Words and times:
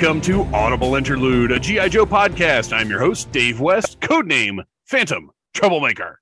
Welcome 0.00 0.20
to 0.20 0.44
Audible 0.54 0.94
Interlude, 0.94 1.50
a 1.50 1.58
G.I. 1.58 1.88
Joe 1.88 2.06
podcast. 2.06 2.72
I'm 2.72 2.88
your 2.88 3.00
host, 3.00 3.32
Dave 3.32 3.58
West, 3.58 3.98
codename 3.98 4.62
Phantom 4.84 5.32
Troublemaker. 5.54 6.20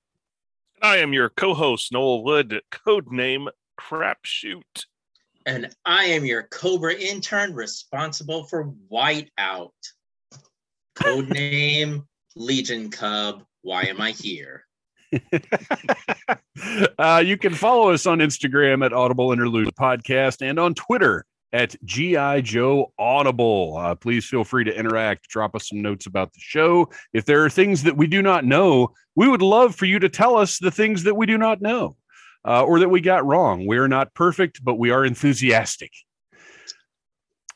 I 0.80 0.96
am 0.96 1.12
your 1.12 1.28
co-host 1.28 1.92
Noel 1.92 2.24
Wood, 2.24 2.62
codename 2.72 3.48
Crapshoot. 3.78 4.86
And 5.44 5.68
I 5.84 6.04
am 6.04 6.24
your 6.24 6.44
Cobra 6.44 6.94
intern 6.94 7.52
responsible 7.52 8.44
for 8.44 8.72
Whiteout. 8.90 9.72
Codename 10.94 12.06
Legion 12.34 12.90
Cub. 12.90 13.44
Why 13.60 13.82
am 13.82 14.00
I 14.00 14.12
here? 14.12 14.64
uh, 16.98 17.22
you 17.22 17.36
can 17.36 17.52
follow 17.52 17.90
us 17.90 18.06
on 18.06 18.20
Instagram 18.20 18.82
at 18.86 18.94
Audible 18.94 19.32
Interlude 19.32 19.74
Podcast 19.78 20.40
and 20.40 20.58
on 20.58 20.72
Twitter 20.72 21.26
at 21.52 21.74
GI 21.84 22.42
Joe 22.42 22.92
Audible. 22.98 23.76
Uh, 23.76 23.94
please 23.94 24.26
feel 24.26 24.44
free 24.44 24.64
to 24.64 24.76
interact. 24.76 25.28
Drop 25.28 25.54
us 25.54 25.68
some 25.68 25.82
notes 25.82 26.06
about 26.06 26.32
the 26.32 26.40
show. 26.40 26.90
If 27.12 27.24
there 27.24 27.44
are 27.44 27.50
things 27.50 27.82
that 27.84 27.96
we 27.96 28.06
do 28.06 28.22
not 28.22 28.44
know, 28.44 28.92
we 29.14 29.28
would 29.28 29.42
love 29.42 29.74
for 29.74 29.86
you 29.86 29.98
to 29.98 30.08
tell 30.08 30.36
us 30.36 30.58
the 30.58 30.70
things 30.70 31.04
that 31.04 31.14
we 31.14 31.26
do 31.26 31.38
not 31.38 31.60
know 31.60 31.96
uh, 32.46 32.62
or 32.62 32.80
that 32.80 32.88
we 32.88 33.00
got 33.00 33.26
wrong. 33.26 33.66
We 33.66 33.78
are 33.78 33.88
not 33.88 34.14
perfect, 34.14 34.64
but 34.64 34.74
we 34.74 34.90
are 34.90 35.04
enthusiastic. 35.04 35.92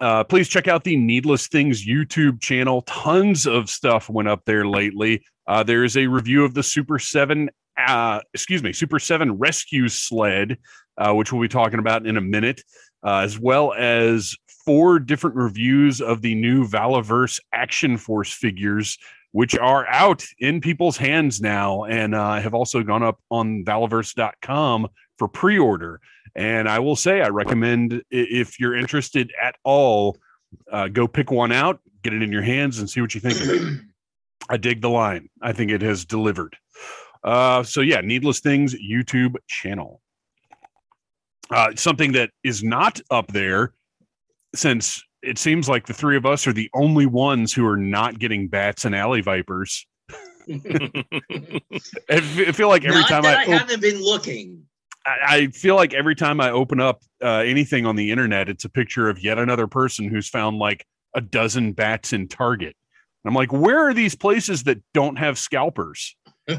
Uh, 0.00 0.25
please 0.25 0.48
check 0.48 0.67
out 0.67 0.83
the 0.83 0.97
Needless 0.97 1.48
Things 1.48 1.87
YouTube 1.87 2.41
channel. 2.41 2.83
Tons 2.83 3.47
of 3.47 3.69
stuff 3.69 4.09
went 4.09 4.28
up 4.28 4.43
there 4.47 4.67
lately. 4.67 5.22
Uh, 5.47 5.62
there 5.62 5.84
is 5.84 5.97
a 5.97 6.06
review 6.06 6.45
of 6.45 6.55
the 6.55 6.62
Super 6.62 6.98
7, 6.98 7.50
uh, 7.77 8.20
excuse 8.33 8.62
me, 8.62 8.72
Super 8.72 8.98
7 8.98 9.33
Rescue 9.33 9.89
Sled, 9.89 10.56
uh, 10.97 11.12
which 11.12 11.33
we'll 11.33 11.43
be 11.43 11.48
talking 11.48 11.81
about 11.81 12.06
in 12.06 12.17
a 12.17 12.20
minute 12.20 12.62
uh, 13.05 13.19
as 13.19 13.39
well 13.39 13.73
as 13.75 14.37
four 14.65 14.98
different 14.98 15.37
reviews 15.37 16.01
of 16.01 16.23
the 16.23 16.34
new 16.34 16.67
Valaverse 16.67 17.41
Action 17.53 17.97
Force 17.97 18.33
figures, 18.33 18.98
which 19.33 19.56
are 19.56 19.87
out 19.89 20.25
in 20.39 20.61
people's 20.61 20.97
hands 20.97 21.41
now 21.41 21.84
and 21.84 22.15
uh, 22.15 22.41
have 22.41 22.55
also 22.55 22.83
gone 22.83 23.03
up 23.03 23.21
on 23.31 23.65
Valaverse.com 23.65 24.89
for 25.19 25.28
pre 25.28 25.59
order. 25.59 26.01
And 26.34 26.69
I 26.69 26.78
will 26.78 26.97
say, 26.97 27.23
I 27.23 27.28
recommend 27.28 28.03
if 28.11 28.61
you're 28.61 28.77
interested 28.77 29.33
at 29.43 29.56
all, 29.65 30.17
uh, 30.71 30.89
go 30.89 31.09
pick 31.09 31.31
one 31.31 31.53
out, 31.53 31.81
get 32.03 32.12
it 32.12 32.23
in 32.23 32.31
your 32.31 32.43
hands, 32.43 32.78
and 32.78 32.89
see 32.89 33.01
what 33.01 33.15
you 33.15 33.21
think. 33.21 33.81
I 34.48 34.56
dig 34.56 34.81
the 34.81 34.91
line. 34.91 35.28
I 35.43 35.53
think 35.53 35.71
it 35.71 35.83
has 35.83 36.05
delivered. 36.05 36.56
Uh, 37.23 37.62
so 37.62 37.81
yeah, 37.81 38.01
Needless 38.01 38.41
Things 38.41 38.75
YouTube 38.75 39.37
channel. 39.48 40.01
Uh, 41.53 41.75
something 41.75 42.12
that 42.12 42.31
is 42.45 42.62
not 42.62 43.01
up 43.11 43.27
there, 43.29 43.73
since 44.55 45.03
it 45.23 45.39
seems 45.39 45.69
like 45.69 45.87
the 45.87 45.95
three 45.95 46.17
of 46.17 46.25
us 46.25 46.47
are 46.47 46.53
the 46.53 46.70
only 46.75 47.06
ones 47.06 47.53
who 47.53 47.67
are 47.67 47.77
not 47.77 48.19
getting 48.19 48.48
bats 48.48 48.84
and 48.84 48.95
alley 48.95 49.20
vipers. 49.20 49.87
I 50.51 52.21
feel 52.53 52.69
like 52.69 52.84
every 52.84 53.01
Not 53.01 53.09
time 53.09 53.23
that 53.23 53.39
I, 53.39 53.43
I, 53.43 53.55
op- 53.55 53.61
haven't 53.61 53.81
been 53.81 54.03
looking. 54.03 54.65
I 55.06 55.37
I 55.37 55.47
feel 55.48 55.77
like 55.77 55.95
every 55.95 56.15
time 56.15 56.41
I 56.41 56.51
open 56.51 56.81
up 56.81 57.03
uh, 57.23 57.39
anything 57.39 57.87
on 57.87 57.97
the 57.97 58.11
internet, 58.11 58.48
it's 58.48 58.65
a 58.65 58.69
picture 58.69 59.09
of 59.09 59.22
yet 59.22 59.38
another 59.38 59.67
person 59.67 60.09
who's 60.09 60.28
found 60.28 60.59
like 60.59 60.84
a 61.15 61.21
dozen 61.21 61.72
bats 61.72 62.12
in 62.12 62.28
Target. 62.28 62.77
I'm 63.25 63.34
like, 63.34 63.53
where 63.53 63.87
are 63.88 63.94
these 63.94 64.15
places 64.15 64.62
that 64.65 64.78
don't 64.94 65.17
have 65.17 65.38
scalpers? 65.38 66.17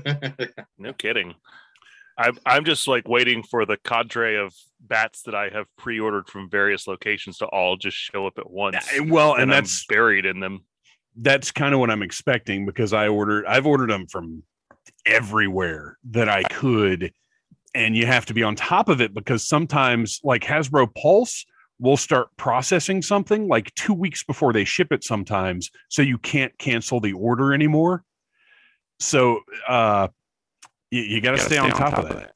No 0.78 0.94
kidding. 0.94 1.35
I'm 2.17 2.38
I'm 2.45 2.66
just 2.66 2.88
like 2.88 3.07
waiting 3.07 3.44
for 3.44 3.66
the 3.66 3.77
cadre 3.77 4.35
of 4.38 4.53
bats 4.79 5.23
that 5.23 5.35
I 5.35 5.49
have 5.49 5.66
pre-ordered 5.77 6.27
from 6.27 6.49
various 6.49 6.88
locations 6.88 7.38
to 7.39 7.45
all 7.45 7.77
just 7.77 7.97
show 7.97 8.27
up 8.27 8.38
at 8.38 8.49
once. 8.49 8.88
Well, 9.05 9.33
and, 9.33 9.44
and 9.44 9.51
I'm 9.51 9.63
that's 9.63 9.85
buried 9.85 10.25
in 10.25 10.39
them. 10.39 10.66
that's 11.16 11.51
kind 11.51 11.73
of 11.73 11.79
what 11.79 11.89
I'm 11.89 12.03
expecting 12.03 12.66
because 12.66 12.94
I 12.94 13.07
ordered 13.07 13.45
I've 13.45 13.66
ordered 13.66 13.89
them 13.89 14.07
from 14.07 14.44
everywhere 15.05 15.97
that 16.11 16.29
I 16.29 16.44
could 16.44 17.11
and 17.73 17.95
you 17.95 18.05
have 18.05 18.25
to 18.28 18.33
be 18.33 18.43
on 18.43 18.55
top 18.55 18.89
of 18.89 19.01
it 19.01 19.13
because 19.13 19.47
sometimes 19.47 20.19
like 20.23 20.43
Hasbro 20.43 20.93
Pulse 20.95 21.45
will 21.79 21.97
start 21.97 22.28
processing 22.38 23.01
something 23.01 23.47
like 23.47 23.73
2 23.75 23.93
weeks 23.93 24.23
before 24.23 24.53
they 24.53 24.63
ship 24.63 24.91
it 24.91 25.03
sometimes 25.03 25.72
so 25.89 26.01
you 26.01 26.17
can't 26.17 26.55
cancel 26.57 26.99
the 26.99 27.13
order 27.13 27.53
anymore. 27.53 28.03
So 28.99 29.39
uh 29.67 30.09
you, 30.91 31.02
you 31.02 31.22
got 31.22 31.31
to 31.31 31.38
stay, 31.38 31.57
on 31.57 31.72
top, 31.72 31.97
of 31.97 32.09
that. 32.09 32.34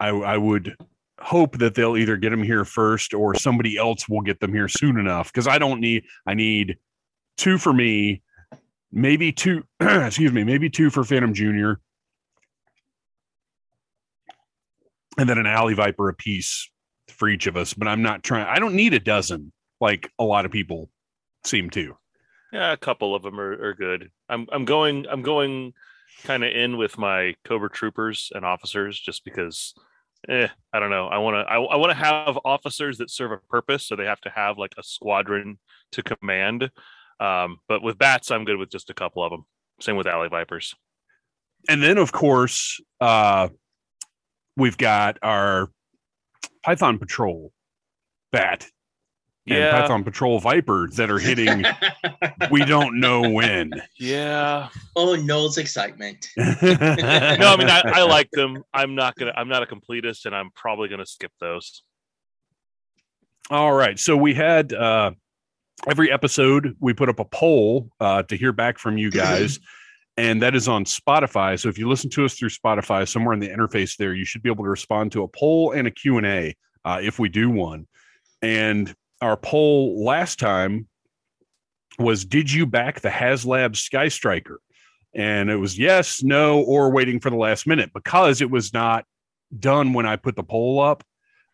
I 0.00 0.08
I 0.08 0.36
would 0.36 0.76
hope 1.20 1.58
that 1.58 1.74
they'll 1.74 1.96
either 1.96 2.16
get 2.16 2.30
them 2.30 2.42
here 2.42 2.64
first 2.64 3.14
or 3.14 3.34
somebody 3.34 3.76
else 3.76 4.08
will 4.08 4.22
get 4.22 4.40
them 4.40 4.52
here 4.52 4.68
soon 4.68 4.98
enough 4.98 5.32
because 5.32 5.46
I 5.46 5.58
don't 5.58 5.80
need 5.80 6.04
I 6.26 6.34
need 6.34 6.78
two 7.36 7.58
for 7.58 7.72
me, 7.72 8.22
maybe 8.92 9.32
two, 9.32 9.64
excuse 9.80 10.32
me, 10.32 10.44
maybe 10.44 10.70
two 10.70 10.90
for 10.90 11.04
Phantom 11.04 11.34
Junior, 11.34 11.80
and 15.18 15.28
then 15.28 15.38
an 15.38 15.46
Alley 15.46 15.74
Viper 15.74 16.08
a 16.08 16.14
piece 16.14 16.70
for 17.08 17.28
each 17.28 17.46
of 17.46 17.56
us. 17.56 17.74
But 17.74 17.88
I'm 17.88 18.02
not 18.02 18.22
trying. 18.22 18.46
I 18.46 18.58
don't 18.58 18.74
need 18.74 18.94
a 18.94 19.00
dozen 19.00 19.52
like 19.80 20.10
a 20.18 20.24
lot 20.24 20.44
of 20.44 20.50
people 20.50 20.90
seem 21.44 21.70
to. 21.70 21.96
Yeah, 22.52 22.72
a 22.72 22.76
couple 22.76 23.14
of 23.14 23.22
them 23.22 23.38
are, 23.38 23.52
are 23.62 23.74
good. 23.74 24.10
I'm 24.28 24.46
I'm 24.50 24.64
going 24.64 25.06
I'm 25.10 25.22
going 25.22 25.74
kind 26.24 26.44
of 26.44 26.52
in 26.52 26.76
with 26.76 26.98
my 26.98 27.34
Cobra 27.44 27.70
troopers 27.70 28.30
and 28.34 28.44
officers 28.44 28.98
just 28.98 29.24
because 29.24 29.74
eh, 30.28 30.48
I 30.72 30.80
don't 30.80 30.90
know. 30.90 31.06
I 31.06 31.18
want 31.18 31.34
to 31.34 31.52
I, 31.52 31.56
I 31.56 31.76
want 31.76 31.90
to 31.90 31.96
have 31.96 32.38
officers 32.44 32.98
that 32.98 33.10
serve 33.10 33.32
a 33.32 33.38
purpose, 33.48 33.86
so 33.86 33.96
they 33.96 34.04
have 34.06 34.20
to 34.22 34.30
have 34.30 34.58
like 34.58 34.74
a 34.78 34.82
squadron 34.82 35.58
to 35.92 36.02
command. 36.02 36.70
Um, 37.20 37.58
but 37.68 37.82
with 37.82 37.98
bats, 37.98 38.30
I'm 38.30 38.44
good 38.44 38.56
with 38.56 38.70
just 38.70 38.90
a 38.90 38.94
couple 38.94 39.22
of 39.22 39.30
them. 39.30 39.44
Same 39.80 39.96
with 39.96 40.06
alley 40.06 40.28
vipers. 40.28 40.74
And 41.68 41.82
then 41.82 41.98
of 41.98 42.12
course, 42.12 42.80
uh, 43.00 43.48
we've 44.56 44.78
got 44.78 45.18
our 45.22 45.70
Python 46.64 46.98
Patrol 46.98 47.52
bat 48.32 48.66
and 49.50 49.58
Yeah, 49.58 49.80
Python 49.80 50.04
Patrol 50.04 50.38
Viper 50.40 50.88
that 50.94 51.10
are 51.10 51.18
hitting. 51.18 51.64
we 52.50 52.64
don't 52.64 53.00
know 53.00 53.28
when. 53.28 53.72
yeah. 53.98 54.68
oh, 54.96 55.14
Noel's 55.14 55.58
excitement. 55.58 56.28
No, 56.36 57.52
I 57.52 57.56
mean 57.56 57.68
I, 57.68 57.82
I 57.84 58.02
like 58.02 58.30
them. 58.30 58.62
I'm 58.72 58.94
not 58.94 59.14
gonna. 59.16 59.32
I'm 59.36 59.48
not 59.48 59.62
a 59.62 59.66
completist, 59.66 60.26
and 60.26 60.34
I'm 60.34 60.50
probably 60.54 60.88
gonna 60.88 61.06
skip 61.06 61.32
those. 61.40 61.82
All 63.50 63.72
right. 63.72 63.98
So 63.98 64.16
we 64.16 64.34
had 64.34 64.72
uh, 64.72 65.12
every 65.88 66.10
episode 66.10 66.76
we 66.80 66.92
put 66.92 67.08
up 67.08 67.18
a 67.18 67.24
poll 67.24 67.88
uh, 68.00 68.22
to 68.24 68.36
hear 68.36 68.52
back 68.52 68.78
from 68.78 68.98
you 68.98 69.10
guys, 69.10 69.58
and 70.16 70.42
that 70.42 70.54
is 70.54 70.68
on 70.68 70.84
Spotify. 70.84 71.58
So 71.58 71.68
if 71.68 71.78
you 71.78 71.88
listen 71.88 72.10
to 72.10 72.24
us 72.24 72.34
through 72.34 72.50
Spotify, 72.50 73.08
somewhere 73.08 73.34
in 73.34 73.40
the 73.40 73.48
interface 73.48 73.96
there, 73.96 74.14
you 74.14 74.24
should 74.24 74.42
be 74.42 74.50
able 74.50 74.64
to 74.64 74.70
respond 74.70 75.12
to 75.12 75.22
a 75.22 75.28
poll 75.28 75.72
and 75.72 75.86
a 75.86 75.90
Q 75.90 76.18
and 76.18 76.26
A 76.26 76.56
uh, 76.84 77.00
if 77.02 77.18
we 77.18 77.28
do 77.28 77.50
one. 77.50 77.86
And 78.42 78.94
our 79.20 79.36
poll 79.36 80.04
last 80.04 80.38
time 80.38 80.88
was: 81.98 82.24
Did 82.24 82.52
you 82.52 82.66
back 82.66 83.00
the 83.00 83.08
HasLab 83.10 83.76
Sky 83.76 84.08
Striker? 84.08 84.60
And 85.14 85.50
it 85.50 85.56
was 85.56 85.78
yes, 85.78 86.22
no, 86.22 86.60
or 86.60 86.90
waiting 86.90 87.18
for 87.18 87.30
the 87.30 87.36
last 87.36 87.66
minute 87.66 87.90
because 87.94 88.40
it 88.40 88.50
was 88.50 88.72
not 88.74 89.04
done 89.58 89.94
when 89.94 90.06
I 90.06 90.16
put 90.16 90.36
the 90.36 90.42
poll 90.42 90.80
up 90.80 91.02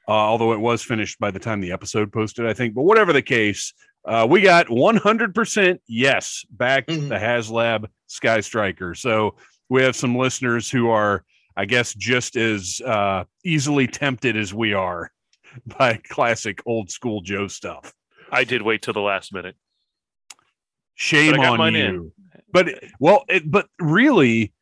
uh, 0.06 0.12
although 0.12 0.52
it 0.52 0.60
was 0.60 0.82
finished 0.82 1.18
by 1.18 1.30
the 1.30 1.38
time 1.38 1.60
the 1.60 1.72
episode 1.72 2.12
posted, 2.12 2.46
I 2.46 2.52
think. 2.52 2.74
But 2.74 2.82
whatever 2.82 3.12
the 3.12 3.22
case, 3.22 3.72
uh, 4.04 4.26
we 4.28 4.42
got 4.42 4.68
100% 4.68 5.78
yes 5.86 6.44
back 6.50 6.86
Mhm. 6.88 7.08
the 7.08 7.14
HasLab 7.14 7.86
Sky 8.06 8.40
Striker. 8.40 8.94
So 8.94 9.36
we 9.70 9.82
have 9.82 9.96
some 9.96 10.14
listeners 10.16 10.70
who 10.70 10.90
are, 10.90 11.24
I 11.56 11.64
guess, 11.64 11.94
just 11.94 12.36
as 12.36 12.82
uh, 12.84 13.24
easily 13.44 13.86
tempted 13.86 14.36
as 14.36 14.52
we 14.52 14.74
are 14.74 15.10
by 15.78 16.00
classic 16.08 16.62
old 16.66 16.90
school 16.90 17.20
Joe 17.20 17.48
stuff. 17.48 17.92
I 18.30 18.44
did 18.44 18.62
wait 18.62 18.82
till 18.82 18.94
the 18.94 19.00
last 19.00 19.32
minute. 19.32 19.56
Shame 20.94 21.32
But 21.32 21.40
I 21.40 21.42
got 21.42 21.60
on 21.60 21.74
you. 21.74 21.84
in. 21.84 22.12
But 22.52 22.84
well, 23.00 23.24
it, 23.28 23.50
but 23.50 23.68
really, 23.80 24.52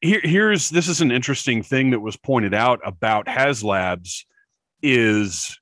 here 0.00 0.20
here's 0.22 0.68
this 0.68 0.88
is 0.88 1.00
an 1.00 1.10
interesting 1.10 1.62
thing 1.62 1.90
that 1.90 2.00
was 2.00 2.16
pointed 2.16 2.54
out 2.54 2.80
about 2.84 3.26
HasLabs 3.26 4.24
is, 4.82 5.58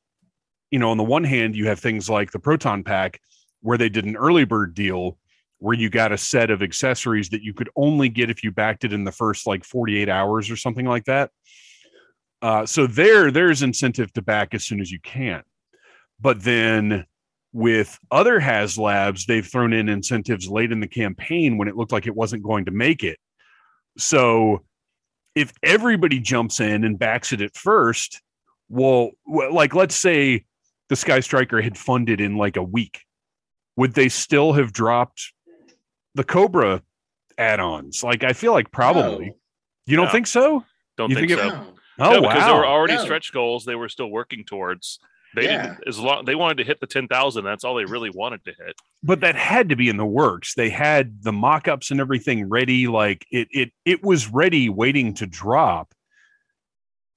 you 0.70 0.78
know, 0.78 0.90
on 0.90 0.96
the 0.96 1.04
one 1.04 1.24
hand, 1.24 1.56
you 1.56 1.68
have 1.68 1.80
things 1.80 2.10
like 2.10 2.32
the 2.32 2.38
Proton 2.38 2.82
Pack, 2.82 3.20
where 3.60 3.78
they 3.78 3.88
did 3.88 4.04
an 4.04 4.16
early 4.16 4.44
bird 4.44 4.74
deal 4.74 5.18
where 5.58 5.74
you 5.74 5.90
got 5.90 6.12
a 6.12 6.18
set 6.18 6.50
of 6.50 6.62
accessories 6.62 7.30
that 7.30 7.42
you 7.42 7.52
could 7.52 7.68
only 7.76 8.08
get 8.08 8.30
if 8.30 8.44
you 8.44 8.52
backed 8.52 8.84
it 8.84 8.92
in 8.92 9.04
the 9.04 9.12
first 9.12 9.46
like 9.46 9.64
48 9.64 10.08
hours 10.08 10.50
or 10.50 10.56
something 10.56 10.86
like 10.86 11.04
that. 11.06 11.30
Uh, 12.40 12.64
so 12.66 12.86
there, 12.86 13.30
there's 13.30 13.62
incentive 13.62 14.12
to 14.12 14.22
back 14.22 14.54
as 14.54 14.64
soon 14.64 14.80
as 14.80 14.90
you 14.90 15.00
can. 15.00 15.42
But 16.20 16.42
then 16.42 17.04
with 17.52 17.98
other 18.10 18.40
HasLabs, 18.40 19.26
they've 19.26 19.46
thrown 19.46 19.72
in 19.72 19.88
incentives 19.88 20.48
late 20.48 20.70
in 20.70 20.80
the 20.80 20.86
campaign 20.88 21.58
when 21.58 21.68
it 21.68 21.76
looked 21.76 21.92
like 21.92 22.06
it 22.06 22.14
wasn't 22.14 22.42
going 22.42 22.66
to 22.66 22.70
make 22.70 23.02
it. 23.02 23.18
So 23.96 24.64
if 25.34 25.52
everybody 25.62 26.20
jumps 26.20 26.60
in 26.60 26.84
and 26.84 26.98
backs 26.98 27.32
it 27.32 27.40
at 27.40 27.56
first, 27.56 28.20
well, 28.68 29.10
well, 29.26 29.52
like 29.52 29.74
let's 29.74 29.96
say 29.96 30.44
the 30.88 30.96
Sky 30.96 31.20
Striker 31.20 31.60
had 31.60 31.76
funded 31.76 32.20
in 32.20 32.36
like 32.36 32.56
a 32.56 32.62
week 32.62 33.00
would 33.76 33.94
they 33.94 34.08
still 34.08 34.52
have 34.54 34.72
dropped 34.72 35.32
the 36.16 36.24
Cobra 36.24 36.82
add-ons? 37.38 38.02
Like 38.02 38.24
I 38.24 38.32
feel 38.32 38.50
like 38.52 38.72
probably. 38.72 39.26
No. 39.26 39.32
You 39.86 39.96
don't 39.96 40.06
No. 40.06 40.10
think 40.12 40.26
so? 40.26 40.64
Don't 40.96 41.10
You 41.10 41.14
think, 41.16 41.28
think 41.28 41.40
so. 41.40 41.46
it- 41.46 41.50
No. 41.52 41.74
Oh 41.98 42.12
no, 42.12 42.20
because 42.22 42.44
there 42.44 42.54
were 42.54 42.66
already 42.66 42.94
No. 42.94 43.02
stretch 43.04 43.32
goals 43.32 43.64
they 43.64 43.74
were 43.74 43.88
still 43.88 44.10
working 44.10 44.44
towards. 44.44 44.98
They 45.34 45.44
Yeah. 45.44 45.62
didn't 45.74 45.88
as 45.88 45.98
long 45.98 46.24
they 46.24 46.34
wanted 46.34 46.56
to 46.58 46.64
hit 46.64 46.80
the 46.80 46.86
ten 46.86 47.06
thousand. 47.08 47.44
That's 47.44 47.64
all 47.64 47.74
they 47.74 47.84
really 47.84 48.10
wanted 48.10 48.44
to 48.44 48.52
hit. 48.52 48.76
But 49.02 49.20
that 49.20 49.34
had 49.36 49.68
to 49.68 49.76
be 49.76 49.88
in 49.88 49.96
the 49.96 50.06
works. 50.06 50.54
They 50.54 50.70
had 50.70 51.22
the 51.22 51.32
mock-ups 51.32 51.90
and 51.90 52.00
everything 52.00 52.48
ready. 52.48 52.86
Like 52.88 53.26
it 53.30 53.48
it 53.50 53.72
it 53.84 54.02
was 54.02 54.28
ready, 54.28 54.68
waiting 54.70 55.14
to 55.14 55.26
drop. 55.26 55.92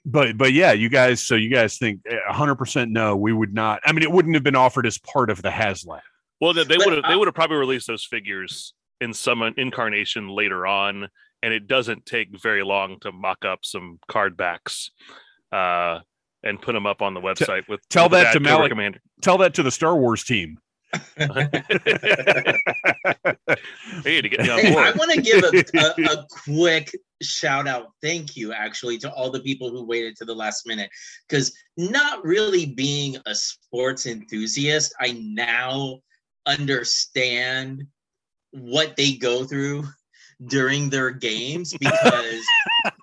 But 0.05 0.37
but 0.37 0.51
yeah, 0.53 0.71
you 0.71 0.89
guys. 0.89 1.21
So 1.25 1.35
you 1.35 1.49
guys 1.49 1.77
think 1.77 2.01
eh, 2.09 2.17
hundred 2.27 2.55
percent 2.55 2.91
no, 2.91 3.15
we 3.15 3.31
would 3.31 3.53
not. 3.53 3.81
I 3.85 3.91
mean, 3.91 4.03
it 4.03 4.11
wouldn't 4.11 4.35
have 4.35 4.43
been 4.43 4.55
offered 4.55 4.85
as 4.87 4.97
part 4.97 5.29
of 5.29 5.41
the 5.41 5.49
HasLab. 5.49 6.01
Well, 6.39 6.53
they 6.53 6.63
would 6.77 6.93
have 6.93 7.03
they 7.07 7.15
would 7.15 7.27
have 7.27 7.35
probably 7.35 7.57
released 7.57 7.85
those 7.87 8.03
figures 8.03 8.73
in 8.99 9.13
some 9.13 9.41
incarnation 9.57 10.27
later 10.27 10.65
on, 10.65 11.07
and 11.43 11.53
it 11.53 11.67
doesn't 11.67 12.05
take 12.05 12.29
very 12.41 12.63
long 12.63 12.97
to 13.01 13.11
mock 13.11 13.45
up 13.45 13.59
some 13.63 13.99
card 14.07 14.37
backs, 14.37 14.91
uh, 15.51 15.99
and 16.43 16.61
put 16.61 16.73
them 16.73 16.85
up 16.85 17.01
on 17.01 17.13
the 17.13 17.21
website 17.21 17.67
with 17.67 17.87
tell 17.89 18.05
with 18.05 18.11
the 18.11 18.17
that 18.23 18.33
to 18.33 18.39
Dad 18.39 18.43
Malik. 18.43 18.69
Commander. 18.69 19.01
Tell 19.21 19.37
that 19.39 19.53
to 19.55 19.63
the 19.63 19.71
Star 19.71 19.95
Wars 19.95 20.23
team. 20.23 20.57
hey, 21.15 21.25
to 24.21 24.27
get 24.27 24.41
me 24.41 24.49
on 24.49 24.59
Hey, 24.59 24.75
I 24.75 24.91
want 24.91 25.11
to 25.11 25.21
give 25.21 25.41
a, 25.43 25.63
a, 25.79 26.11
a 26.19 26.27
quick 26.43 26.91
shout 27.21 27.67
out, 27.67 27.91
thank 28.01 28.35
you, 28.35 28.51
actually, 28.51 28.97
to 28.99 29.11
all 29.11 29.31
the 29.31 29.39
people 29.39 29.69
who 29.69 29.85
waited 29.85 30.17
to 30.17 30.25
the 30.25 30.35
last 30.35 30.67
minute. 30.67 30.89
Because 31.27 31.53
not 31.77 32.23
really 32.25 32.65
being 32.65 33.15
a 33.25 33.33
sports 33.33 34.05
enthusiast, 34.05 34.93
I 34.99 35.13
now 35.21 35.99
understand 36.45 37.85
what 38.51 38.95
they 38.97 39.13
go 39.13 39.45
through 39.45 39.85
during 40.47 40.89
their 40.89 41.11
games 41.11 41.73
because 41.79 42.41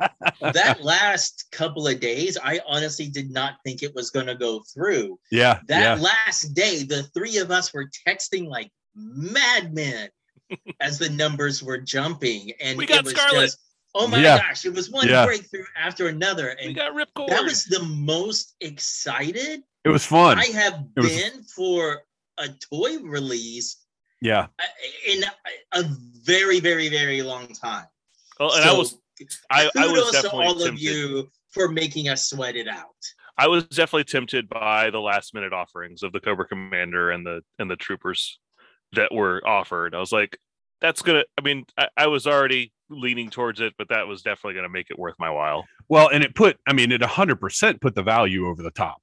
that 0.40 0.82
last 0.82 1.46
couple 1.52 1.86
of 1.86 2.00
days, 2.00 2.36
I 2.42 2.60
honestly 2.66 3.08
did 3.08 3.30
not 3.30 3.54
think 3.64 3.82
it 3.82 3.94
was 3.94 4.10
going 4.10 4.26
to 4.26 4.34
go 4.34 4.62
through. 4.74 5.18
Yeah, 5.30 5.60
That 5.68 5.98
yeah. 5.98 6.04
last 6.26 6.54
day, 6.54 6.82
the 6.82 7.04
three 7.14 7.38
of 7.38 7.50
us 7.50 7.72
were 7.72 7.88
texting 8.06 8.48
like 8.48 8.70
madmen 8.94 10.08
as 10.80 10.98
the 10.98 11.10
numbers 11.10 11.62
were 11.62 11.78
jumping, 11.78 12.52
and 12.60 12.76
We 12.78 12.86
got 12.86 12.98
it 13.00 13.04
was 13.04 13.14
Scarlet. 13.14 13.40
just 13.46 13.58
oh 13.94 14.06
my 14.06 14.18
Yeah. 14.20 14.38
gosh, 14.38 14.64
it 14.64 14.74
was 14.74 14.90
one 14.90 15.08
Yeah. 15.08 15.24
breakthrough 15.24 15.64
after 15.76 16.08
another, 16.08 16.54
We 16.60 16.68
and 16.68 16.76
got 16.76 16.92
ripcord. 16.92 17.28
that 17.28 17.42
was 17.44 17.64
the 17.64 17.82
most 17.84 18.54
excited 18.60 19.62
It 19.84 19.88
was 19.90 20.04
fun. 20.04 20.38
I 20.38 20.46
have 20.46 20.84
It 20.96 21.00
was- 21.00 21.10
been 21.16 21.42
for 21.44 22.02
a 22.38 22.48
toy 22.48 22.98
release 22.98 23.76
yeah, 24.20 24.46
uh, 24.58 24.64
in 25.06 25.22
a 25.72 25.84
very, 26.24 26.60
very, 26.60 26.88
very 26.88 27.22
long 27.22 27.48
time. 27.48 27.86
well, 28.38 28.52
and 28.54 28.64
I 28.64 28.72
was 28.72 28.98
I, 29.50 29.70
I 29.76 29.86
was 29.86 29.92
kudos 29.92 30.06
to 30.10 30.12
definitely 30.22 30.46
all 30.46 30.52
of 30.56 30.62
tempted. 30.62 30.80
you 30.82 31.28
for 31.50 31.68
making 31.68 32.08
us 32.08 32.28
sweat 32.30 32.56
it 32.56 32.68
out. 32.68 32.84
I 33.36 33.46
was 33.46 33.64
definitely 33.64 34.04
tempted 34.04 34.48
by 34.48 34.90
the 34.90 35.00
last 35.00 35.32
minute 35.34 35.52
offerings 35.52 36.02
of 36.02 36.12
the 36.12 36.20
Cobra 36.20 36.46
Commander 36.46 37.10
and 37.10 37.24
the 37.24 37.42
and 37.58 37.70
the 37.70 37.76
troopers 37.76 38.38
that 38.92 39.12
were 39.14 39.40
offered. 39.46 39.94
I 39.94 40.00
was 40.00 40.12
like, 40.12 40.38
that's 40.80 41.02
gonna. 41.02 41.24
I 41.38 41.42
mean, 41.42 41.64
I, 41.76 41.88
I 41.96 42.06
was 42.08 42.26
already 42.26 42.72
leaning 42.90 43.30
towards 43.30 43.60
it, 43.60 43.74
but 43.78 43.88
that 43.90 44.06
was 44.06 44.22
definitely 44.22 44.54
gonna 44.54 44.68
make 44.68 44.90
it 44.90 44.98
worth 44.98 45.14
my 45.18 45.30
while. 45.30 45.66
well, 45.88 46.08
and 46.08 46.24
it 46.24 46.34
put. 46.34 46.58
I 46.66 46.72
mean, 46.72 46.90
it 46.92 47.02
hundred 47.02 47.40
percent 47.40 47.80
put 47.80 47.94
the 47.94 48.02
value 48.02 48.46
over 48.48 48.62
the 48.62 48.70
top. 48.72 49.00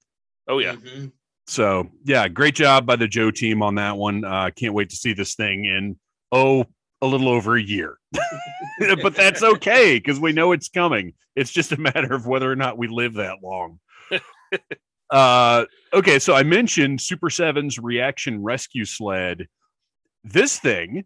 Oh 0.48 0.60
yeah, 0.60 0.74
Mhm. 0.74 1.12
So 1.48 1.90
yeah, 2.04 2.28
great 2.28 2.56
job 2.56 2.86
by 2.86 2.96
the 2.96 3.08
Joe 3.08 3.32
team 3.32 3.62
on 3.62 3.76
that 3.76 3.98
one. 3.98 4.26
Uh, 4.26 4.50
can't 4.56 4.74
wait 4.74 4.90
to 4.90 4.96
see 4.96 5.14
this 5.14 5.36
thing 5.36 5.66
in 5.66 5.98
oh 6.32 6.66
a 7.02 7.08
little 7.08 7.30
over 7.30 7.56
a 7.56 7.62
year, 7.62 7.98
but 9.02 9.16
that's 9.16 9.44
okay 9.44 9.98
because 10.00 10.20
we 10.20 10.32
know 10.32 10.54
it's 10.54 10.70
coming. 10.70 11.14
It's 11.36 11.52
just 11.52 11.72
a 11.72 11.80
matter 11.80 12.14
of 12.14 12.26
whether 12.26 12.52
or 12.52 12.56
not 12.56 12.78
we 12.78 12.88
live 12.88 13.16
that 13.16 13.38
long. 13.44 13.80
uh, 15.12 15.66
okay, 15.94 16.18
so 16.18 16.34
I 16.34 16.44
mentioned 16.44 17.02
Super 17.02 17.30
Seven's 17.30 17.78
reaction 17.78 18.42
rescue 18.42 18.86
sled. 18.86 19.48
This 20.24 20.58
thing, 20.58 21.04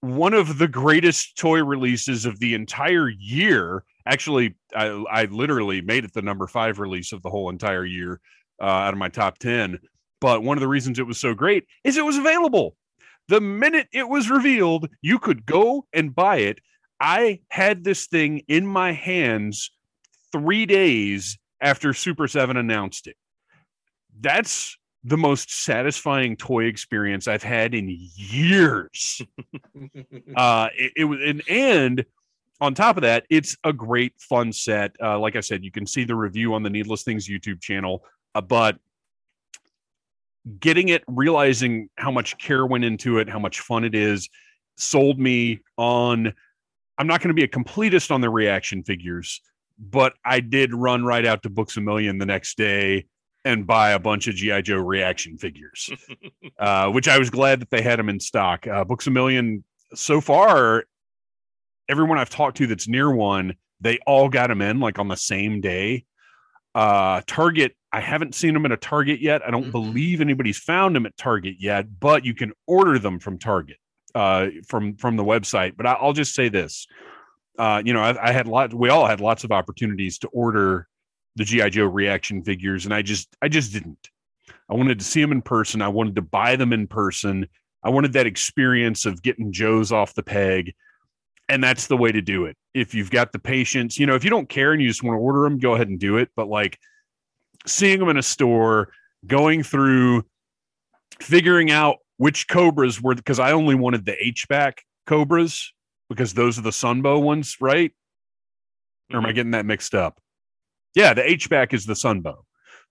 one 0.00 0.32
of 0.32 0.56
the 0.56 0.68
greatest 0.68 1.36
toy 1.36 1.62
releases 1.62 2.24
of 2.24 2.38
the 2.40 2.54
entire 2.54 3.10
year. 3.10 3.84
Actually, 4.06 4.56
I, 4.74 4.86
I 5.10 5.24
literally 5.26 5.82
made 5.82 6.04
it 6.04 6.14
the 6.14 6.22
number 6.22 6.46
five 6.46 6.78
release 6.78 7.12
of 7.12 7.20
the 7.22 7.28
whole 7.28 7.50
entire 7.50 7.84
year 7.84 8.20
uh, 8.60 8.64
out 8.64 8.94
of 8.94 8.98
my 8.98 9.08
top 9.08 9.38
10. 9.38 9.78
But 10.20 10.42
one 10.42 10.56
of 10.56 10.60
the 10.60 10.68
reasons 10.68 10.98
it 10.98 11.06
was 11.06 11.18
so 11.18 11.34
great 11.34 11.64
is 11.84 11.96
it 11.96 12.04
was 12.04 12.16
available. 12.16 12.76
The 13.28 13.40
minute 13.40 13.88
it 13.92 14.08
was 14.08 14.30
revealed, 14.30 14.88
you 15.02 15.18
could 15.18 15.44
go 15.46 15.86
and 15.92 16.14
buy 16.14 16.38
it. 16.38 16.60
I 17.00 17.40
had 17.50 17.84
this 17.84 18.06
thing 18.06 18.42
in 18.48 18.66
my 18.66 18.92
hands 18.92 19.70
three 20.32 20.66
days 20.66 21.38
after 21.60 21.92
Super 21.92 22.26
7 22.26 22.56
announced 22.56 23.06
it. 23.06 23.16
That's 24.20 24.76
the 25.04 25.16
most 25.16 25.64
satisfying 25.64 26.36
toy 26.36 26.64
experience 26.64 27.28
I've 27.28 27.42
had 27.42 27.74
in 27.74 27.88
years. 27.88 29.22
uh, 30.36 30.68
it, 30.74 30.92
it 30.96 31.04
was, 31.04 31.20
and, 31.24 31.42
and 31.48 32.04
on 32.60 32.74
top 32.74 32.96
of 32.96 33.02
that, 33.02 33.24
it's 33.30 33.56
a 33.64 33.72
great 33.72 34.14
fun 34.18 34.52
set. 34.52 34.92
Uh, 35.00 35.18
like 35.18 35.36
I 35.36 35.40
said, 35.40 35.64
you 35.64 35.70
can 35.70 35.86
see 35.86 36.04
the 36.04 36.16
review 36.16 36.54
on 36.54 36.62
the 36.62 36.70
Needless 36.70 37.04
Things 37.04 37.28
YouTube 37.28 37.60
channel, 37.60 38.02
uh, 38.34 38.40
but 38.40 38.78
getting 40.60 40.88
it, 40.88 41.04
realizing 41.06 41.88
how 41.96 42.10
much 42.10 42.38
care 42.38 42.66
went 42.66 42.84
into 42.84 43.18
it, 43.18 43.28
how 43.28 43.38
much 43.38 43.60
fun 43.60 43.84
it 43.84 43.94
is, 43.94 44.28
sold 44.76 45.18
me 45.18 45.60
on. 45.76 46.32
I'm 46.96 47.06
not 47.06 47.20
going 47.20 47.28
to 47.28 47.34
be 47.34 47.44
a 47.44 47.48
completist 47.48 48.10
on 48.10 48.20
the 48.20 48.30
reaction 48.30 48.82
figures, 48.82 49.40
but 49.78 50.14
I 50.24 50.40
did 50.40 50.74
run 50.74 51.04
right 51.04 51.24
out 51.24 51.42
to 51.44 51.50
Books 51.50 51.76
a 51.76 51.80
Million 51.80 52.18
the 52.18 52.26
next 52.26 52.56
day 52.56 53.06
and 53.44 53.66
buy 53.66 53.90
a 53.90 53.98
bunch 53.98 54.26
of 54.26 54.34
GI 54.34 54.62
Joe 54.62 54.78
reaction 54.78 55.38
figures, 55.38 55.90
uh, 56.58 56.90
which 56.90 57.08
I 57.08 57.18
was 57.18 57.30
glad 57.30 57.60
that 57.60 57.70
they 57.70 57.82
had 57.82 57.98
them 57.98 58.08
in 58.08 58.18
stock. 58.18 58.66
Uh, 58.66 58.84
Books 58.84 59.06
a 59.06 59.10
Million 59.10 59.62
so 59.94 60.20
far, 60.20 60.84
everyone 61.88 62.18
I've 62.18 62.30
talked 62.30 62.56
to 62.58 62.66
that's 62.66 62.88
near 62.88 63.10
one, 63.10 63.54
they 63.80 63.98
all 64.06 64.28
got 64.28 64.48
them 64.48 64.60
in 64.60 64.80
like 64.80 64.98
on 64.98 65.08
the 65.08 65.16
same 65.16 65.60
day. 65.60 66.04
Uh, 66.74 67.22
Target, 67.26 67.74
I 67.92 68.00
haven't 68.00 68.34
seen 68.34 68.54
them 68.54 68.66
at 68.66 68.72
a 68.72 68.76
Target 68.76 69.20
yet. 69.20 69.42
I 69.46 69.50
don't 69.50 69.68
Mhm. 69.68 69.72
believe 69.72 70.20
anybody's 70.20 70.58
found 70.58 70.94
them 70.94 71.06
at 71.06 71.16
Target 71.16 71.56
yet, 71.58 71.98
but 72.00 72.24
you 72.24 72.34
can 72.34 72.52
order 72.66 72.98
them 72.98 73.18
from 73.18 73.38
Target 73.38 73.78
uh, 74.14 74.48
from 74.66 74.96
from 74.96 75.16
the 75.16 75.24
website. 75.24 75.76
But 75.76 75.86
I, 75.86 75.92
I'll 75.94 76.12
just 76.12 76.34
say 76.34 76.48
this: 76.48 76.86
uh, 77.58 77.82
you 77.84 77.92
know, 77.92 78.00
I, 78.02 78.28
I 78.28 78.32
had 78.32 78.46
lots. 78.46 78.74
We 78.74 78.88
all 78.90 79.06
had 79.06 79.20
lots 79.20 79.44
of 79.44 79.52
opportunities 79.52 80.18
to 80.18 80.28
order 80.28 80.86
the 81.36 81.44
GI 81.44 81.70
Joe 81.70 81.86
reaction 81.86 82.42
figures, 82.42 82.84
and 82.84 82.92
I 82.92 83.02
just 83.02 83.34
I 83.40 83.48
just 83.48 83.72
didn't. 83.72 84.10
I 84.70 84.74
wanted 84.74 84.98
to 84.98 85.04
see 85.04 85.20
them 85.22 85.32
in 85.32 85.40
person. 85.40 85.80
I 85.80 85.88
wanted 85.88 86.14
to 86.16 86.22
buy 86.22 86.56
them 86.56 86.72
in 86.74 86.86
person. 86.88 87.46
I 87.82 87.90
wanted 87.90 88.12
that 88.14 88.26
experience 88.26 89.06
of 89.06 89.22
getting 89.22 89.50
Joe's 89.52 89.92
off 89.92 90.14
the 90.14 90.22
peg. 90.22 90.74
And 91.48 91.64
that's 91.64 91.86
the 91.86 91.96
way 91.96 92.12
to 92.12 92.20
do 92.20 92.44
it. 92.44 92.58
If 92.74 92.92
you've 92.94 93.10
got 93.10 93.32
the 93.32 93.38
patience, 93.38 93.98
you 93.98 94.04
know, 94.06 94.14
if 94.14 94.24
you 94.24 94.28
don't 94.28 94.50
care 94.50 94.72
and 94.74 94.82
you 94.82 94.88
just 94.88 95.02
want 95.02 95.14
to 95.14 95.20
order 95.20 95.42
them, 95.44 95.56
go 95.58 95.74
ahead 95.74 95.88
and 95.88 95.98
do 95.98 96.18
it. 96.18 96.28
But 96.36 96.48
like 96.48 96.78
seeing 97.66 97.98
them 97.98 98.08
in 98.08 98.16
a 98.16 98.22
store, 98.22 98.90
going 99.26 99.62
through, 99.62 100.24
figuring 101.20 101.70
out 101.70 101.96
which 102.16 102.48
Cobras 102.48 103.00
were, 103.00 103.14
because 103.14 103.38
I 103.38 103.52
only 103.52 103.74
wanted 103.74 104.04
the 104.04 104.16
H-back 104.24 104.82
Cobras 105.06 105.72
because 106.08 106.34
those 106.34 106.58
are 106.58 106.62
the 106.62 106.70
Sunbow 106.70 107.20
ones, 107.22 107.56
right? 107.60 107.92
Or 109.12 109.18
am 109.18 109.26
I 109.26 109.32
getting 109.32 109.52
that 109.52 109.66
mixed 109.66 109.94
up? 109.94 110.20
Yeah, 110.94 111.14
the 111.14 111.28
H 111.28 111.48
back 111.48 111.72
is 111.72 111.86
the 111.86 111.94
Sunbow. 111.94 112.38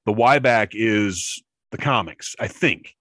The 0.05 0.13
Y 0.13 0.39
back 0.39 0.71
is 0.73 1.41
the 1.71 1.77
comics, 1.77 2.35
I 2.39 2.47
think. 2.47 2.95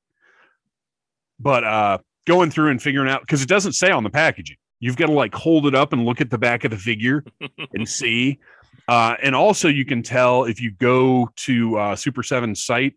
But 1.38 1.64
uh 1.64 1.98
going 2.26 2.50
through 2.50 2.70
and 2.70 2.82
figuring 2.82 3.08
out 3.08 3.20
because 3.20 3.42
it 3.42 3.48
doesn't 3.48 3.74
say 3.74 3.90
on 3.90 4.02
the 4.02 4.10
packaging. 4.10 4.56
You've 4.80 4.96
got 4.96 5.06
to 5.06 5.12
like 5.12 5.34
hold 5.34 5.66
it 5.66 5.74
up 5.74 5.92
and 5.92 6.04
look 6.04 6.20
at 6.20 6.28
the 6.28 6.38
back 6.38 6.64
of 6.64 6.70
the 6.70 6.76
figure 6.76 7.24
and 7.74 7.88
see. 7.88 8.38
Uh, 8.88 9.16
and 9.22 9.34
also 9.34 9.68
you 9.68 9.84
can 9.84 10.02
tell 10.02 10.44
if 10.44 10.60
you 10.60 10.70
go 10.70 11.28
to 11.36 11.76
uh, 11.76 11.96
Super 11.96 12.22
7's 12.22 12.62
site, 12.62 12.94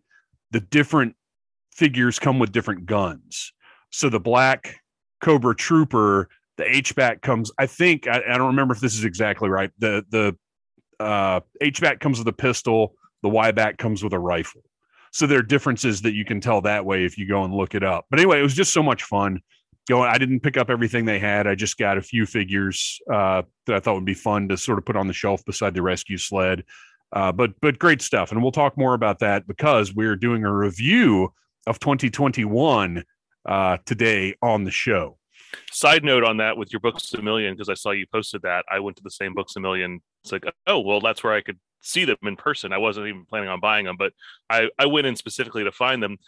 the 0.50 0.60
different 0.60 1.16
figures 1.72 2.18
come 2.18 2.38
with 2.38 2.52
different 2.52 2.86
guns. 2.86 3.52
So 3.90 4.08
the 4.08 4.20
black 4.20 4.80
Cobra 5.20 5.54
Trooper, 5.54 6.28
the 6.56 6.64
H 6.76 6.94
back 6.94 7.22
comes. 7.22 7.50
I 7.58 7.66
think 7.66 8.06
I, 8.06 8.22
I 8.28 8.38
don't 8.38 8.48
remember 8.48 8.74
if 8.74 8.80
this 8.80 8.94
is 8.94 9.04
exactly 9.04 9.48
right. 9.48 9.70
The 9.78 10.04
the 10.10 10.36
uh, 11.02 11.40
back 11.80 12.00
comes 12.00 12.18
with 12.18 12.28
a 12.28 12.32
pistol. 12.32 12.94
The 13.22 13.28
Y 13.28 13.50
back 13.52 13.78
comes 13.78 14.02
with 14.02 14.12
a 14.12 14.18
rifle. 14.18 14.62
So 15.12 15.26
there 15.26 15.38
are 15.38 15.42
differences 15.42 16.02
that 16.02 16.12
you 16.12 16.24
can 16.24 16.40
tell 16.40 16.60
that 16.62 16.84
way 16.84 17.04
if 17.04 17.18
you 17.18 17.26
go 17.26 17.44
and 17.44 17.52
look 17.52 17.74
it 17.74 17.82
up. 17.82 18.06
But 18.10 18.20
anyway, 18.20 18.38
it 18.38 18.42
was 18.42 18.54
just 18.54 18.72
so 18.72 18.82
much 18.82 19.02
fun. 19.02 19.40
Going, 19.88 20.08
I 20.08 20.18
didn't 20.18 20.40
pick 20.40 20.56
up 20.56 20.70
everything 20.70 21.04
they 21.04 21.18
had. 21.18 21.46
I 21.46 21.54
just 21.54 21.78
got 21.78 21.98
a 21.98 22.02
few 22.02 22.26
figures 22.26 23.00
uh, 23.12 23.42
that 23.66 23.76
I 23.76 23.80
thought 23.80 23.94
would 23.94 24.04
be 24.04 24.14
fun 24.14 24.48
to 24.48 24.56
sort 24.56 24.78
of 24.78 24.84
put 24.84 24.96
on 24.96 25.06
the 25.06 25.12
shelf 25.12 25.44
beside 25.44 25.74
the 25.74 25.82
rescue 25.82 26.18
sled. 26.18 26.64
Uh, 27.12 27.32
but 27.32 27.52
but 27.60 27.78
great 27.78 28.00
stuff, 28.00 28.30
and 28.30 28.40
we'll 28.40 28.52
talk 28.52 28.78
more 28.78 28.94
about 28.94 29.18
that 29.18 29.46
because 29.48 29.92
we're 29.92 30.14
doing 30.14 30.44
a 30.44 30.54
review 30.54 31.32
of 31.66 31.80
2021 31.80 33.02
uh, 33.46 33.78
today 33.84 34.34
on 34.42 34.64
the 34.64 34.70
show. 34.70 35.18
Side 35.72 36.04
note 36.04 36.24
on 36.24 36.36
that 36.36 36.56
with 36.56 36.72
your 36.72 36.80
Books 36.80 37.12
a 37.14 37.22
Million, 37.22 37.54
because 37.54 37.68
I 37.68 37.74
saw 37.74 37.90
you 37.90 38.06
posted 38.12 38.42
that. 38.42 38.64
I 38.70 38.78
went 38.80 38.96
to 38.98 39.02
the 39.02 39.10
same 39.10 39.34
Books 39.34 39.56
a 39.56 39.60
Million. 39.60 40.00
It's 40.22 40.32
like, 40.32 40.44
oh, 40.66 40.80
well, 40.80 41.00
that's 41.00 41.24
where 41.24 41.32
I 41.32 41.40
could 41.40 41.58
see 41.80 42.04
them 42.04 42.16
in 42.22 42.36
person. 42.36 42.72
I 42.72 42.78
wasn't 42.78 43.08
even 43.08 43.24
planning 43.28 43.48
on 43.48 43.60
buying 43.60 43.86
them, 43.86 43.96
but 43.98 44.12
I, 44.48 44.68
I 44.78 44.86
went 44.86 45.06
in 45.06 45.16
specifically 45.16 45.64
to 45.64 45.72
find 45.72 46.02
them. 46.02 46.18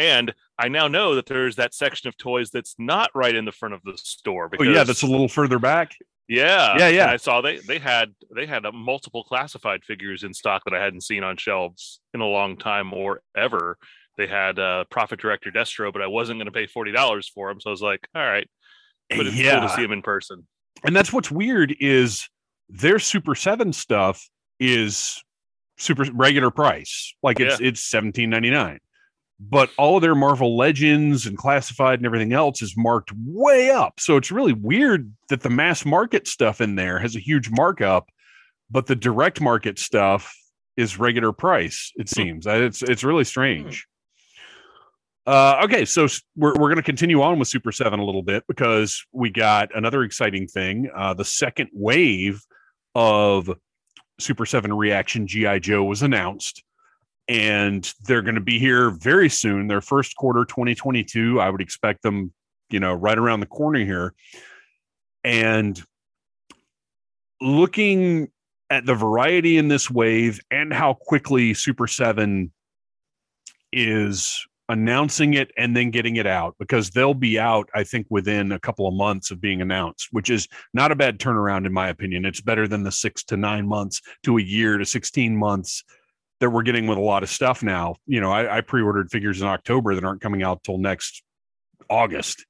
And 0.00 0.34
I 0.58 0.68
now 0.68 0.88
know 0.88 1.14
that 1.16 1.26
there's 1.26 1.56
that 1.56 1.74
section 1.74 2.08
of 2.08 2.16
toys 2.16 2.48
that's 2.48 2.74
not 2.78 3.10
right 3.14 3.34
in 3.34 3.44
the 3.44 3.52
front 3.52 3.74
of 3.74 3.82
the 3.84 3.98
store. 3.98 4.48
Because, 4.48 4.66
oh, 4.66 4.70
yeah, 4.70 4.82
that's 4.82 5.02
a 5.02 5.06
little 5.06 5.28
further 5.28 5.58
back. 5.58 5.94
Yeah, 6.26 6.78
yeah, 6.78 6.88
yeah. 6.88 7.02
And 7.02 7.10
I 7.10 7.16
saw 7.18 7.42
they 7.42 7.58
they 7.58 7.78
had 7.78 8.14
they 8.34 8.46
had 8.46 8.64
a 8.64 8.72
multiple 8.72 9.24
classified 9.24 9.84
figures 9.84 10.22
in 10.22 10.32
stock 10.32 10.62
that 10.64 10.72
I 10.72 10.82
hadn't 10.82 11.02
seen 11.02 11.22
on 11.22 11.36
shelves 11.36 12.00
in 12.14 12.22
a 12.22 12.26
long 12.26 12.56
time 12.56 12.94
or 12.94 13.20
ever. 13.36 13.76
They 14.16 14.26
had 14.26 14.58
uh, 14.58 14.84
Profit 14.90 15.20
Director 15.20 15.50
Destro, 15.50 15.92
but 15.92 16.00
I 16.00 16.06
wasn't 16.06 16.38
going 16.38 16.46
to 16.46 16.52
pay 16.52 16.66
forty 16.66 16.92
dollars 16.92 17.28
for 17.28 17.50
him, 17.50 17.60
so 17.60 17.68
I 17.68 17.72
was 17.72 17.82
like, 17.82 18.08
all 18.14 18.24
right. 18.24 18.48
But 19.10 19.26
it's 19.26 19.36
yeah. 19.36 19.58
cool 19.58 19.68
to 19.68 19.74
see 19.74 19.84
him 19.84 19.92
in 19.92 20.00
person. 20.00 20.46
And 20.82 20.96
that's 20.96 21.12
what's 21.12 21.30
weird 21.30 21.76
is 21.78 22.26
their 22.70 22.98
Super 22.98 23.34
Seven 23.34 23.74
stuff 23.74 24.26
is 24.58 25.22
super 25.76 26.06
regular 26.14 26.50
price, 26.50 27.12
like 27.22 27.38
it's 27.38 27.60
yeah. 27.60 27.68
it's 27.68 27.82
seventeen 27.82 28.30
ninety 28.30 28.50
nine 28.50 28.78
but 29.40 29.70
all 29.78 29.96
of 29.96 30.02
their 30.02 30.14
Marvel 30.14 30.56
Legends 30.56 31.26
and 31.26 31.38
classified 31.38 31.98
and 31.98 32.04
everything 32.04 32.34
else 32.34 32.60
is 32.60 32.74
marked 32.76 33.10
way 33.16 33.70
up. 33.70 33.98
So 33.98 34.16
it's 34.16 34.30
really 34.30 34.52
weird 34.52 35.12
that 35.30 35.40
the 35.40 35.48
mass 35.48 35.86
market 35.86 36.28
stuff 36.28 36.60
in 36.60 36.74
there 36.74 36.98
has 36.98 37.16
a 37.16 37.20
huge 37.20 37.48
markup, 37.50 38.10
but 38.70 38.86
the 38.86 38.96
direct 38.96 39.40
market 39.40 39.78
stuff 39.78 40.36
is 40.76 40.98
regular 40.98 41.32
price. 41.32 41.90
It 41.96 42.10
hmm. 42.10 42.14
seems 42.14 42.46
it's 42.46 42.82
it's 42.82 43.02
really 43.02 43.24
strange. 43.24 43.86
Uh, 45.26 45.60
okay, 45.64 45.84
so 45.84 46.06
we're 46.36 46.54
we're 46.54 46.68
going 46.68 46.76
to 46.76 46.82
continue 46.82 47.22
on 47.22 47.38
with 47.38 47.48
Super 47.48 47.72
Seven 47.72 47.98
a 47.98 48.04
little 48.04 48.22
bit 48.22 48.44
because 48.46 49.04
we 49.12 49.30
got 49.30 49.74
another 49.74 50.02
exciting 50.02 50.48
thing. 50.48 50.90
Uh, 50.94 51.14
the 51.14 51.24
second 51.24 51.70
wave 51.72 52.42
of 52.94 53.50
Super 54.18 54.44
Seven 54.44 54.72
Reaction 54.72 55.26
GI 55.26 55.60
Joe 55.60 55.84
was 55.84 56.02
announced 56.02 56.62
and 57.30 57.94
they're 58.06 58.22
going 58.22 58.34
to 58.34 58.40
be 58.40 58.58
here 58.58 58.90
very 58.90 59.28
soon. 59.28 59.68
Their 59.68 59.80
first 59.80 60.16
quarter 60.16 60.44
2022, 60.44 61.40
I 61.40 61.48
would 61.48 61.60
expect 61.60 62.02
them, 62.02 62.32
you 62.70 62.80
know, 62.80 62.92
right 62.92 63.16
around 63.16 63.38
the 63.38 63.46
corner 63.46 63.84
here. 63.84 64.14
And 65.22 65.80
looking 67.40 68.30
at 68.68 68.84
the 68.84 68.96
variety 68.96 69.58
in 69.58 69.68
this 69.68 69.88
wave 69.88 70.40
and 70.50 70.72
how 70.72 70.94
quickly 70.94 71.54
Super 71.54 71.86
7 71.86 72.50
is 73.72 74.44
announcing 74.68 75.34
it 75.34 75.52
and 75.56 75.76
then 75.76 75.92
getting 75.92 76.16
it 76.16 76.26
out 76.26 76.56
because 76.58 76.90
they'll 76.90 77.14
be 77.14 77.38
out 77.38 77.68
I 77.74 77.82
think 77.82 78.06
within 78.08 78.52
a 78.52 78.58
couple 78.60 78.86
of 78.86 78.94
months 78.94 79.32
of 79.32 79.40
being 79.40 79.60
announced 79.60 80.06
which 80.12 80.30
is 80.30 80.46
not 80.72 80.92
a 80.92 80.96
bad 80.96 81.18
turnaround 81.18 81.66
in 81.66 81.72
my 81.72 81.88
opinion 81.88 82.24
it's 82.24 82.40
better 82.40 82.68
than 82.68 82.84
the 82.84 82.92
6 82.92 83.24
to 83.24 83.36
9 83.36 83.66
months 83.66 84.00
to 84.22 84.38
a 84.38 84.42
year 84.42 84.78
to 84.78 84.86
16 84.86 85.36
months 85.36 85.82
that 86.40 86.50
we're 86.50 86.62
getting 86.62 86.86
with 86.86 86.98
a 86.98 87.02
lot 87.02 87.22
of 87.22 87.28
stuff 87.28 87.62
now. 87.62 87.96
You 88.06 88.20
know, 88.20 88.32
I, 88.32 88.58
I 88.58 88.60
pre-ordered 88.62 89.10
figures 89.10 89.40
in 89.40 89.46
October 89.46 89.94
that 89.94 90.04
aren't 90.04 90.20
coming 90.20 90.42
out 90.42 90.64
till 90.64 90.78
next 90.78 91.22
August. 91.88 92.46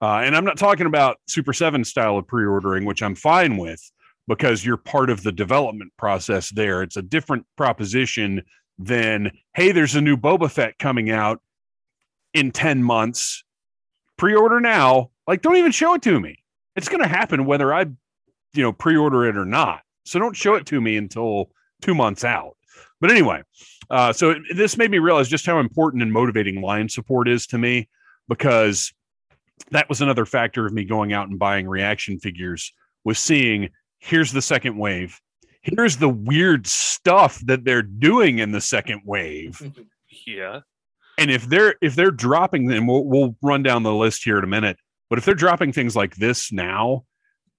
Uh, 0.00 0.22
and 0.24 0.34
I'm 0.34 0.44
not 0.44 0.56
talking 0.56 0.86
about 0.86 1.18
Super 1.28 1.52
7 1.52 1.84
style 1.84 2.18
of 2.18 2.26
pre-ordering, 2.26 2.84
which 2.84 3.02
I'm 3.02 3.14
fine 3.14 3.56
with 3.56 3.80
because 4.26 4.64
you're 4.64 4.76
part 4.76 5.10
of 5.10 5.22
the 5.22 5.30
development 5.30 5.92
process 5.96 6.50
there. 6.50 6.82
It's 6.82 6.96
a 6.96 7.02
different 7.02 7.46
proposition 7.56 8.42
than, 8.78 9.30
hey, 9.54 9.72
there's 9.72 9.94
a 9.94 10.00
new 10.00 10.16
Boba 10.16 10.50
Fett 10.50 10.78
coming 10.78 11.10
out 11.10 11.40
in 12.34 12.50
10 12.50 12.82
months. 12.82 13.44
Pre-order 14.16 14.60
now. 14.60 15.10
Like, 15.28 15.42
don't 15.42 15.56
even 15.56 15.72
show 15.72 15.94
it 15.94 16.02
to 16.02 16.18
me. 16.18 16.42
It's 16.74 16.88
going 16.88 17.02
to 17.02 17.08
happen 17.08 17.44
whether 17.44 17.72
I, 17.72 17.82
you 18.54 18.62
know, 18.62 18.72
pre-order 18.72 19.26
it 19.26 19.36
or 19.36 19.44
not. 19.44 19.82
So 20.04 20.18
don't 20.18 20.36
show 20.36 20.54
it 20.54 20.66
to 20.66 20.80
me 20.80 20.96
until 20.96 21.50
two 21.80 21.94
months 21.94 22.24
out. 22.24 22.56
But 23.02 23.10
anyway, 23.10 23.42
uh, 23.90 24.12
so 24.12 24.30
it, 24.30 24.42
this 24.54 24.78
made 24.78 24.92
me 24.92 25.00
realize 25.00 25.28
just 25.28 25.44
how 25.44 25.58
important 25.58 26.04
and 26.04 26.12
motivating 26.12 26.62
line 26.62 26.88
support 26.88 27.28
is 27.28 27.48
to 27.48 27.58
me 27.58 27.88
because 28.28 28.94
that 29.72 29.88
was 29.88 30.00
another 30.00 30.24
factor 30.24 30.64
of 30.64 30.72
me 30.72 30.84
going 30.84 31.12
out 31.12 31.28
and 31.28 31.36
buying 31.36 31.66
reaction 31.68 32.20
figures 32.20 32.72
was 33.04 33.18
seeing 33.18 33.70
here's 33.98 34.30
the 34.30 34.40
second 34.40 34.78
wave. 34.78 35.20
Here's 35.62 35.96
the 35.96 36.08
weird 36.08 36.68
stuff 36.68 37.40
that 37.46 37.64
they're 37.64 37.82
doing 37.82 38.38
in 38.38 38.52
the 38.52 38.62
second 38.62 39.02
wave. 39.04 39.60
Yeah. 40.26 40.60
And 41.16 41.30
if 41.30 41.46
they're 41.46 41.76
if 41.80 41.94
they're 41.94 42.10
dropping 42.10 42.66
them 42.66 42.86
we'll, 42.86 43.04
we'll 43.04 43.34
run 43.40 43.62
down 43.62 43.82
the 43.82 43.94
list 43.94 44.24
here 44.24 44.36
in 44.36 44.44
a 44.44 44.46
minute 44.46 44.76
but 45.08 45.18
if 45.18 45.24
they're 45.24 45.34
dropping 45.34 45.72
things 45.72 45.96
like 45.96 46.16
this 46.16 46.52
now 46.52 47.04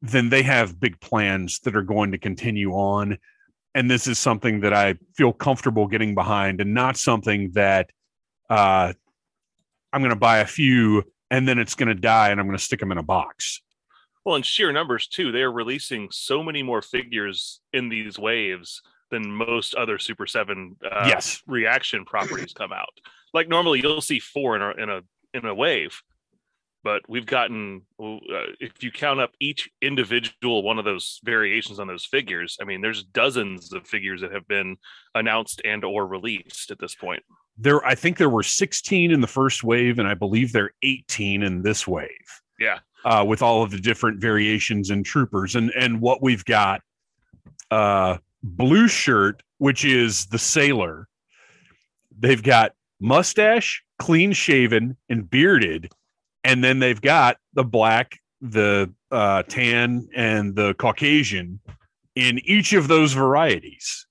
then 0.03 0.29
they 0.29 0.43
have 0.43 0.79
big 0.79 0.99
plans 0.99 1.59
that 1.61 1.75
are 1.75 1.81
going 1.81 2.11
to 2.11 2.19
continue 2.19 2.73
on 2.73 3.17
and 3.75 3.89
this 3.89 4.07
is 4.07 4.19
something 4.19 4.61
that 4.61 4.73
I 4.73 4.95
feel 5.15 5.33
comfortable 5.33 5.87
getting 5.87 6.15
behind, 6.15 6.61
and 6.61 6.73
not 6.73 6.97
something 6.97 7.51
that 7.51 7.89
uh, 8.49 8.93
I'm 9.91 10.01
going 10.01 10.09
to 10.09 10.15
buy 10.15 10.39
a 10.39 10.47
few 10.47 11.03
and 11.33 11.47
then 11.47 11.57
it's 11.57 11.73
going 11.73 11.87
to 11.87 11.95
die, 11.95 12.29
and 12.29 12.39
I'm 12.39 12.45
going 12.45 12.57
to 12.57 12.63
stick 12.63 12.79
them 12.79 12.91
in 12.91 12.99
a 12.99 13.03
box. 13.03 13.59
Well, 14.23 14.35
in 14.35 14.43
sheer 14.43 14.71
numbers 14.71 15.07
too, 15.07 15.31
they 15.31 15.41
are 15.41 15.51
releasing 15.51 16.09
so 16.11 16.43
many 16.43 16.61
more 16.61 16.83
figures 16.83 17.59
in 17.73 17.89
these 17.89 18.19
waves 18.19 18.83
than 19.09 19.31
most 19.31 19.73
other 19.73 19.97
Super 19.97 20.27
Seven 20.27 20.75
uh, 20.83 21.05
yes. 21.07 21.41
reaction 21.47 22.05
properties 22.05 22.53
come 22.53 22.71
out. 22.71 22.99
Like 23.33 23.49
normally, 23.49 23.81
you'll 23.81 23.99
see 23.99 24.19
four 24.19 24.55
in 24.55 24.61
a 24.61 24.83
in 24.83 24.89
a 24.89 25.01
in 25.33 25.45
a 25.45 25.55
wave 25.55 26.03
but 26.83 27.01
we've 27.07 27.25
gotten 27.25 27.81
uh, 27.99 28.17
if 28.59 28.83
you 28.83 28.91
count 28.91 29.19
up 29.19 29.31
each 29.39 29.69
individual 29.81 30.63
one 30.63 30.77
of 30.77 30.85
those 30.85 31.19
variations 31.23 31.79
on 31.79 31.87
those 31.87 32.05
figures 32.05 32.57
i 32.61 32.65
mean 32.65 32.81
there's 32.81 33.03
dozens 33.03 33.73
of 33.73 33.87
figures 33.87 34.21
that 34.21 34.31
have 34.31 34.47
been 34.47 34.75
announced 35.15 35.61
and 35.65 35.83
or 35.83 36.05
released 36.05 36.71
at 36.71 36.79
this 36.79 36.95
point. 36.95 37.23
There 37.57 37.85
i 37.85 37.95
think 37.95 38.17
there 38.17 38.29
were 38.29 38.43
16 38.43 39.11
in 39.11 39.21
the 39.21 39.27
first 39.27 39.63
wave 39.63 39.99
and 39.99 40.07
i 40.07 40.13
believe 40.13 40.51
there 40.51 40.65
are 40.65 40.73
18 40.83 41.43
in 41.43 41.61
this 41.61 41.87
wave. 41.87 42.09
Yeah. 42.59 42.79
Uh, 43.05 43.25
with 43.27 43.41
all 43.41 43.63
of 43.63 43.71
the 43.71 43.79
different 43.79 44.21
variations 44.21 44.89
and 44.89 45.05
troopers. 45.05 45.55
And 45.55 45.71
and 45.71 45.99
what 46.01 46.21
we've 46.21 46.45
got 46.45 46.81
uh 47.71 48.17
blue 48.41 48.87
shirt 48.87 49.43
which 49.57 49.85
is 49.85 50.25
the 50.25 50.39
sailor. 50.39 51.07
They've 52.19 52.43
got 52.43 52.73
mustache 52.99 53.83
clean 53.99 54.33
shaven 54.33 54.97
and 55.09 55.29
bearded 55.29 55.89
and 56.43 56.63
then 56.63 56.79
they've 56.79 57.01
got 57.01 57.37
the 57.53 57.63
black, 57.63 58.19
the 58.41 58.93
uh, 59.11 59.43
tan, 59.43 60.07
and 60.15 60.55
the 60.55 60.73
Caucasian 60.75 61.59
in 62.15 62.39
each 62.43 62.73
of 62.73 62.87
those 62.87 63.13
varieties. 63.13 64.05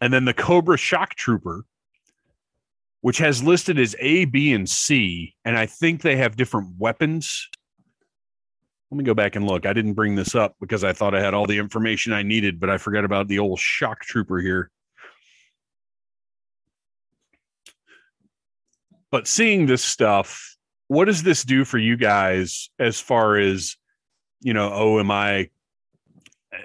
And 0.00 0.12
then 0.12 0.24
the 0.24 0.34
Cobra 0.34 0.76
Shock 0.76 1.14
Trooper, 1.14 1.64
which 3.02 3.18
has 3.18 3.42
listed 3.42 3.78
as 3.78 3.94
A, 4.00 4.24
B, 4.24 4.52
and 4.52 4.68
C. 4.68 5.34
And 5.44 5.56
I 5.56 5.66
think 5.66 6.02
they 6.02 6.16
have 6.16 6.36
different 6.36 6.74
weapons. 6.78 7.48
Let 8.90 8.98
me 8.98 9.04
go 9.04 9.14
back 9.14 9.36
and 9.36 9.46
look. 9.46 9.66
I 9.66 9.72
didn't 9.72 9.94
bring 9.94 10.16
this 10.16 10.34
up 10.34 10.56
because 10.60 10.82
I 10.82 10.92
thought 10.92 11.14
I 11.14 11.20
had 11.20 11.34
all 11.34 11.46
the 11.46 11.58
information 11.58 12.12
I 12.12 12.22
needed, 12.22 12.58
but 12.58 12.70
I 12.70 12.78
forgot 12.78 13.04
about 13.04 13.28
the 13.28 13.38
old 13.38 13.60
Shock 13.60 14.00
Trooper 14.00 14.38
here. 14.38 14.70
But 19.12 19.26
seeing 19.26 19.66
this 19.66 19.84
stuff 19.84 20.56
what 20.90 21.04
does 21.04 21.22
this 21.22 21.44
do 21.44 21.64
for 21.64 21.78
you 21.78 21.96
guys 21.96 22.68
as 22.80 22.98
far 22.98 23.36
as 23.36 23.76
you 24.40 24.52
know 24.52 24.72
oh 24.72 24.98
am 24.98 25.08
i 25.08 25.48
uh, 26.52 26.58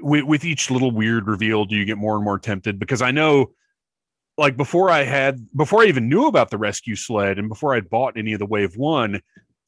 with, 0.00 0.24
with 0.24 0.44
each 0.46 0.70
little 0.70 0.90
weird 0.90 1.26
reveal 1.26 1.66
do 1.66 1.76
you 1.76 1.84
get 1.84 1.98
more 1.98 2.16
and 2.16 2.24
more 2.24 2.38
tempted? 2.38 2.78
Because 2.78 3.02
i 3.02 3.10
know 3.10 3.50
like 4.38 4.56
before 4.56 4.90
i 4.90 5.02
had 5.02 5.46
before 5.54 5.82
i 5.82 5.86
even 5.86 6.08
knew 6.08 6.26
about 6.26 6.50
the 6.50 6.56
rescue 6.56 6.96
sled 6.96 7.38
and 7.38 7.50
before 7.50 7.74
i'd 7.74 7.90
bought 7.90 8.16
any 8.16 8.32
of 8.32 8.38
the 8.38 8.46
wave 8.46 8.78
one 8.78 9.20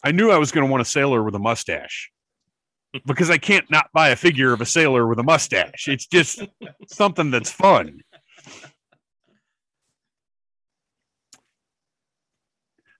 i 0.02 0.10
knew 0.10 0.30
i 0.30 0.38
was 0.38 0.52
going 0.52 0.66
to 0.66 0.70
want 0.70 0.80
a 0.80 0.86
sailor 0.86 1.22
with 1.22 1.34
a 1.34 1.38
mustache. 1.38 2.10
Because 3.04 3.28
i 3.28 3.36
can't 3.36 3.70
not 3.70 3.90
buy 3.92 4.08
a 4.08 4.16
figure 4.16 4.54
of 4.54 4.62
a 4.62 4.66
sailor 4.66 5.06
with 5.06 5.18
a 5.18 5.22
mustache. 5.22 5.86
It's 5.86 6.06
just 6.06 6.40
something 6.86 7.30
that's 7.30 7.50
fun 7.50 8.00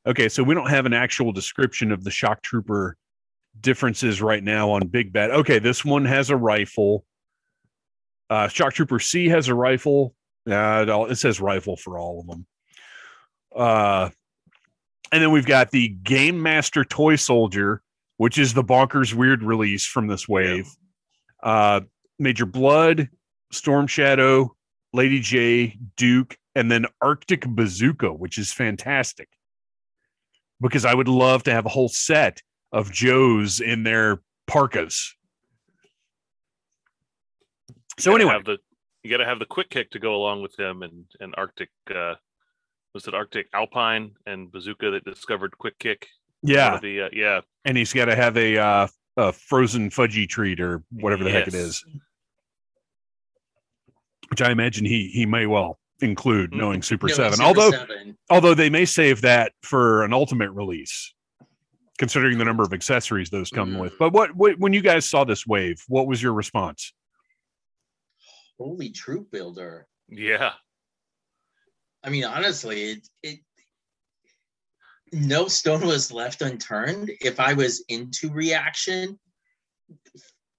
Okay, 0.09 0.31
so 0.31 0.43
we 0.43 0.55
don't 0.55 0.71
have 0.71 0.87
an 0.87 0.95
actual 0.95 1.33
description 1.33 1.93
of 1.93 2.03
the 2.03 2.11
shock 2.11 2.41
trooper 2.43 2.97
differences 3.61 4.23
right 4.23 4.43
now 4.43 4.71
on 4.71 4.87
Big 4.87 5.13
Bad. 5.13 5.31
Okay, 5.31 5.59
this 5.59 5.85
one 5.85 6.07
has 6.07 6.31
a 6.31 6.37
rifle. 6.37 7.05
Uh, 8.31 8.49
shock 8.49 8.73
Trooper 8.73 9.01
C 9.01 9.29
has 9.29 9.49
a 9.49 9.55
rifle. 9.55 10.15
Uh, 10.49 11.07
it, 11.11 11.17
says 11.17 11.41
rifle 11.41 11.77
for 11.77 11.99
all 11.99 12.21
of 12.21 12.27
them. 12.27 12.47
Uh, 13.55 14.09
and 15.13 15.23
then 15.23 15.31
we've 15.31 15.47
got 15.47 15.71
the 15.71 15.89
Game 15.89 16.43
Master 16.43 16.85
Toy 16.85 17.17
Soldier, 17.17 17.83
which 18.17 18.39
is 18.39 18.55
the 18.55 18.65
bonkers 18.65 19.13
weird 19.13 19.43
release 19.43 19.85
from 19.85 20.07
this 20.07 20.27
wave. 20.27 20.69
Yeah. 21.43 21.51
Uh, 21.51 21.81
Major 22.19 22.47
Blood, 22.47 23.11
Storm 23.53 23.87
Shadow, 23.87 24.55
Lady 24.95 25.21
J, 25.21 25.79
Duke, 25.97 26.37
and 26.55 26.71
then 26.71 26.87
Arctic 27.03 27.47
Bazooka, 27.47 28.13
which 28.13 28.39
is 28.39 28.53
fantastic. 28.53 29.29
Because 30.61 30.85
I 30.85 30.95
would 30.95 31.09
love 31.09 31.43
to 31.45 31.53
have 31.53 31.67
a 31.67 31.71
whole 31.71 31.89
set 31.89 32.43
of 32.73 32.93
Joes 32.93 33.61
in 33.61 33.83
their 33.83 34.21
parkas. 34.47 35.15
So 37.99 38.15
anyway, 38.15 38.33
have 38.33 38.45
the 38.45 38.59
you 39.03 39.11
got 39.11 39.19
to 39.19 39.25
have 39.25 39.39
the 39.39 39.47
quick 39.47 39.71
kick 39.71 39.91
to 39.93 39.99
go 39.99 40.15
along 40.15 40.43
with 40.43 40.59
him 40.59 40.83
and 40.83 41.05
and 41.21 41.35
Arctic. 41.37 41.71
Uh, 41.95 42.15
was 42.95 43.07
it 43.07 43.15
Arctic 43.15 43.49
Alpine 43.53 44.13
and 44.27 44.51
Bazooka 44.51 44.91
that 44.91 45.05
discovered 45.05 45.57
quick 45.59 45.79
kick? 45.79 46.07
Yeah, 46.43 46.79
the 46.81 47.03
uh, 47.03 47.09
yeah 47.13 47.41
and 47.65 47.77
he's 47.77 47.93
got 47.93 48.07
to 48.07 48.17
have 48.17 48.37
a 48.37 48.57
uh, 48.57 48.87
a 49.17 49.33
frozen 49.33 49.91
fudgy 49.91 50.29
treat 50.29 50.61
or 50.61 50.83
whatever 50.91 51.25
the 51.25 51.31
heck 51.31 51.49
it 51.49 51.55
is, 51.55 51.85
which 54.31 54.41
I 54.41 54.51
imagine 54.51 54.85
he 54.85 55.09
he 55.09 55.27
may 55.27 55.47
well 55.47 55.79
include, 56.01 56.53
Mhm. 56.53 56.57
knowing 56.59 56.83
Super 56.83 57.09
No, 57.09 57.15
Seven. 57.15 57.33
Super 57.35 57.45
although 57.47 57.71
Seven. 57.71 58.19
although 58.31 58.55
they 58.55 58.71
may 58.71 58.85
save 58.85 59.21
that 59.23 59.53
for 59.63 60.05
an 60.05 60.13
ultimate 60.13 60.51
release, 60.53 61.13
considering 61.99 62.39
the 62.39 62.45
number 62.45 62.63
of 62.63 62.73
accessories 62.73 63.31
those 63.31 63.51
come 63.51 63.73
Mm. 63.75 63.81
with. 63.81 63.99
But 63.99 64.13
what, 64.13 64.35
what 64.37 64.59
when 64.59 64.73
you 64.73 64.81
guys 64.81 65.09
saw 65.09 65.25
this 65.25 65.47
wave, 65.47 65.83
what 65.89 66.07
was 66.07 66.23
your 66.23 66.33
response? 66.33 66.93
holy 68.61 68.91
troop 68.91 69.31
builder. 69.31 69.87
yeah 70.09 70.53
I 72.03 72.11
mean, 72.11 72.25
honestly, 72.25 72.83
it, 72.91 73.09
it 73.23 73.39
no 75.13 75.47
stone 75.49 75.87
was 75.87 76.11
left 76.13 76.43
unturned. 76.43 77.11
If 77.21 77.39
I 77.41 77.53
was 77.55 77.85
into 77.89 78.31
reaction, 78.31 79.19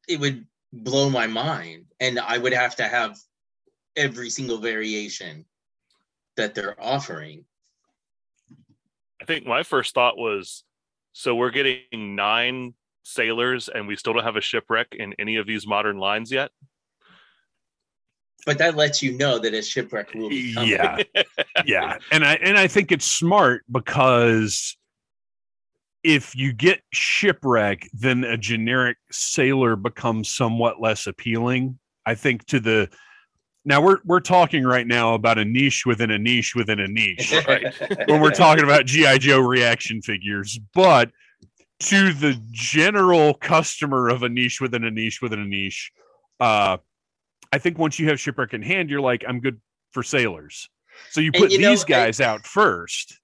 it 0.07 0.19
would 0.19 0.47
blow 0.73 1.09
my 1.09 1.27
mind, 1.27 1.85
and 1.99 2.19
I 2.19 2.37
would 2.37 2.53
have 2.53 2.75
to 2.77 2.83
have 2.87 3.17
every 3.95 4.29
single 4.29 4.59
variation 4.59 5.45
that 6.37 6.55
they're 6.55 6.81
offering. 6.81 7.45
I 9.21 9.25
think 9.25 9.45
my 9.45 9.63
first 9.63 9.93
thought 9.93 10.17
was, 10.17 10.63
so 11.11 11.35
we're 11.35 11.51
getting 11.51 12.15
nine 12.15 12.73
sailors 13.03 13.69
and 13.69 13.87
we 13.87 13.95
still 13.95 14.13
don't 14.13 14.23
have 14.23 14.37
a 14.37 14.41
shipwreck 14.41 14.87
in 14.91 15.13
any 15.19 15.35
of 15.35 15.47
these 15.47 15.67
modern 15.67 15.97
lines 15.97 16.31
yet. 16.31 16.51
But 18.45 18.57
that 18.59 18.75
lets 18.75 19.03
you 19.03 19.17
know 19.17 19.37
that 19.39 19.53
a 19.53 19.61
shipwreck 19.61 20.13
will 20.13 20.29
be 20.29 20.53
coming. 20.53 20.69
Yeah, 20.69 20.97
yeah, 21.65 21.97
and 22.11 22.23
I 22.23 22.35
and 22.35 22.57
I 22.57 22.67
think 22.67 22.91
it's 22.91 23.05
smart 23.05 23.63
because 23.69 24.77
if 26.03 26.35
you 26.35 26.53
get 26.53 26.81
shipwreck, 26.93 27.89
then 27.93 28.23
a 28.23 28.37
generic 28.37 28.97
sailor 29.11 29.75
becomes 29.75 30.29
somewhat 30.29 30.79
less 30.79 31.05
appealing. 31.05 31.77
I 32.05 32.15
think 32.15 32.45
to 32.45 32.61
the 32.61 32.89
now 33.65 33.81
we're 33.81 33.97
we're 34.05 34.19
talking 34.19 34.63
right 34.63 34.87
now 34.87 35.13
about 35.13 35.37
a 35.37 35.45
niche 35.45 35.83
within 35.85 36.11
a 36.11 36.17
niche 36.17 36.55
within 36.55 36.79
a 36.79 36.87
niche. 36.87 37.33
Right. 37.47 37.73
when 38.07 38.21
we're 38.21 38.31
talking 38.47 38.63
about 38.63 38.85
GI 38.85 39.19
Joe 39.19 39.39
reaction 39.39 40.01
figures, 40.01 40.59
but 40.73 41.11
to 41.81 42.13
the 42.13 42.39
general 42.51 43.33
customer 43.35 44.09
of 44.09 44.23
a 44.23 44.29
niche 44.29 44.59
within 44.61 44.83
a 44.83 44.91
niche 44.91 45.21
within 45.21 45.39
a 45.39 45.45
niche, 45.45 45.91
uh, 46.39 46.77
I 47.51 47.57
think 47.57 47.77
once 47.77 47.99
you 47.99 48.09
have 48.09 48.19
shipwreck 48.19 48.53
in 48.53 48.61
hand, 48.61 48.89
you're 48.89 49.01
like, 49.01 49.23
I'm 49.27 49.39
good 49.39 49.59
for 49.91 50.03
sailors. 50.03 50.69
So 51.11 51.21
you 51.21 51.31
put 51.31 51.51
you 51.51 51.59
know, 51.59 51.69
these 51.69 51.83
I- 51.85 51.87
guys 51.87 52.21
out 52.21 52.45
first. 52.45 53.19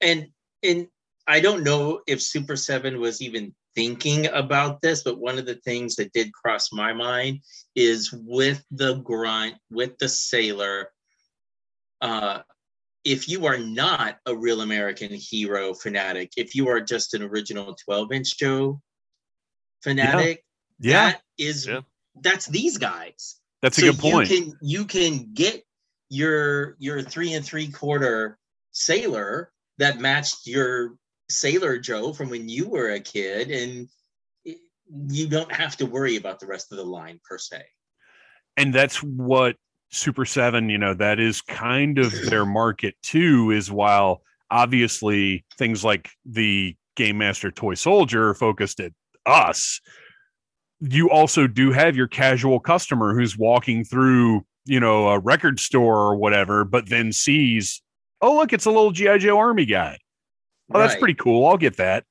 and 0.00 0.28
and 0.62 0.88
I 1.26 1.40
don't 1.40 1.62
know 1.62 2.00
if 2.06 2.22
Super 2.22 2.56
Seven 2.56 3.00
was 3.00 3.20
even 3.20 3.54
thinking 3.78 4.26
about 4.26 4.82
this, 4.82 5.04
but 5.04 5.20
one 5.20 5.38
of 5.38 5.46
the 5.46 5.54
things 5.54 5.94
that 5.94 6.12
did 6.12 6.32
cross 6.32 6.72
my 6.72 6.92
mind 6.92 7.38
is 7.76 8.12
with 8.12 8.64
the 8.72 8.94
grunt, 8.96 9.54
with 9.70 9.96
the 9.98 10.08
sailor. 10.08 10.90
Uh, 12.00 12.40
if 13.04 13.28
you 13.28 13.46
are 13.46 13.56
not 13.56 14.16
a 14.26 14.36
real 14.36 14.62
American 14.62 15.12
hero 15.12 15.74
fanatic, 15.74 16.32
if 16.36 16.56
you 16.56 16.68
are 16.68 16.80
just 16.80 17.14
an 17.14 17.22
original 17.22 17.76
12 17.84 18.10
inch 18.12 18.36
Joe 18.36 18.80
fanatic, 19.80 20.44
Yeah, 20.80 21.12
that 21.12 21.22
is 21.38 21.66
Yeah. 21.66 21.82
that's 22.20 22.46
these 22.46 22.78
guys 22.78 23.40
that's 23.62 23.78
a 23.78 23.82
good 23.82 23.98
point. 24.00 24.28
you 24.28 24.36
can 24.42 24.58
you 24.60 24.84
can 24.86 25.32
get 25.34 25.62
your 26.08 26.74
your 26.80 27.00
three 27.02 27.32
and 27.34 27.44
three 27.46 27.68
quarter 27.70 28.38
sailor 28.72 29.52
that 29.78 30.00
matched 30.00 30.46
your 30.48 30.96
sailor 31.30 31.78
Joe 31.78 32.12
from 32.12 32.30
when 32.30 32.48
you 32.48 32.68
were 32.68 32.90
a 32.90 33.00
kid, 33.00 33.50
and 33.50 33.88
you 35.08 35.28
don't 35.28 35.52
have 35.52 35.76
to 35.76 35.86
worry 35.86 36.16
about 36.16 36.40
the 36.40 36.46
rest 36.46 36.72
of 36.72 36.78
the 36.78 36.84
line 36.84 37.20
per 37.28 37.38
se. 37.38 37.62
and 38.56 38.74
that's 38.74 39.02
what 39.02 39.56
Super 39.90 40.24
Seven, 40.24 40.68
you 40.68 40.78
know, 40.78 40.94
that 40.94 41.18
is 41.18 41.40
kind 41.40 41.98
of 41.98 42.12
their 42.30 42.44
market 42.44 42.94
too. 43.02 43.50
Is 43.50 43.70
while 43.70 44.22
obviously 44.50 45.44
things 45.56 45.84
like 45.84 46.10
the 46.24 46.74
Game 46.96 47.18
Master 47.18 47.50
Toy 47.50 47.74
Soldier 47.74 48.34
focused 48.34 48.80
at 48.80 48.92
us, 49.26 49.80
you 50.80 51.10
also 51.10 51.46
do 51.46 51.72
have 51.72 51.96
your 51.96 52.08
casual 52.08 52.60
customer 52.60 53.14
who's 53.14 53.36
walking 53.36 53.84
through, 53.84 54.44
you 54.64 54.80
know, 54.80 55.08
a 55.08 55.18
record 55.18 55.60
store 55.60 55.98
or 55.98 56.16
whatever, 56.16 56.64
but 56.64 56.88
then 56.88 57.12
sees, 57.12 57.82
oh 58.20 58.36
look, 58.36 58.52
it's 58.52 58.66
a 58.66 58.70
little 58.70 58.90
GI 58.90 59.18
Joe 59.18 59.38
Army 59.38 59.66
guy. 59.66 59.98
Oh, 60.72 60.78
that's 60.78 60.96
pretty 60.96 61.14
cool. 61.14 61.46
I'll 61.46 61.56
get 61.56 61.76
that. 61.78 62.04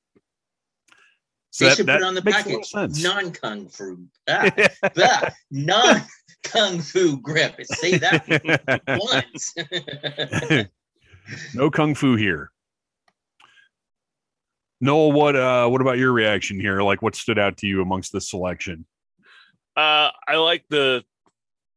So 1.51 1.65
They 1.65 1.69
that- 1.69 1.77
should 1.77 1.85
that 1.87 1.99
put 1.99 2.07
on 2.07 2.13
the 2.15 2.23
makes 2.23 2.45
a 2.45 2.49
little 2.49 2.63
package 2.73 3.03
non 3.03 3.31
kung 3.31 3.67
fu, 3.69 4.05
ah, 4.27 4.51
ah, 4.97 5.29
non 5.51 6.01
kung 6.43 6.79
fu 6.81 7.19
grip. 7.21 7.55
Say 7.65 7.97
that 7.97 8.25
once. 8.87 10.67
no 11.55 11.69
kung 11.71 11.95
fu 11.95 12.15
here. 12.15 12.51
Noel, 14.79 15.11
what 15.11 15.35
uh 15.35 15.67
what 15.67 15.81
about 15.81 15.97
your 15.97 16.11
reaction 16.11 16.59
here? 16.59 16.81
Like 16.81 17.01
what 17.01 17.15
stood 17.15 17.39
out 17.39 17.57
to 17.57 17.67
you 17.67 17.81
amongst 17.81 18.11
the 18.11 18.21
selection? 18.21 18.85
Uh, 19.75 20.09
I 20.27 20.35
like 20.35 20.65
the 20.69 21.03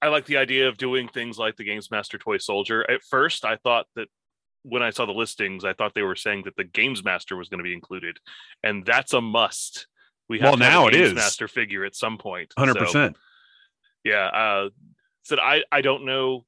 I 0.02 0.08
like 0.08 0.26
the 0.26 0.36
idea 0.38 0.68
of 0.68 0.76
doing 0.78 1.08
things 1.08 1.38
like 1.38 1.56
the 1.56 1.64
Games 1.64 1.90
Master 1.90 2.18
Toy 2.18 2.38
Soldier. 2.38 2.88
At 2.90 3.02
first, 3.02 3.44
I 3.44 3.56
thought 3.56 3.86
that 3.96 4.08
when 4.62 4.82
I 4.82 4.90
saw 4.90 5.06
the 5.06 5.12
listings, 5.12 5.64
I 5.64 5.72
thought 5.72 5.94
they 5.94 6.02
were 6.02 6.16
saying 6.16 6.42
that 6.44 6.56
the 6.56 6.64
Games 6.64 7.02
Master 7.04 7.36
was 7.36 7.48
going 7.48 7.58
to 7.58 7.64
be 7.64 7.72
included, 7.74 8.18
and 8.62 8.84
that's 8.84 9.12
a 9.12 9.20
must. 9.20 9.86
We 10.28 10.38
have 10.40 10.44
Well, 10.44 10.52
have 10.58 10.72
now 10.72 10.84
a 10.84 10.88
it 10.88 10.92
Games 10.92 11.08
is. 11.08 11.14
Master 11.14 11.48
figure 11.48 11.84
at 11.84 11.94
some 11.96 12.18
point. 12.18 12.52
Hundred 12.58 12.74
So, 12.74 12.80
percent. 12.80 13.16
yeah 14.04 14.26
uh 14.26 14.68
said 15.22 15.38
i 15.38 15.62
i 15.70 15.80
don't 15.82 16.06
know 16.06 16.44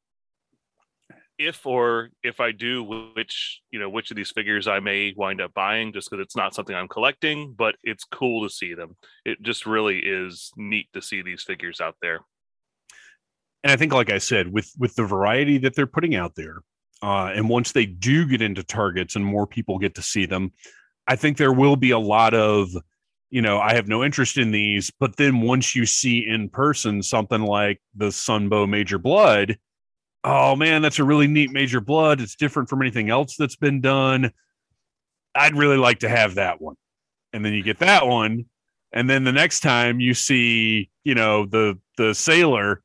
if 1.39 1.67
or 1.67 2.11
if 2.23 2.41
i 2.41 2.53
do 2.53 2.83
which 3.15 3.61
you 3.71 3.79
know 3.81 3.89
which 3.91 4.11
of 4.11 4.17
these 4.17 4.31
figures 4.31 4.69
i 4.69 4.79
may 4.81 5.13
wind 5.17 5.41
up 5.41 5.53
buying 5.55 5.93
just 5.93 6.09
because 6.11 6.23
it's 6.23 6.37
not 6.37 6.55
something 6.55 6.75
i'm 6.77 6.89
collecting 6.89 7.53
but 7.57 7.75
it's 7.83 8.05
cool 8.05 8.43
to 8.47 8.53
see 8.53 8.75
them 8.75 8.97
it 9.25 9.43
just 9.43 9.67
really 9.67 9.99
is 9.99 10.53
neat 10.57 10.87
to 10.93 11.03
see 11.03 11.21
these 11.23 11.43
figures 11.43 11.81
out 11.81 11.97
there 12.01 12.21
And 13.65 13.73
I 13.73 13.77
think, 13.77 13.93
like 13.93 14.11
I 14.11 14.19
said, 14.19 14.53
with 14.53 14.73
with 14.79 14.95
the 14.95 15.05
variety 15.05 15.59
that 15.59 15.75
they're 15.77 15.87
putting 15.87 16.15
out 16.15 16.35
there, 16.35 16.63
uh, 17.03 17.33
and 17.35 17.49
once 17.49 17.73
they 17.73 17.85
do 17.85 18.27
get 18.27 18.41
into 18.41 18.63
targets 18.63 19.17
and 19.17 19.25
more 19.25 19.47
people 19.47 19.79
get 19.79 19.97
to 19.97 20.03
see 20.03 20.25
them, 20.25 20.53
I 21.09 21.17
think 21.17 21.37
there 21.37 21.53
will 21.53 21.77
be 21.77 21.91
a 21.91 21.99
lot 21.99 22.33
of, 22.33 22.71
you 23.31 23.43
know, 23.43 23.59
I 23.59 23.75
have 23.75 23.89
no 23.89 24.05
interest 24.05 24.39
in 24.39 24.53
these. 24.53 24.91
But 25.01 25.17
then 25.17 25.41
once 25.41 25.75
you 25.75 25.85
see 25.85 26.25
in 26.27 26.49
person 26.49 27.03
something 27.03 27.43
like 27.43 27.83
the 27.97 28.07
Sunbow 28.07 28.69
Major 28.69 28.99
Blood, 28.99 29.59
oh 30.23 30.55
man, 30.55 30.81
that's 30.81 31.01
a 31.01 31.05
really 31.05 31.27
neat 31.27 31.51
Major 31.51 31.81
Blood. 31.81 32.21
It's 32.21 32.37
different 32.37 32.69
from 32.69 32.81
anything 32.81 33.11
else 33.11 33.37
that's 33.37 33.57
been 33.57 33.81
done. 33.81 34.31
I'd 35.35 35.57
really 35.57 35.79
like 35.79 36.01
to 36.01 36.09
have 36.09 36.37
that 36.37 36.61
one. 36.61 36.77
And 37.33 37.45
then 37.45 37.53
you 37.53 37.65
get 37.65 37.81
that 37.81 38.07
one. 38.07 38.45
And 38.93 39.09
then 39.09 39.25
the 39.25 39.33
next 39.33 39.61
time 39.61 39.99
you 40.01 40.15
see, 40.15 40.91
you 41.03 41.15
know, 41.15 41.47
the 41.47 41.79
the 41.97 42.15
sailor, 42.15 42.83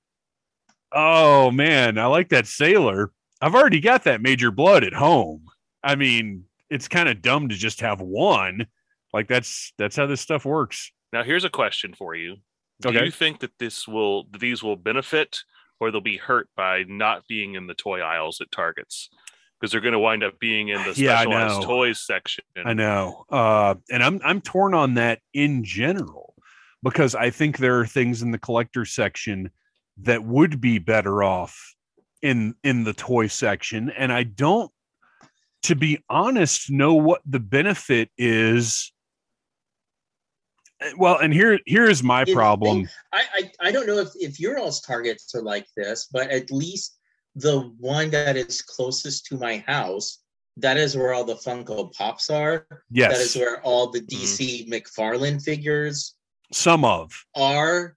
oh 0.91 1.51
man, 1.51 1.97
I 1.99 2.06
like 2.06 2.30
that 2.30 2.47
sailor. 2.47 3.12
I've 3.41 3.56
already 3.56 3.80
got 3.80 4.04
that 4.06 4.21
major 4.21 4.52
blood 4.52 4.84
at 4.84 4.93
home. 4.93 5.45
I 5.84 5.95
mean, 5.95 6.45
it's 6.69 6.88
kind 6.88 7.08
of 7.10 7.21
dumb 7.21 7.50
to 7.50 7.56
just 7.56 7.82
have 7.82 8.02
one. 8.02 8.67
Like 9.13 9.28
that's 9.28 9.73
that's 9.78 9.95
how 9.95 10.06
this 10.06 10.21
stuff 10.21 10.43
works. 10.45 10.91
now 11.13 11.23
here's 11.23 11.45
a 11.45 11.50
question 11.50 11.93
for 11.93 12.13
you 12.15 12.36
do 12.82 12.89
Okay. 12.89 13.06
you 13.06 13.12
think 13.12 13.39
that 13.39 13.52
this 13.58 13.88
will 13.88 14.28
these 14.38 14.62
will 14.62 14.76
benefit 14.76 15.39
or 15.80 15.89
they'll 15.91 16.02
be 16.02 16.17
hurt 16.17 16.50
by 16.56 16.84
not 16.88 17.23
being 17.28 17.56
in 17.56 17.65
the 17.67 17.73
toy 17.73 18.02
aisles 18.02 18.41
at 18.41 18.52
targets 18.52 19.10
because 19.60 19.71
they're 19.71 19.82
going 19.82 19.93
to 19.93 20.00
wind 20.00 20.23
up 20.23 20.38
being 20.39 20.67
in 20.67 20.84
the 20.84 20.93
specialized 20.93 21.62
know. 21.62 21.65
toys 21.65 22.06
section 22.06 22.43
I 22.65 22.73
know. 22.73 23.23
Uh 23.30 23.76
and 23.89 24.04
I'm 24.04 24.19
I'm 24.23 24.41
torn 24.41 24.73
on 24.73 24.95
that 24.95 25.19
in 25.34 25.63
general 25.63 26.36
because 26.84 27.15
I 27.15 27.30
think 27.32 27.58
there 27.58 27.80
are 27.80 27.88
things 27.88 28.21
in 28.21 28.32
the 28.32 28.38
collector 28.38 28.86
section 28.86 29.50
that 30.02 30.23
would 30.23 30.60
be 30.62 30.78
better 30.78 31.23
off 31.23 31.73
in 32.21 32.56
in 32.63 32.84
the 32.84 32.93
toy 32.93 33.27
section 33.27 33.89
and 33.91 34.12
I 34.12 34.23
don't 34.23 34.71
to 35.63 35.75
be 35.75 36.03
honest 36.10 36.69
know 36.71 36.93
what 36.93 37.21
the 37.25 37.39
benefit 37.39 38.10
is. 38.17 38.91
Well 40.97 41.17
and 41.17 41.34
here 41.34 41.60
here 41.65 41.86
is 41.89 42.03
my 42.03 42.23
You 42.27 42.34
problem. 42.36 42.77
think- 42.77 42.89
I, 43.13 43.23
I 43.34 43.67
I 43.69 43.71
don't 43.71 43.88
know 43.88 43.97
if 43.99 44.10
if 44.15 44.39
your 44.39 44.60
all's 44.60 44.82
targets 44.82 45.34
are 45.36 45.41
like 45.41 45.67
this, 45.75 46.08
but 46.12 46.30
at 46.30 46.51
least 46.51 46.97
the 47.36 47.62
one 47.80 48.10
that 48.12 48.36
is 48.38 48.62
closest 48.62 49.25
to 49.27 49.38
my 49.38 49.58
house 49.67 50.19
that 50.60 50.75
is 50.77 50.97
where 50.97 51.13
all 51.13 51.23
the 51.23 51.36
Funko 51.36 51.93
Pops 51.93 52.30
are. 52.32 52.65
Yes, 52.89 53.12
That 53.12 53.21
is 53.21 53.36
where 53.36 53.62
all 53.62 53.91
the 53.91 54.01
mm-hmm. 54.01 54.23
DC 54.23 54.67
McFarlane 54.69 55.41
figures 55.41 56.15
some 56.51 56.84
of. 56.84 57.12
are. 57.36 57.95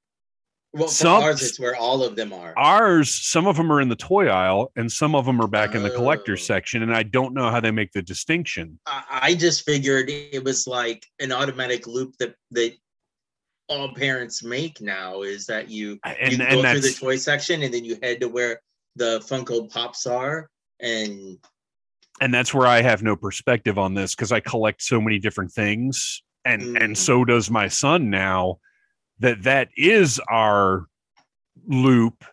Well, 0.73 0.87
Some- 0.89 1.23
ours, 1.25 1.43
it's 1.43 1.59
where 1.59 1.75
all 1.75 2.05
of 2.05 2.15
them 2.15 2.33
are. 2.33 2.57
ours. 2.57 3.13
Some 3.13 3.49
of 3.49 3.57
them 3.57 3.73
are 3.73 3.81
in 3.81 3.89
the 3.89 3.97
toy 3.97 4.29
aisle, 4.29 4.71
and 4.77 4.91
some 4.91 5.17
of 5.17 5.27
them 5.27 5.41
are 5.41 5.49
back 5.49 5.75
in 5.75 5.83
the 5.83 5.91
collector's 5.91 6.43
Oh. 6.43 6.45
section. 6.45 6.83
And 6.83 6.95
I 6.95 7.03
don't 7.03 7.35
know 7.35 7.51
how 7.51 7.59
they 7.61 7.73
make 7.73 7.91
the 7.93 8.03
distinction. 8.03 8.79
I, 8.87 9.03
I 9.11 9.35
just 9.35 9.65
figured 9.65 10.09
it 10.11 10.45
was 10.45 10.69
like 10.69 11.05
an 11.19 11.33
automatic 11.33 11.87
loop 11.89 12.15
that 12.19 12.37
that 12.53 12.73
all 13.69 13.93
parents 13.95 14.43
make 14.45 14.81
now 14.81 15.23
is 15.23 15.47
that 15.47 15.71
you 15.71 15.99
And 16.05 16.33
you 16.33 16.45
and 16.45 16.63
go 16.63 16.71
through 16.73 16.81
the 16.81 16.93
toy 16.93 17.17
section 17.17 17.63
and 17.63 17.73
then 17.73 17.85
you 17.85 17.97
head 18.03 18.21
to 18.21 18.29
where 18.29 18.61
the 18.97 19.21
Funko 19.21 19.71
Pops 19.73 20.07
are 20.07 20.49
and 20.81 21.39
and 22.21 22.35
that's 22.35 22.53
where 22.53 22.67
I 22.67 22.83
have 22.83 23.03
no 23.03 23.17
perspective 23.17 23.79
on 23.79 23.95
this 23.95 24.15
because 24.15 24.31
I 24.33 24.41
collect 24.41 24.83
so 24.83 25.01
many 25.01 25.19
different 25.19 25.51
things, 25.53 26.23
and 26.45 26.63
Mm. 26.63 26.85
and 26.85 26.99
so 26.99 27.25
does 27.25 27.51
my 27.51 27.67
son 27.67 28.09
now. 28.11 28.59
That 29.21 29.43
that 29.43 29.69
is 29.77 30.19
our 30.29 30.87
loop, 31.67 32.25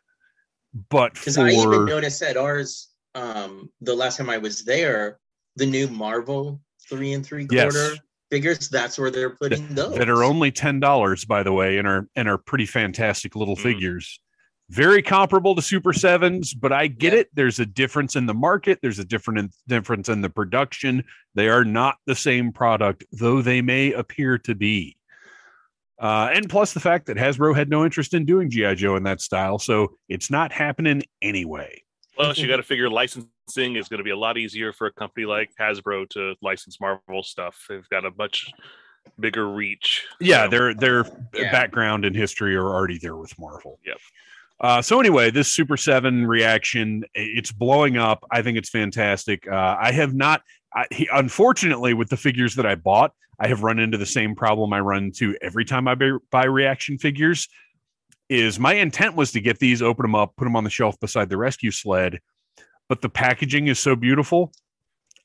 but 0.89 1.13
because 1.13 1.35
for 1.35 1.41
I 1.45 1.51
even 1.51 1.85
noticed 1.85 2.21
at 2.21 2.37
ours 2.37 2.89
um 3.15 3.69
the 3.81 3.93
last 3.95 4.17
time 4.17 4.29
I 4.29 4.37
was 4.37 4.63
there 4.63 5.19
the 5.55 5.65
new 5.65 5.87
Marvel 5.87 6.61
three 6.89 7.13
and 7.13 7.25
three 7.25 7.47
Yes. 7.51 7.73
quarter 7.73 8.01
figures 8.31 8.69
that's 8.69 8.97
where 8.97 9.09
they're 9.11 9.31
putting 9.31 9.67
those 9.75 9.95
that 9.95 10.09
are 10.09 10.23
only 10.23 10.51
ten 10.51 10.79
dollars, 10.79 11.25
by 11.25 11.43
the 11.43 11.53
way, 11.53 11.77
and 11.77 11.87
are 11.87 12.07
and 12.15 12.27
are 12.29 12.37
pretty 12.37 12.65
fantastic 12.65 13.35
little 13.35 13.55
Mm. 13.55 13.61
figures. 13.63 14.19
Very 14.69 15.01
comparable 15.01 15.55
to 15.55 15.61
Super 15.61 15.93
Sevens, 15.93 16.53
but 16.53 16.73
I 16.73 16.87
get 16.87 17.13
Yeah. 17.13 17.19
it. 17.19 17.29
There's 17.33 17.59
a 17.59 17.65
difference 17.65 18.17
in 18.17 18.25
the 18.25 18.33
market. 18.33 18.79
There's 18.81 18.99
a 18.99 19.05
different 19.05 19.39
in, 19.39 19.49
difference 19.67 20.09
in 20.09 20.19
the 20.21 20.29
production. 20.29 21.05
They 21.35 21.47
are 21.47 21.63
not 21.63 21.95
the 22.05 22.15
same 22.15 22.51
product, 22.51 23.05
though 23.13 23.41
they 23.41 23.61
may 23.61 23.93
appear 23.93 24.37
to 24.39 24.55
be. 24.55 24.96
Uh, 25.99 26.29
and 26.33 26.47
plus 26.49 26.73
the 26.73 26.79
fact 26.79 27.07
that 27.07 27.17
Hasbro 27.17 27.55
had 27.55 27.69
no 27.69 27.83
interest 27.83 28.13
in 28.13 28.23
doing 28.25 28.49
GI 28.49 28.75
Joe 28.75 28.95
in 28.95 29.03
that 29.03 29.19
style, 29.21 29.57
so 29.57 29.95
it's 30.09 30.29
not 30.29 30.51
happening 30.51 31.01
anyway. 31.21 31.81
Plus, 32.15 32.37
you 32.37 32.47
got 32.47 32.57
to 32.57 32.63
figure 32.63 32.89
licensing 32.89 33.75
is 33.75 33.87
going 33.87 33.99
to 33.99 34.03
be 34.03 34.09
a 34.11 34.17
lot 34.17 34.37
easier 34.37 34.73
for 34.73 34.87
a 34.87 34.91
company 34.91 35.25
like 35.25 35.51
Hasbro 35.59 36.09
to 36.11 36.35
license 36.41 36.79
Marvel 36.81 37.21
stuff. 37.23 37.65
They've 37.69 37.87
got 37.89 38.05
a 38.05 38.11
much 38.17 38.51
bigger 39.19 39.47
reach. 39.49 40.05
Yeah, 40.19 40.45
So, 40.45 40.49
their 40.49 40.73
their 40.73 41.05
Yeah. 41.33 41.51
background 41.51 42.05
and 42.05 42.15
history 42.15 42.55
are 42.55 42.65
already 42.67 42.97
there 42.97 43.15
with 43.15 43.37
Marvel. 43.39 43.79
Yep. 43.85 43.97
Uh, 44.59 44.81
so 44.81 44.99
anyway, 44.99 45.29
this 45.29 45.47
Super 45.51 45.77
Seven 45.77 46.25
reaction, 46.25 47.03
it's 47.13 47.51
blowing 47.51 47.97
up. 47.97 48.23
I 48.31 48.41
think 48.41 48.57
it's 48.57 48.69
fantastic. 48.69 49.47
Uh, 49.47 49.77
I 49.79 49.91
have 49.91 50.15
not, 50.15 50.41
I, 50.77 50.85
he, 50.91 51.09
unfortunately, 51.11 51.93
with 51.93 52.09
the 52.09 52.17
figures 52.17 52.55
that 52.55 52.65
I 52.65 52.75
bought, 52.75 53.13
I 53.39 53.47
have 53.47 53.63
run 53.63 53.79
into 53.79 53.97
the 53.97 54.05
same 54.05 54.35
problem 54.35 54.71
I 54.73 54.79
run 54.79 55.05
into 55.05 55.35
every 55.41 55.65
time 55.65 55.87
I 55.87 55.95
buy, 55.95 56.11
buy 56.31 56.45
reaction 56.45 56.97
figures. 56.97 57.47
Is 58.29 58.59
my 58.59 58.73
intent 58.73 59.15
was 59.15 59.31
to 59.31 59.41
get 59.41 59.59
these, 59.59 59.81
open 59.81 60.03
them 60.03 60.15
up, 60.15 60.35
put 60.35 60.45
them 60.45 60.55
on 60.55 60.63
the 60.63 60.69
shelf 60.69 60.99
beside 60.99 61.29
the 61.29 61.37
rescue 61.37 61.71
sled, 61.71 62.19
but 62.89 63.01
the 63.01 63.09
packaging 63.09 63.67
is 63.67 63.79
so 63.79 63.95
beautiful. 63.95 64.51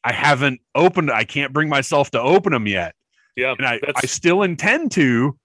I 0.05 0.13
haven't 0.13 0.61
opened. 0.75 1.11
I 1.11 1.25
can't 1.25 1.53
bring 1.53 1.69
myself 1.69 2.11
to 2.13 2.21
open 2.21 2.53
them 2.53 2.67
yet 2.67 2.95
yeah, 3.37 3.55
and 3.57 3.67
I, 3.67 3.81
I 3.97 4.07
still 4.07 4.43
intend 4.43 4.93
to, 4.93 5.39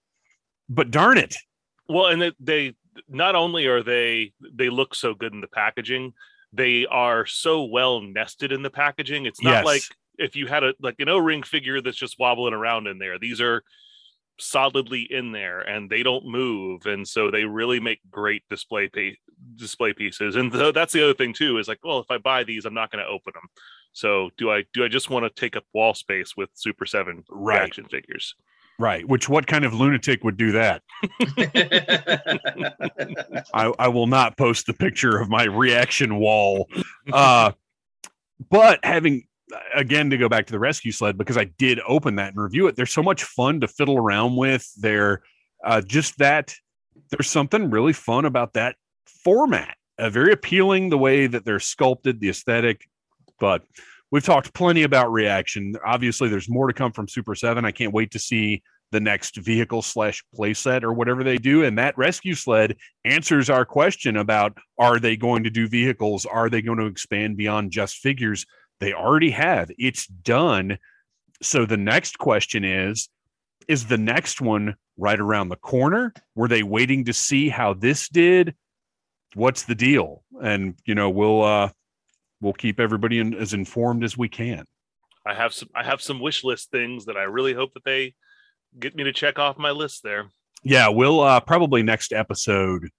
but 0.70 0.92
darn 0.92 1.18
it. 1.18 1.36
well, 1.88 2.08
and 2.08 2.22
they, 2.22 2.32
they 2.40 2.74
not 3.08 3.36
only 3.36 3.66
are 3.68 3.84
they 3.84 4.34
they 4.54 4.70
look 4.70 4.96
so 4.96 5.14
good 5.14 5.34
in 5.34 5.42
the 5.42 5.48
packaging, 5.48 6.14
they 6.58 6.86
are 6.88 7.26
so 7.26 7.64
well 7.64 8.02
nested 8.02 8.52
in 8.52 8.62
the 8.64 8.70
packaging. 8.70 9.26
It's 9.26 9.42
not 9.42 9.52
Yes. 9.52 9.66
like 9.66 9.82
if 10.18 10.36
you 10.36 10.48
had 10.48 10.64
a 10.64 10.74
like 10.82 10.96
an 11.00 11.10
O-ring 11.10 11.44
figure 11.44 11.80
that's 11.82 11.98
just 11.98 12.18
wobbling 12.20 12.54
around 12.54 12.88
in 12.88 12.98
there. 12.98 13.18
These 13.20 13.40
are 13.40 13.64
solidly 14.40 15.08
in 15.10 15.32
there 15.32 15.62
and 15.62 15.90
they 15.90 16.04
don't 16.04 16.26
move 16.26 16.86
and 16.86 17.08
so 17.08 17.32
they 17.32 17.44
really 17.44 17.80
make 17.80 18.00
great 18.12 18.44
display 18.52 18.88
pa- 18.88 19.18
display 19.56 19.94
pieces 19.94 20.36
and 20.36 20.52
th- 20.52 20.76
that's 20.76 20.94
the 20.94 21.04
other 21.04 21.14
thing 21.16 21.34
too 21.34 21.58
is 21.58 21.68
like 21.68 21.80
well 21.84 21.98
if 22.00 22.06
i 22.12 22.20
buy 22.20 22.44
these 22.44 22.64
i'm 22.66 22.74
not 22.74 22.92
going 22.92 23.04
to 23.04 23.10
open 23.10 23.34
them 23.34 23.48
so 23.94 24.30
do 24.38 24.52
i 24.52 24.64
do 24.76 24.86
i 24.86 24.88
just 24.88 25.10
want 25.10 25.24
to 25.26 25.42
take 25.42 25.56
up 25.56 25.64
wall 25.74 25.96
space 25.96 26.38
with 26.38 26.52
super 26.54 26.86
7 26.86 27.24
Right. 27.32 27.62
reaction 27.62 27.86
figures 27.86 28.36
Right. 28.80 29.08
Which 29.08 29.28
what 29.28 29.48
kind 29.48 29.66
of 29.66 29.74
lunatic 29.74 30.24
would 30.24 30.38
do 30.38 30.52
that? 30.52 30.84
I, 33.54 33.74
I 33.80 33.88
will 33.88 34.06
not 34.06 34.38
post 34.38 34.68
the 34.68 34.74
picture 34.74 35.18
of 35.18 35.30
my 35.30 35.46
reaction 35.46 36.18
wall. 36.18 36.70
Uh, 37.12 37.54
but 38.52 38.80
having 38.84 39.28
again 39.74 40.10
to 40.10 40.18
go 40.18 40.30
back 40.30 40.46
to 40.46 40.52
the 40.52 40.60
rescue 40.60 40.92
sled 40.92 41.18
because 41.18 41.38
I 41.38 41.46
did 41.46 41.80
open 41.88 42.16
that 42.16 42.34
and 42.34 42.44
review 42.44 42.68
it. 42.68 42.76
They're 42.76 42.86
so 42.86 43.02
much 43.02 43.24
fun 43.24 43.62
to 43.62 43.68
fiddle 43.68 43.98
around 43.98 44.36
with. 44.36 44.70
They're 44.78 45.22
uh, 45.64 45.82
just 45.82 46.18
that 46.20 46.54
there's 47.10 47.30
something 47.30 47.70
really 47.70 47.94
fun 47.94 48.26
about 48.26 48.54
that 48.54 48.76
format. 49.06 49.76
Uh, 49.98 50.10
very 50.10 50.34
appealing 50.34 50.90
the 50.90 50.98
way 50.98 51.28
that 51.28 51.46
they're 51.46 51.60
sculpted, 51.60 52.20
the 52.20 52.30
aesthetic. 52.30 52.88
But 53.40 53.64
we've 54.12 54.24
talked 54.24 54.54
plenty 54.54 54.84
about 54.84 55.12
reaction. 55.12 55.76
Obviously, 55.86 56.30
there's 56.30 56.50
more 56.50 56.68
to 56.68 56.74
come 56.74 56.92
from 56.92 57.08
Super 57.08 57.36
Seven. 57.36 57.66
I 57.66 57.72
can't 57.72 57.94
wait 57.94 58.12
to 58.12 58.20
see 58.20 58.62
the 58.92 59.00
next 59.00 59.36
vehicle 59.38 59.82
slash 59.82 60.24
playset 60.38 60.84
or 60.84 60.94
whatever 60.94 61.24
they 61.24 61.38
do. 61.38 61.64
And 61.64 61.78
that 61.78 61.98
rescue 61.98 62.36
sled 62.36 62.78
answers 63.04 63.50
our 63.50 63.66
question 63.66 64.16
about 64.16 64.58
are 64.78 65.00
they 65.00 65.18
going 65.18 65.44
to 65.44 65.50
do 65.50 65.68
vehicles? 65.68 66.26
Are 66.26 66.50
they 66.50 66.62
going 66.62 66.80
to 66.80 66.86
expand 66.86 67.38
beyond 67.38 67.72
just 67.72 67.98
figures? 67.98 68.46
They 68.80 68.94
already 68.94 69.32
have. 69.32 69.72
It's 69.78 70.08
done. 70.08 70.78
So 71.42 71.66
the 71.66 71.78
next 71.78 72.18
question 72.18 72.64
is 72.64 73.10
Is 73.68 73.88
the 73.88 73.98
next 73.98 74.40
one 74.40 74.76
right 74.98 75.20
around 75.20 75.50
the 75.50 75.58
corner? 75.58 76.14
Were 76.36 76.48
they 76.48 76.64
waiting 76.64 77.06
to 77.06 77.14
see 77.14 77.50
how 77.50 77.74
this 77.74 78.08
did? 78.08 78.56
What's 79.34 79.64
the 79.64 79.76
deal? 79.76 80.24
And, 80.42 80.76
you 80.86 80.96
know, 80.96 81.10
we'll, 81.10 81.44
uh, 81.44 81.70
we'll 82.42 82.54
keep 82.54 82.80
everybody 82.80 83.20
in, 83.20 83.34
as 83.34 83.54
informed 83.54 84.04
as 84.04 84.18
we 84.18 84.30
can. 84.30 84.66
i 85.26 85.34
have 85.34 85.54
some 85.54 85.70
i 85.76 85.84
have 85.84 86.02
some 86.02 86.20
wish 86.20 86.44
list 86.44 86.72
things 86.72 87.06
that 87.06 87.18
i 87.18 87.24
really 87.24 87.54
hope 87.54 87.74
that 87.74 87.84
they 87.84 88.14
get 88.80 88.96
me 88.96 89.04
to 89.04 89.14
check 89.14 89.40
off 89.40 89.58
my 89.58 89.72
list 89.72 90.04
there. 90.04 90.30
Yeah 90.64 90.90
we'll 90.90 91.20
uh 91.22 91.40
probably 91.40 91.84
next 91.84 92.14
episode 92.14 92.90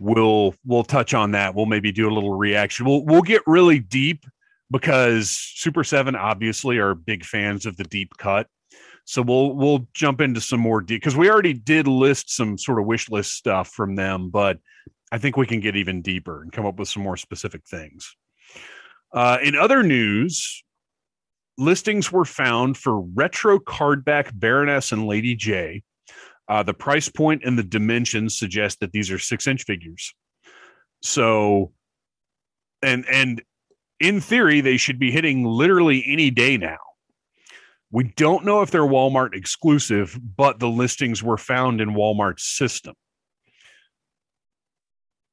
we'll 0.00 0.54
we'll 0.64 0.84
touch 0.84 1.14
on 1.14 1.32
that. 1.32 1.54
We'll 1.54 1.66
maybe 1.66 1.92
do 1.92 2.08
a 2.08 2.12
little 2.12 2.34
reaction. 2.34 2.86
We'll 2.86 3.04
we'll 3.04 3.22
get 3.22 3.42
really 3.46 3.78
deep 3.78 4.24
because 4.70 5.30
super 5.30 5.84
7 5.84 6.16
obviously 6.16 6.78
are 6.78 6.94
big 6.94 7.24
fans 7.24 7.66
of 7.66 7.76
the 7.76 7.84
deep 7.84 8.16
cut. 8.16 8.46
So 9.04 9.22
we'll 9.22 9.54
we'll 9.54 9.86
jump 9.94 10.20
into 10.20 10.40
some 10.40 10.60
more 10.60 10.80
deep 10.80 11.00
because 11.00 11.16
we 11.16 11.30
already 11.30 11.52
did 11.52 11.86
list 11.86 12.30
some 12.30 12.56
sort 12.56 12.78
of 12.78 12.86
wish 12.86 13.10
list 13.10 13.32
stuff 13.32 13.68
from 13.68 13.96
them 13.96 14.30
but 14.30 14.58
i 15.10 15.18
think 15.18 15.36
we 15.36 15.46
can 15.46 15.58
get 15.60 15.74
even 15.74 16.02
deeper 16.02 16.42
and 16.42 16.52
come 16.52 16.66
up 16.66 16.78
with 16.78 16.88
some 16.88 17.02
more 17.02 17.16
specific 17.16 17.62
things 17.66 18.14
uh, 19.12 19.38
in 19.42 19.56
other 19.56 19.82
news 19.82 20.62
listings 21.58 22.10
were 22.10 22.24
found 22.24 22.76
for 22.76 23.00
retro 23.00 23.58
cardback 23.58 24.30
baroness 24.34 24.90
and 24.90 25.06
lady 25.06 25.34
j 25.34 25.82
uh, 26.48 26.62
the 26.62 26.74
price 26.74 27.08
point 27.08 27.42
and 27.44 27.58
the 27.58 27.62
dimensions 27.62 28.36
suggest 28.36 28.80
that 28.80 28.92
these 28.92 29.10
are 29.10 29.18
six 29.18 29.46
inch 29.46 29.64
figures. 29.64 30.14
So, 31.00 31.72
and 32.82 33.06
and 33.08 33.42
in 34.00 34.20
theory, 34.20 34.60
they 34.60 34.76
should 34.76 34.98
be 34.98 35.10
hitting 35.10 35.44
literally 35.44 36.04
any 36.06 36.30
day 36.30 36.56
now. 36.56 36.78
We 37.90 38.04
don't 38.16 38.44
know 38.44 38.62
if 38.62 38.70
they're 38.70 38.82
Walmart 38.82 39.34
exclusive, 39.34 40.18
but 40.36 40.58
the 40.58 40.68
listings 40.68 41.22
were 41.22 41.38
found 41.38 41.80
in 41.80 41.90
Walmart's 41.90 42.44
system. 42.44 42.94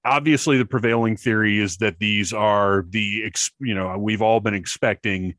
Obviously, 0.06 0.58
the 0.58 0.66
prevailing 0.66 1.18
theory 1.18 1.60
is 1.60 1.78
that 1.78 2.00
these 2.00 2.32
are 2.34 2.86
the 2.90 3.32
you 3.60 3.76
know 3.76 3.98
we've 3.98 4.22
all 4.22 4.40
been 4.40 4.54
expecting 4.54 5.36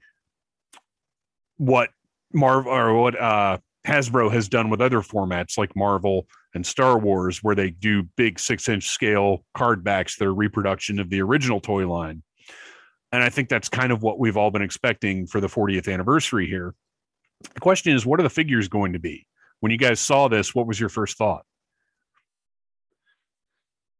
what 1.56 1.90
Marvel 2.32 2.72
or 2.72 2.94
what 2.94 3.20
uh, 3.20 3.58
Hasbro 3.86 4.30
has 4.32 4.48
done 4.48 4.70
with 4.70 4.80
other 4.80 5.00
formats 5.00 5.56
like 5.56 5.74
Marvel 5.74 6.26
and 6.54 6.66
Star 6.66 6.98
Wars, 6.98 7.42
where 7.42 7.54
they 7.54 7.70
do 7.70 8.02
big 8.16 8.38
six 8.38 8.68
inch 8.68 8.88
scale 8.88 9.44
card 9.54 9.82
backs 9.82 10.16
that 10.16 10.26
are 10.26 10.34
reproduction 10.34 10.98
of 10.98 11.10
the 11.10 11.22
original 11.22 11.60
toy 11.60 11.88
line. 11.88 12.22
And 13.12 13.22
I 13.22 13.28
think 13.28 13.48
that's 13.48 13.68
kind 13.68 13.92
of 13.92 14.02
what 14.02 14.18
we've 14.18 14.36
all 14.36 14.50
been 14.50 14.62
expecting 14.62 15.26
for 15.26 15.40
the 15.40 15.48
40th 15.48 15.92
anniversary 15.92 16.46
here. 16.46 16.74
The 17.54 17.60
question 17.60 17.94
is, 17.94 18.06
what 18.06 18.20
are 18.20 18.22
the 18.22 18.30
figures 18.30 18.68
going 18.68 18.92
to 18.92 18.98
be? 18.98 19.26
When 19.60 19.72
you 19.72 19.78
guys 19.78 19.98
saw 19.98 20.28
this, 20.28 20.54
what 20.54 20.66
was 20.66 20.78
your 20.78 20.88
first 20.88 21.16
thought? 21.16 21.44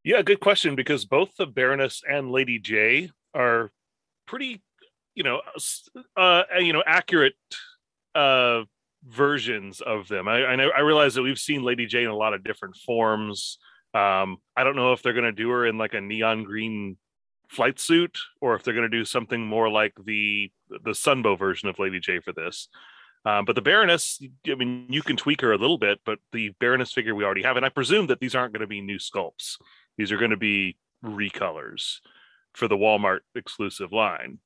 Yeah, 0.03 0.23
good 0.23 0.41
question 0.41 0.77
because 0.77 1.05
both 1.05 1.31
the 1.37 1.47
Baroness 1.47 2.03
and 2.09 2.31
Lady 2.31 2.59
J 2.59 3.11
are 3.35 3.71
pretty, 4.27 4.63
you 5.15 5.23
know, 5.23 5.43
uh, 6.17 6.43
you 6.59 6.73
know, 6.73 6.83
accurate 6.87 7.35
uh 8.15 8.63
versions 9.05 9.81
of 9.81 10.09
them. 10.09 10.29
I 10.29 10.45
I, 10.45 10.57
know, 10.57 10.71
I 10.77 10.81
realize 10.81 11.15
that 11.15 11.23
we've 11.23 11.39
seen 11.39 11.63
Lady 11.63 11.87
J 11.87 12.05
in 12.05 12.11
a 12.11 12.17
lot 12.17 12.35
of 12.35 12.45
different 12.45 12.77
forms. 12.77 13.59
Um, 13.95 14.39
I 14.57 14.65
don't 14.65 14.77
know 14.77 14.93
if 14.93 15.03
they're 15.03 15.13
going 15.13 15.25
to 15.25 15.33
do 15.33 15.51
her 15.51 15.67
in 15.67 15.79
like 15.79 15.95
a 15.95 16.01
neon 16.01 16.45
green 16.45 16.97
flight 17.49 17.81
suit 17.81 18.17
or 18.41 18.55
if 18.55 18.63
they're 18.63 18.75
going 18.75 18.89
to 18.91 18.97
do 18.97 19.05
something 19.05 19.45
more 19.45 19.69
like 19.69 19.93
the 20.05 20.51
the 20.69 20.93
Sunbow 20.93 21.39
version 21.39 21.69
of 21.69 21.79
Lady 21.79 22.01
J 22.01 22.21
for 22.21 22.33
this. 22.33 22.69
Um, 23.27 23.45
but 23.45 23.55
the 23.55 23.61
Baroness, 23.61 24.19
I 24.49 24.55
mean, 24.55 24.87
you 24.89 25.03
can 25.03 25.17
tweak 25.17 25.43
her 25.43 25.53
a 25.53 25.59
little 25.59 25.77
bit, 25.77 26.01
but 26.07 26.19
the 26.33 26.55
Baroness 26.59 26.93
figure 26.93 27.15
we 27.15 27.25
already 27.25 27.43
have, 27.43 27.57
and 27.59 27.67
I 27.67 27.69
presume 27.69 28.07
that 28.07 28.19
these 28.19 28.35
aren't 28.35 28.55
going 28.55 28.63
to 28.63 28.67
be 28.67 28.81
new 28.81 28.97
sculpts. 28.97 29.57
These 29.99 30.13
are 30.13 30.19
going 30.19 30.31
to 30.31 30.37
be 30.37 30.77
recolors 31.05 31.99
for 32.55 32.69
the 32.69 32.77
Walmart 32.77 33.21
exclusive 33.35 33.93
line. 33.93 34.39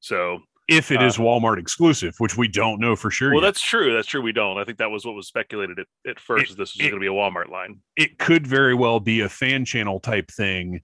So 0.00 0.40
if 0.68 0.90
it 0.90 1.02
Uh, 1.02 1.06
is 1.06 1.16
Walmart 1.16 1.58
exclusive, 1.58 2.14
which 2.18 2.36
we 2.36 2.48
don't 2.48 2.80
know 2.80 2.96
for 2.96 3.10
sure. 3.10 3.30
Well, 3.30 3.40
yet. 3.42 3.48
that's 3.48 3.62
true. 3.62 3.92
That's 3.92 4.06
true. 4.08 4.22
We 4.22 4.32
don't. 4.32 4.58
I 4.58 4.64
think 4.64 4.78
that 4.78 4.90
was 4.90 5.04
what 5.04 5.14
was 5.14 5.26
speculated 5.26 5.78
at, 5.80 5.86
at 6.08 6.20
first. 6.20 6.44
It- 6.44 6.50
is 6.50 6.56
this 6.56 6.70
is 6.76 6.80
going 6.82 6.94
to 6.94 7.00
be 7.00 7.06
a 7.06 7.10
Walmart 7.10 7.48
line. 7.50 7.80
it 7.96 8.18
could 8.18 8.46
very 8.46 8.74
well 8.74 9.00
be 9.00 9.20
a 9.20 9.28
fan 9.28 9.64
channel 9.64 10.00
type 10.00 10.30
thing, 10.30 10.80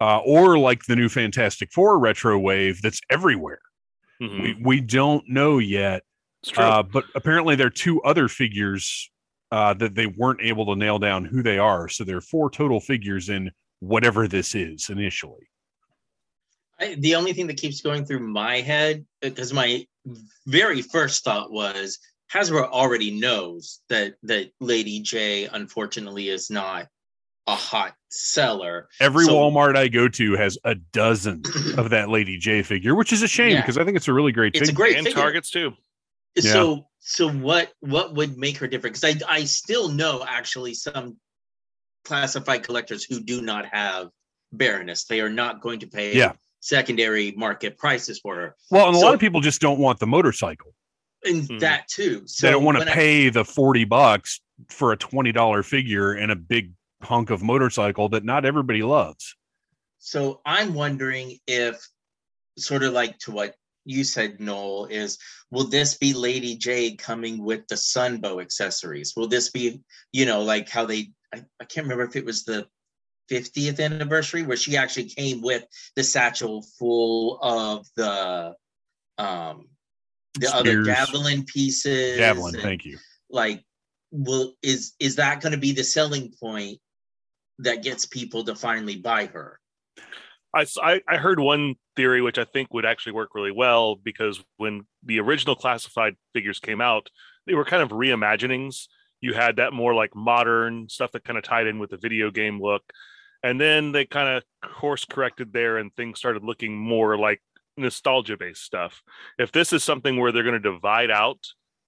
uh, 0.00 0.18
or 0.18 0.58
like 0.58 0.84
the 0.84 0.96
new 0.96 1.08
Fantastic 1.08 1.72
Four 1.72 1.98
retro 1.98 2.38
wave 2.38 2.80
that's 2.82 3.00
everywhere. 3.10 3.60
Mhm. 4.22 4.42
We 4.42 4.56
we 4.62 4.80
don't 4.80 5.28
know 5.28 5.58
yet. 5.58 6.04
It's 6.42 6.52
true. 6.52 6.62
Uh, 6.64 6.82
but 6.84 7.04
apparently, 7.14 7.56
there 7.56 7.66
are 7.66 7.70
two 7.70 8.00
other 8.02 8.28
figures 8.28 9.10
uh, 9.54 9.72
that 9.74 9.94
they 9.94 10.06
weren't 10.06 10.40
able 10.42 10.66
to 10.66 10.74
nail 10.74 10.98
down 10.98 11.24
who 11.24 11.40
they 11.42 11.58
are. 11.58 11.88
So 11.88 12.02
there 12.02 12.16
are 12.16 12.20
four 12.34 12.50
total 12.50 12.80
figures 12.80 13.28
in 13.28 13.50
whatever 13.78 14.26
this 14.26 14.54
is 14.54 14.90
initially. 14.90 15.46
I, 16.80 16.96
the 16.98 17.14
only 17.14 17.32
thing 17.32 17.46
that 17.46 17.56
keeps 17.56 17.80
going 17.80 18.04
through 18.04 18.20
my 18.26 18.60
head 18.60 19.06
because 19.20 19.52
my 19.52 19.86
very 20.46 20.82
first 20.82 21.22
thought 21.22 21.52
was 21.52 21.98
Hasbro 22.32 22.68
already 22.68 23.12
knows 23.12 23.80
that 23.88 24.14
that 24.24 24.50
Lady 24.60 24.98
J 25.00 25.44
unfortunately 25.46 26.30
is 26.30 26.50
not 26.50 26.88
a 27.46 27.54
hot 27.54 27.94
seller. 28.08 28.88
Every 29.00 29.26
So- 29.26 29.34
Walmart 29.34 29.76
I 29.76 29.86
go 29.86 30.08
to 30.08 30.32
has 30.36 30.58
a 30.64 30.74
dozen 30.74 31.42
of 31.78 31.90
that 31.90 32.08
Lady 32.08 32.38
J 32.38 32.62
figure, 32.62 32.96
which 32.96 33.12
is 33.12 33.22
a 33.22 33.28
shame 33.28 33.52
Yeah. 33.52 33.60
because 33.60 33.78
I 33.78 33.84
think 33.84 33.96
it's 33.96 34.08
a 34.08 34.12
really 34.12 34.32
great 34.32 34.56
It's 34.56 34.62
a 34.62 34.72
figure. 34.72 34.76
great 34.84 34.96
and 34.96 35.06
figure. 35.06 35.22
Targets 35.22 35.50
too. 35.50 35.74
So 36.40 36.86
so 37.06 37.28
what 37.30 37.70
what 37.80 38.14
would 38.14 38.38
make 38.38 38.56
her 38.58 38.66
different? 38.66 38.96
Because 38.98 39.22
I 39.28 39.32
I 39.40 39.44
still 39.44 39.88
know 39.90 40.24
actually 40.26 40.72
some 40.72 41.18
classified 42.04 42.62
collectors 42.62 43.04
who 43.04 43.20
do 43.20 43.42
not 43.42 43.66
have 43.66 44.08
Baroness. 44.52 45.04
They 45.04 45.20
are 45.20 45.28
not 45.28 45.60
going 45.60 45.80
to 45.80 45.86
pay 45.86 46.16
Yeah. 46.16 46.32
secondary 46.60 47.32
market 47.32 47.76
prices 47.76 48.20
for 48.20 48.36
her. 48.36 48.56
Well, 48.70 48.88
and 48.88 48.96
a 48.96 48.98
lot 48.98 49.12
of 49.14 49.20
people 49.20 49.40
just 49.42 49.60
don't 49.60 49.78
want 49.78 49.98
the 50.00 50.06
motorcycle. 50.06 50.74
And 51.24 51.42
Mhm. 51.42 51.60
that 51.60 51.88
too. 51.88 52.22
So 52.26 52.46
they 52.46 52.52
don't 52.52 52.64
want 52.64 52.76
to 52.76 52.80
when 52.80 52.88
I- 52.88 52.94
pay 52.94 53.28
the 53.28 53.44
40 53.44 53.84
bucks 53.84 54.40
for 54.68 54.92
a 54.92 54.96
$20 54.96 55.62
figure 55.62 56.12
and 56.12 56.32
a 56.32 56.36
big 56.36 56.72
hunk 57.02 57.28
of 57.30 57.42
motorcycle 57.42 58.08
that 58.10 58.24
not 58.24 58.44
everybody 58.46 58.82
loves. 58.82 59.34
So 59.98 60.40
I'm 60.46 60.72
wondering 60.74 61.38
if, 61.46 61.86
sort 62.56 62.82
of 62.82 62.92
like 62.92 63.18
to 63.20 63.30
what 63.32 63.56
you 63.84 64.04
said, 64.04 64.40
Noel, 64.40 64.86
is 64.86 65.18
will 65.50 65.68
this 65.68 65.96
be 65.96 66.12
Lady 66.12 66.56
J 66.56 66.96
coming 66.96 67.42
with 67.42 67.66
the 67.68 67.74
Sunbow 67.74 68.40
accessories? 68.40 69.14
Will 69.16 69.28
this 69.28 69.50
be, 69.50 69.80
you 70.12 70.26
know, 70.26 70.42
like 70.42 70.68
how 70.68 70.86
they, 70.86 71.10
I, 71.32 71.44
I 71.60 71.64
can't 71.64 71.84
remember 71.84 72.04
if 72.04 72.16
it 72.16 72.24
was 72.24 72.44
the 72.44 72.66
50th 73.30 73.80
anniversary 73.80 74.42
where 74.42 74.56
she 74.56 74.76
actually 74.76 75.08
came 75.08 75.42
with 75.42 75.64
the 75.96 76.02
satchel 76.02 76.64
full 76.78 77.38
of 77.40 77.86
the, 77.96 78.54
um, 79.18 79.68
the 80.38 80.54
other 80.54 80.82
Spears. 80.82 80.86
javelin 80.86 81.44
pieces. 81.44 82.18
Javelin, 82.18 82.54
thank 82.54 82.84
you. 82.84 82.98
Like, 83.30 83.64
will 84.10 84.54
is 84.62 84.94
is 85.00 85.16
that 85.16 85.40
going 85.40 85.52
to 85.52 85.58
be 85.58 85.72
the 85.72 85.84
selling 85.84 86.32
point 86.40 86.78
that 87.58 87.82
gets 87.82 88.06
people 88.06 88.44
to 88.44 88.54
finally 88.54 88.96
buy 88.96 89.26
her? 89.26 89.60
I, 90.54 91.00
I 91.08 91.16
heard 91.16 91.40
one 91.40 91.74
theory 91.96 92.22
which 92.22 92.38
I 92.38 92.44
think 92.44 92.72
would 92.72 92.86
actually 92.86 93.12
work 93.12 93.34
really 93.34 93.50
well 93.50 93.96
because 93.96 94.42
when 94.56 94.86
the 95.02 95.20
original 95.20 95.56
classified 95.56 96.14
figures 96.32 96.60
came 96.60 96.80
out, 96.80 97.08
they 97.46 97.54
were 97.54 97.64
kind 97.64 97.82
of 97.82 97.90
reimaginings. 97.90 98.86
You 99.20 99.34
had 99.34 99.56
that 99.56 99.72
more 99.72 99.94
like 99.94 100.14
modern 100.14 100.88
stuff 100.88 101.12
that 101.12 101.24
kind 101.24 101.38
of 101.38 101.44
tied 101.44 101.66
in 101.66 101.78
with 101.78 101.90
the 101.90 101.96
video 101.96 102.30
game 102.30 102.60
look. 102.60 102.82
And 103.42 103.60
then 103.60 103.92
they 103.92 104.06
kind 104.06 104.28
of 104.28 104.70
course 104.70 105.04
corrected 105.04 105.52
there 105.52 105.76
and 105.76 105.94
things 105.94 106.18
started 106.18 106.44
looking 106.44 106.76
more 106.76 107.18
like 107.18 107.42
nostalgia 107.76 108.36
based 108.36 108.62
stuff. 108.62 109.02
If 109.38 109.52
this 109.52 109.72
is 109.72 109.82
something 109.82 110.18
where 110.18 110.32
they're 110.32 110.42
going 110.42 110.54
to 110.54 110.60
divide 110.60 111.10
out 111.10 111.38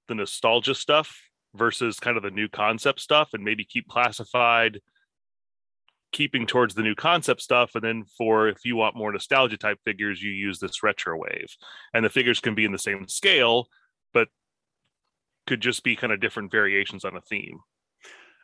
the 0.09 0.15
nostalgia 0.15 0.75
stuff 0.75 1.19
versus 1.55 1.99
kind 1.99 2.17
of 2.17 2.23
the 2.23 2.31
new 2.31 2.49
concept 2.49 3.01
stuff 3.01 3.31
and 3.33 3.45
maybe 3.45 3.65
keep 3.65 3.89
classified 3.89 4.81
keeping 6.13 6.47
towards 6.47 6.75
the 6.75 6.83
new 6.83 6.95
concept 6.95 7.43
stuff 7.43 7.75
and 7.75 7.85
then 7.85 8.05
for 8.17 8.49
if 8.49 8.59
you 8.65 8.77
want 8.77 8.97
more 8.97 9.13
nostalgia 9.13 9.57
type 9.57 9.79
figures 9.85 10.23
you 10.23 10.31
use 10.31 10.59
this 10.59 10.83
retro 10.83 11.19
wave 11.19 11.49
and 11.93 12.05
the 12.05 12.11
figures 12.11 12.41
can 12.41 12.55
be 12.55 12.65
in 12.65 12.73
the 12.73 12.79
same 12.79 13.07
scale 13.09 13.67
but 14.15 14.29
could 15.47 15.61
just 15.61 15.83
be 15.83 15.97
kind 15.97 16.13
of 16.13 16.21
different 16.21 16.51
variations 16.51 17.05
on 17.05 17.17
a 17.17 17.21
theme 17.21 17.59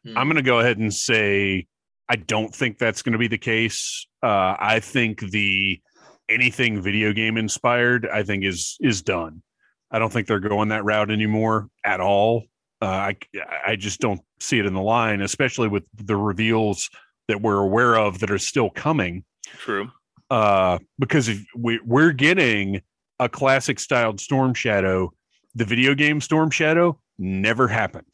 I'm 0.04 0.26
going 0.26 0.36
to 0.36 0.42
go 0.42 0.58
ahead 0.58 0.78
and 0.78 0.92
say 0.92 1.66
I 2.08 2.16
don't 2.16 2.54
think 2.54 2.78
that's 2.78 3.02
going 3.02 3.12
to 3.12 3.18
be 3.18 3.28
the 3.28 3.38
case. 3.38 4.06
Uh, 4.22 4.56
I 4.58 4.80
think 4.80 5.20
the 5.20 5.80
anything 6.28 6.82
video 6.82 7.12
game 7.12 7.36
inspired, 7.36 8.08
I 8.12 8.22
think 8.22 8.44
is 8.44 8.76
is 8.80 9.02
done. 9.02 9.42
I 9.90 9.98
don't 9.98 10.12
think 10.12 10.26
they're 10.26 10.40
going 10.40 10.70
that 10.70 10.84
route 10.84 11.10
anymore 11.10 11.68
at 11.84 12.00
all. 12.00 12.44
Uh, 12.80 12.86
I 12.86 13.16
I 13.64 13.76
just 13.76 14.00
don't 14.00 14.20
see 14.40 14.58
it 14.58 14.66
in 14.66 14.74
the 14.74 14.82
line, 14.82 15.20
especially 15.20 15.68
with 15.68 15.84
the 15.94 16.16
reveals 16.16 16.90
that 17.28 17.40
we're 17.40 17.60
aware 17.60 17.96
of 17.96 18.20
that 18.20 18.30
are 18.30 18.38
still 18.38 18.70
coming. 18.70 19.24
true 19.58 19.90
uh, 20.32 20.78
because 20.98 21.28
if 21.28 21.44
we, 21.54 21.78
we're 21.84 22.12
getting 22.12 22.80
a 23.18 23.28
classic 23.28 23.78
styled 23.78 24.18
Storm 24.18 24.54
Shadow. 24.54 25.12
The 25.54 25.64
video 25.64 25.94
game 25.94 26.20
Storm 26.20 26.50
Shadow 26.50 26.98
never 27.18 27.68
happened. 27.68 28.06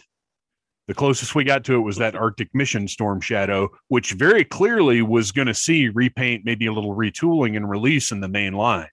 The 0.88 0.94
closest 0.94 1.34
we 1.34 1.44
got 1.44 1.64
to 1.64 1.74
it 1.74 1.80
was 1.80 1.96
that 1.98 2.16
Arctic 2.16 2.48
Mission 2.54 2.88
Storm 2.88 3.20
Shadow, 3.20 3.68
which 3.88 4.12
very 4.12 4.44
clearly 4.44 5.00
was 5.00 5.32
going 5.32 5.46
to 5.46 5.54
see 5.54 5.88
repaint, 5.88 6.44
maybe 6.44 6.66
a 6.66 6.72
little 6.72 6.96
retooling 6.96 7.56
and 7.56 7.70
release 7.70 8.10
in 8.10 8.20
the 8.20 8.28
main 8.28 8.54
line. 8.54 8.88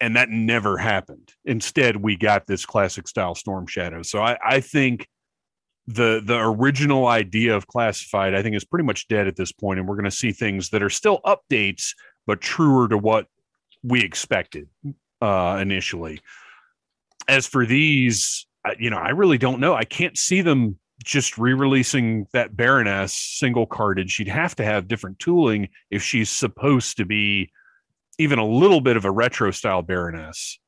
And 0.00 0.16
that 0.16 0.30
never 0.30 0.78
happened. 0.78 1.34
Instead, 1.44 1.96
we 1.96 2.16
got 2.16 2.46
this 2.46 2.64
classic 2.64 3.06
style 3.06 3.34
Storm 3.34 3.66
Shadow. 3.66 4.02
So 4.02 4.22
I, 4.22 4.38
I 4.42 4.60
think 4.60 5.06
the 5.86 6.22
the 6.24 6.38
original 6.38 7.06
idea 7.06 7.56
of 7.56 7.66
classified, 7.66 8.34
I 8.34 8.42
think, 8.42 8.56
is 8.56 8.64
pretty 8.64 8.84
much 8.84 9.08
dead 9.08 9.26
at 9.26 9.36
this 9.36 9.52
point, 9.52 9.78
and 9.78 9.88
we're 9.88 9.96
going 9.96 10.04
to 10.04 10.10
see 10.10 10.32
things 10.32 10.70
that 10.70 10.82
are 10.82 10.90
still 10.90 11.20
updates, 11.24 11.94
but 12.26 12.40
truer 12.40 12.88
to 12.88 12.98
what 12.98 13.26
we 13.82 14.02
expected 14.02 14.68
uh, 15.20 15.58
initially. 15.60 16.20
As 17.28 17.46
for 17.46 17.66
these, 17.66 18.46
you 18.78 18.90
know, 18.90 18.98
I 18.98 19.10
really 19.10 19.38
don't 19.38 19.60
know. 19.60 19.74
I 19.74 19.84
can't 19.84 20.16
see 20.16 20.42
them 20.42 20.78
just 21.02 21.38
re-releasing 21.38 22.26
that 22.32 22.56
Baroness 22.56 23.14
single 23.14 23.66
carded. 23.66 24.10
She'd 24.10 24.28
have 24.28 24.54
to 24.56 24.64
have 24.64 24.86
different 24.86 25.18
tooling 25.18 25.68
if 25.90 26.02
she's 26.02 26.28
supposed 26.28 26.98
to 26.98 27.06
be 27.06 27.50
even 28.18 28.38
a 28.38 28.46
little 28.46 28.82
bit 28.82 28.96
of 28.96 29.06
a 29.06 29.10
retro 29.10 29.50
style 29.50 29.82
Baroness. 29.82 30.58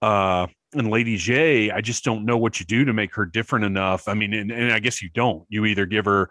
Uh, 0.00 0.46
and 0.74 0.90
Lady 0.90 1.16
J, 1.16 1.70
I 1.70 1.80
just 1.80 2.04
don't 2.04 2.24
know 2.24 2.36
what 2.36 2.60
you 2.60 2.66
do 2.66 2.84
to 2.84 2.92
make 2.92 3.14
her 3.14 3.24
different 3.24 3.64
enough. 3.64 4.08
I 4.08 4.14
mean, 4.14 4.34
and, 4.34 4.50
and 4.50 4.72
I 4.72 4.78
guess 4.78 5.02
you 5.02 5.08
don't. 5.10 5.44
You 5.48 5.64
either 5.64 5.86
give 5.86 6.04
her 6.04 6.30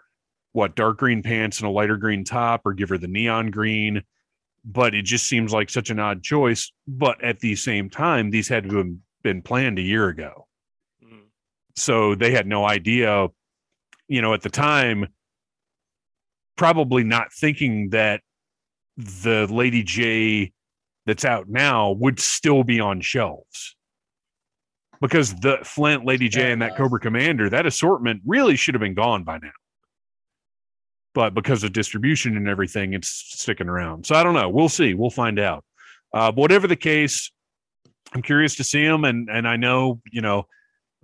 what 0.52 0.76
dark 0.76 0.98
green 0.98 1.22
pants 1.22 1.58
and 1.60 1.68
a 1.68 1.70
lighter 1.70 1.96
green 1.96 2.24
top, 2.24 2.62
or 2.64 2.72
give 2.72 2.88
her 2.88 2.98
the 2.98 3.08
neon 3.08 3.50
green. 3.50 4.02
But 4.64 4.94
it 4.94 5.02
just 5.02 5.26
seems 5.26 5.52
like 5.52 5.70
such 5.70 5.90
an 5.90 5.98
odd 5.98 6.22
choice. 6.22 6.72
But 6.86 7.22
at 7.22 7.40
the 7.40 7.56
same 7.56 7.90
time, 7.90 8.30
these 8.30 8.48
had 8.48 8.68
to 8.68 8.76
have 8.76 8.88
been 9.22 9.42
planned 9.42 9.78
a 9.78 9.82
year 9.82 10.08
ago 10.08 10.46
Mm. 11.04 11.22
so 11.76 12.14
they 12.14 12.30
had 12.32 12.46
no 12.46 12.64
idea 12.66 13.28
you 14.08 14.22
know 14.22 14.34
at 14.34 14.42
the 14.42 14.50
time 14.50 15.06
probably 16.56 17.04
not 17.04 17.32
thinking 17.32 17.90
that 17.90 18.22
the 18.96 19.46
lady 19.50 19.82
j 19.82 20.52
that's 21.06 21.24
out 21.24 21.48
now 21.48 21.92
would 21.92 22.18
still 22.18 22.64
be 22.64 22.80
on 22.80 23.00
shelves 23.00 23.76
because 25.00 25.34
the 25.36 25.58
flint 25.64 26.04
lady 26.04 26.28
j 26.28 26.52
and 26.52 26.62
that 26.62 26.76
cobra 26.76 27.00
commander 27.00 27.48
that 27.48 27.66
assortment 27.66 28.22
really 28.26 28.56
should 28.56 28.74
have 28.74 28.80
been 28.80 28.94
gone 28.94 29.24
by 29.24 29.38
now. 29.38 29.50
But 31.14 31.34
because 31.34 31.64
of 31.64 31.72
distribution 31.72 32.36
and 32.36 32.48
everything 32.48 32.94
it's 32.94 33.08
sticking 33.08 33.68
around. 33.68 34.06
So 34.06 34.14
i 34.14 34.22
don't 34.22 34.34
know. 34.34 34.48
We'll 34.48 34.68
see. 34.68 34.94
We'll 34.94 35.10
find 35.10 35.38
out. 35.38 35.64
Uh, 36.12 36.32
but 36.32 36.40
whatever 36.40 36.66
the 36.66 36.76
case 36.76 37.30
i'm 38.14 38.22
curious 38.22 38.56
to 38.56 38.64
see 38.64 38.86
them 38.86 39.04
and 39.04 39.28
and 39.28 39.46
i 39.46 39.56
know 39.56 40.00
you 40.10 40.22
know 40.22 40.46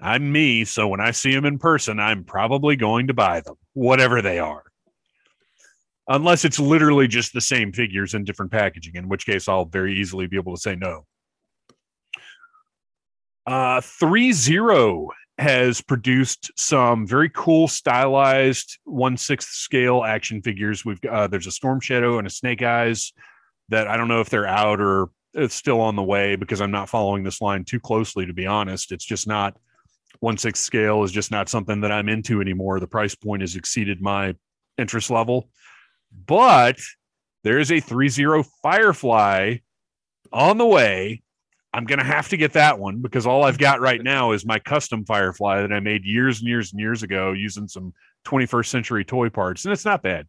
I'm 0.00 0.30
me, 0.30 0.64
so 0.64 0.88
when 0.88 1.00
I 1.00 1.12
see 1.12 1.32
them 1.32 1.44
in 1.44 1.58
person, 1.58 2.00
I'm 2.00 2.24
probably 2.24 2.76
going 2.76 3.06
to 3.06 3.14
buy 3.14 3.40
them, 3.40 3.54
whatever 3.74 4.20
they 4.20 4.38
are. 4.38 4.64
Unless 6.08 6.44
it's 6.44 6.60
literally 6.60 7.06
just 7.06 7.32
the 7.32 7.40
same 7.40 7.72
figures 7.72 8.12
in 8.12 8.24
different 8.24 8.52
packaging, 8.52 8.96
in 8.96 9.08
which 9.08 9.24
case 9.24 9.48
I'll 9.48 9.64
very 9.64 9.98
easily 9.98 10.26
be 10.26 10.36
able 10.36 10.54
to 10.54 10.60
say 10.60 10.76
no. 10.76 11.06
Uh, 13.46 13.80
threezero 13.80 15.08
has 15.38 15.80
produced 15.80 16.50
some 16.56 17.06
very 17.06 17.28
cool 17.28 17.66
stylized 17.66 18.78
one 18.84 19.16
sixth 19.16 19.48
scale 19.48 20.04
action 20.04 20.40
figures. 20.40 20.84
We've 20.84 21.00
uh, 21.10 21.26
there's 21.26 21.46
a 21.46 21.52
Storm 21.52 21.80
Shadow 21.80 22.18
and 22.18 22.26
a 22.26 22.30
Snake 22.30 22.62
Eyes 22.62 23.12
that 23.68 23.88
I 23.88 23.96
don't 23.96 24.08
know 24.08 24.20
if 24.20 24.30
they're 24.30 24.46
out 24.46 24.80
or 24.80 25.10
it's 25.34 25.54
still 25.54 25.80
on 25.80 25.96
the 25.96 26.02
way 26.02 26.36
because 26.36 26.60
I'm 26.60 26.70
not 26.70 26.88
following 26.88 27.24
this 27.24 27.40
line 27.40 27.64
too 27.64 27.80
closely, 27.80 28.26
to 28.26 28.32
be 28.32 28.46
honest. 28.46 28.92
It's 28.92 29.04
just 29.04 29.26
not 29.26 29.56
one 30.20 30.38
six 30.38 30.60
scale 30.60 31.02
is 31.02 31.10
just 31.10 31.32
not 31.32 31.48
something 31.48 31.80
that 31.80 31.90
I'm 31.90 32.08
into 32.08 32.40
anymore. 32.40 32.78
The 32.78 32.86
price 32.86 33.16
point 33.16 33.42
has 33.42 33.56
exceeded 33.56 34.00
my 34.00 34.36
interest 34.78 35.10
level. 35.10 35.48
But 36.26 36.78
there 37.42 37.58
is 37.58 37.72
a 37.72 37.80
threezero 37.80 38.46
Firefly 38.62 39.56
on 40.32 40.58
the 40.58 40.66
way. 40.66 41.23
I'm 41.74 41.84
gonna 41.84 42.04
have 42.04 42.28
to 42.28 42.36
get 42.36 42.52
that 42.52 42.78
one 42.78 43.02
because 43.02 43.26
all 43.26 43.44
I've 43.44 43.58
got 43.58 43.80
right 43.80 44.00
now 44.02 44.30
is 44.30 44.46
my 44.46 44.60
custom 44.60 45.04
Firefly 45.04 45.60
that 45.62 45.72
I 45.72 45.80
made 45.80 46.04
years 46.04 46.38
and 46.40 46.48
years 46.48 46.70
and 46.72 46.80
years 46.80 47.02
ago 47.02 47.32
using 47.32 47.66
some 47.66 47.92
21st 48.26 48.66
century 48.66 49.04
toy 49.04 49.28
parts, 49.28 49.64
and 49.64 49.72
it's 49.72 49.84
not 49.84 50.00
bad. 50.02 50.28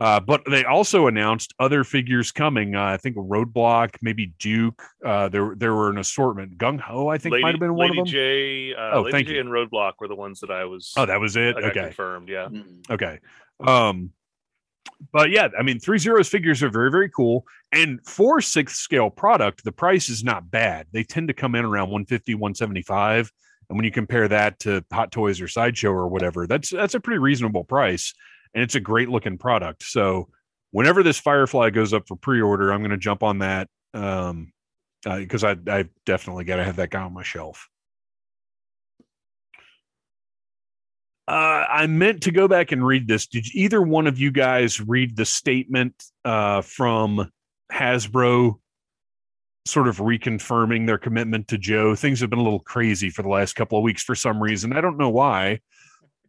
Uh, 0.00 0.18
but 0.18 0.42
they 0.48 0.64
also 0.64 1.08
announced 1.08 1.52
other 1.60 1.84
figures 1.84 2.32
coming. 2.32 2.74
Uh, 2.74 2.82
I 2.84 2.96
think 2.96 3.16
Roadblock, 3.16 3.96
maybe 4.00 4.32
Duke. 4.38 4.82
Uh, 5.04 5.28
there, 5.28 5.52
there 5.54 5.74
were 5.74 5.90
an 5.90 5.98
assortment. 5.98 6.56
Gung 6.56 6.80
Ho, 6.80 7.08
I 7.08 7.18
think, 7.18 7.34
Lady, 7.34 7.42
might 7.42 7.50
have 7.50 7.60
been 7.60 7.74
one 7.74 7.88
Lady 7.88 7.98
of 8.00 8.06
them. 8.06 8.12
J, 8.12 8.74
uh, 8.74 8.90
Oh, 8.94 9.00
Lady 9.02 9.12
thank 9.12 9.28
J 9.28 9.34
you. 9.34 9.40
and 9.40 9.50
Roadblock 9.50 9.92
were 10.00 10.08
the 10.08 10.14
ones 10.14 10.40
that 10.40 10.50
I 10.50 10.64
was. 10.64 10.94
Oh, 10.96 11.04
that 11.04 11.20
was 11.20 11.36
it. 11.36 11.54
Okay, 11.56 11.72
confirmed. 11.72 12.30
Yeah, 12.30 12.46
Mhm. 12.48 12.90
okay. 12.90 13.18
Um, 13.62 14.12
but 15.12 15.30
yeah, 15.30 15.48
I 15.58 15.62
mean, 15.62 15.78
threezero's 15.78 16.28
figures 16.28 16.62
are 16.62 16.68
very, 16.68 16.90
very 16.90 17.08
cool. 17.08 17.46
And 17.72 18.00
for 18.06 18.40
sixth 18.40 18.76
scale 18.76 19.10
product, 19.10 19.64
the 19.64 19.72
price 19.72 20.08
is 20.08 20.22
not 20.22 20.50
bad. 20.50 20.86
They 20.92 21.02
tend 21.02 21.28
to 21.28 21.34
come 21.34 21.54
in 21.54 21.64
around 21.64 21.90
150, 21.90 22.34
175. 22.34 23.32
And 23.68 23.78
when 23.78 23.84
you 23.84 23.92
compare 23.92 24.28
that 24.28 24.58
to 24.60 24.84
Hot 24.92 25.12
Toys 25.12 25.40
or 25.40 25.48
Sideshow 25.48 25.90
or 25.90 26.08
whatever, 26.08 26.46
that's 26.46 26.70
that's 26.70 26.94
a 26.94 27.00
pretty 27.00 27.18
reasonable 27.18 27.64
price. 27.64 28.12
And 28.54 28.62
it's 28.62 28.74
a 28.74 28.80
great 28.80 29.08
looking 29.08 29.38
product. 29.38 29.84
So 29.84 30.28
whenever 30.72 31.02
this 31.02 31.18
Firefly 31.18 31.70
goes 31.70 31.92
up 31.92 32.06
for 32.08 32.16
pre-order, 32.16 32.72
I'm 32.72 32.80
going 32.80 32.90
to 32.90 32.96
jump 32.96 33.22
on 33.22 33.38
that 33.38 33.68
um, 33.94 34.52
because 35.04 35.44
I 35.44 35.56
I 35.68 35.84
definitely 36.04 36.44
got 36.44 36.56
to 36.56 36.64
have 36.64 36.76
that 36.76 36.90
guy 36.90 37.02
on 37.02 37.14
my 37.14 37.22
shelf. 37.22 37.68
Uh, 41.30 41.64
I 41.70 41.86
meant 41.86 42.22
to 42.22 42.32
go 42.32 42.48
back 42.48 42.72
and 42.72 42.84
read 42.84 43.06
this. 43.06 43.28
Did 43.28 43.46
either 43.54 43.80
one 43.80 44.08
of 44.08 44.18
you 44.18 44.32
guys 44.32 44.80
read 44.80 45.16
the 45.16 45.24
statement 45.24 45.94
uh, 46.24 46.60
from 46.60 47.30
Hasbro, 47.72 48.58
sort 49.64 49.86
of 49.86 49.98
reconfirming 49.98 50.88
their 50.88 50.98
commitment 50.98 51.46
to 51.46 51.56
Joe? 51.56 51.94
Things 51.94 52.18
have 52.18 52.30
been 52.30 52.40
a 52.40 52.42
little 52.42 52.58
crazy 52.58 53.10
for 53.10 53.22
the 53.22 53.28
last 53.28 53.54
couple 53.54 53.78
of 53.78 53.84
weeks 53.84 54.02
for 54.02 54.16
some 54.16 54.42
reason. 54.42 54.72
I 54.72 54.80
don't 54.80 54.98
know 54.98 55.10
why, 55.10 55.60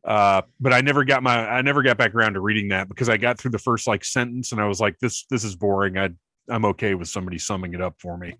uh, 0.05 0.43
but 0.59 0.71
I 0.71 0.81
never 0.81 1.03
got 1.03 1.23
my 1.23 1.49
I 1.49 1.63
never 1.63 1.81
got 1.81 1.97
back 1.97 2.13
around 2.13 2.35
to 2.35 2.39
reading 2.39 2.67
that 2.67 2.87
because 2.87 3.09
I 3.09 3.17
got 3.17 3.39
through 3.39 3.51
the 3.51 3.57
first 3.57 3.87
like 3.87 4.05
sentence 4.05 4.51
and 4.51 4.61
I 4.61 4.67
was 4.67 4.79
like, 4.79 4.99
this 4.99 5.25
this 5.31 5.43
is 5.43 5.55
boring. 5.55 5.97
I 5.97 6.09
I'm 6.47 6.65
okay 6.65 6.93
with 6.93 7.07
somebody 7.07 7.39
summing 7.39 7.73
it 7.73 7.81
up 7.81 7.95
for 7.97 8.19
me. 8.19 8.35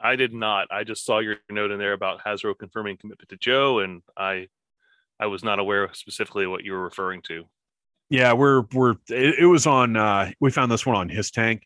I 0.00 0.16
did 0.16 0.34
not. 0.34 0.66
I 0.72 0.82
just 0.82 1.06
saw 1.06 1.20
your 1.20 1.36
note 1.48 1.70
in 1.70 1.78
there 1.78 1.92
about 1.92 2.20
Hasbro 2.24 2.58
confirming 2.58 2.96
commitment 2.96 3.28
to 3.28 3.36
Joe, 3.36 3.78
and 3.78 4.02
I, 4.16 4.48
I 5.22 5.26
was 5.26 5.44
not 5.44 5.60
aware 5.60 5.88
specifically 5.92 6.48
what 6.48 6.64
you 6.64 6.72
were 6.72 6.82
referring 6.82 7.22
to. 7.22 7.44
Yeah, 8.10 8.32
we're 8.32 8.62
we're 8.72 8.96
it, 9.08 9.36
it 9.38 9.46
was 9.46 9.68
on 9.68 9.96
uh 9.96 10.32
we 10.40 10.50
found 10.50 10.72
this 10.72 10.84
one 10.84 10.96
on 10.96 11.08
HissTank 11.08 11.60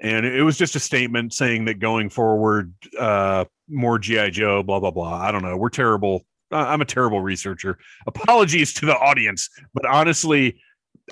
and 0.00 0.24
it 0.24 0.42
was 0.44 0.56
just 0.56 0.76
a 0.76 0.80
statement 0.80 1.34
saying 1.34 1.64
that 1.64 1.80
going 1.80 2.10
forward 2.10 2.72
uh 2.96 3.44
more 3.68 3.98
GI 3.98 4.30
Joe 4.30 4.62
blah 4.62 4.78
blah 4.78 4.92
blah. 4.92 5.16
I 5.20 5.32
don't 5.32 5.42
know. 5.42 5.56
We're 5.56 5.68
terrible. 5.68 6.24
I'm 6.52 6.80
a 6.80 6.84
terrible 6.84 7.20
researcher. 7.20 7.76
Apologies 8.06 8.72
to 8.74 8.86
the 8.86 8.96
audience, 8.96 9.50
but 9.74 9.84
honestly, 9.84 10.60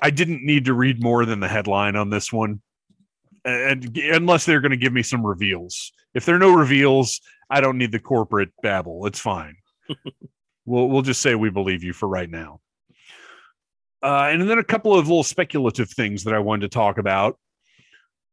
I 0.01 0.11
didn't 0.11 0.45
need 0.45 0.65
to 0.65 0.73
read 0.73 1.03
more 1.03 1.25
than 1.25 1.41
the 1.41 1.49
headline 1.49 1.97
on 1.97 2.09
this 2.09 2.31
one. 2.31 2.61
And 3.43 3.97
unless 3.97 4.45
they're 4.45 4.61
going 4.61 4.71
to 4.71 4.77
give 4.77 4.93
me 4.93 5.03
some 5.03 5.25
reveals. 5.25 5.91
If 6.13 6.25
there 6.25 6.35
are 6.35 6.39
no 6.39 6.53
reveals, 6.53 7.19
I 7.49 7.59
don't 7.59 7.79
need 7.79 7.91
the 7.91 7.99
corporate 7.99 8.51
babble. 8.61 9.07
It's 9.07 9.19
fine. 9.19 9.55
we'll 10.71 10.87
we'll 10.87 11.01
just 11.01 11.21
say 11.21 11.35
we 11.35 11.49
believe 11.49 11.83
you 11.83 11.93
for 11.93 12.07
right 12.07 12.29
now. 12.29 12.59
Uh, 14.01 14.29
and 14.31 14.49
then 14.49 14.57
a 14.57 14.63
couple 14.63 14.97
of 14.97 15.07
little 15.07 15.23
speculative 15.23 15.89
things 15.89 16.23
that 16.23 16.33
I 16.33 16.39
wanted 16.39 16.61
to 16.61 16.69
talk 16.69 16.97
about. 16.97 17.37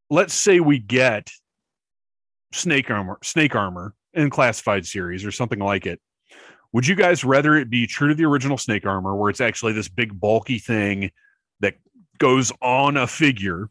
Let's 0.09 0.33
say 0.33 0.59
we 0.59 0.79
get 0.79 1.29
snake 2.51 2.89
armor, 2.89 3.19
snake 3.23 3.55
armor 3.55 3.93
in 4.13 4.31
classified 4.31 4.87
series 4.87 5.23
or 5.23 5.31
something 5.31 5.59
like 5.59 5.85
it. 5.85 6.01
Would 6.73 6.87
you 6.87 6.95
guys 6.95 7.23
rather 7.23 7.55
it 7.55 7.69
be 7.69 7.85
true 7.85 8.07
to 8.07 8.15
the 8.15 8.25
original 8.25 8.57
snake 8.57 8.85
armor, 8.85 9.15
where 9.15 9.29
it's 9.29 9.41
actually 9.41 9.73
this 9.73 9.89
big 9.89 10.19
bulky 10.19 10.57
thing 10.57 11.11
that 11.59 11.75
goes 12.17 12.51
on 12.61 12.97
a 12.97 13.05
figure? 13.05 13.69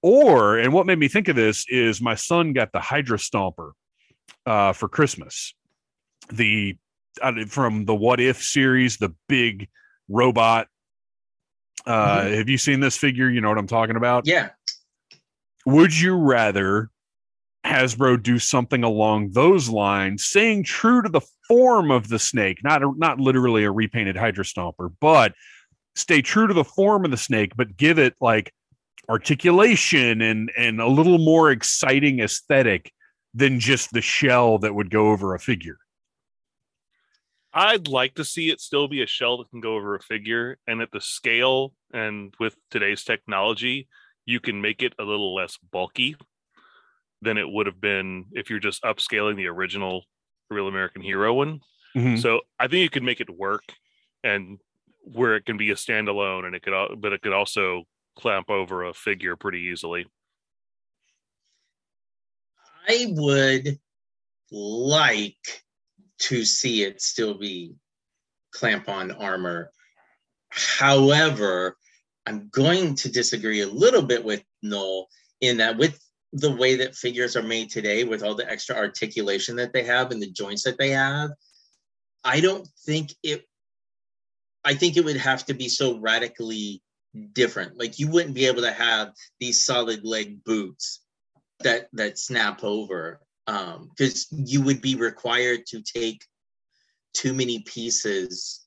Or, 0.00 0.56
and 0.56 0.72
what 0.72 0.86
made 0.86 0.98
me 0.98 1.08
think 1.08 1.28
of 1.28 1.36
this 1.36 1.66
is 1.68 2.00
my 2.00 2.14
son 2.14 2.52
got 2.52 2.72
the 2.72 2.80
Hydra 2.80 3.18
Stomper 3.18 3.72
uh, 4.46 4.72
for 4.72 4.88
Christmas. 4.88 5.54
The 6.32 6.76
from 7.48 7.84
the 7.84 7.94
What 7.94 8.20
If 8.20 8.42
series, 8.42 8.98
the 8.98 9.14
big 9.28 9.68
robot 10.08 10.68
uh, 11.86 12.28
Have 12.28 12.48
you 12.48 12.58
seen 12.58 12.80
this 12.80 12.96
figure? 12.96 13.30
You 13.30 13.40
know 13.40 13.48
what 13.48 13.58
I'm 13.58 13.66
talking 13.66 13.96
about. 13.96 14.26
Yeah. 14.26 14.50
Would 15.66 15.98
you 15.98 16.16
rather 16.16 16.90
Hasbro 17.66 18.22
do 18.22 18.38
something 18.38 18.84
along 18.84 19.30
those 19.32 19.68
lines, 19.68 20.24
staying 20.24 20.64
true 20.64 21.02
to 21.02 21.08
the 21.08 21.20
form 21.46 21.90
of 21.90 22.08
the 22.08 22.18
snake, 22.18 22.62
not 22.62 22.82
not 22.98 23.18
literally 23.18 23.64
a 23.64 23.70
repainted 23.70 24.16
Hydra 24.16 24.44
Stomper, 24.44 24.92
but 25.00 25.34
stay 25.94 26.22
true 26.22 26.46
to 26.46 26.54
the 26.54 26.64
form 26.64 27.04
of 27.04 27.10
the 27.10 27.16
snake, 27.16 27.52
but 27.56 27.76
give 27.76 27.98
it 27.98 28.14
like 28.20 28.52
articulation 29.08 30.20
and 30.20 30.50
and 30.56 30.80
a 30.80 30.88
little 30.88 31.18
more 31.18 31.50
exciting 31.50 32.20
aesthetic 32.20 32.92
than 33.34 33.60
just 33.60 33.92
the 33.92 34.00
shell 34.00 34.58
that 34.58 34.74
would 34.74 34.90
go 34.90 35.10
over 35.10 35.34
a 35.34 35.38
figure. 35.38 35.78
I'd 37.52 37.88
like 37.88 38.14
to 38.16 38.24
see 38.24 38.50
it 38.50 38.60
still 38.60 38.88
be 38.88 39.02
a 39.02 39.06
shell 39.06 39.38
that 39.38 39.50
can 39.50 39.60
go 39.60 39.74
over 39.74 39.94
a 39.94 40.02
figure, 40.02 40.58
and 40.66 40.80
at 40.82 40.90
the 40.92 41.00
scale 41.00 41.74
and 41.92 42.34
with 42.38 42.56
today's 42.70 43.04
technology, 43.04 43.88
you 44.26 44.40
can 44.40 44.60
make 44.60 44.82
it 44.82 44.92
a 44.98 45.04
little 45.04 45.34
less 45.34 45.56
bulky 45.56 46.16
than 47.22 47.38
it 47.38 47.48
would 47.48 47.66
have 47.66 47.80
been 47.80 48.26
if 48.32 48.50
you're 48.50 48.58
just 48.58 48.82
upscaling 48.82 49.36
the 49.36 49.46
original 49.46 50.04
Real 50.50 50.68
American 50.68 51.02
Hero 51.02 51.34
one. 51.34 51.60
Mhm. 51.96 52.20
So 52.20 52.42
I 52.60 52.68
think 52.68 52.82
you 52.82 52.90
could 52.90 53.02
make 53.02 53.20
it 53.20 53.30
work, 53.30 53.64
and 54.22 54.60
where 55.00 55.34
it 55.36 55.46
can 55.46 55.56
be 55.56 55.70
a 55.70 55.74
standalone, 55.74 56.44
and 56.44 56.54
it 56.54 56.62
could, 56.62 57.00
but 57.00 57.12
it 57.12 57.22
could 57.22 57.32
also 57.32 57.84
clamp 58.14 58.50
over 58.50 58.84
a 58.84 58.92
figure 58.92 59.36
pretty 59.36 59.60
easily. 59.60 60.06
I 62.86 63.06
would 63.10 63.80
like 64.50 65.64
to 66.18 66.44
see 66.44 66.82
it 66.82 67.00
still 67.00 67.34
be 67.34 67.74
clamp 68.52 68.88
on 68.88 69.12
armor. 69.12 69.70
However, 70.50 71.76
I'm 72.26 72.48
going 72.50 72.94
to 72.96 73.10
disagree 73.10 73.60
a 73.60 73.68
little 73.68 74.02
bit 74.02 74.24
with 74.24 74.42
Noel 74.62 75.08
in 75.40 75.58
that 75.58 75.76
with 75.76 75.98
the 76.32 76.54
way 76.54 76.76
that 76.76 76.94
figures 76.94 77.36
are 77.36 77.42
made 77.42 77.70
today, 77.70 78.04
with 78.04 78.22
all 78.22 78.34
the 78.34 78.50
extra 78.50 78.76
articulation 78.76 79.56
that 79.56 79.72
they 79.72 79.82
have 79.84 80.10
and 80.10 80.20
the 80.20 80.30
joints 80.30 80.62
that 80.64 80.76
they 80.76 80.90
have, 80.90 81.30
I 82.24 82.40
don't 82.40 82.66
think 82.84 83.14
it. 83.22 83.44
I 84.64 84.74
think 84.74 84.96
it 84.96 85.04
would 85.04 85.16
have 85.16 85.46
to 85.46 85.54
be 85.54 85.68
so 85.68 85.98
radically 85.98 86.82
different. 87.32 87.78
Like 87.78 87.98
you 87.98 88.08
wouldn't 88.08 88.34
be 88.34 88.46
able 88.46 88.62
to 88.62 88.72
have 88.72 89.12
these 89.40 89.64
solid 89.64 90.04
leg 90.04 90.44
boots 90.44 91.00
that 91.60 91.88
that 91.94 92.18
snap 92.18 92.62
over 92.62 93.20
because 93.48 94.26
you 94.30 94.60
would 94.62 94.80
be 94.82 94.94
required 94.94 95.60
to 95.66 95.80
take 95.82 96.22
too 97.14 97.32
many 97.32 97.60
pieces 97.60 98.66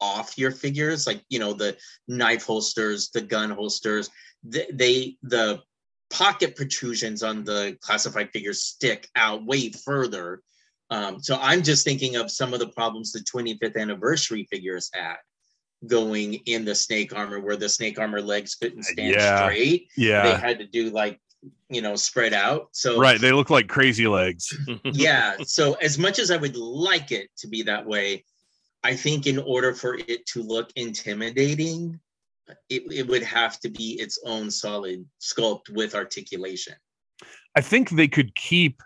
off 0.00 0.36
your 0.36 0.50
figures 0.50 1.06
like 1.06 1.22
you 1.28 1.38
know 1.38 1.52
the 1.52 1.76
knife 2.08 2.44
holsters 2.44 3.10
the 3.10 3.20
gun 3.20 3.50
holsters 3.50 4.10
they, 4.42 4.66
they 4.72 5.16
the 5.22 5.60
pocket 6.08 6.56
protrusions 6.56 7.22
on 7.22 7.44
the 7.44 7.76
classified 7.80 8.30
figures 8.32 8.64
stick 8.64 9.08
out 9.14 9.44
way 9.46 9.70
further. 9.70 10.42
Um, 10.90 11.20
so 11.20 11.38
i'm 11.40 11.62
just 11.62 11.84
thinking 11.84 12.16
of 12.16 12.30
some 12.30 12.52
of 12.52 12.58
the 12.58 12.68
problems 12.68 13.12
the 13.12 13.20
25th 13.20 13.76
anniversary 13.76 14.48
figures 14.50 14.90
had 14.92 15.16
going 15.86 16.34
in 16.46 16.64
the 16.64 16.74
snake 16.74 17.14
armor 17.14 17.40
where 17.40 17.56
the 17.56 17.68
snake 17.68 17.98
armor 17.98 18.20
legs 18.20 18.54
couldn't 18.54 18.82
stand 18.82 19.14
Yeah. 19.14 19.44
straight. 19.44 19.88
They 19.96 20.34
had 20.34 20.58
to 20.58 20.66
do 20.66 20.90
like 20.90 21.20
you 21.68 21.80
know 21.80 21.96
spread 21.96 22.34
out 22.34 22.68
so 22.72 22.98
right. 22.98 23.20
They 23.20 23.32
look 23.32 23.50
like 23.50 23.68
crazy 23.68 24.06
legs. 24.06 24.56
yeah 24.84 25.36
so 25.42 25.74
as 25.74 25.98
much 25.98 26.18
as 26.18 26.30
i 26.30 26.36
would 26.36 26.56
like 26.56 27.12
it 27.12 27.30
to 27.38 27.48
be 27.48 27.62
that 27.62 27.86
way 27.86 28.24
i 28.84 28.94
think 28.94 29.26
in 29.26 29.38
order 29.38 29.72
for 29.72 29.94
it 29.94 30.26
to 30.26 30.42
look 30.42 30.70
intimidating 30.76 31.98
it, 32.68 32.82
it 32.92 33.06
would 33.06 33.22
have 33.22 33.58
to 33.60 33.70
be 33.70 33.92
its 34.00 34.18
own 34.26 34.50
solid 34.50 35.06
sculpt 35.20 35.70
with 35.70 35.94
articulation 35.94 36.74
I 37.56 37.60
think 37.60 37.90
they 37.90 38.08
could 38.08 38.34
keep 38.34 38.82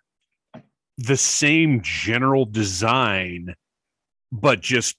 the 0.97 1.17
same 1.17 1.81
general 1.83 2.45
design, 2.45 3.55
but 4.33 4.61
just 4.61 4.97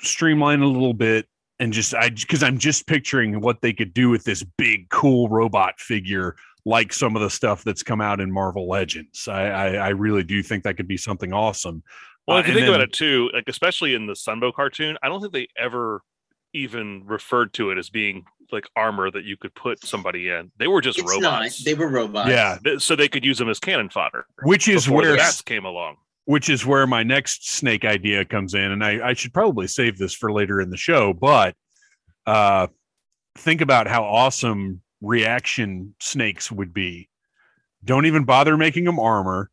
streamline 0.00 0.60
a 0.60 0.66
little 0.66 0.94
bit 0.94 1.26
and 1.58 1.72
just 1.72 1.94
I 1.94 2.10
because 2.10 2.42
I'm 2.42 2.58
just 2.58 2.86
picturing 2.86 3.40
what 3.40 3.60
they 3.60 3.72
could 3.72 3.92
do 3.92 4.08
with 4.08 4.24
this 4.24 4.42
big 4.56 4.88
cool 4.88 5.28
robot 5.28 5.78
figure 5.78 6.36
like 6.66 6.92
some 6.92 7.16
of 7.16 7.22
the 7.22 7.30
stuff 7.30 7.64
that's 7.64 7.82
come 7.82 8.00
out 8.00 8.20
in 8.20 8.30
Marvel 8.30 8.68
Legends. 8.68 9.26
I, 9.28 9.42
I, 9.46 9.66
I 9.74 9.88
really 9.90 10.22
do 10.22 10.42
think 10.42 10.64
that 10.64 10.76
could 10.76 10.88
be 10.88 10.96
something 10.96 11.32
awesome. 11.32 11.82
Well, 12.26 12.36
Uh, 12.36 12.40
if 12.40 12.46
you 12.46 12.52
and 12.52 12.56
think 12.58 12.66
then- 12.66 12.74
about 12.74 12.88
it 12.88 12.92
too, 12.92 13.30
like 13.32 13.44
especially 13.48 13.94
in 13.94 14.06
the 14.06 14.12
Sunbow 14.14 14.52
cartoon, 14.54 14.96
I 15.02 15.08
don't 15.08 15.20
think 15.20 15.32
they 15.32 15.48
ever 15.56 16.02
even 16.52 17.02
referred 17.06 17.52
to 17.54 17.70
it 17.70 17.78
as 17.78 17.90
being 17.90 18.24
like 18.52 18.66
armor 18.74 19.10
that 19.10 19.22
you 19.24 19.36
could 19.36 19.54
put 19.54 19.84
somebody 19.86 20.28
in. 20.28 20.50
They 20.58 20.66
were 20.66 20.80
just 20.80 20.98
It's 20.98 21.08
robots. 21.08 21.60
not. 21.60 21.64
They 21.64 21.74
were 21.74 21.88
robots. 21.88 22.28
Yeah, 22.28 22.58
so 22.78 22.96
they 22.96 23.06
could 23.08 23.24
use 23.24 23.38
them 23.38 23.48
as 23.48 23.60
cannon 23.60 23.88
fodder. 23.88 24.26
which 24.42 24.66
is 24.68 24.88
where 24.90 25.16
that 25.16 25.40
came 25.46 25.64
along. 25.64 25.96
which 26.24 26.50
is 26.50 26.66
where 26.66 26.86
my 26.86 27.04
next 27.04 27.48
snake 27.48 27.84
idea 27.84 28.24
comes 28.24 28.54
in 28.54 28.72
and 28.72 28.84
I, 28.84 29.10
I 29.10 29.14
should 29.14 29.32
probably 29.32 29.66
save 29.68 29.96
this 29.98 30.12
for 30.14 30.32
later 30.32 30.60
in 30.60 30.70
the 30.70 30.76
show 30.76 31.12
but 31.12 31.54
uh 32.26 32.66
think 33.38 33.60
about 33.60 33.86
how 33.86 34.02
awesome 34.04 34.82
reaction 35.00 35.94
snakes 36.00 36.50
would 36.50 36.74
be 36.74 37.08
don't 37.84 38.06
even 38.06 38.24
bother 38.24 38.56
making 38.56 38.84
them 38.84 38.98
armor 38.98 39.50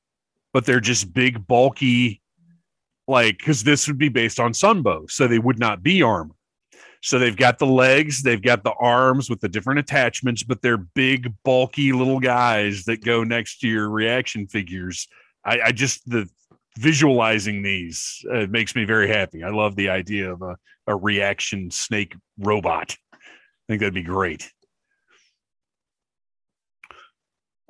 but 0.54 0.66
they're 0.66 0.80
just 0.80 1.14
big 1.14 1.48
bulky 1.48 2.22
like 3.08 3.38
because 3.38 3.64
this 3.64 3.88
would 3.88 3.98
be 3.98 4.10
based 4.10 4.40
on 4.40 4.52
sunbow 4.52 5.10
so 5.10 5.28
they 5.28 5.40
would 5.40 5.60
not 5.60 5.82
be 5.82 6.02
armor 6.02 6.36
so 7.02 7.18
they've 7.18 7.38
got 7.38 7.60
the 7.60 7.66
legs 7.66 8.24
they've 8.24 8.42
got 8.42 8.64
the 8.64 8.74
arms 8.74 9.30
with 9.30 9.40
the 9.40 9.48
different 9.48 9.80
attachments 9.80 10.44
but 10.44 10.62
they're 10.62 10.78
big 10.78 11.32
bulky 11.44 11.94
little 11.94 12.20
guys 12.20 12.84
that 12.84 13.04
go 13.04 13.24
next 13.24 13.60
to 13.60 13.68
your 13.68 13.90
reaction 13.90 14.48
figures 14.48 15.08
I, 15.46 15.60
I 15.68 15.72
just 15.72 16.08
the 16.10 16.30
visualizing 16.78 17.64
these 17.64 18.24
uh, 18.32 18.46
makes 18.50 18.76
me 18.76 18.86
very 18.86 19.08
happy. 19.08 19.44
I 19.44 19.50
love 19.50 19.76
the 19.76 19.90
idea 19.90 20.32
of 20.32 20.42
a, 20.42 20.58
a 20.86 20.96
reaction 20.96 21.72
snake 21.72 22.16
robot. 22.38 22.96
I 23.14 23.18
think 23.68 23.80
that'd 23.82 23.94
be 23.94 24.04
great. 24.04 24.52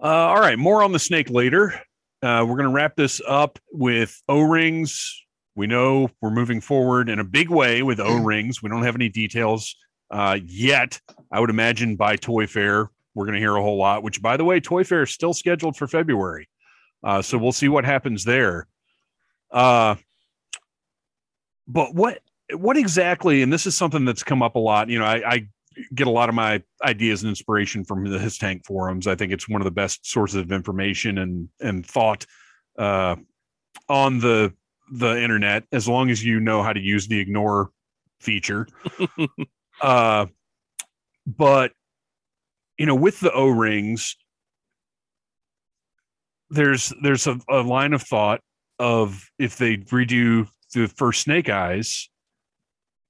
Uh, 0.01 0.05
all 0.05 0.39
right, 0.39 0.59
more 0.59 0.83
on 0.83 0.91
the 0.91 0.99
snake 0.99 1.29
later. 1.29 1.73
Uh, 2.21 2.45
we're 2.47 2.55
going 2.55 2.63
to 2.63 2.69
wrap 2.69 2.95
this 2.95 3.19
up 3.27 3.57
with 3.71 4.21
O 4.27 4.41
rings. 4.41 5.23
We 5.55 5.65
know 5.65 6.09
we're 6.21 6.29
moving 6.29 6.61
forward 6.61 7.09
in 7.09 7.19
a 7.19 7.23
big 7.23 7.49
way 7.49 7.81
with 7.81 7.99
O 7.99 8.17
rings. 8.17 8.61
We 8.61 8.69
don't 8.69 8.83
have 8.83 8.95
any 8.95 9.09
details 9.09 9.75
uh, 10.11 10.37
yet. 10.45 10.99
I 11.31 11.39
would 11.39 11.49
imagine 11.49 11.95
by 11.95 12.15
Toy 12.15 12.45
Fair, 12.45 12.91
we're 13.15 13.25
going 13.25 13.33
to 13.33 13.39
hear 13.39 13.55
a 13.55 13.61
whole 13.61 13.77
lot, 13.77 14.03
which, 14.03 14.21
by 14.21 14.37
the 14.37 14.45
way, 14.45 14.59
Toy 14.59 14.83
Fair 14.83 15.03
is 15.03 15.11
still 15.11 15.33
scheduled 15.33 15.75
for 15.75 15.87
February. 15.87 16.47
Uh, 17.03 17.21
so 17.21 17.37
we'll 17.37 17.51
see 17.51 17.69
what 17.69 17.85
happens 17.85 18.23
there. 18.23 18.67
Uh, 19.51 19.95
but 21.67 21.95
what 21.95 22.19
what 22.53 22.77
exactly? 22.77 23.41
And 23.41 23.51
this 23.51 23.65
is 23.65 23.75
something 23.75 24.05
that's 24.05 24.23
come 24.23 24.41
up 24.41 24.55
a 24.55 24.59
lot. 24.59 24.89
You 24.89 24.99
know, 24.99 25.05
I, 25.05 25.29
I 25.29 25.47
get 25.93 26.07
a 26.07 26.11
lot 26.11 26.29
of 26.29 26.35
my 26.35 26.61
ideas 26.83 27.23
and 27.23 27.29
inspiration 27.29 27.83
from 27.83 28.03
the 28.05 28.17
HissTank 28.17 28.65
forums. 28.65 29.07
I 29.07 29.15
think 29.15 29.31
it's 29.31 29.49
one 29.49 29.61
of 29.61 29.65
the 29.65 29.71
best 29.71 30.09
sources 30.09 30.35
of 30.35 30.51
information 30.51 31.17
and 31.17 31.49
and 31.59 31.85
thought 31.85 32.25
uh, 32.77 33.15
on 33.89 34.19
the 34.19 34.53
the 34.91 35.21
internet. 35.21 35.63
As 35.71 35.87
long 35.87 36.09
as 36.09 36.23
you 36.23 36.39
know 36.39 36.63
how 36.63 36.73
to 36.73 36.79
use 36.79 37.07
the 37.07 37.19
ignore 37.19 37.71
feature. 38.19 38.67
uh, 39.81 40.25
but 41.25 41.71
you 42.77 42.85
know, 42.85 42.95
with 42.95 43.19
the 43.19 43.31
O 43.31 43.47
rings, 43.47 44.15
there's 46.49 46.93
there's 47.01 47.27
a, 47.27 47.39
a 47.49 47.61
line 47.61 47.93
of 47.93 48.01
thought 48.01 48.41
of 48.79 49.29
if 49.39 49.57
they 49.57 49.77
redo 49.77 50.47
the 50.73 50.87
first 50.87 51.21
snake 51.21 51.49
eyes 51.49 52.09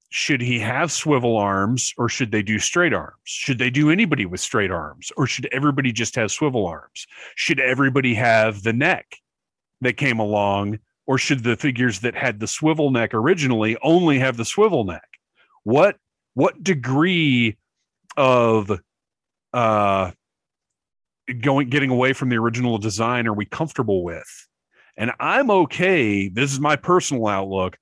should 0.09 0.41
he 0.41 0.59
have 0.59 0.91
swivel 0.91 1.37
arms 1.37 1.93
or 1.97 2.07
should 2.07 2.31
they 2.31 2.41
do 2.41 2.59
straight 2.59 2.93
arms? 2.93 3.17
Should 3.25 3.57
they 3.57 3.69
do 3.69 3.89
anybody 3.89 4.25
with 4.25 4.39
straight 4.39 4.71
arms 4.71 5.11
or 5.17 5.27
should 5.27 5.49
everybody 5.51 5.91
just 5.91 6.15
have 6.15 6.31
swivel 6.31 6.65
arms? 6.65 7.07
Should 7.35 7.59
everybody 7.59 8.13
have 8.13 8.63
the 8.63 8.73
neck 8.73 9.17
that 9.81 9.97
came 9.97 10.19
along 10.19 10.79
or 11.07 11.17
should 11.17 11.43
the 11.43 11.57
figures 11.57 11.99
that 11.99 12.15
had 12.15 12.39
the 12.39 12.47
swivel 12.47 12.89
neck 12.89 13.13
originally 13.13 13.77
only 13.81 14.17
have 14.19 14.37
the 14.37 14.45
swivel 14.45 14.85
neck? 14.85 15.07
What 15.63 15.97
what 16.35 16.63
degree 16.63 17.57
of 18.15 18.71
uh 19.53 20.11
going 21.41 21.69
getting 21.69 21.89
away 21.89 22.13
from 22.13 22.29
the 22.29 22.37
original 22.37 22.77
design 22.77 23.27
are 23.27 23.33
we 23.33 23.45
comfortable 23.45 24.03
with? 24.03 24.47
And 24.95 25.11
i'm 25.19 25.51
okay 25.51 26.27
this 26.27 26.51
is 26.51 26.59
my 26.59 26.75
personal 26.75 27.27
outlook 27.27 27.77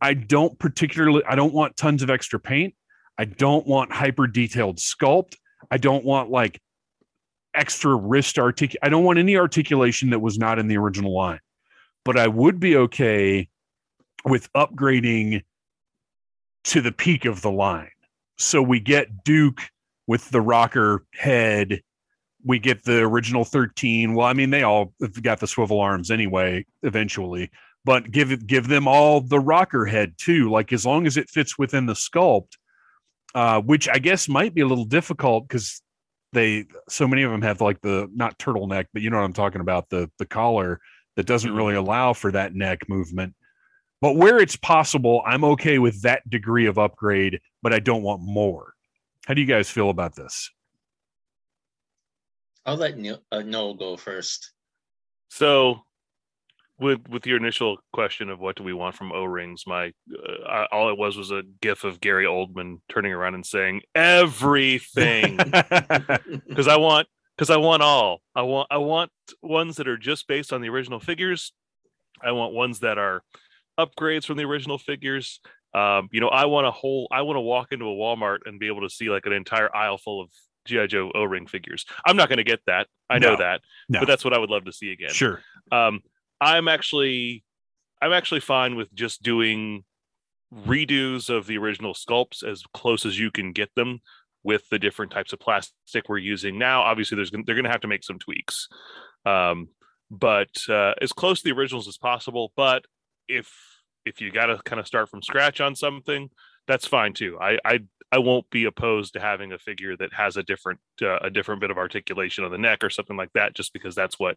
i 0.00 0.14
don't 0.14 0.58
particularly 0.58 1.22
i 1.28 1.34
don't 1.34 1.54
want 1.54 1.76
tons 1.76 2.02
of 2.02 2.10
extra 2.10 2.38
paint. 2.38 2.74
I 3.18 3.24
don't 3.26 3.66
want 3.66 3.92
hyper 3.92 4.26
detailed 4.26 4.78
sculpt. 4.78 5.36
I 5.70 5.76
don't 5.76 6.06
want 6.06 6.30
like 6.30 6.60
extra 7.54 7.94
wrist 7.94 8.38
artic 8.38 8.76
i 8.82 8.88
don't 8.88 9.04
want 9.04 9.18
any 9.18 9.36
articulation 9.36 10.10
that 10.10 10.20
was 10.20 10.38
not 10.38 10.58
in 10.58 10.68
the 10.68 10.76
original 10.76 11.14
line. 11.14 11.40
But 12.04 12.18
i 12.18 12.28
would 12.28 12.60
be 12.60 12.76
okay 12.76 13.48
with 14.24 14.52
upgrading 14.52 15.42
to 16.64 16.80
the 16.80 16.92
peak 16.92 17.24
of 17.24 17.40
the 17.40 17.50
line. 17.50 17.90
So 18.38 18.62
we 18.62 18.80
get 18.80 19.24
duke 19.24 19.60
with 20.06 20.30
the 20.30 20.40
rocker 20.40 21.04
head. 21.14 21.82
We 22.44 22.58
get 22.58 22.84
the 22.84 23.00
original 23.00 23.44
13 23.44 24.14
well 24.14 24.26
i 24.26 24.32
mean 24.32 24.48
they 24.48 24.62
all 24.62 24.94
have 25.02 25.22
got 25.22 25.40
the 25.40 25.46
swivel 25.46 25.78
arms 25.78 26.10
anyway 26.10 26.64
eventually 26.82 27.50
but 27.84 28.10
give 28.10 28.32
it 28.32 28.46
give 28.46 28.68
them 28.68 28.86
all 28.86 29.20
the 29.20 29.40
rocker 29.40 29.86
head 29.86 30.14
too 30.18 30.50
like 30.50 30.72
as 30.72 30.84
long 30.84 31.06
as 31.06 31.16
it 31.16 31.28
fits 31.30 31.58
within 31.58 31.86
the 31.86 31.94
sculpt 31.94 32.56
uh 33.34 33.60
which 33.60 33.88
i 33.88 33.98
guess 33.98 34.28
might 34.28 34.54
be 34.54 34.60
a 34.60 34.66
little 34.66 34.84
difficult 34.84 35.46
because 35.48 35.80
they 36.32 36.64
so 36.88 37.08
many 37.08 37.22
of 37.22 37.30
them 37.30 37.42
have 37.42 37.60
like 37.60 37.80
the 37.80 38.08
not 38.14 38.38
turtleneck 38.38 38.86
but 38.92 39.02
you 39.02 39.10
know 39.10 39.16
what 39.16 39.24
i'm 39.24 39.32
talking 39.32 39.60
about 39.60 39.88
the 39.88 40.10
the 40.18 40.26
collar 40.26 40.80
that 41.16 41.26
doesn't 41.26 41.54
really 41.54 41.74
allow 41.74 42.12
for 42.12 42.32
that 42.32 42.54
neck 42.54 42.88
movement. 42.88 43.34
But 44.00 44.16
where 44.16 44.38
it's 44.38 44.56
possible 44.56 45.22
i'm 45.26 45.44
okay 45.44 45.78
with 45.78 46.00
that 46.02 46.28
degree 46.30 46.66
of 46.66 46.78
upgrade 46.78 47.40
but 47.62 47.74
i 47.74 47.78
don't 47.78 48.02
want 48.02 48.22
more. 48.22 48.72
How 49.26 49.34
do 49.34 49.40
you 49.40 49.46
guys 49.46 49.68
feel 49.68 49.90
about 49.90 50.16
this? 50.16 50.50
I'll 52.64 52.76
let 52.76 52.96
Neil, 52.96 53.22
uh, 53.30 53.42
Noel 53.42 53.74
go 53.74 53.96
first. 53.96 54.52
So, 55.28 55.82
with 56.80 57.00
with 57.08 57.26
your 57.26 57.36
initial 57.36 57.78
question 57.92 58.30
of 58.30 58.38
what 58.40 58.56
do 58.56 58.62
we 58.62 58.72
want 58.72 58.94
from 58.94 59.12
O 59.12 59.24
rings, 59.24 59.64
my 59.66 59.92
uh, 60.12 60.42
I- 60.48 60.66
all 60.72 60.90
it 60.90 60.98
was 60.98 61.16
was 61.16 61.30
a 61.30 61.42
gif 61.60 61.84
of 61.84 62.00
Gary 62.00 62.24
Oldman 62.24 62.80
turning 62.88 63.12
around 63.12 63.34
and 63.34 63.44
saying 63.46 63.82
everything 63.94 65.36
because 66.48 66.68
I 66.68 66.76
want 66.76 67.08
because 67.36 67.50
I 67.50 67.56
want 67.56 67.82
all. 67.82 68.20
I 68.34 68.42
want 68.42 68.68
I 68.70 68.78
want 68.78 69.10
ones 69.42 69.76
that 69.76 69.88
are 69.88 69.96
just 69.98 70.26
based 70.28 70.52
on 70.52 70.60
the 70.60 70.68
original 70.68 71.00
figures. 71.00 71.52
I 72.22 72.32
want 72.32 72.52
ones 72.54 72.80
that 72.80 72.98
are 72.98 73.22
upgrades 73.78 74.24
from 74.24 74.36
the 74.36 74.44
original 74.44 74.78
figures. 74.78 75.40
Um, 75.72 76.08
you 76.12 76.20
know, 76.20 76.28
I 76.28 76.46
want 76.46 76.66
a 76.66 76.70
whole. 76.70 77.08
I 77.10 77.22
want 77.22 77.36
to 77.36 77.40
walk 77.40 77.72
into 77.72 77.86
a 77.86 77.94
Walmart 77.94 78.38
and 78.46 78.58
be 78.58 78.66
able 78.66 78.82
to 78.82 78.90
see 78.90 79.08
like 79.08 79.26
an 79.26 79.32
entire 79.32 79.74
aisle 79.74 79.98
full 79.98 80.20
of 80.20 80.28
GI 80.66 80.88
Joe 80.88 81.10
O 81.14 81.22
ring 81.24 81.46
figures. 81.46 81.86
I'm 82.04 82.16
not 82.16 82.28
going 82.28 82.38
to 82.38 82.44
get 82.44 82.60
that. 82.66 82.88
I 83.08 83.18
know 83.18 83.30
No. 83.30 83.36
that, 83.38 83.60
No. 83.88 84.00
but 84.00 84.06
that's 84.06 84.24
what 84.24 84.34
I 84.34 84.38
would 84.38 84.50
love 84.50 84.64
to 84.66 84.72
see 84.72 84.92
again. 84.92 85.10
sure 85.10 85.40
Um, 85.72 86.00
I'm 86.40 86.68
actually, 86.68 87.44
I'm 88.00 88.12
actually 88.12 88.40
fine 88.40 88.76
with 88.76 88.92
just 88.94 89.22
doing 89.22 89.84
redos 90.54 91.30
of 91.30 91.46
the 91.46 91.58
original 91.58 91.94
sculpts 91.94 92.42
as 92.42 92.64
close 92.74 93.06
as 93.06 93.18
you 93.18 93.30
can 93.30 93.52
get 93.52 93.74
them 93.76 94.00
with 94.42 94.68
the 94.70 94.78
different 94.78 95.12
types 95.12 95.32
of 95.32 95.38
plastic 95.38 96.08
we're 96.08 96.18
using 96.18 96.58
now. 96.58 96.82
Obviously, 96.82 97.16
there's 97.16 97.30
they're 97.30 97.54
going 97.54 97.64
to 97.64 97.70
have 97.70 97.82
to 97.82 97.88
make 97.88 98.04
some 98.04 98.18
tweaks, 98.18 98.68
um, 99.26 99.68
but 100.10 100.50
uh, 100.68 100.94
as 101.00 101.12
close 101.12 101.42
to 101.42 101.44
the 101.44 101.58
originals 101.58 101.88
as 101.88 101.98
possible. 101.98 102.52
But 102.56 102.84
if 103.28 103.52
if 104.04 104.20
you 104.20 104.32
got 104.32 104.46
to 104.46 104.60
kind 104.64 104.80
of 104.80 104.86
start 104.86 105.08
from 105.08 105.22
scratch 105.22 105.60
on 105.60 105.74
something, 105.74 106.30
that's 106.66 106.86
fine 106.86 107.12
too. 107.12 107.38
I 107.40 107.58
I 107.64 107.80
I 108.10 108.18
won't 108.18 108.48
be 108.50 108.64
opposed 108.64 109.12
to 109.12 109.20
having 109.20 109.52
a 109.52 109.58
figure 109.58 109.96
that 109.96 110.14
has 110.14 110.36
a 110.36 110.42
different 110.42 110.80
uh, 111.02 111.18
a 111.18 111.30
different 111.30 111.60
bit 111.60 111.70
of 111.70 111.78
articulation 111.78 112.44
on 112.44 112.50
the 112.50 112.58
neck 112.58 112.82
or 112.82 112.90
something 112.90 113.16
like 113.16 113.32
that, 113.34 113.54
just 113.54 113.72
because 113.72 113.94
that's 113.94 114.18
what 114.18 114.36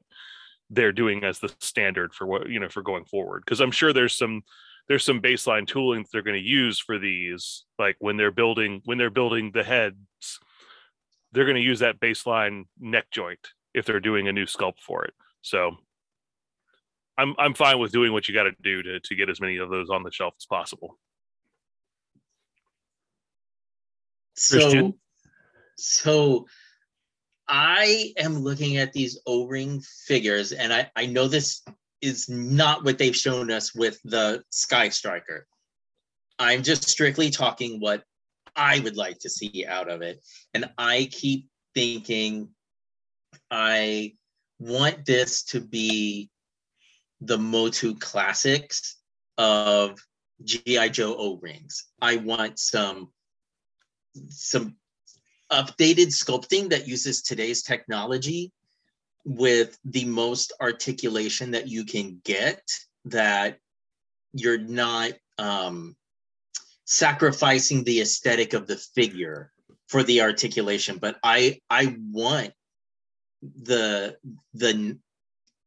they're 0.73 0.91
doing 0.91 1.23
as 1.23 1.39
the 1.39 1.53
standard 1.59 2.13
for 2.13 2.25
what 2.25 2.49
you 2.49 2.59
know 2.59 2.69
for 2.69 2.81
going 2.81 3.05
forward. 3.05 3.43
Because 3.45 3.59
I'm 3.59 3.71
sure 3.71 3.93
there's 3.93 4.15
some 4.15 4.43
there's 4.87 5.05
some 5.05 5.21
baseline 5.21 5.67
tooling 5.67 6.03
that 6.03 6.09
they're 6.11 6.21
going 6.21 6.41
to 6.41 6.47
use 6.47 6.79
for 6.79 6.99
these, 6.99 7.63
like 7.79 7.95
when 7.99 8.17
they're 8.17 8.31
building 8.31 8.81
when 8.85 8.97
they're 8.97 9.09
building 9.09 9.51
the 9.53 9.63
heads, 9.63 10.39
they're 11.31 11.45
going 11.45 11.55
to 11.55 11.61
use 11.61 11.79
that 11.79 11.99
baseline 11.99 12.63
neck 12.79 13.05
joint 13.11 13.49
if 13.73 13.85
they're 13.85 13.99
doing 13.99 14.27
a 14.27 14.33
new 14.33 14.45
sculpt 14.45 14.79
for 14.79 15.05
it. 15.05 15.13
So. 15.41 15.77
I'm 17.15 17.35
I'm 17.37 17.53
fine 17.53 17.77
with 17.77 17.91
doing 17.91 18.11
what 18.11 18.27
you 18.27 18.33
got 18.33 18.45
to 18.45 18.53
do 18.63 18.81
to 18.81 18.99
to 18.99 19.15
get 19.15 19.29
as 19.29 19.39
many 19.39 19.57
of 19.57 19.69
those 19.69 19.91
on 19.91 20.01
the 20.01 20.11
shelf 20.11 20.33
as 20.35 20.47
possible. 20.47 20.97
So, 24.33 24.57
Christian? 24.57 24.93
so 25.77 26.47
I 27.47 28.13
am 28.17 28.39
looking 28.39 28.77
at 28.77 28.93
these 28.93 29.19
O-ring 29.25 29.81
figures, 30.07 30.51
and 30.51 30.73
I 30.73 30.91
I 30.95 31.05
know 31.05 31.27
this 31.27 31.63
is 32.01 32.29
not 32.29 32.83
what 32.83 32.97
they've 32.97 33.15
shown 33.15 33.51
us 33.51 33.73
with 33.73 33.99
the 34.03 34.43
Sky 34.49 34.89
Striker. 34.89 35.47
I'm 36.39 36.63
just 36.63 36.87
strictly 36.87 37.29
talking 37.29 37.79
what 37.79 38.03
I 38.55 38.79
would 38.79 38.97
like 38.97 39.19
to 39.19 39.29
see 39.29 39.65
out 39.67 39.89
of 39.89 40.01
it, 40.01 40.23
and 40.53 40.69
I 40.77 41.09
keep 41.11 41.47
thinking 41.73 42.49
I 43.49 44.13
want 44.59 45.05
this 45.05 45.43
to 45.45 45.59
be 45.59 46.29
the 47.21 47.37
Motu 47.37 47.95
classics 47.95 48.97
of 49.37 49.99
GI 50.43 50.89
Joe 50.89 51.15
O 51.17 51.37
rings. 51.37 51.85
I 52.01 52.17
want 52.17 52.59
some 52.59 53.11
some 54.29 54.75
updated 55.51 56.07
sculpting 56.07 56.69
that 56.69 56.87
uses 56.87 57.21
today's 57.21 57.61
technology 57.63 58.51
with 59.25 59.77
the 59.85 60.05
most 60.05 60.53
articulation 60.59 61.51
that 61.51 61.67
you 61.67 61.85
can 61.85 62.19
get 62.23 62.61
that 63.05 63.57
you're 64.33 64.57
not 64.57 65.11
um, 65.37 65.95
sacrificing 66.85 67.83
the 67.83 68.01
aesthetic 68.01 68.53
of 68.53 68.67
the 68.67 68.75
figure 68.75 69.51
for 69.87 70.03
the 70.03 70.21
articulation 70.21 70.97
but 70.97 71.17
i 71.23 71.59
i 71.69 71.95
want 72.11 72.51
the 73.63 74.17
the 74.53 74.97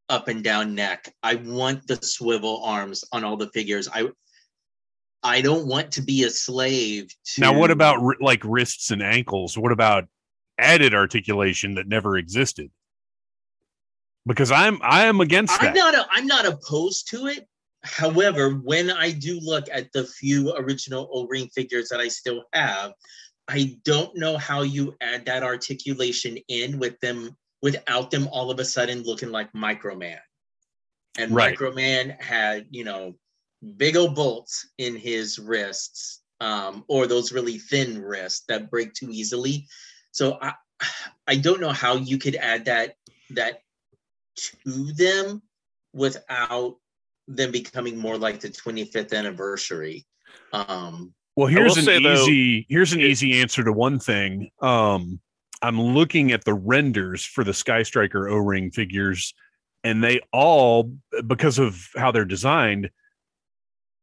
up 0.08 0.28
and 0.28 0.42
down 0.44 0.74
neck. 0.74 1.12
I 1.22 1.36
want 1.36 1.86
the 1.86 1.96
swivel 1.96 2.62
arms 2.64 3.04
on 3.12 3.24
all 3.24 3.36
the 3.36 3.50
figures. 3.50 3.88
I 3.92 4.08
i 5.26 5.40
don't 5.40 5.66
want 5.66 5.90
to 5.92 6.02
be 6.02 6.22
a 6.22 6.30
slave 6.30 7.08
to 7.24 7.40
Now, 7.40 7.58
what 7.58 7.70
about 7.70 7.96
like 8.20 8.42
wrists 8.44 8.90
and 8.90 9.02
ankles? 9.02 9.58
What 9.58 9.72
about 9.72 10.04
added 10.58 10.94
articulation 10.94 11.74
that 11.74 11.86
never 11.88 12.16
existed? 12.16 12.70
Because 14.24 14.50
I'm 14.50 14.78
I 14.82 15.04
am 15.04 15.20
against 15.20 15.60
i'm 15.60 15.74
that. 15.74 15.76
not 15.76 15.94
a, 15.94 16.06
i'm 16.10 16.26
not 16.26 16.46
opposed 16.46 17.08
to 17.10 17.26
it 17.26 17.46
however 17.82 18.50
when 18.64 18.90
i 18.90 19.10
do 19.12 19.38
look 19.42 19.66
at 19.72 19.92
the 19.92 20.04
few 20.04 20.52
original 20.56 21.08
o-ring 21.12 21.48
figures 21.54 21.88
that 21.90 22.00
i 22.00 22.08
still 22.08 22.42
have 22.52 22.92
i 23.48 23.76
don't 23.84 24.16
know 24.16 24.36
how 24.36 24.62
you 24.62 24.94
add 25.00 25.24
that 25.26 25.42
articulation 25.44 26.36
in 26.48 26.78
with 26.80 26.98
them 27.00 27.30
without 27.62 28.10
them 28.10 28.26
all 28.32 28.50
of 28.50 28.58
a 28.58 28.64
sudden 28.64 29.02
looking 29.04 29.30
like 29.30 29.52
microman 29.52 30.18
and 31.18 31.30
Right. 31.32 31.56
microman 31.56 32.20
had 32.20 32.66
you 32.70 32.82
know 32.84 33.14
big 33.76 33.96
old 33.96 34.14
bolts 34.14 34.68
in 34.78 34.96
his 34.96 35.38
wrists 35.38 36.22
um, 36.40 36.84
or 36.88 37.06
those 37.06 37.32
really 37.32 37.58
thin 37.58 38.00
wrists 38.00 38.44
that 38.48 38.70
break 38.70 38.92
too 38.92 39.08
easily 39.10 39.66
so 40.12 40.38
i 40.42 40.52
i 41.26 41.36
don't 41.36 41.60
know 41.60 41.72
how 41.72 41.94
you 41.94 42.18
could 42.18 42.36
add 42.36 42.64
that 42.66 42.94
that 43.30 43.60
to 44.36 44.92
them 44.92 45.42
without 45.92 46.76
them 47.28 47.50
becoming 47.50 47.98
more 47.98 48.18
like 48.18 48.40
the 48.40 48.48
25th 48.48 49.12
anniversary. 49.12 50.06
Um, 50.52 51.14
Well, 51.34 51.48
here's 51.48 51.76
an 51.76 51.84
say, 51.84 52.02
though, 52.02 52.12
easy 52.12 52.66
here's 52.68 52.92
an 52.92 53.00
easy 53.00 53.40
answer 53.40 53.64
to 53.64 53.72
one 53.72 53.98
thing. 53.98 54.50
Um, 54.60 55.20
I'm 55.62 55.80
looking 55.80 56.32
at 56.32 56.44
the 56.44 56.54
renders 56.54 57.24
for 57.24 57.42
the 57.42 57.54
Sky 57.54 57.82
Striker 57.82 58.28
O-ring 58.28 58.70
figures, 58.70 59.34
and 59.82 60.04
they 60.04 60.20
all, 60.32 60.92
because 61.26 61.58
of 61.58 61.88
how 61.96 62.12
they're 62.12 62.24
designed, 62.24 62.90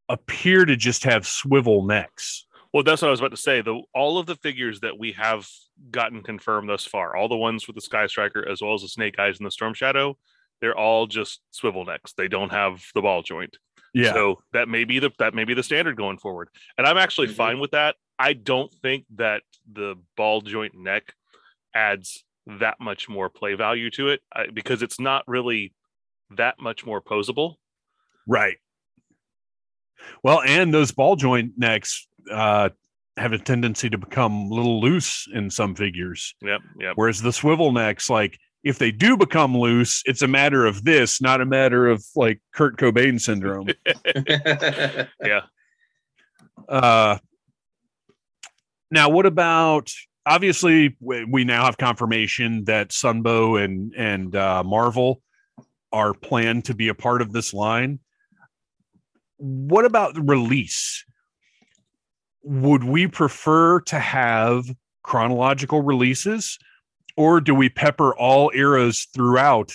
appear 0.08 0.64
to 0.64 0.76
just 0.76 1.04
have 1.04 1.26
swivel 1.26 1.84
necks. 1.84 2.46
Well, 2.72 2.82
that's 2.82 3.02
what 3.02 3.08
I 3.08 3.10
was 3.12 3.20
about 3.20 3.30
to 3.30 3.36
say. 3.36 3.60
The 3.62 3.80
all 3.94 4.18
of 4.18 4.26
the 4.26 4.34
figures 4.36 4.80
that 4.80 4.98
we 4.98 5.12
have 5.12 5.46
gotten 5.90 6.22
confirmed 6.22 6.68
thus 6.68 6.84
far, 6.84 7.16
all 7.16 7.28
the 7.28 7.36
ones 7.36 7.66
with 7.66 7.76
the 7.76 7.80
Sky 7.82 8.06
Striker 8.06 8.46
as 8.48 8.60
well 8.60 8.74
as 8.74 8.82
the 8.82 8.88
Snake 8.88 9.18
Eyes 9.18 9.38
and 9.38 9.46
the 9.46 9.50
Storm 9.50 9.74
Shadow, 9.74 10.16
they're 10.60 10.76
all 10.76 11.06
just 11.06 11.40
swivel 11.52 11.84
necks. 11.84 12.12
They 12.14 12.28
don't 12.28 12.50
have 12.50 12.82
the 12.94 13.02
ball 13.02 13.22
joint. 13.22 13.56
Yeah, 13.92 14.12
So 14.12 14.42
that 14.52 14.68
may 14.68 14.82
be 14.84 14.98
the 14.98 15.12
that 15.20 15.34
may 15.34 15.44
be 15.44 15.54
the 15.54 15.62
standard 15.62 15.96
going 15.96 16.18
forward. 16.18 16.48
And 16.76 16.84
I'm 16.86 16.96
actually 16.98 17.28
Mhm. 17.28 17.34
fine 17.36 17.60
with 17.60 17.70
that. 17.70 17.94
I 18.18 18.32
don't 18.32 18.72
think 18.82 19.06
that 19.16 19.42
the 19.72 19.94
ball 20.16 20.40
joint 20.40 20.74
neck 20.74 21.14
adds 21.74 22.24
that 22.46 22.80
much 22.80 23.08
more 23.08 23.28
play 23.30 23.54
value 23.54 23.90
to 23.92 24.08
it 24.08 24.20
because 24.52 24.82
it's 24.82 24.98
not 24.98 25.22
really 25.28 25.72
that 26.30 26.58
much 26.58 26.84
more 26.84 27.00
posable. 27.00 27.54
right. 28.26 28.56
Well, 30.22 30.42
and 30.42 30.72
those 30.72 30.92
ball 30.92 31.16
joint 31.16 31.52
necks 31.56 32.06
uh, 32.30 32.70
have 33.16 33.32
a 33.32 33.38
tendency 33.38 33.90
to 33.90 33.98
become 33.98 34.32
a 34.32 34.54
little 34.54 34.80
loose 34.80 35.28
in 35.32 35.50
some 35.50 35.74
figures. 35.74 36.34
Yep, 36.42 36.60
yep. 36.80 36.92
Whereas 36.96 37.22
the 37.22 37.32
swivel 37.32 37.72
necks, 37.72 38.10
like 38.10 38.38
if 38.62 38.78
they 38.78 38.90
do 38.90 39.16
become 39.16 39.56
loose, 39.56 40.02
it's 40.06 40.22
a 40.22 40.28
matter 40.28 40.64
of 40.66 40.84
this, 40.84 41.20
not 41.20 41.40
a 41.40 41.46
matter 41.46 41.86
of 41.86 42.04
like 42.16 42.40
Kurt 42.54 42.78
Cobain 42.78 43.20
syndrome. 43.20 43.68
Yeah. 45.24 45.42
uh, 46.68 47.18
now, 48.90 49.08
what 49.08 49.26
about? 49.26 49.90
Obviously, 50.26 50.96
we 51.00 51.24
we 51.24 51.44
now 51.44 51.64
have 51.66 51.76
confirmation 51.76 52.64
that 52.64 52.90
Sunbow 52.90 53.62
and 53.62 53.92
and 53.94 54.34
uh, 54.34 54.62
Marvel 54.64 55.20
are 55.92 56.14
planned 56.14 56.64
to 56.66 56.74
be 56.74 56.88
a 56.88 56.94
part 56.94 57.20
of 57.20 57.32
this 57.32 57.52
line. 57.52 57.98
What 59.44 59.84
about 59.84 60.14
the 60.14 60.22
release? 60.22 61.04
Would 62.44 62.82
we 62.82 63.06
prefer 63.06 63.80
to 63.82 63.98
have 63.98 64.64
chronological 65.02 65.82
releases, 65.82 66.58
or 67.18 67.42
do 67.42 67.54
we 67.54 67.68
pepper 67.68 68.16
all 68.16 68.50
eras 68.54 69.06
throughout 69.14 69.70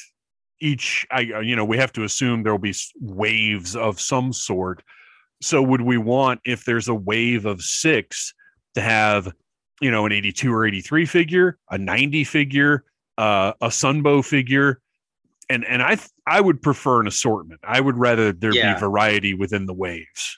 each? 0.59 1.05
I 1.11 1.19
you 1.19 1.55
know 1.55 1.65
we 1.65 1.77
have 1.77 1.93
to 1.93 2.03
assume 2.03 2.41
there 2.41 2.51
will 2.51 2.57
be 2.57 2.73
waves 2.99 3.75
of 3.75 4.01
some 4.01 4.33
sort. 4.33 4.81
So 5.39 5.61
would 5.61 5.81
we 5.81 5.99
want 5.99 6.41
if 6.45 6.65
there's 6.65 6.87
a 6.87 6.95
wave 6.95 7.45
of 7.45 7.61
six 7.61 8.33
to 8.73 8.81
have, 8.81 9.31
you 9.81 9.91
know, 9.91 10.07
an 10.07 10.11
82 10.11 10.51
or 10.51 10.65
83 10.65 11.05
figure, 11.05 11.59
a 11.69 11.77
90 11.77 12.23
figure, 12.23 12.85
uh, 13.19 13.53
a 13.61 13.67
Sunbow 13.67 14.25
figure, 14.25 14.81
and 15.49 15.65
and 15.65 15.81
I 15.81 15.95
th- 15.95 16.09
I 16.27 16.41
would 16.41 16.61
prefer 16.61 17.01
an 17.01 17.07
assortment. 17.07 17.61
I 17.63 17.81
would 17.81 17.97
rather 17.97 18.31
there 18.31 18.53
Yeah. 18.53 18.73
be 18.75 18.79
variety 18.79 19.33
within 19.33 19.65
the 19.65 19.73
waves. 19.73 20.37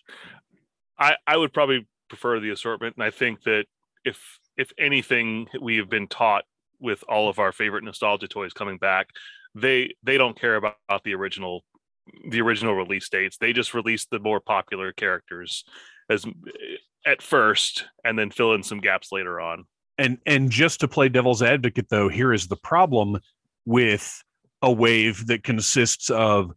I, 0.97 1.15
I 1.25 1.35
would 1.37 1.51
probably 1.53 1.87
prefer 2.09 2.39
the 2.39 2.51
assortment, 2.51 2.95
and 2.95 3.03
I 3.03 3.09
think 3.09 3.43
that 3.43 3.65
if 4.05 4.39
if 4.57 4.71
anything 4.77 5.47
we 5.59 5.77
have 5.77 5.89
been 5.89 6.07
taught 6.07 6.43
with 6.79 7.03
all 7.07 7.29
of 7.29 7.39
our 7.39 7.51
favorite 7.51 7.83
nostalgia 7.83 8.27
toys 8.27 8.53
coming 8.53 8.77
back, 8.77 9.07
they 9.55 9.93
they 10.03 10.17
don't 10.17 10.39
care 10.39 10.55
about, 10.55 10.77
about 10.87 11.03
the 11.03 11.13
original 11.13 11.63
the 12.29 12.41
original 12.41 12.75
release 12.75 13.09
dates. 13.09 13.37
They 13.37 13.53
just 13.53 13.73
release 13.73 14.05
the 14.05 14.19
more 14.19 14.39
popular 14.39 14.91
characters 14.93 15.63
as 16.09 16.25
at 17.05 17.21
first, 17.21 17.85
and 18.05 18.17
then 18.17 18.29
fill 18.31 18.53
in 18.53 18.63
some 18.63 18.79
gaps 18.79 19.11
later 19.11 19.41
on. 19.41 19.65
And 19.97 20.17
and 20.25 20.49
just 20.49 20.79
to 20.81 20.87
play 20.87 21.09
devil's 21.09 21.41
advocate 21.41 21.87
though, 21.89 22.09
here 22.09 22.33
is 22.33 22.47
the 22.47 22.57
problem 22.57 23.19
with 23.65 24.23
a 24.61 24.71
wave 24.71 25.27
that 25.27 25.43
consists 25.43 26.09
of 26.09 26.51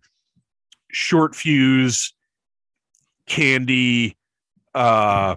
Short-Fuze, 0.90 2.12
candy, 3.26 4.16
uh 4.74 5.36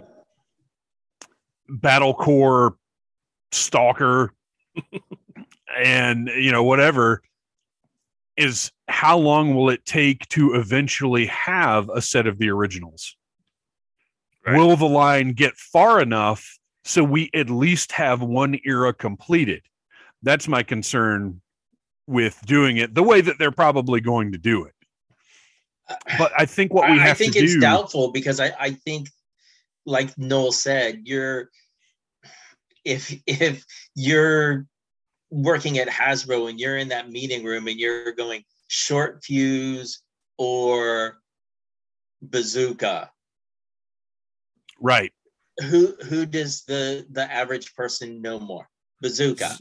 Battle 1.70 2.14
Corps 2.14 2.76
stalker 3.52 4.34
and 5.78 6.30
you 6.30 6.52
know 6.52 6.64
whatever 6.64 7.22
is 8.36 8.72
how 8.88 9.18
long 9.18 9.56
will 9.56 9.70
it 9.70 9.86
take 9.86 10.28
to 10.30 10.54
eventually 10.54 11.26
have 11.28 11.90
a 11.90 12.02
set 12.02 12.28
of 12.28 12.38
the 12.38 12.50
originals 12.50 13.16
Right. 14.46 14.58
will 14.58 14.78
the 14.78 14.86
line 14.86 15.34
get 15.34 15.56
far 15.58 16.00
enough 16.02 16.58
so 16.86 17.04
we 17.04 17.30
at 17.34 17.50
least 17.50 17.92
have 17.94 18.22
one 18.22 18.58
era 18.64 18.94
completed 18.94 19.64
that's 20.24 20.48
my 20.48 20.64
concern 20.64 21.42
with 22.08 22.40
doing 22.46 22.78
it 22.78 22.96
the 22.96 23.04
way 23.04 23.22
that 23.22 23.38
they're 23.38 23.52
probably 23.52 24.02
going 24.02 24.32
to 24.32 24.38
do 24.38 24.64
it 24.64 24.74
but 26.18 26.32
i 26.38 26.46
think 26.46 26.74
what 26.74 26.90
we 26.90 26.98
I, 26.98 27.04
I 27.04 27.08
have 27.08 27.18
think 27.18 27.34
to 27.34 27.40
it's 27.40 27.54
do 27.54 27.60
doubtful 27.60 28.12
because 28.12 28.40
I, 28.40 28.54
I 28.60 28.72
think, 28.72 29.10
like 29.86 30.18
Noel 30.18 30.52
said, 30.52 31.02
you're 31.06 31.50
if 32.84 33.14
if 33.26 33.66
you're 33.96 34.66
working 35.30 35.78
at 35.78 35.88
Hasbro 35.88 36.50
and 36.50 36.60
you're 36.60 36.78
in 36.78 36.90
that 36.90 37.10
meeting 37.10 37.44
room 37.44 37.68
and 37.68 37.80
you're 37.80 38.14
going 38.14 38.44
Short-Fuze 38.68 39.98
or 40.38 41.18
bazooka, 42.22 43.12
right 44.80 45.12
who 45.64 45.96
who 46.08 46.26
does 46.26 46.64
the 46.64 47.06
the 47.12 47.32
average 47.32 47.74
person 47.76 48.22
know 48.22 48.40
more? 48.40 48.70
Bazooka. 49.02 49.58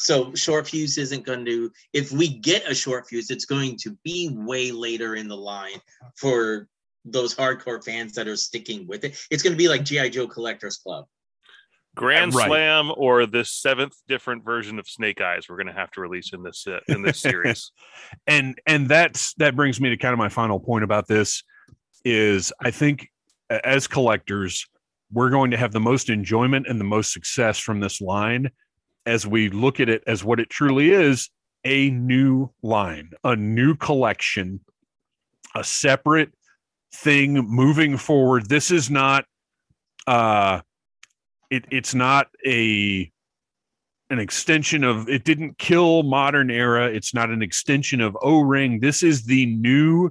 So 0.00 0.34
Short-Fuze 0.34 0.98
isn't 0.98 1.24
going 1.24 1.44
to. 1.44 1.70
If 1.92 2.10
we 2.10 2.28
get 2.28 2.70
a 2.70 2.74
Short-Fuze, 2.74 3.30
it's 3.30 3.44
going 3.44 3.76
to 3.78 3.96
be 4.02 4.30
way 4.32 4.72
later 4.72 5.16
in 5.16 5.28
the 5.28 5.36
line 5.36 5.80
for 6.16 6.68
those 7.04 7.34
hardcore 7.34 7.84
fans 7.84 8.12
that 8.14 8.28
are 8.28 8.36
sticking 8.36 8.86
with 8.86 9.04
it. 9.04 9.18
It's 9.30 9.42
going 9.42 9.52
to 9.52 9.58
be 9.58 9.68
like 9.68 9.84
GI 9.84 10.10
Joe 10.10 10.26
Collectors 10.26 10.78
Club. 10.78 11.06
Grand 11.96 12.34
Right. 12.34 12.46
Slam 12.46 12.92
or 12.96 13.26
the 13.26 13.44
seventh 13.44 13.94
different 14.06 14.44
version 14.44 14.78
of 14.78 14.88
Snake 14.88 15.20
Eyes 15.20 15.48
we're 15.48 15.56
going 15.56 15.66
to 15.66 15.72
have 15.72 15.90
to 15.92 16.00
release 16.00 16.32
in 16.32 16.42
this 16.42 16.64
uh, 16.66 16.78
in 16.88 17.02
this 17.02 17.20
series. 17.20 17.72
and 18.26 18.58
and 18.66 18.88
that's 18.88 19.34
that 19.34 19.56
brings 19.56 19.80
me 19.80 19.90
to 19.90 19.96
kind 19.96 20.12
of 20.12 20.18
my 20.18 20.28
final 20.28 20.60
point 20.60 20.84
about 20.84 21.08
this 21.08 21.42
is 22.04 22.52
i 22.62 22.70
think 22.70 23.08
as 23.64 23.86
collectors 23.86 24.66
we're 25.12 25.30
going 25.30 25.50
to 25.50 25.56
have 25.56 25.72
the 25.72 25.80
most 25.80 26.08
enjoyment 26.08 26.66
and 26.66 26.80
the 26.80 26.84
most 26.84 27.12
success 27.12 27.58
from 27.58 27.80
this 27.80 28.00
line 28.00 28.50
as 29.10 29.26
we 29.26 29.48
look 29.48 29.80
at 29.80 29.88
it 29.88 30.04
as 30.06 30.22
what 30.22 30.38
it 30.38 30.48
truly 30.48 30.90
is 30.90 31.30
a 31.64 31.90
new 31.90 32.48
line, 32.62 33.10
a 33.24 33.34
new 33.34 33.74
collection, 33.74 34.60
a 35.54 35.64
separate 35.64 36.32
thing 36.94 37.34
moving 37.34 37.96
forward. 37.96 38.48
This 38.48 38.70
is 38.70 38.88
not 38.88 39.24
uh 40.06 40.60
it, 41.50 41.64
it's 41.70 41.92
not 41.92 42.28
a 42.46 43.10
an 44.10 44.20
extension 44.20 44.84
of 44.84 45.08
it 45.08 45.24
didn't 45.24 45.58
kill 45.58 46.04
modern 46.04 46.48
era. 46.50 46.86
It's 46.86 47.12
not 47.12 47.30
an 47.30 47.42
extension 47.42 48.00
of 48.00 48.16
o-ring. 48.22 48.78
This 48.78 49.02
is 49.02 49.24
the 49.24 49.46
new 49.46 50.10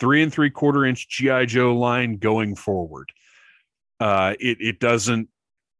three 0.00 0.22
and 0.22 0.32
three 0.32 0.50
quarter 0.50 0.84
inch 0.84 1.08
gi 1.08 1.46
joe 1.46 1.76
line 1.76 2.16
going 2.16 2.56
forward. 2.56 3.12
Uh 4.00 4.34
it, 4.40 4.58
it 4.60 4.80
doesn't 4.80 5.28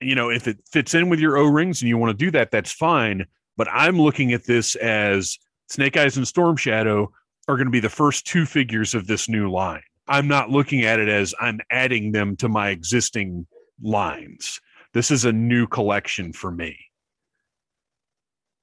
you 0.00 0.14
know 0.14 0.30
if 0.30 0.48
it 0.48 0.58
fits 0.70 0.94
in 0.94 1.08
with 1.08 1.20
your 1.20 1.36
o-rings 1.36 1.82
and 1.82 1.88
you 1.88 1.98
want 1.98 2.16
to 2.16 2.24
do 2.24 2.30
that 2.30 2.50
that's 2.50 2.72
fine. 2.72 3.26
But 3.56 3.68
i'm 3.70 4.00
looking 4.00 4.32
at 4.32 4.44
this 4.44 4.74
as 4.76 5.38
snake 5.68 5.96
eyes 5.96 6.16
and 6.16 6.26
storm 6.26 6.56
shadow 6.56 7.12
are 7.48 7.56
going 7.56 7.66
to 7.66 7.72
be 7.72 7.80
the 7.80 7.88
first 7.88 8.26
two 8.26 8.46
figures 8.46 8.94
of 8.94 9.06
this 9.06 9.28
new 9.28 9.50
line. 9.50 9.82
I'm 10.08 10.28
not 10.28 10.50
looking 10.50 10.84
at 10.84 10.98
it 10.98 11.08
as 11.08 11.34
i'm 11.40 11.60
adding 11.70 12.12
them 12.12 12.36
to 12.36 12.48
my 12.48 12.70
existing 12.70 13.46
lines. 13.82 14.60
This 14.92 15.10
is 15.10 15.24
a 15.24 15.32
new 15.32 15.66
collection 15.66 16.32
for 16.32 16.50
me. 16.50 16.76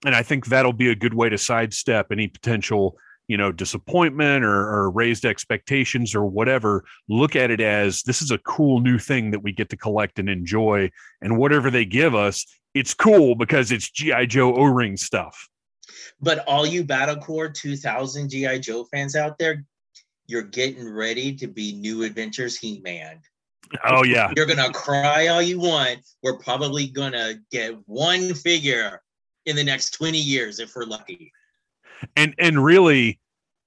And 0.05 0.13
I 0.13 0.23
think 0.23 0.45
that'll 0.45 0.73
be 0.73 0.89
a 0.89 0.95
good 0.95 1.13
way 1.13 1.29
to 1.29 1.37
sidestep 1.37 2.07
any 2.11 2.27
potential, 2.27 2.97
you 3.27 3.37
know, 3.37 3.51
disappointment 3.51 4.43
or, 4.43 4.55
or, 4.55 4.89
raised 4.89 5.25
expectations 5.25 6.15
or 6.15 6.25
whatever. 6.25 6.85
Look 7.09 7.35
at 7.35 7.51
it 7.51 7.59
as 7.59 8.03
this 8.03 8.21
is 8.21 8.31
a 8.31 8.37
cool 8.39 8.79
new 8.79 8.97
thing 8.97 9.31
that 9.31 9.43
we 9.43 9.51
get 9.51 9.69
to 9.69 9.77
collect 9.77 10.17
and 10.17 10.29
enjoy, 10.29 10.91
and 11.21 11.37
whatever 11.37 11.69
they 11.69 11.85
give 11.85 12.15
us, 12.15 12.45
it's 12.73 12.93
cool 12.93 13.35
because 13.35 13.71
it's 13.71 13.89
GI 13.89 14.27
Joe 14.27 14.55
O 14.55 14.63
ring 14.63 14.97
stuff. 14.97 15.49
But 16.21 16.47
all 16.47 16.65
you 16.65 16.83
Battle 16.83 17.17
Corps 17.17 17.49
2000 17.49 18.29
GI 18.29 18.59
Joe 18.59 18.85
fans 18.85 19.15
out 19.15 19.37
there, 19.37 19.63
you're 20.25 20.41
getting 20.43 20.89
ready 20.89 21.35
to 21.35 21.47
be 21.47 21.73
New 21.73 22.03
Adventures 22.03 22.57
He 22.57 22.79
Man. 22.81 23.19
Oh 23.83 24.03
yeah. 24.03 24.31
You're 24.35 24.45
gonna 24.45 24.71
cry 24.71 25.27
all 25.27 25.41
you 25.41 25.59
want. 25.59 25.99
We're 26.23 26.37
probably 26.37 26.87
gonna 26.87 27.35
get 27.51 27.75
one 27.85 28.33
figure 28.33 29.01
in 29.45 29.55
the 29.55 29.63
next 29.63 29.91
20 29.91 30.17
years 30.17 30.59
if 30.59 30.75
we're 30.75 30.85
lucky. 30.85 31.31
And 32.15 32.33
and 32.37 32.63
really 32.63 33.19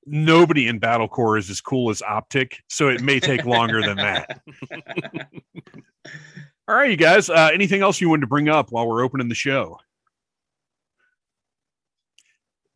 nobody 0.06 0.66
in 0.68 0.78
Battle 0.78 1.08
Corps 1.08 1.36
is 1.36 1.50
as 1.50 1.60
cool 1.60 1.90
as 1.90 2.00
Optikk, 2.02 2.54
so 2.68 2.88
it 2.88 3.02
may 3.02 3.20
take 3.20 3.44
longer 3.44 3.82
than 3.82 3.96
that. 3.96 4.40
All 6.68 6.74
right, 6.76 6.90
you 6.90 6.96
guys. 6.96 7.28
Uh, 7.28 7.50
anything 7.52 7.82
else 7.82 8.00
you 8.00 8.08
wanted 8.08 8.22
to 8.22 8.26
bring 8.26 8.48
up 8.48 8.70
while 8.70 8.86
we're 8.86 9.02
opening 9.02 9.28
the 9.28 9.34
show? 9.34 9.78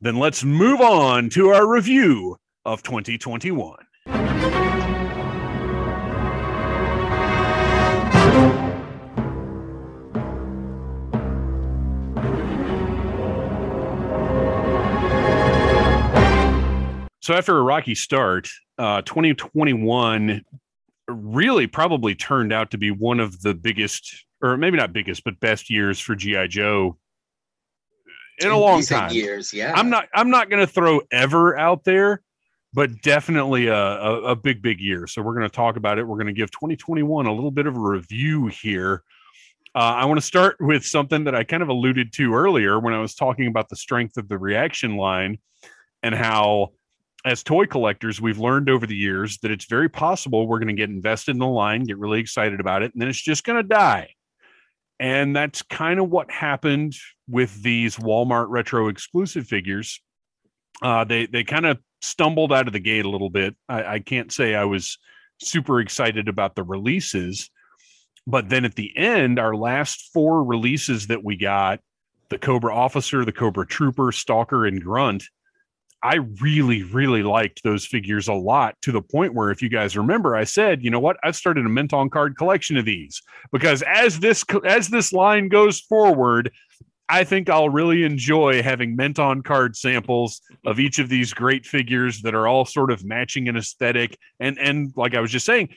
Then 0.00 0.16
let's 0.16 0.44
move 0.44 0.80
on 0.80 1.30
to 1.30 1.50
our 1.50 1.66
review 1.66 2.36
of 2.64 2.82
2021. 2.82 3.76
So 17.24 17.32
after 17.32 17.56
a 17.56 17.62
rocky 17.62 17.94
start, 17.94 18.50
uh, 18.76 19.00
2021 19.00 20.44
really 21.08 21.66
probably 21.66 22.14
turned 22.14 22.52
out 22.52 22.70
to 22.72 22.76
be 22.76 22.90
one 22.90 23.18
of 23.18 23.40
the 23.40 23.54
biggest, 23.54 24.26
or 24.42 24.58
maybe 24.58 24.76
not 24.76 24.92
biggest, 24.92 25.24
but 25.24 25.40
best 25.40 25.70
years 25.70 25.98
for 25.98 26.14
GI 26.14 26.48
Joe 26.48 26.98
in 28.40 28.50
a 28.50 28.58
long 28.58 28.82
time. 28.82 29.10
Years, 29.10 29.54
yeah. 29.54 29.72
I'm 29.74 29.88
not. 29.88 30.06
I'm 30.12 30.28
not 30.28 30.50
going 30.50 30.66
to 30.66 30.70
throw 30.70 31.00
ever 31.10 31.56
out 31.56 31.84
there, 31.84 32.20
but 32.74 33.00
definitely 33.00 33.68
a, 33.68 33.74
a, 33.74 34.22
a 34.24 34.36
big, 34.36 34.60
big 34.60 34.78
year. 34.78 35.06
So 35.06 35.22
we're 35.22 35.34
going 35.34 35.48
to 35.48 35.56
talk 35.56 35.76
about 35.76 35.98
it. 35.98 36.06
We're 36.06 36.18
going 36.18 36.26
to 36.26 36.34
give 36.34 36.50
2021 36.50 37.24
a 37.24 37.32
little 37.32 37.50
bit 37.50 37.66
of 37.66 37.74
a 37.74 37.80
review 37.80 38.48
here. 38.48 39.02
Uh, 39.74 39.78
I 39.78 40.04
want 40.04 40.20
to 40.20 40.26
start 40.26 40.56
with 40.60 40.84
something 40.84 41.24
that 41.24 41.34
I 41.34 41.42
kind 41.42 41.62
of 41.62 41.70
alluded 41.70 42.12
to 42.12 42.34
earlier 42.34 42.78
when 42.78 42.92
I 42.92 43.00
was 43.00 43.14
talking 43.14 43.46
about 43.46 43.70
the 43.70 43.76
strength 43.76 44.18
of 44.18 44.28
the 44.28 44.36
reaction 44.36 44.98
line 44.98 45.38
and 46.02 46.14
how 46.14 46.72
as 47.24 47.42
toy 47.42 47.64
collectors, 47.64 48.20
we've 48.20 48.38
learned 48.38 48.68
over 48.68 48.86
the 48.86 48.96
years 48.96 49.38
that 49.38 49.50
it's 49.50 49.64
very 49.64 49.88
possible 49.88 50.46
we're 50.46 50.58
going 50.58 50.68
to 50.68 50.74
get 50.74 50.90
invested 50.90 51.32
in 51.32 51.38
the 51.38 51.46
line, 51.46 51.84
get 51.84 51.98
really 51.98 52.20
excited 52.20 52.60
about 52.60 52.82
it, 52.82 52.92
and 52.92 53.00
then 53.00 53.08
it's 53.08 53.20
just 53.20 53.44
going 53.44 53.62
to 53.62 53.66
die. 53.68 54.10
And 55.00 55.34
that's 55.34 55.62
kind 55.62 55.98
of 55.98 56.10
what 56.10 56.30
happened 56.30 56.94
with 57.28 57.62
these 57.62 57.96
Walmart 57.96 58.46
retro 58.48 58.88
exclusive 58.88 59.46
figures. 59.46 60.00
Uh, 60.82 61.04
they 61.04 61.26
they 61.26 61.44
kind 61.44 61.66
of 61.66 61.78
stumbled 62.02 62.52
out 62.52 62.66
of 62.66 62.72
the 62.72 62.80
gate 62.80 63.04
a 63.04 63.10
little 63.10 63.30
bit. 63.30 63.56
I, 63.68 63.84
I 63.84 63.98
can't 64.00 64.30
say 64.30 64.54
I 64.54 64.64
was 64.64 64.98
super 65.40 65.80
excited 65.80 66.28
about 66.28 66.54
the 66.54 66.62
releases, 66.62 67.50
but 68.26 68.48
then 68.48 68.64
at 68.64 68.74
the 68.74 68.96
end, 68.96 69.38
our 69.38 69.56
last 69.56 70.10
four 70.12 70.44
releases 70.44 71.06
that 71.08 71.24
we 71.24 71.36
got 71.36 71.80
the 72.28 72.38
Cobra 72.38 72.74
Officer, 72.74 73.24
the 73.24 73.32
Cobra 73.32 73.66
Trooper, 73.66 74.12
Stalker, 74.12 74.66
and 74.66 74.82
Grunt 74.82 75.24
I 76.04 76.16
really, 76.42 76.82
really 76.82 77.22
liked 77.22 77.62
those 77.62 77.86
figures 77.86 78.28
a 78.28 78.34
lot 78.34 78.76
to 78.82 78.92
the 78.92 79.00
point 79.00 79.32
where, 79.32 79.50
if 79.50 79.62
you 79.62 79.70
guys 79.70 79.96
remember, 79.96 80.36
I 80.36 80.44
said, 80.44 80.84
you 80.84 80.90
know 80.90 81.00
what, 81.00 81.16
I've 81.24 81.34
started 81.34 81.64
a 81.64 81.70
mint 81.70 81.94
on 81.94 82.10
card 82.10 82.36
collection 82.36 82.76
of 82.76 82.84
these 82.84 83.22
because 83.52 83.82
as 83.82 84.20
this 84.20 84.44
as 84.66 84.88
this 84.88 85.14
line 85.14 85.48
goes 85.48 85.80
forward, 85.80 86.52
I 87.08 87.24
think 87.24 87.48
I'll 87.48 87.70
really 87.70 88.04
enjoy 88.04 88.62
having 88.62 88.96
mint 88.96 89.18
on 89.18 89.42
card 89.42 89.76
samples 89.76 90.42
of 90.66 90.78
each 90.78 90.98
of 90.98 91.08
these 91.08 91.32
great 91.32 91.64
figures 91.64 92.20
that 92.20 92.34
are 92.34 92.46
all 92.46 92.66
sort 92.66 92.90
of 92.90 93.02
matching 93.02 93.48
an 93.48 93.56
aesthetic. 93.56 94.18
And 94.40 94.58
and 94.58 94.92
like 94.96 95.14
I 95.14 95.20
was 95.20 95.30
just 95.30 95.46
saying, 95.46 95.70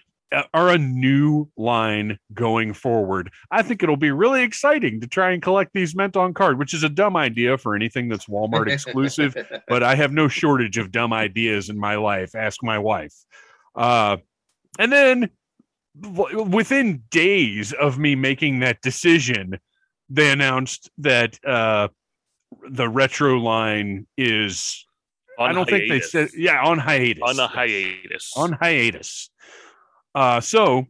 are 0.54 0.70
a 0.70 0.78
new 0.78 1.50
line 1.56 2.20
going 2.34 2.74
forward. 2.74 3.32
I 3.52 3.62
think 3.62 3.82
it'll 3.82 3.96
be 3.96 4.12
really 4.12 4.44
exciting 4.44 5.00
to 5.02 5.08
try 5.08 5.32
and 5.32 5.42
collect 5.42 5.72
these 5.74 5.96
mint 5.96 6.18
on 6.18 6.34
card, 6.34 6.60
which 6.60 6.74
is 6.74 6.84
a 6.84 6.90
dumb 6.90 7.16
idea 7.16 7.58
for 7.58 7.76
anything 7.76 8.10
that's 8.10 8.26
Walmart 8.26 8.68
exclusive, 8.68 9.36
but 9.68 9.84
I 9.84 9.96
have 9.96 10.12
no 10.12 10.28
shortage 10.28 10.78
of 10.78 10.92
dumb 10.92 11.14
ideas 11.14 11.70
in 11.70 11.80
my 11.80 11.96
life. 11.96 12.36
Ask 12.36 12.62
my 12.62 12.78
wife. 12.78 13.14
Uh, 13.76 14.18
and 14.80 14.92
then 14.92 15.30
within 16.02 17.04
days 17.10 17.74
of 17.74 17.98
me 17.98 18.16
making 18.16 18.60
that 18.60 18.82
decision, 18.82 19.60
they 20.10 20.32
announced 20.32 20.90
that 21.00 21.40
uh, 21.46 21.88
the 22.70 22.90
retro 22.90 23.38
line 23.38 24.08
is. 24.18 24.86
On 25.40 25.52
I 25.52 25.54
don't 25.54 25.70
hiatus. 25.70 25.88
think 25.88 25.90
they 25.90 26.02
said, 26.02 26.30
yeah, 26.36 26.64
on 26.64 26.80
hiatus. 26.80 27.22
on 27.24 27.40
a 27.40 27.48
hiatus. 27.48 28.34
On 28.36 28.54
hiatus. 28.54 29.30
Uh, 30.18 30.42
so, 30.42 30.88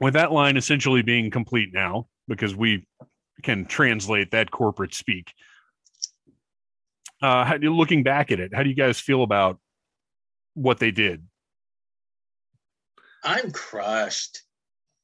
with 0.00 0.14
that 0.14 0.32
line 0.32 0.56
essentially 0.56 1.02
being 1.02 1.30
complete 1.30 1.74
now, 1.74 2.06
because 2.26 2.56
we 2.56 2.86
can 3.42 3.66
translate 3.66 4.30
that 4.30 4.50
corporate 4.50 4.94
speak. 4.94 5.30
Uh, 7.20 7.44
how, 7.44 7.56
looking 7.56 8.02
back 8.02 8.32
at 8.32 8.40
it, 8.40 8.54
how 8.54 8.62
do 8.62 8.70
you 8.70 8.74
guys 8.74 8.98
feel 8.98 9.22
about 9.22 9.60
what 10.54 10.78
they 10.78 10.90
did? 10.90 11.22
I'm 13.22 13.50
crushed. 13.50 14.40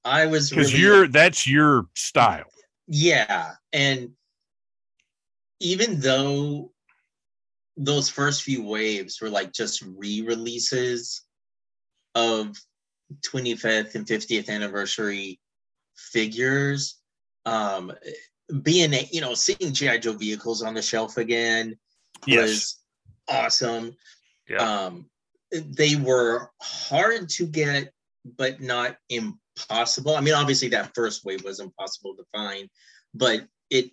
I 0.03 0.25
was 0.29 0.49
Because 0.49 0.73
really- 0.73 0.83
you're 0.85 1.09
that's 1.09 1.47
your 1.47 1.89
style. 1.95 2.49
Yeah. 2.87 3.51
And 3.75 4.13
even 5.61 6.01
though 6.01 6.73
those 7.77 8.09
first 8.09 8.45
few 8.45 8.63
waves 8.63 9.21
were 9.21 9.29
like 9.29 9.53
just 9.53 9.83
re 9.83 10.23
releases 10.23 11.23
of 12.15 12.57
25th 13.21 13.95
and 13.95 14.07
50th 14.07 14.49
anniversary 14.49 15.41
figures, 15.97 16.99
um, 17.47 17.93
being, 18.63 18.93
a- 18.95 19.09
you 19.13 19.21
know, 19.21 19.35
seeing 19.35 19.73
G.I. 19.73 19.99
Joe 19.99 20.13
vehicles 20.15 20.63
on 20.63 20.75
the 20.75 20.83
shelf 20.83 21.17
again 21.17 21.77
Yes. 22.27 22.49
was 22.49 22.79
awesome. 23.29 23.97
Yeah. 24.49 24.57
Um, 24.87 25.09
they 25.51 25.97
were 25.97 26.51
hard 26.61 27.29
to 27.31 27.47
get, 27.47 27.93
but 28.39 28.61
not 28.61 28.97
impossible. 29.09 30.17
I 30.17 30.21
mean, 30.21 30.35
obviously 30.35 30.69
that 30.69 30.93
first 30.95 31.25
wave 31.25 31.45
was 31.45 31.61
impossible 31.61 32.15
to 32.17 32.25
find, 32.33 32.69
but 33.15 33.47
it 33.71 33.91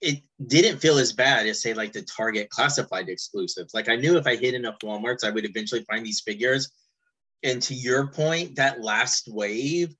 it 0.00 0.22
didn't 0.46 0.78
feel 0.78 0.96
as 0.98 1.12
bad 1.12 1.46
as 1.48 1.60
say 1.60 1.74
like 1.74 1.92
the 1.92 2.02
Target 2.02 2.48
classified 2.50 3.08
exclusives. 3.08 3.74
Like 3.74 3.88
I 3.88 3.96
knew 3.96 4.16
if 4.16 4.26
I 4.28 4.36
hit 4.36 4.54
enough 4.54 4.78
WalMarts, 4.82 5.24
I 5.24 5.30
would 5.30 5.44
eventually 5.44 5.84
find 5.90 6.06
these 6.06 6.20
figures. 6.20 6.70
And 7.42 7.62
to 7.62 7.74
your 7.74 8.08
point, 8.08 8.56
that 8.56 8.80
last 8.80 9.28
wave, 9.28 9.94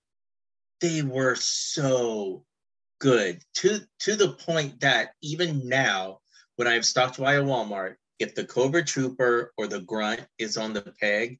they 0.80 1.02
were 1.02 1.36
so 1.36 2.44
good 3.00 3.40
to 3.54 3.80
to 4.00 4.16
the 4.16 4.32
point 4.32 4.80
that 4.80 5.10
even 5.22 5.68
now, 5.68 6.18
when 6.56 6.66
I've 6.66 6.84
stopped 6.84 7.18
by 7.18 7.34
a 7.34 7.42
Walmart, 7.42 7.94
if 8.18 8.34
the 8.34 8.44
Cobra 8.44 8.84
Trooper 8.84 9.52
or 9.56 9.66
the 9.66 9.80
Grunt 9.80 10.26
is 10.38 10.56
on 10.56 10.72
the 10.72 10.92
peg, 11.00 11.38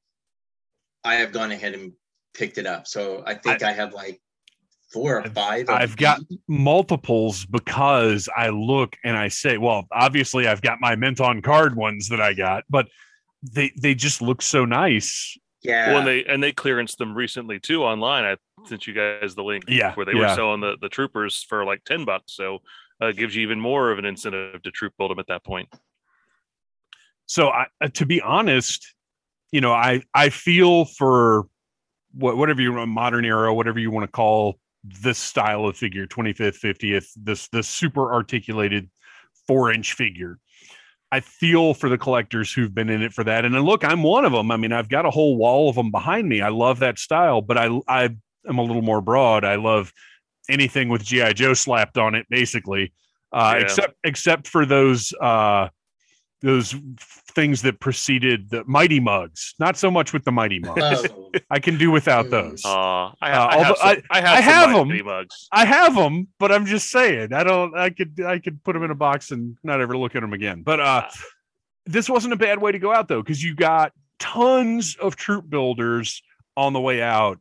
I 1.05 1.17
have 1.17 1.33
gone 1.33 1.51
ahead 1.51 1.75
and 1.75 1.93
picked 2.35 2.59
it 2.59 2.67
up. 2.67 2.87
So 2.87 3.23
I 3.27 3.35
think 3.35 3.63
I, 3.63 3.73
have 3.73 3.93
like 3.93 4.21
four 4.93 5.21
or 5.21 5.29
five. 5.31 5.69
I've 5.69 5.97
got 5.97 6.21
multiples 6.47 7.45
because 7.47 8.29
I 8.37 8.51
look 8.51 8.97
and 9.05 9.17
I 9.17 9.29
say, 9.29 9.59
well, 9.59 9.87
obviously 9.93 10.47
I've 10.47 10.63
got 10.63 10.79
my 10.81 10.95
mint 10.97 11.21
on 11.21 11.43
card 11.43 11.77
ones 11.77 12.09
that 12.09 12.21
I 12.21 12.33
got, 12.33 12.65
but 12.71 12.89
they 13.43 13.73
they 13.81 13.95
just 13.95 14.23
look 14.23 14.43
so 14.43 14.65
nice. 14.65 15.37
Yeah. 15.63 15.95
When 15.95 16.05
they 16.05 16.25
and 16.25 16.43
they 16.43 16.53
clearanced 16.53 16.97
them 16.97 17.15
recently 17.15 17.59
too 17.59 17.83
online. 17.83 18.25
I 18.25 18.37
sent 18.67 18.87
you 18.87 18.95
guys 18.95 19.35
the 19.35 19.43
link 19.43 19.65
Yeah, 19.69 19.95
where 19.95 20.07
they 20.07 20.13
yeah. 20.13 20.31
were 20.31 20.35
selling 20.35 20.61
the, 20.61 20.77
the 20.81 20.89
troopers 20.89 21.45
for 21.49 21.65
like 21.65 21.85
ten 21.85 22.05
bucks. 22.05 22.35
So 22.35 22.61
uh, 23.01 23.13
gives 23.13 23.35
you 23.35 23.43
even 23.43 23.61
more 23.61 23.91
of 23.91 23.99
an 23.99 24.05
incentive 24.05 24.63
to 24.63 24.71
troop 24.71 24.95
build 24.99 25.11
them 25.11 25.19
at 25.19 25.27
that 25.29 25.45
point. 25.45 25.69
So 27.27 27.49
I, 27.49 27.67
uh, 27.81 27.89
to 27.95 28.07
be 28.07 28.21
honest, 28.21 28.95
you 29.53 29.61
know, 29.61 29.73
I 29.73 30.03
I 30.15 30.31
feel 30.31 30.85
for 30.85 31.47
what 32.13 32.37
whatever 32.37 32.63
you 32.63 32.73
want, 32.73 32.91
modern 32.91 33.25
era, 33.25 33.53
whatever 33.53 33.79
you 33.79 33.91
want 33.91 34.05
to 34.05 34.13
call 34.13 34.59
this 34.85 35.19
style 35.19 35.67
of 35.67 35.77
figure, 35.77 36.07
25th, 36.07 36.61
50th, 36.61 37.09
this 37.17 37.49
this 37.49 37.69
super 37.69 38.13
articulated 38.13 38.89
four 39.47 39.73
inch 39.73 39.95
figure. 39.95 40.39
I 41.11 41.21
feel 41.21 41.73
for 41.75 41.89
the 41.89 41.97
collectors 41.99 42.53
who've 42.53 42.75
been 42.75 42.91
in 42.91 43.03
it 43.03 43.13
for 43.15 43.25
that. 43.25 43.45
And 43.45 43.55
then 43.55 43.63
look, 43.63 43.83
I'm 43.85 44.03
one 44.03 44.25
of 44.25 44.33
them. 44.33 44.51
I 44.51 44.57
mean, 44.57 44.73
I've 44.73 44.91
got 44.91 45.07
a 45.07 45.11
whole 45.11 45.37
wall 45.39 45.71
of 45.71 45.77
them 45.77 45.91
behind 45.91 46.29
me. 46.29 46.43
I 46.43 46.51
love 46.51 46.81
that 46.81 46.99
style, 46.99 47.41
but 47.41 47.57
I 47.57 47.69
I 47.89 48.05
am 48.47 48.59
a 48.59 48.63
little 48.63 48.83
more 48.83 49.01
broad. 49.01 49.45
I 49.45 49.57
love 49.57 49.93
anything 50.49 50.89
with 50.89 51.05
GI 51.05 51.35
Joe 51.35 51.55
slapped 51.55 51.99
on 51.99 52.15
it, 52.15 52.27
basically, 52.29 52.93
uh, 53.33 53.55
Yeah. 53.57 53.65
except 53.65 53.95
except 54.05 54.49
for 54.49 54.67
those 54.67 55.13
uh, 55.21 55.69
those 56.41 56.74
things 57.32 57.62
that 57.62 57.80
preceded 57.80 58.51
the 58.51 58.62
Mighty 58.64 59.01
Mugs. 59.01 59.55
Not 59.59 59.76
so 59.76 59.91
much 59.91 60.12
with 60.12 60.24
the 60.24 60.30
Mighty 60.32 60.59
Mugs. 60.64 61.07
Oh, 61.11 61.32
I 61.51 61.59
can 61.59 61.76
do 61.78 61.91
without 61.91 62.30
those. 62.30 62.64
Uh, 62.64 62.68
I, 62.68 63.12
Uh, 63.12 63.12
I 63.20 63.30
have 63.30 63.53
although 63.53 63.74
some, 63.74 63.89
I, 63.89 64.03
I 64.11 64.20
have, 64.20 64.45
have 64.45 64.70
some 64.76 64.91
'em. 64.93 65.05
Mugs. 65.07 65.49
I 65.53 65.64
have 65.64 65.95
them, 65.97 66.28
but 66.39 66.53
I'm 66.53 66.64
just 66.66 66.91
saying 66.91 67.32
I 67.32 67.43
don't. 67.45 67.76
I 67.76 67.91
could 67.91 68.20
I 68.24 68.39
could 68.39 68.62
put 68.62 68.74
them 68.74 68.82
in 68.84 68.91
a 68.91 68.95
box 68.95 69.30
and 69.32 69.57
not 69.64 69.80
ever 69.80 69.97
look 69.97 70.14
at 70.14 70.20
them 70.20 70.32
again. 70.32 70.62
But 70.62 70.80
uh, 70.80 71.09
this 71.86 72.09
wasn't 72.09 72.34
a 72.34 72.36
bad 72.36 72.61
way 72.61 72.70
to 72.72 72.78
go 72.78 72.93
out 72.95 73.09
though, 73.09 73.22
because 73.22 73.43
you 73.43 73.55
got 73.57 73.93
tons 74.20 74.97
of 75.01 75.16
troop 75.16 75.49
builders 75.51 76.22
on 76.57 76.72
the 76.72 76.80
way 76.80 77.01
out, 77.03 77.39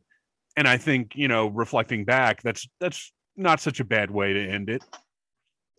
and 0.56 0.66
I 0.66 0.76
think 0.76 1.14
you 1.14 1.28
know, 1.28 1.46
reflecting 1.48 2.04
back, 2.04 2.42
that's 2.42 2.68
that's 2.80 3.12
not 3.36 3.60
such 3.60 3.78
a 3.78 3.84
bad 3.84 4.10
way 4.10 4.32
to 4.32 4.48
end 4.48 4.68
it. 4.70 4.82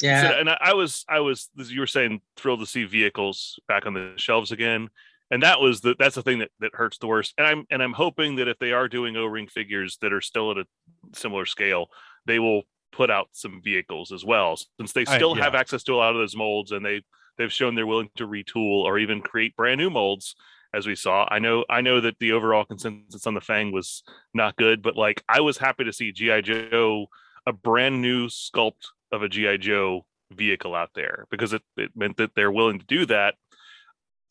Yeah. 0.02 0.22
So, 0.22 0.40
and 0.40 0.50
I, 0.50 0.58
I 0.62 0.74
was, 0.74 1.06
I 1.08 1.20
was, 1.20 1.50
as 1.60 1.72
you 1.72 1.80
were 1.80 1.88
saying, 1.88 2.22
thrilled 2.38 2.60
to 2.62 2.66
see 2.66 2.86
vehicles 2.86 3.60
back 3.68 3.86
on 3.86 3.94
the 3.94 4.14
shelves 4.18 4.52
again. 4.52 4.90
And 5.32 5.44
that 5.44 5.62
was 5.62 5.82
the 5.82 5.96
that's 5.98 6.16
the 6.16 6.24
thing 6.24 6.40
that, 6.40 6.50
that 6.60 6.74
hurts 6.74 6.98
the 6.98 7.08
worst. 7.08 7.36
And 7.38 7.46
I'm 7.46 7.66
and 7.70 7.84
I'm 7.84 7.94
hoping 7.94 8.38
that 8.38 8.48
if 8.48 8.58
they 8.58 8.72
are 8.72 8.88
doing 8.88 9.16
O-ring 9.16 9.48
figures 9.48 9.98
that 10.02 10.12
are 10.12 10.22
still 10.22 10.52
at 10.52 10.58
a 10.58 10.66
similar 11.14 11.46
scale, 11.46 11.88
they 12.26 12.40
will 12.40 12.64
put 12.92 13.12
out 13.12 13.28
some 13.32 13.62
vehicles 13.64 14.12
as 14.12 14.26
well. 14.26 14.58
Since 14.80 14.94
they 14.94 15.06
I- 15.06 15.18
still 15.18 15.38
yeah. 15.38 15.44
have 15.44 15.56
access 15.56 15.84
to 15.84 15.94
a 15.94 15.98
lot 15.98 16.16
of 16.16 16.18
those 16.18 16.36
molds 16.36 16.72
and 16.72 16.84
they 16.84 17.04
they've 17.38 17.54
shown 17.54 17.76
they're 17.76 17.86
willing 17.86 18.10
to 18.16 18.28
retool 18.28 18.84
or 18.84 18.98
even 18.98 19.22
create 19.22 19.56
brand 19.56 19.80
new 19.80 19.92
molds 19.92 20.36
as 20.74 20.88
we 20.88 20.96
saw. 20.96 21.28
I 21.30 21.40
know 21.40 21.64
I 21.70 21.82
know 21.82 22.02
that 22.02 22.18
the 22.20 22.32
overall 22.32 22.66
consensus 22.66 23.28
on 23.28 23.36
the 23.36 23.42
Fang 23.42 23.72
was 23.72 24.04
not 24.34 24.56
good, 24.56 24.82
but 24.82 24.96
like 24.96 25.24
I 25.30 25.42
was 25.42 25.58
happy 25.58 25.84
to 25.84 25.94
see 25.94 26.12
GI 26.12 26.42
Joe 26.42 27.08
a 27.46 27.54
brand 27.54 28.02
new 28.02 28.28
sculpt 28.28 28.88
of 29.12 29.24
a 29.24 29.30
GI 29.30 29.58
Joe 29.60 30.06
vehicle 30.32 30.76
out 30.76 30.92
there 30.94 31.26
because 31.32 31.54
it, 31.54 31.62
it 31.78 31.92
meant 31.96 32.18
that 32.18 32.32
they're 32.36 32.52
willing 32.52 32.80
to 32.80 32.86
do 32.86 33.06
that. 33.08 33.36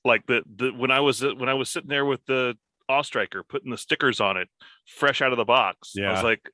Like 0.05 0.27
the 0.27 0.43
the 0.57 0.71
when 0.71 0.91
I 0.91 1.01
was 1.01 1.23
when 1.23 1.49
I 1.49 1.55
was 1.55 1.69
sitting 1.71 1.89
there 1.89 2.05
with 2.05 2.25
the 2.27 2.57
Striker 3.03 3.43
putting 3.43 3.71
the 3.71 3.77
stickers 3.77 4.19
on 4.21 4.37
it 4.39 4.49
fresh 4.87 5.21
out 5.21 5.33
of 5.33 5.37
the 5.39 5.45
box, 5.45 5.93
I 5.99 6.01
Yeah. 6.03 6.13
was 6.13 6.23
like, 6.23 6.49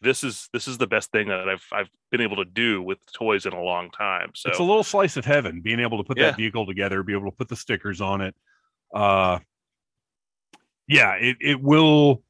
this 0.00 0.24
is 0.24 0.48
this 0.52 0.66
is 0.66 0.78
the 0.78 0.86
best 0.86 1.12
thing 1.12 1.28
that 1.28 1.48
I've 1.48 1.64
I've 1.72 1.90
been 2.10 2.22
able 2.22 2.36
to 2.36 2.44
do 2.44 2.82
with 2.82 2.98
toys 3.12 3.46
in 3.46 3.52
a 3.52 3.62
long 3.62 3.90
time. 3.90 4.30
So 4.34 4.48
It's 4.48 4.58
a 4.58 4.62
little 4.64 4.82
slice 4.82 5.16
of 5.16 5.24
heaven 5.24 5.60
being 5.60 5.78
able 5.78 5.98
to 5.98 6.04
put 6.04 6.18
Yeah. 6.18 6.30
that 6.30 6.36
vehicle 6.38 6.66
together, 6.66 7.02
be 7.02 7.12
able 7.12 7.30
to 7.30 7.36
put 7.36 7.48
the 7.48 7.54
stickers 7.56 8.00
on 8.00 8.20
it. 8.22 8.34
Uh, 8.94 9.38
yeah, 10.88 11.12
it 11.14 11.36
it 11.40 11.60
will. 11.60 12.22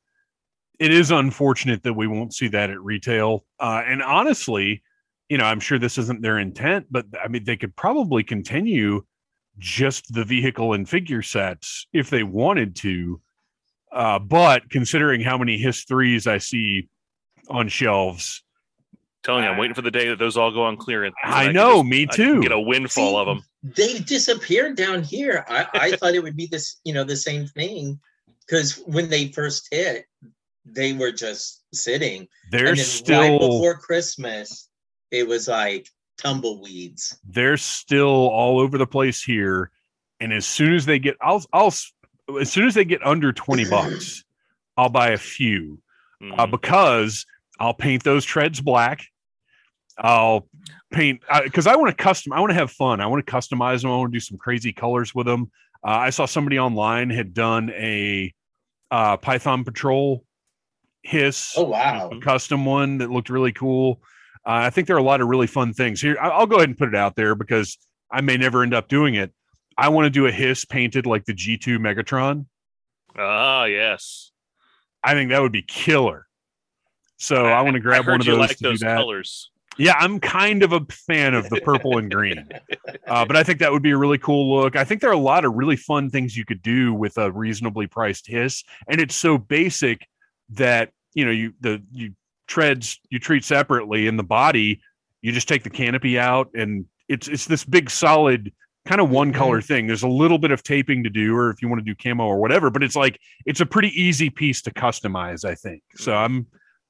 It 0.78 0.92
is 0.92 1.10
unfortunate 1.10 1.82
that 1.82 1.92
we 1.94 2.06
won't 2.06 2.34
see 2.34 2.48
that 2.48 2.70
at 2.70 2.80
retail. 2.82 3.44
Uh, 3.58 3.82
and 3.86 4.02
honestly, 4.02 4.82
you 5.30 5.38
know, 5.38 5.44
I'm 5.44 5.60
sure 5.60 5.78
this 5.78 5.96
isn't 5.96 6.20
their 6.20 6.38
intent, 6.38 6.86
but 6.90 7.06
I 7.24 7.28
mean, 7.28 7.44
they 7.44 7.56
could 7.56 7.74
probably 7.76 8.22
continue 8.24 9.04
just 9.58 10.12
the 10.12 10.24
vehicle 10.24 10.72
and 10.74 10.88
figure 10.88 11.22
sets 11.22 11.86
if 11.92 12.10
they 12.10 12.24
wanted 12.24 12.74
to. 12.76 13.20
Uh, 13.92 14.18
but 14.18 14.68
considering 14.70 15.20
how 15.20 15.38
many 15.38 15.56
his 15.56 15.84
threes 15.84 16.26
I 16.26 16.38
see 16.38 16.88
on 17.48 17.68
shelves, 17.68 18.42
telling 19.22 19.44
you, 19.44 19.50
I'm 19.50 19.58
waiting 19.58 19.74
for 19.74 19.82
the 19.82 19.90
day 19.90 20.08
that 20.08 20.18
those 20.18 20.36
all 20.36 20.50
go 20.50 20.64
on 20.64 20.76
clearance. 20.76 21.14
and 21.22 21.32
I 21.34 21.52
know, 21.52 21.76
just- 21.82 21.86
me 21.90 22.06
too. 22.06 22.42
get 22.42 22.52
a 22.52 22.60
windfall 22.60 23.12
See, 23.12 23.16
of 23.16 23.26
them. 23.26 23.44
they 23.62 23.98
disappeared 24.00 24.76
down 24.76 25.02
here. 25.04 25.44
I, 25.48 25.66
I 25.74 25.90
thought 25.96 26.14
it 26.14 26.22
would 26.22 26.36
be 26.36 26.46
this, 26.46 26.80
you 26.84 26.92
know, 26.92 27.04
the 27.04 27.16
same 27.16 27.46
thing. 27.46 28.00
Because 28.46 28.82
when 28.86 29.08
they 29.08 29.28
first 29.28 29.68
hit, 29.70 30.06
they 30.64 30.92
were 30.92 31.12
just 31.12 31.62
sitting. 31.72 32.26
they're 32.50 32.66
and 32.68 32.78
then 32.78 32.84
still 32.84 33.20
right 33.20 33.38
before 33.40 33.76
Christmas, 33.78 34.68
it 35.10 35.26
was 35.26 35.48
like 35.48 35.88
tumbleweeds. 36.18 37.18
they're 37.28 37.56
still 37.56 38.28
all 38.28 38.60
over 38.60 38.76
the 38.78 38.86
place 38.86 39.22
here 39.22 39.70
and 40.20 40.32
as 40.32 40.46
soon 40.46 40.74
as 40.74 40.84
they 40.86 40.98
get 40.98 41.16
i'll 41.22 41.42
i'll 41.52 41.72
as 42.40 42.52
soon 42.52 42.66
as 42.66 42.74
they 42.74 42.84
get 42.84 43.04
under 43.04 43.32
20 43.32 43.64
bucks 43.70 44.22
i'll 44.76 44.88
buy 44.90 45.10
a 45.10 45.16
few 45.18 45.78
uh, 46.36 46.46
Mhm. 46.46 46.50
because 46.50 47.24
i'll 47.58 47.72
paint 47.74 48.04
those 48.04 48.24
treads 48.24 48.60
black 48.60 49.06
i'll 49.98 50.46
paint 50.92 51.20
because 51.44 51.66
I, 51.66 51.76
want 51.76 51.96
to 51.96 52.02
custom 52.02 52.32
i 52.34 52.40
want 52.40 52.50
to 52.50 52.54
have 52.54 52.70
fun 52.70 53.00
i 53.00 53.06
want 53.06 53.24
to 53.26 53.32
customize 53.32 53.80
them 53.82 53.90
i 53.90 53.96
want 53.96 54.12
to 54.12 54.16
do 54.16 54.20
some 54.20 54.36
crazy 54.38 54.72
colors 54.72 55.14
with 55.14 55.26
them 55.26 55.50
uh, 55.82 55.90
i 55.92 56.10
saw 56.10 56.26
somebody 56.26 56.58
online 56.58 57.08
had 57.08 57.32
done 57.32 57.70
a 57.70 58.32
uh, 58.90 59.16
python 59.16 59.64
patrol 59.64 60.24
hiss 61.02 61.54
Oh 61.56 61.64
wow. 61.64 62.10
Custom 62.20 62.66
one 62.66 62.98
that 62.98 63.10
looked 63.10 63.30
really 63.30 63.52
cool. 63.52 64.02
Uh, 64.46 64.64
I 64.64 64.70
think 64.70 64.86
there 64.86 64.96
are 64.96 65.00
a 65.00 65.02
lot 65.02 65.20
of 65.20 65.28
really 65.28 65.46
fun 65.46 65.72
things 65.72 66.00
here. 66.00 66.16
I- 66.20 66.30
I'll 66.30 66.46
go 66.46 66.56
ahead 66.56 66.68
and 66.68 66.78
put 66.78 66.88
it 66.88 66.94
out 66.94 67.16
there 67.16 67.34
because 67.34 67.76
I 68.10 68.20
may 68.20 68.36
never 68.36 68.62
end 68.62 68.74
up 68.74 68.88
doing 68.88 69.14
it. 69.14 69.32
I 69.76 69.88
want 69.88 70.06
to 70.06 70.10
do 70.10 70.26
a 70.26 70.32
hiss 70.32 70.64
painted 70.64 71.06
like 71.06 71.24
the 71.24 71.34
G2 71.34 71.78
Megatron. 71.78 72.46
Ah, 73.16 73.64
yes. 73.64 74.32
I 75.02 75.14
think 75.14 75.30
that 75.30 75.40
would 75.40 75.52
be 75.52 75.62
killer. 75.62 76.26
So 77.16 77.44
I, 77.46 77.60
want 77.62 77.74
to 77.74 77.80
grab 77.80 78.06
one 78.06 78.20
of 78.20 78.26
those 78.26 78.38
like 78.38 78.50
to 78.50 78.56
do 78.56 78.68
those 78.70 78.80
that. 78.80 78.96
colors. 78.96 79.50
Yeah, 79.78 79.94
I'm 79.98 80.20
kind 80.20 80.62
of 80.62 80.72
a 80.72 80.80
fan 80.90 81.34
of 81.34 81.48
the 81.48 81.60
purple 81.60 81.98
and 81.98 82.10
green, 82.10 82.48
uh, 83.06 83.24
but 83.24 83.36
I 83.36 83.42
think 83.42 83.60
that 83.60 83.72
would 83.72 83.82
be 83.82 83.92
a 83.92 83.96
really 83.96 84.18
cool 84.18 84.54
look. 84.54 84.74
I 84.74 84.84
think 84.84 85.00
there 85.00 85.10
are 85.10 85.14
a 85.14 85.18
lot 85.18 85.44
of 85.44 85.54
really 85.54 85.76
fun 85.76 86.10
things 86.10 86.36
you 86.36 86.44
could 86.44 86.60
do 86.62 86.92
with 86.92 87.16
a 87.18 87.30
reasonably 87.30 87.86
priced 87.86 88.26
hiss, 88.26 88.64
and 88.88 89.00
it's 89.00 89.14
so 89.14 89.38
basic 89.38 90.06
that 90.50 90.90
you 91.14 91.24
know 91.24 91.30
you 91.30 91.52
the 91.60 91.82
you 91.92 92.14
treads 92.50 93.00
you 93.08 93.18
treat 93.18 93.44
separately 93.44 94.08
in 94.08 94.16
the 94.16 94.24
body. 94.24 94.82
You 95.22 95.32
just 95.32 95.48
take 95.48 95.62
the 95.62 95.70
canopy 95.70 96.18
out, 96.18 96.50
and 96.54 96.84
it's 97.08 97.28
it's 97.28 97.46
this 97.46 97.64
big 97.64 97.88
solid 97.88 98.52
kind 98.86 99.00
of 99.00 99.08
one 99.10 99.32
color 99.32 99.62
thing. 99.62 99.86
There's 99.86 100.02
a 100.02 100.08
little 100.08 100.38
bit 100.38 100.50
of 100.50 100.62
taping 100.62 101.04
to 101.04 101.10
do, 101.10 101.34
or 101.34 101.50
if 101.50 101.62
you 101.62 101.68
want 101.68 101.84
to 101.84 101.84
do 101.84 101.94
camo 101.94 102.26
or 102.26 102.40
whatever, 102.40 102.68
but 102.68 102.82
it's 102.82 102.96
like 102.96 103.18
it's 103.46 103.60
a 103.60 103.66
pretty 103.66 103.88
easy 104.00 104.28
piece 104.28 104.62
to 104.62 104.70
customize. 104.72 105.44
I 105.44 105.54
think 105.54 105.82
so. 105.96 106.14
I'm 106.14 106.46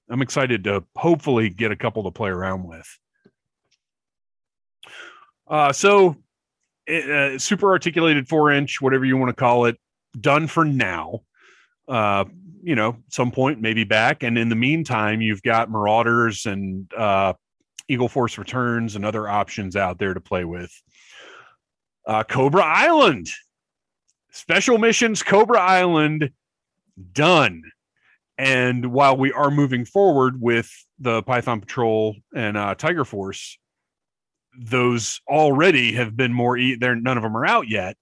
I'm 0.09 0.23
excited 0.23 0.65
to 0.65 0.83
hopefully 0.97 1.51
get 1.51 1.71
a 1.71 1.77
couple 1.77 2.03
to 2.05 2.11
play 2.11 2.31
around 2.31 2.65
with. 2.65 2.99
Uh, 5.47 5.73
so, 5.73 6.17
uh, 6.89 7.37
super 7.39 7.71
articulated 7.71 8.29
four 8.29 8.51
inch, 8.51 8.81
whatever 8.81 9.05
you 9.05 9.17
want 9.17 9.29
to 9.29 9.35
call 9.35 9.67
it, 9.67 9.77
done 10.19 10.47
for 10.47 10.65
now. 10.65 11.21
Uh, 11.87 12.25
you 12.63 12.75
know, 12.75 12.97
some 13.09 13.31
point 13.31 13.61
maybe 13.61 13.85
back, 13.85 14.23
and 14.23 14.39
in 14.39 14.49
the 14.49 14.57
meantime, 14.57 15.21
you've 15.21 15.43
got 15.43 15.71
Marauders 15.71 16.47
and 16.47 16.93
uh, 16.95 17.33
Eagle 17.89 18.09
Force 18.09 18.39
Returns 18.39 18.97
and 18.97 19.05
other 19.05 19.29
options 19.29 19.77
out 19.77 19.99
there 19.99 20.15
to 20.15 20.21
play 20.21 20.45
with. 20.45 20.73
Uh, 22.07 22.23
Cobra 22.23 22.65
Island, 22.65 23.29
special 24.31 24.79
missions, 24.79 25.23
Cobra 25.23 25.61
Island, 25.61 26.31
done. 27.13 27.63
And 28.39 28.93
while 28.93 29.17
we 29.17 29.33
are 29.33 29.51
moving 29.51 29.85
forward 29.85 30.41
with 30.41 30.71
the 30.99 31.23
Python 31.23 31.61
Patrol 31.61 32.17
and 32.35 32.57
uh, 32.57 32.75
Tiger 32.75 33.05
Force, 33.05 33.59
those 34.59 35.21
already 35.29 35.93
have 35.93 36.17
been 36.17 36.33
more. 36.33 36.57
E- 36.57 36.77
they're 36.77 36.97
none 36.97 37.17
of 37.17 37.23
them 37.23 37.37
are 37.37 37.47
out 37.47 37.69
yet, 37.69 37.97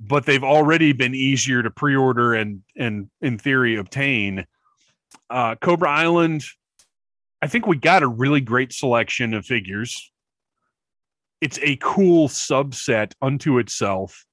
but 0.00 0.26
they've 0.26 0.44
already 0.44 0.92
been 0.92 1.14
easier 1.14 1.62
to 1.62 1.70
pre-order 1.70 2.34
and 2.34 2.62
and 2.76 3.10
in 3.20 3.38
theory 3.38 3.76
obtain. 3.76 4.46
Uh, 5.30 5.54
Cobra 5.56 5.90
Island, 5.90 6.44
I 7.42 7.48
think 7.48 7.66
we 7.66 7.76
got 7.76 8.02
a 8.02 8.08
really 8.08 8.40
great 8.40 8.72
selection 8.72 9.34
of 9.34 9.44
figures. 9.44 10.12
It's 11.40 11.58
a 11.62 11.76
cool 11.76 12.28
subset 12.28 13.12
unto 13.22 13.58
itself. 13.58 14.24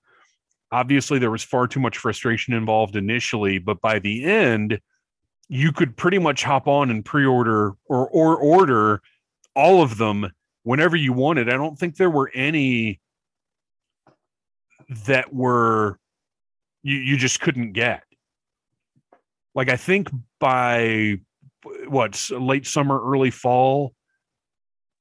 Obviously, 0.72 1.20
there 1.20 1.32
was 1.32 1.44
far 1.44 1.68
too 1.68 1.80
much 1.80 1.98
frustration 1.98 2.54
involved 2.54 2.96
initially, 2.96 3.60
but 3.60 3.80
by 3.82 4.00
the 4.00 4.26
end, 4.26 4.80
you 5.48 5.72
could 5.72 5.96
pretty 5.96 6.18
much 6.18 6.44
hop 6.44 6.68
on 6.68 6.90
and 6.90 7.06
pre-order 7.06 7.74
or 7.86 8.08
or 8.10 8.36
order 8.38 9.02
all 9.56 9.82
of 9.82 9.98
them 9.98 10.32
whenever 10.64 10.96
you 10.96 11.14
wanted. 11.14 11.50
I 11.50 11.58
don't 11.58 11.78
think 11.78 11.96
there 11.96 12.10
were 12.10 12.32
any 12.34 13.00
that 15.06 15.34
were 15.34 16.00
you 16.84 16.98
you 16.98 17.18
just 17.18 17.40
couldn't 17.42 17.74
get. 17.74 18.04
Like 19.54 19.70
I 19.70 19.78
think 19.78 20.10
by 20.40 21.18
what 21.88 22.30
late 22.32 22.68
summer, 22.68 23.00
early 23.02 23.32
fall 23.32 23.94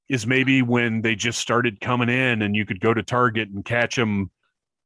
is 0.08 0.26
maybe 0.26 0.62
when 0.62 1.02
they 1.02 1.14
just 1.14 1.38
started 1.38 1.80
coming 1.80 2.08
in, 2.08 2.42
and 2.42 2.54
you 2.54 2.64
could 2.66 2.80
go 2.80 2.94
to 2.94 3.02
Target 3.02 3.48
and 3.48 3.64
catch 3.64 3.96
them 3.96 4.30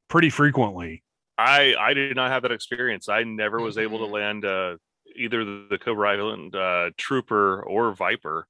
pretty 0.07 0.29
frequently. 0.29 1.03
I 1.37 1.75
I 1.79 1.93
did 1.93 2.15
not 2.15 2.31
have 2.31 2.41
that 2.43 2.51
experience. 2.51 3.07
I 3.09 3.23
never 3.23 3.59
was 3.59 3.77
able 3.77 3.99
to 3.99 4.05
Mhm. 4.05 4.11
land 4.11 4.45
uh, 4.45 4.77
either 5.15 5.43
the 5.45 5.77
Cobra 5.79 6.09
Island 6.11 6.55
uh, 6.55 6.91
Trooper 6.97 7.63
or 7.63 7.93
Viper. 7.93 8.47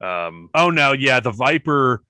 Um, 0.00 0.50
Oh 0.54 0.70
no, 0.70 0.92
yeah, 0.92 1.20
the 1.20 1.30
Viper. 1.30 2.02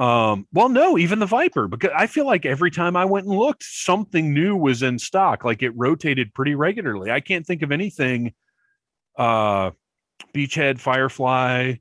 Um, 0.00 0.46
well, 0.54 0.70
no, 0.70 0.96
even 0.96 1.18
the 1.18 1.26
Viper, 1.26 1.68
because 1.68 1.90
I 1.94 2.06
feel 2.06 2.24
like 2.24 2.46
every 2.46 2.70
time 2.70 2.96
I 2.96 3.04
went 3.04 3.26
and 3.26 3.36
looked, 3.36 3.62
something 3.64 4.32
new 4.32 4.56
was 4.56 4.82
in 4.82 4.98
stock. 4.98 5.44
Like 5.44 5.62
it 5.62 5.72
rotated 5.76 6.32
pretty 6.32 6.54
regularly. 6.54 7.10
I 7.10 7.20
can't 7.20 7.46
think 7.46 7.60
of 7.60 7.70
anything. 7.70 8.32
Uh, 9.18 9.72
Beachhead, 10.32 10.78
Firefly, 10.78 11.74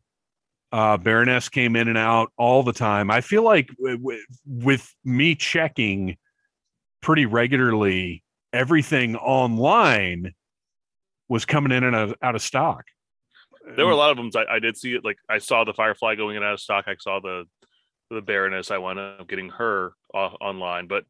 uh, 0.73 0.97
Baroness 0.97 1.47
came 1.47 1.77
in 1.77 1.87
and 1.87 1.97
out 1.97 2.33
all 2.37 2.61
the 2.61 2.73
time. 2.73 3.09
I 3.09 3.21
feel 3.21 3.43
like 3.43 3.69
w- 3.77 3.97
w- 3.97 4.25
with 4.45 4.93
me 5.05 5.33
checking 5.35 6.17
pretty 7.01 7.25
regularly, 7.25 8.21
everything 8.51 9.15
online 9.15 10.33
was 11.29 11.45
coming 11.45 11.71
in 11.71 11.85
and 11.85 11.95
out, 11.95 12.17
out 12.21 12.35
of 12.35 12.41
stock. 12.41 12.83
there 13.77 13.85
were 13.85 13.93
a 13.93 13.95
lot 13.95 14.11
of 14.11 14.17
them. 14.17 14.29
I, 14.35 14.55
I 14.55 14.59
did 14.59 14.75
see 14.75 14.93
it. 14.95 15.05
Like 15.05 15.19
I 15.29 15.37
saw 15.37 15.63
the 15.63 15.73
Firefly 15.73 16.15
going 16.15 16.35
in 16.35 16.43
out 16.43 16.55
of 16.55 16.59
stock. 16.59 16.83
I 16.87 16.95
saw 16.99 17.21
the 17.21 17.45
the 18.09 18.21
Baroness. 18.21 18.71
I 18.71 18.77
wound 18.77 18.99
up 18.99 19.27
getting 19.27 19.49
her 19.49 19.93
uh, 20.13 20.29
online, 20.41 20.87
but 20.87 21.05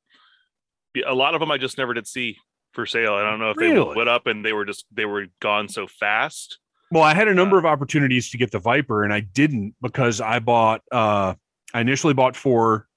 a 1.07 1.13
lot 1.13 1.33
of 1.33 1.39
them 1.39 1.51
I 1.51 1.57
just 1.57 1.77
never 1.77 1.93
did 1.93 2.07
see 2.07 2.37
for 2.73 2.85
sale. 2.85 3.13
I 3.13 3.21
don't 3.21 3.39
know 3.39 3.51
if 3.51 3.57
they 3.57 3.71
Really? 3.71 3.95
went 3.95 4.09
up 4.09 4.27
and 4.27 4.45
they 4.45 4.53
were 4.53 4.65
just 4.65 4.85
they 4.91 5.05
were 5.05 5.27
gone 5.39 5.67
so 5.69 5.87
fast. 5.87 6.59
Well, 6.91 7.03
I 7.03 7.13
had 7.13 7.27
a 7.27 7.33
number 7.33 7.55
Uh, 7.57 7.59
of 7.59 7.65
opportunities 7.65 8.31
to 8.31 8.37
get 8.37 8.51
the 8.51 8.59
Viper, 8.59 9.03
and 9.03 9.13
I 9.13 9.21
didn't 9.21 9.75
because 9.81 10.21
I 10.21 10.39
bought. 10.39 10.81
Uh, 10.91 11.35
I 11.73 11.81
initially 11.81 12.15
bought 12.15 12.35
four, 12.35 12.87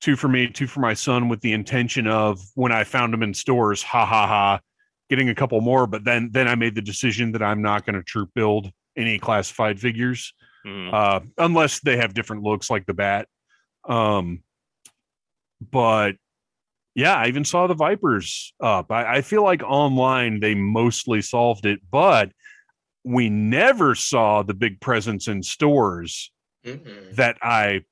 two 0.00 0.16
for 0.16 0.26
me, 0.28 0.48
two 0.48 0.66
for 0.66 0.80
my 0.80 0.94
son, 0.94 1.28
with 1.28 1.40
the 1.40 1.52
intention 1.52 2.08
of 2.08 2.40
when 2.54 2.72
I 2.72 2.82
found 2.84 3.12
them 3.12 3.22
in 3.22 3.32
stores, 3.32 3.80
ha 3.82 4.04
ha 4.04 4.26
ha, 4.26 4.60
getting 5.08 5.28
a 5.28 5.34
couple 5.36 5.60
more. 5.60 5.86
But 5.86 6.02
then, 6.04 6.30
then 6.32 6.48
I 6.48 6.56
made 6.56 6.74
the 6.74 6.82
decision 6.82 7.30
that 7.32 7.42
I'm 7.42 7.62
not 7.62 7.86
going 7.86 7.94
to 7.94 8.02
troop 8.02 8.30
build 8.34 8.72
any 8.96 9.20
classified 9.20 9.78
figures 9.78 10.34
Mhm. 10.66 10.92
uh, 10.92 11.20
unless 11.38 11.80
they 11.80 11.96
have 11.96 12.14
different 12.14 12.42
looks 12.42 12.70
like 12.70 12.86
the 12.86 12.94
bat. 12.94 13.28
Um, 13.88 14.42
but 15.60 16.16
yeah, 16.94 17.16
I 17.16 17.28
even 17.28 17.44
saw 17.44 17.66
the 17.66 17.74
Vipers 17.74 18.52
up. 18.60 18.90
I, 18.92 19.16
I 19.16 19.20
feel 19.22 19.42
like 19.42 19.62
online 19.62 20.40
they 20.40 20.54
mostly 20.54 21.22
solved 21.22 21.66
it, 21.66 21.80
but 21.90 22.30
we 23.04 23.28
never 23.30 23.94
saw 23.94 24.42
the 24.42 24.54
big 24.54 24.80
presence 24.80 25.26
in 25.26 25.42
stores 25.42 26.30
Mm-mm. 26.64 27.14
that 27.16 27.38
I 27.42 27.82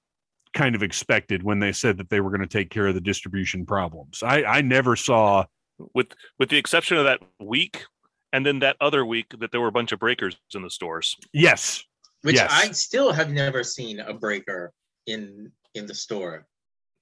kind 0.53 0.75
of 0.75 0.83
expected 0.83 1.43
when 1.43 1.61
they 1.61 1.73
said 1.73 1.99
that 1.99 2.11
they 2.11 2.21
were 2.21 2.31
going 2.31 2.41
to 2.41 2.47
take 2.47 2.71
care 2.71 2.87
of 2.89 2.95
the 2.95 3.01
distribution 3.01 3.65
problems. 3.67 4.23
I, 4.23 4.43
I 4.45 4.61
never 4.61 4.97
saw. 4.97 5.47
with 5.95 6.09
with 6.39 6.51
the 6.51 6.59
exception 6.59 6.97
of 6.99 7.05
that 7.05 7.21
week, 7.41 7.85
and 8.33 8.45
then 8.45 8.59
that 8.61 8.77
other 8.81 9.05
week 9.07 9.27
that 9.41 9.51
there 9.51 9.61
were 9.61 9.69
a 9.69 9.73
bunch 9.73 9.93
of 9.93 9.99
breakers 9.99 10.37
in 10.55 10.63
the 10.63 10.71
stores. 10.71 11.17
Yes, 11.33 11.85
Which 12.23 12.37
Yes. 12.37 12.51
I 12.53 12.71
still 12.73 13.13
have 13.13 13.31
never 13.31 13.65
seen 13.65 14.01
a 14.01 14.13
breaker 14.13 14.73
in 15.07 15.51
in 15.75 15.87
the 15.87 15.95
store. 15.95 16.47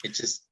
It 0.04 0.14
just 0.14 0.44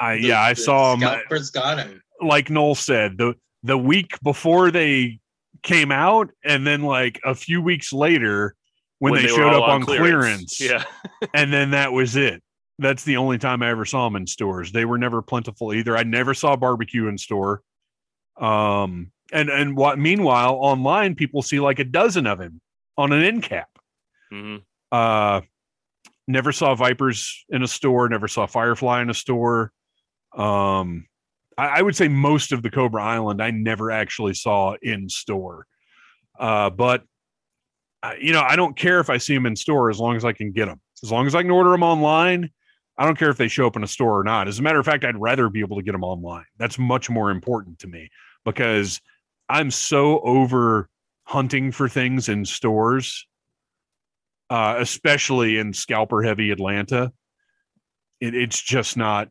I 0.00 0.16
the- 0.16 0.22
yeah 0.22 0.40
I 0.40 0.54
the 0.54 0.60
saw 0.60 0.90
them. 0.96 1.00
Scalpers 1.00 1.50
got 1.50 1.78
him. 1.78 2.02
like 2.20 2.50
Noel 2.50 2.74
said, 2.74 3.18
the 3.18 3.34
the 3.62 3.78
week 3.78 4.18
before 4.22 4.70
they 4.70 5.20
came 5.62 5.90
out, 5.92 6.30
and 6.44 6.66
then 6.66 6.82
like 6.82 7.20
a 7.24 7.34
few 7.34 7.60
weeks 7.62 7.92
later 7.92 8.54
when, 8.98 9.14
they, 9.14 9.22
were 9.22 9.28
showed 9.28 9.52
up 9.54 9.68
on 9.68 9.82
clearance, 9.82 10.60
Yeah. 10.60 10.84
and 11.34 11.52
then 11.52 11.72
that 11.72 11.92
was 11.92 12.16
it. 12.16 12.42
That's 12.78 13.04
the 13.04 13.16
only 13.16 13.38
time 13.38 13.62
I 13.62 13.70
ever 13.70 13.84
saw 13.84 14.04
them 14.06 14.16
in 14.16 14.26
stores. 14.26 14.70
They 14.72 14.84
were 14.84 14.98
never 14.98 15.22
plentiful 15.22 15.72
either. 15.72 15.96
I 15.96 16.02
never 16.02 16.34
saw 16.34 16.56
barbecue 16.56 17.08
in 17.08 17.16
store. 17.18 17.62
Um, 18.40 19.10
and 19.32 19.48
and 19.48 19.76
what 19.76 19.98
meanwhile 19.98 20.54
online 20.60 21.14
people 21.14 21.42
see 21.42 21.58
like 21.58 21.78
a 21.78 21.84
dozen 21.84 22.26
of 22.26 22.40
him 22.40 22.60
on 22.96 23.12
an 23.12 23.22
end 23.22 23.42
cap. 23.42 23.68
hmm 24.30 24.56
Uh, 24.92 25.40
never 26.28 26.52
saw 26.52 26.74
vipers 26.74 27.44
in 27.48 27.62
a 27.62 27.68
store. 27.68 28.08
Never 28.08 28.28
saw 28.28 28.46
firefly 28.46 29.02
in 29.02 29.10
a 29.10 29.14
store. 29.14 29.72
Um, 30.36 31.06
I, 31.56 31.78
I 31.78 31.82
would 31.82 31.96
say 31.96 32.08
most 32.08 32.52
of 32.52 32.62
the 32.62 32.70
Cobra 32.70 33.02
Island 33.02 33.42
I 33.42 33.50
never 33.50 33.90
actually 33.90 34.34
saw 34.34 34.74
in 34.82 35.08
store. 35.08 35.66
Uh, 36.38 36.70
but 36.70 37.04
uh, 38.02 38.12
you 38.20 38.32
know, 38.32 38.42
I 38.42 38.56
don't 38.56 38.76
care 38.76 39.00
if 39.00 39.10
I 39.10 39.16
see 39.16 39.34
them 39.34 39.46
in 39.46 39.56
store 39.56 39.90
as 39.90 39.98
long 39.98 40.16
as 40.16 40.24
I 40.24 40.32
can 40.32 40.52
get 40.52 40.66
them. 40.66 40.80
As 41.02 41.10
long 41.10 41.26
as 41.26 41.34
I 41.34 41.42
can 41.42 41.50
order 41.50 41.70
them 41.70 41.82
online, 41.82 42.50
I 42.98 43.04
don't 43.04 43.18
care 43.18 43.30
if 43.30 43.36
they 43.36 43.48
show 43.48 43.66
up 43.66 43.76
in 43.76 43.84
a 43.84 43.88
store 43.88 44.20
or 44.20 44.24
not. 44.24 44.48
As 44.48 44.58
a 44.58 44.62
matter 44.62 44.78
of 44.78 44.86
fact, 44.86 45.04
I'd 45.04 45.20
rather 45.20 45.48
be 45.48 45.60
able 45.60 45.76
to 45.76 45.82
get 45.82 45.92
them 45.92 46.04
online. 46.04 46.44
That's 46.58 46.78
much 46.78 47.10
more 47.10 47.30
important 47.30 47.78
to 47.80 47.88
me 47.88 48.10
because 48.44 49.00
I'm 49.48 49.70
so 49.70 50.20
over 50.20 50.88
hunting 51.26 51.72
for 51.72 51.88
things 51.88 52.28
in 52.28 52.44
stores, 52.44 53.26
uh, 54.48 54.76
especially 54.78 55.58
in 55.58 55.72
scalper 55.72 56.22
heavy 56.22 56.50
Atlanta. 56.50 57.12
It, 58.20 58.34
it's 58.34 58.60
just 58.60 58.96
not. 58.96 59.28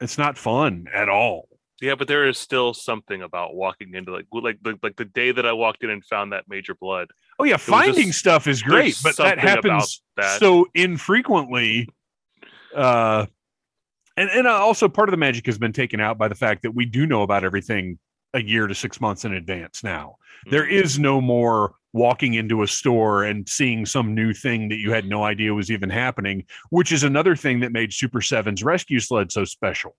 It's 0.00 0.18
not 0.18 0.36
fun 0.36 0.86
at 0.92 1.08
all. 1.08 1.48
Yeah, 1.80 1.94
but 1.94 2.08
there 2.08 2.26
is 2.26 2.38
still 2.38 2.74
something 2.74 3.22
about 3.22 3.54
walking 3.54 3.94
into 3.94 4.12
like 4.12 4.26
like 4.32 4.58
the 4.62 4.78
like 4.82 4.96
the 4.96 5.04
day 5.04 5.32
that 5.32 5.46
I 5.46 5.52
walked 5.52 5.84
in 5.84 5.90
and 5.90 6.04
found 6.04 6.32
that 6.32 6.44
Major 6.48 6.74
Bludd. 6.74 7.06
Oh 7.38 7.44
yeah, 7.44 7.56
finding 7.56 8.06
just- 8.06 8.18
stuff 8.18 8.46
is 8.46 8.62
great, 8.62 8.96
but 9.02 9.16
that 9.18 9.38
happens 9.38 10.02
that. 10.16 10.40
so 10.40 10.66
infrequently. 10.74 11.88
Uh, 12.74 13.26
and 14.16 14.30
and 14.30 14.46
also 14.46 14.88
part 14.88 15.08
of 15.08 15.12
the 15.12 15.16
magic 15.16 15.46
has 15.46 15.58
been 15.58 15.72
taken 15.72 16.00
out 16.00 16.18
by 16.18 16.28
the 16.28 16.34
fact 16.34 16.62
that 16.62 16.72
we 16.72 16.86
do 16.86 17.06
know 17.06 17.22
about 17.22 17.44
everything 17.44 17.98
a 18.34 18.42
year 18.42 18.66
to 18.66 18.74
six 18.74 19.00
months 19.00 19.24
in 19.24 19.32
advance 19.32 19.82
now. 19.82 20.16
There 20.50 20.64
Mhm. 20.66 20.72
is 20.82 20.98
no 20.98 21.20
more 21.20 21.74
walking 21.92 22.34
into 22.34 22.62
a 22.62 22.66
store 22.68 23.22
and 23.24 23.48
seeing 23.48 23.86
some 23.86 24.14
new 24.14 24.34
thing 24.34 24.68
that 24.68 24.78
you 24.78 24.90
had 24.90 25.06
no 25.06 25.22
idea 25.22 25.54
was 25.54 25.70
even 25.70 25.88
happening, 25.88 26.44
which 26.70 26.90
is 26.92 27.04
another 27.04 27.36
thing 27.36 27.60
that 27.60 27.72
made 27.72 27.92
Super 27.92 28.20
Seven's 28.20 28.64
rescue 28.64 28.98
sled 29.00 29.30
so 29.32 29.44
special. 29.44 29.96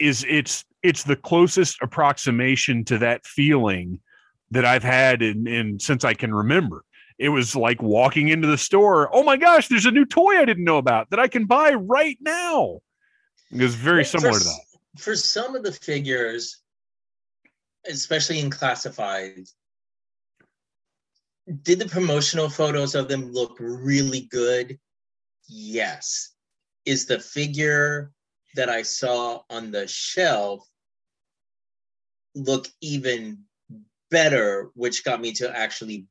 Is 0.00 0.24
it's 0.28 0.64
it's 0.82 1.04
the 1.04 1.16
closest 1.16 1.78
approximation 1.80 2.84
to 2.86 2.98
that 2.98 3.24
feeling 3.24 4.00
that 4.50 4.64
I've 4.64 4.82
had 4.82 5.22
in, 5.22 5.46
in 5.46 5.78
since 5.78 6.04
I 6.04 6.14
can 6.14 6.34
remember. 6.34 6.84
It 7.18 7.28
was 7.28 7.54
like 7.54 7.80
walking 7.82 8.28
into 8.28 8.48
the 8.48 8.58
store. 8.58 9.08
Oh 9.14 9.22
my 9.22 9.36
gosh, 9.36 9.68
there's 9.68 9.86
a 9.86 9.90
new 9.92 10.04
toy 10.04 10.38
I 10.38 10.44
didn't 10.44 10.64
know 10.64 10.78
about 10.78 11.10
that 11.10 11.20
I 11.20 11.28
can 11.28 11.46
buy 11.46 11.72
right 11.74 12.18
now. 12.20 12.80
It 13.52 13.62
was 13.62 13.74
very 13.76 13.98
Well, 13.98 14.04
for 14.04 14.18
similar 14.18 14.38
to 14.38 14.44
that. 14.44 15.00
For 15.00 15.14
some 15.16 15.54
of 15.54 15.62
the 15.62 15.72
figures, 15.72 16.58
especially 17.88 18.40
in 18.40 18.50
classified, 18.50 19.46
did 21.62 21.78
the 21.78 21.88
promotional 21.88 22.48
photos 22.48 22.94
of 22.94 23.08
them 23.08 23.32
look 23.32 23.56
really 23.58 24.22
good? 24.30 24.78
Yes. 25.48 26.34
Is 26.84 27.06
the 27.06 27.18
figure 27.18 28.12
that 28.54 28.68
I 28.68 28.82
saw 28.82 29.40
on 29.50 29.70
the 29.70 29.86
shelf 29.86 30.66
look 32.34 32.68
even 32.80 33.44
better, 34.10 34.70
which 34.74 35.04
got 35.04 35.20
me 35.20 35.32
to 35.34 35.56
actually 35.56 36.06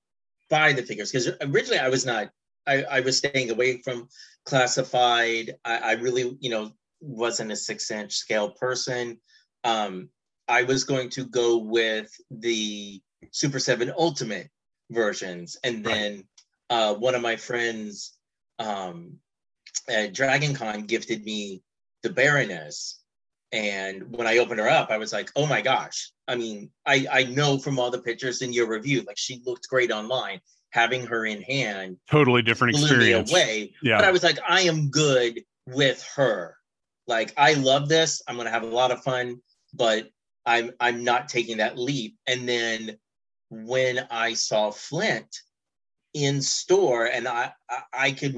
buy 0.50 0.74
the 0.74 0.84
figures? 0.84 1.12
Because 1.12 1.30
originally 1.42 1.80
I 1.80 1.90
was 1.90 2.06
not, 2.06 2.30
I, 2.66 2.84
I 2.84 3.00
was 3.02 3.18
staying 3.18 3.52
away 3.52 3.82
from 3.82 4.08
classified. 4.46 5.56
I, 5.64 5.78
I 5.78 5.92
really, 5.94 6.38
you 6.40 6.50
know, 6.50 6.72
wasn't 7.00 7.52
a 7.52 7.56
six 7.56 7.92
inch 7.92 8.14
scale 8.14 8.50
person. 8.50 9.20
Um, 9.64 10.10
I 10.48 10.64
was 10.64 10.84
going 10.84 11.10
to 11.12 11.26
go 11.26 11.58
with 11.58 12.10
the 12.32 13.02
Super 13.32 13.60
7 13.60 13.92
Ultimate 13.98 14.50
versions. 14.90 15.58
And 15.64 15.84
then 15.84 16.24
uh, 16.70 16.94
one 16.96 17.16
of 17.16 17.22
my 17.22 17.36
friends 17.36 18.18
um, 18.60 19.18
at 19.90 20.14
Dragon 20.14 20.54
Con 20.54 20.86
gifted 20.86 21.24
me 21.24 21.64
the 22.04 22.10
Baroness. 22.10 23.02
And 23.52 24.16
when 24.16 24.28
I 24.28 24.38
opened 24.38 24.60
her 24.60 24.70
up, 24.70 24.90
I 24.90 24.98
was 24.98 25.14
like, 25.14 25.32
oh 25.36 25.46
my 25.46 25.62
gosh. 25.62 26.12
I 26.28 26.36
mean, 26.36 26.70
I, 26.86 27.08
I 27.12 27.24
know 27.24 27.58
from 27.58 27.80
all 27.80 27.92
the 27.92 28.02
pictures 28.02 28.42
in 28.42 28.52
your 28.52 28.68
review, 28.68 29.04
like 29.08 29.18
she 29.18 29.42
looked 29.46 29.70
great 29.70 29.92
online. 29.92 30.42
Having 30.72 31.06
her 31.08 31.26
in 31.26 31.42
hand 31.44 31.96
Totally 32.12 32.42
different 32.42 32.76
blew 32.76 32.84
experience. 32.84 33.32
me 33.32 33.40
away. 33.40 33.74
Yeah. 33.82 33.98
But 33.98 34.06
I 34.06 34.12
was 34.12 34.22
like, 34.22 34.38
I 34.48 34.62
am 34.62 34.90
good 34.90 35.42
with 35.66 36.06
her. 36.16 36.58
Like, 37.08 37.34
I 37.38 37.54
love 37.54 37.88
this. 37.88 38.22
I'm 38.28 38.36
gonna 38.36 38.52
have 38.52 38.64
a 38.64 38.68
lot 38.68 38.92
of 38.92 39.02
fun, 39.02 39.42
but 39.74 40.10
I'm 40.48 40.72
I'm 40.80 41.04
not 41.04 41.28
taking 41.28 41.58
that 41.58 41.78
leap. 41.78 42.18
And 42.26 42.48
then 42.48 42.98
when 43.50 44.08
I 44.10 44.34
saw 44.34 44.72
Flint 44.72 45.42
in 46.14 46.42
store, 46.42 47.06
and 47.06 47.28
I 47.28 47.52
I, 47.70 47.82
I 47.94 48.12
could 48.14 48.36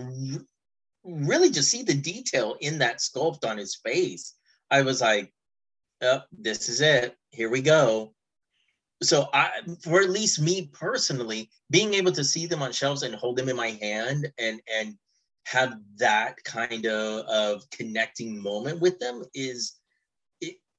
really 1.03 1.51
just 1.51 1.70
see 1.70 1.84
the 1.84 1.93
detail 1.93 2.57
in 2.60 2.80
that 2.80 2.97
sculpt 2.97 3.47
on 3.47 3.57
his 3.57 3.76
face. 3.76 4.34
I 4.72 4.82
was 4.82 5.01
like, 5.01 5.32
oh, 6.01 6.22
"This 6.32 6.68
is 6.68 6.82
it. 6.82 7.16
Here 7.30 7.49
we 7.49 7.62
go." 7.62 8.16
So 9.01 9.30
I, 9.32 9.51
for 9.82 10.01
at 10.01 10.10
least 10.10 10.41
me 10.41 10.70
personally, 10.74 11.49
being 11.70 11.93
able 11.93 12.12
to 12.14 12.24
see 12.24 12.47
them 12.47 12.62
on 12.62 12.74
shelves 12.74 13.03
and 13.03 13.16
hold 13.16 13.38
them 13.38 13.49
in 13.49 13.55
my 13.55 13.70
hand 13.70 14.32
and 14.39 14.60
and 14.68 14.97
have 15.45 15.76
that 15.97 16.43
kind 16.43 16.88
of 16.88 17.26
of 17.28 17.70
connecting 17.70 18.41
moment 18.41 18.82
with 18.82 18.97
them 18.99 19.24
is 19.34 19.76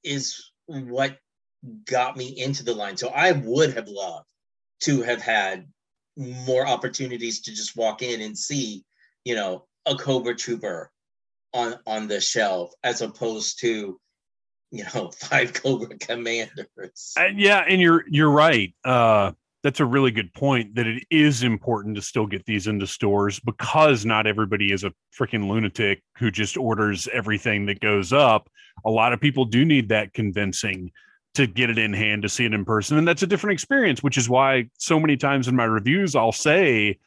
is 0.02 0.49
what 0.70 1.18
got 1.84 2.16
me 2.16 2.28
into 2.28 2.64
the 2.64 2.74
line. 2.74 2.96
So 2.96 3.08
I 3.08 3.32
would 3.32 3.74
have 3.74 3.88
loved 3.88 4.26
to 4.82 5.02
have 5.02 5.20
had 5.20 5.68
more 6.16 6.66
opportunities 6.66 7.42
to 7.42 7.50
just 7.50 7.76
walk 7.76 8.02
in 8.02 8.20
and 8.20 8.36
see, 8.36 8.84
you 9.24 9.34
know, 9.34 9.66
a 9.86 9.94
Cobra 9.94 10.34
Trooper 10.34 10.90
on 11.52 11.76
on 11.86 12.08
the 12.08 12.20
shelf 12.20 12.72
as 12.82 13.02
opposed 13.02 13.60
to, 13.60 14.00
you 14.70 14.84
know, 14.94 15.10
five 15.18 15.52
Cobra 15.52 15.98
Commanders. 15.98 17.14
And 17.16 17.38
yeah, 17.38 17.64
and 17.66 17.80
you're 17.80 18.04
you're 18.08 18.30
right. 18.30 18.74
Uh, 18.84 19.32
that's 19.62 19.80
a 19.80 19.84
really 19.84 20.10
good 20.10 20.32
point. 20.32 20.74
That 20.74 20.86
it 20.86 21.02
is 21.10 21.42
important 21.42 21.96
to 21.96 22.02
still 22.02 22.26
get 22.26 22.44
these 22.46 22.66
into 22.66 22.86
stores 22.86 23.40
because 23.40 24.06
not 24.06 24.26
everybody 24.26 24.72
is 24.72 24.84
a 24.84 24.92
freaking 25.18 25.48
lunatic 25.48 26.02
who 26.18 26.30
just 26.30 26.56
orders 26.56 27.08
everything 27.12 27.66
that 27.66 27.80
goes 27.80 28.12
up. 28.12 28.48
A 28.84 28.90
lot 28.90 29.12
of 29.12 29.20
people 29.20 29.44
do 29.44 29.64
need 29.64 29.88
that 29.90 30.14
convincing 30.14 30.90
to 31.34 31.46
get 31.46 31.70
it 31.70 31.78
in 31.78 31.92
hand 31.92 32.22
to 32.22 32.28
see 32.28 32.44
it 32.44 32.52
in 32.52 32.64
person 32.64 32.98
and 32.98 33.06
that's 33.06 33.22
a 33.22 33.26
different 33.26 33.52
experience 33.52 34.02
which 34.02 34.18
is 34.18 34.28
why 34.28 34.68
so 34.78 34.98
many 34.98 35.16
times 35.16 35.46
in 35.46 35.54
my 35.54 35.64
reviews 35.64 36.16
I'll 36.16 36.32
say 36.32 36.98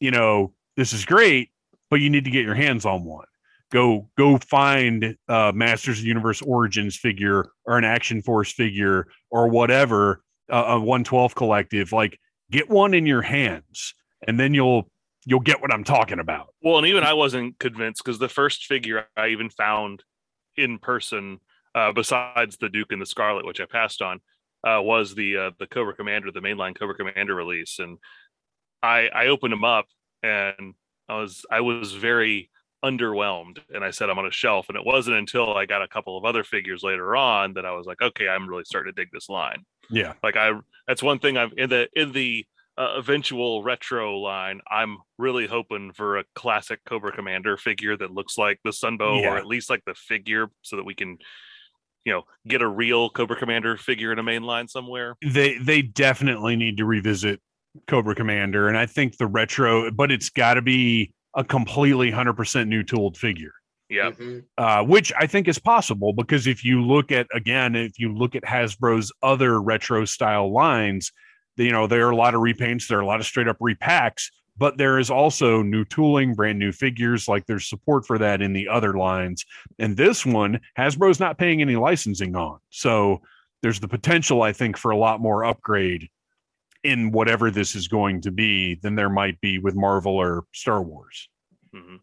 you 0.00 0.10
know 0.10 0.52
this 0.76 0.92
is 0.92 1.04
great 1.04 1.50
but 1.90 2.00
you 2.00 2.08
need 2.08 2.24
to 2.24 2.30
get 2.30 2.44
your 2.44 2.54
hands 2.54 2.86
on 2.86 3.04
one 3.04 3.26
go 3.70 4.08
go 4.16 4.38
find 4.38 5.16
uh 5.28 5.52
Masters 5.54 5.98
of 5.98 6.06
Universe 6.06 6.40
Origins 6.42 6.96
figure 6.96 7.50
or 7.66 7.76
an 7.76 7.84
Action 7.84 8.22
Force 8.22 8.50
figure 8.52 9.08
or 9.30 9.48
whatever 9.48 10.22
a 10.48 10.78
112 10.78 11.34
collective 11.34 11.92
like 11.92 12.18
get 12.50 12.70
one 12.70 12.94
in 12.94 13.06
your 13.06 13.22
hands 13.22 13.94
and 14.26 14.38
then 14.38 14.54
you'll 14.54 14.88
you'll 15.24 15.40
get 15.40 15.60
what 15.60 15.72
I'm 15.72 15.84
talking 15.84 16.20
about. 16.20 16.54
Well 16.62 16.78
and 16.78 16.86
even 16.86 17.04
I 17.04 17.14
wasn't 17.14 17.58
convinced 17.58 18.02
because 18.04 18.18
the 18.18 18.28
first 18.28 18.66
figure 18.66 19.06
I 19.16 19.28
even 19.28 19.50
found 19.50 20.04
in 20.56 20.78
person 20.78 21.40
uh, 21.76 21.92
besides 21.92 22.56
the 22.56 22.70
Duke 22.70 22.90
and 22.90 23.02
the 23.02 23.06
Scarlet, 23.06 23.44
which 23.44 23.60
I 23.60 23.66
passed 23.66 24.00
on, 24.00 24.20
uh, 24.66 24.80
was 24.80 25.14
the 25.14 25.36
uh, 25.36 25.50
the 25.58 25.66
Cobra 25.66 25.94
Commander, 25.94 26.32
the 26.32 26.40
mainline 26.40 26.76
Cobra 26.76 26.94
Commander 26.94 27.34
release, 27.34 27.78
and 27.78 27.98
I 28.82 29.08
I 29.14 29.26
opened 29.26 29.52
them 29.52 29.64
up 29.64 29.86
and 30.22 30.74
I 31.08 31.20
was 31.20 31.44
I 31.50 31.60
was 31.60 31.92
very 31.92 32.50
underwhelmed, 32.90 33.58
and 33.74 33.84
I 33.84 33.90
said 33.90 34.10
I'm 34.10 34.18
on 34.18 34.26
a 34.26 34.32
shelf, 34.32 34.66
and 34.68 34.76
it 34.76 34.84
wasn't 34.84 35.16
until 35.16 35.54
I 35.54 35.66
got 35.66 35.82
a 35.82 35.88
couple 35.88 36.16
of 36.16 36.24
other 36.24 36.44
figures 36.44 36.82
later 36.82 37.16
on 37.16 37.54
that 37.54 37.66
I 37.66 37.72
was 37.72 37.86
like, 37.86 38.00
okay, 38.00 38.28
I'm 38.28 38.48
really 38.48 38.64
starting 38.64 38.92
to 38.92 39.00
dig 39.00 39.10
this 39.12 39.28
line. 39.28 39.64
Yeah, 39.90 40.14
like 40.22 40.36
I 40.36 40.52
that's 40.86 41.02
one 41.02 41.18
thing 41.18 41.36
I'm 41.36 41.52
in 41.56 41.70
the 41.70 41.88
in 41.94 42.12
the 42.12 42.46
uh, 42.78 42.94
eventual 42.98 43.62
retro 43.62 44.18
line, 44.18 44.60
I'm 44.70 44.98
really 45.18 45.46
hoping 45.46 45.92
for 45.92 46.18
a 46.18 46.24
classic 46.34 46.80
Cobra 46.84 47.12
Commander 47.12 47.56
figure 47.56 47.96
that 47.96 48.10
looks 48.10 48.36
like 48.36 48.60
the 48.64 48.70
Sunbow, 48.70 49.22
yeah. 49.22 49.32
or 49.32 49.36
at 49.38 49.46
least 49.46 49.70
like 49.70 49.82
the 49.86 49.94
figure, 49.94 50.48
so 50.62 50.76
that 50.76 50.84
we 50.84 50.94
can 50.94 51.18
you 52.04 52.12
know 52.12 52.22
get 52.46 52.62
a 52.62 52.68
real 52.68 53.08
Cobra 53.10 53.36
Commander 53.36 53.76
figure 53.76 54.12
in 54.12 54.18
a 54.18 54.22
main 54.22 54.42
line 54.42 54.68
somewhere. 54.68 55.16
They 55.24 55.56
they 55.58 55.82
definitely 55.82 56.56
need 56.56 56.76
to 56.76 56.84
revisit 56.84 57.40
Cobra 57.88 58.14
Commander, 58.14 58.68
and 58.68 58.76
I 58.76 58.86
think 58.86 59.16
the 59.16 59.26
retro, 59.26 59.90
but 59.90 60.12
it's 60.12 60.28
got 60.28 60.54
to 60.54 60.62
be 60.62 61.12
a 61.36 61.44
completely 61.44 62.10
hundred 62.10 62.34
percent 62.34 62.68
new 62.68 62.82
tooled 62.82 63.16
figure. 63.16 63.52
Yeah, 63.88 64.10
mm-hmm. 64.10 64.40
uh, 64.58 64.82
which 64.82 65.12
I 65.16 65.28
think 65.28 65.46
is 65.46 65.60
possible 65.60 66.12
because 66.12 66.48
if 66.48 66.64
you 66.64 66.82
look 66.82 67.12
at 67.12 67.28
again, 67.32 67.76
if 67.76 67.98
you 68.00 68.12
look 68.12 68.34
at 68.34 68.42
Hasbro's 68.42 69.12
other 69.22 69.62
retro 69.62 70.04
style 70.04 70.52
lines, 70.52 71.12
you 71.56 71.70
know 71.70 71.86
there 71.86 72.06
are 72.08 72.10
a 72.10 72.16
lot 72.16 72.34
of 72.34 72.40
repaints, 72.40 72.88
there 72.88 72.98
are 72.98 73.02
a 73.02 73.06
lot 73.06 73.20
of 73.20 73.26
straight 73.26 73.46
up 73.46 73.58
repacks, 73.60 74.24
but 74.56 74.76
there 74.76 74.98
is 74.98 75.08
also 75.08 75.62
new 75.62 75.84
tooling, 75.84 76.34
brand 76.34 76.58
new 76.58 76.72
figures. 76.72 77.28
Like 77.28 77.46
there's 77.46 77.68
support 77.68 78.06
for 78.06 78.18
that 78.18 78.42
in 78.42 78.52
the 78.52 78.68
other 78.68 78.94
lines. 78.94 79.44
And 79.78 79.96
this 79.96 80.26
one, 80.26 80.58
Hasbro's 80.76 81.20
not 81.20 81.38
paying 81.38 81.60
any 81.60 81.76
licensing 81.76 82.34
on. 82.34 82.58
So 82.70 83.20
there's 83.62 83.80
the 83.80 83.88
potential, 83.88 84.42
I 84.42 84.52
think, 84.52 84.76
for 84.76 84.90
a 84.90 84.96
lot 84.96 85.20
more 85.20 85.44
upgrade 85.44 86.08
in 86.86 87.10
whatever 87.10 87.50
this 87.50 87.74
is 87.74 87.88
going 87.88 88.20
to 88.22 88.30
be 88.30 88.76
than 88.76 88.94
there 88.94 89.10
might 89.10 89.40
be 89.40 89.58
with 89.58 89.74
Marvel 89.74 90.16
or 90.16 90.44
Star 90.52 90.82
Wars. 90.82 91.28
Mm-hmm. 91.74 91.96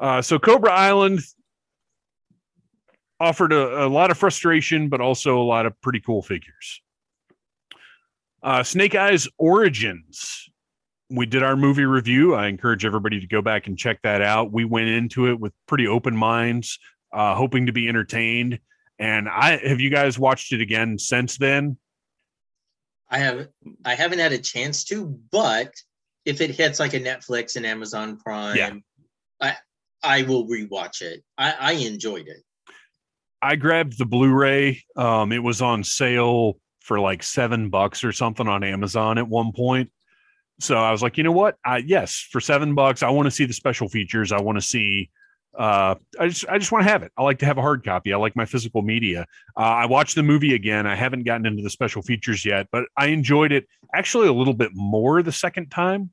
Uh, 0.00 0.22
so 0.22 0.38
Cobra 0.38 0.72
Island 0.72 1.20
offered 3.20 3.52
a, 3.52 3.86
a, 3.86 3.88
lot 3.88 4.10
of 4.10 4.18
frustration, 4.18 4.88
but 4.88 5.00
also 5.00 5.40
a 5.40 5.44
lot 5.44 5.66
of 5.66 5.80
pretty 5.80 6.00
cool 6.00 6.22
figures. 6.22 6.82
Uh, 8.42 8.64
Snake 8.64 8.96
Eyes 8.96 9.28
Origins 9.38 10.50
we 11.12 11.26
did 11.26 11.42
our 11.42 11.56
movie 11.56 11.84
review. 11.84 12.34
I 12.34 12.46
encourage 12.46 12.84
everybody 12.84 13.20
to 13.20 13.26
go 13.26 13.42
back 13.42 13.66
and 13.66 13.76
check 13.76 14.00
that 14.02 14.22
out. 14.22 14.50
We 14.50 14.64
went 14.64 14.88
into 14.88 15.30
it 15.30 15.38
with 15.38 15.52
pretty 15.66 15.86
open 15.86 16.16
minds, 16.16 16.78
uh, 17.12 17.34
hoping 17.34 17.66
to 17.66 17.72
be 17.72 17.88
entertained. 17.88 18.58
And 18.98 19.28
I 19.28 19.58
have 19.58 19.80
you 19.80 19.90
guys 19.90 20.18
watched 20.18 20.52
it 20.52 20.60
again 20.60 20.98
since 20.98 21.36
then? 21.36 21.76
I 23.12 23.18
have 23.18 23.48
I 23.84 23.94
haven't 23.94 24.20
had 24.20 24.32
a 24.32 24.38
chance 24.38 24.84
to, 24.84 25.06
but 25.30 25.70
if 26.24 26.40
it 26.40 26.50
hits 26.50 26.80
like 26.80 26.94
a 26.94 27.00
Netflix 27.00 27.56
and 27.56 27.66
Amazon 27.66 28.16
Prime, 28.16 28.56
yeah. 28.56 28.72
I 29.40 29.56
I 30.02 30.22
will 30.22 30.48
rewatch 30.48 31.02
it. 31.02 31.22
I, 31.36 31.54
I 31.60 31.72
enjoyed 31.72 32.26
it. 32.26 32.42
I 33.42 33.56
grabbed 33.56 33.98
the 33.98 34.06
Blu-ray. 34.06 34.82
Um, 34.96 35.30
it 35.30 35.42
was 35.42 35.60
on 35.60 35.84
sale 35.84 36.58
for 36.80 36.98
like 36.98 37.22
seven 37.22 37.68
bucks 37.70 38.02
or 38.02 38.12
something 38.12 38.48
on 38.48 38.64
Amazon 38.64 39.18
at 39.18 39.28
one 39.28 39.52
point. 39.52 39.90
So 40.58 40.76
I 40.76 40.90
was 40.90 41.02
like, 41.02 41.18
you 41.18 41.24
know 41.24 41.32
what? 41.32 41.56
I, 41.64 41.78
yes, 41.78 42.26
for 42.30 42.40
seven 42.40 42.74
bucks, 42.74 43.02
I 43.02 43.10
want 43.10 43.26
to 43.26 43.30
see 43.30 43.44
the 43.44 43.52
special 43.52 43.88
features. 43.88 44.32
I 44.32 44.40
want 44.40 44.56
to 44.56 44.62
see. 44.62 45.10
Uh, 45.56 45.96
I 46.18 46.28
just 46.28 46.46
I 46.48 46.58
just 46.58 46.72
want 46.72 46.84
to 46.84 46.90
have 46.90 47.02
it. 47.02 47.12
I 47.16 47.22
like 47.22 47.38
to 47.40 47.46
have 47.46 47.58
a 47.58 47.62
hard 47.62 47.84
copy. 47.84 48.12
I 48.12 48.16
like 48.16 48.34
my 48.36 48.46
physical 48.46 48.82
media. 48.82 49.26
Uh, 49.56 49.60
I 49.60 49.86
watched 49.86 50.14
the 50.14 50.22
movie 50.22 50.54
again. 50.54 50.86
I 50.86 50.94
haven't 50.94 51.24
gotten 51.24 51.46
into 51.46 51.62
the 51.62 51.70
special 51.70 52.02
features 52.02 52.44
yet, 52.44 52.68
but 52.72 52.84
I 52.96 53.08
enjoyed 53.08 53.52
it 53.52 53.66
actually 53.94 54.28
a 54.28 54.32
little 54.32 54.54
bit 54.54 54.70
more 54.74 55.22
the 55.22 55.32
second 55.32 55.70
time 55.70 56.10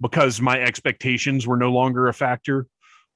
because 0.00 0.40
my 0.40 0.60
expectations 0.60 1.46
were 1.46 1.56
no 1.56 1.70
longer 1.70 2.08
a 2.08 2.14
factor. 2.14 2.66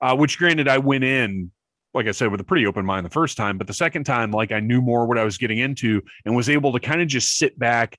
Uh, 0.01 0.15
which, 0.15 0.37
granted, 0.37 0.69
I 0.69 0.77
went 0.77 1.05
in 1.05 1.51
like 1.97 2.07
I 2.07 2.11
said, 2.11 2.31
with 2.31 2.43
a 2.43 2.45
pretty 2.45 2.67
open 2.67 2.85
mind 2.85 3.07
the 3.07 3.11
first 3.11 3.39
time, 3.39 3.57
but 3.57 3.67
the 3.67 3.73
second 3.73 4.05
time, 4.05 4.31
like 4.31 4.53
I 4.53 4.61
knew 4.61 4.83
more 4.83 5.07
what 5.07 5.17
I 5.17 5.25
was 5.25 5.39
getting 5.39 5.59
into 5.59 6.03
and 6.27 6.37
was 6.37 6.51
able 6.51 6.73
to 6.75 6.79
kind 6.79 7.01
of 7.01 7.09
just 7.09 7.39
sit 7.39 7.59
back 7.59 7.99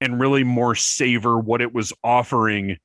and 0.00 0.20
really 0.20 0.44
more 0.44 0.76
savor 0.76 1.36
what 1.38 1.60
it 1.60 1.74
was 1.74 1.92
offering 2.04 2.78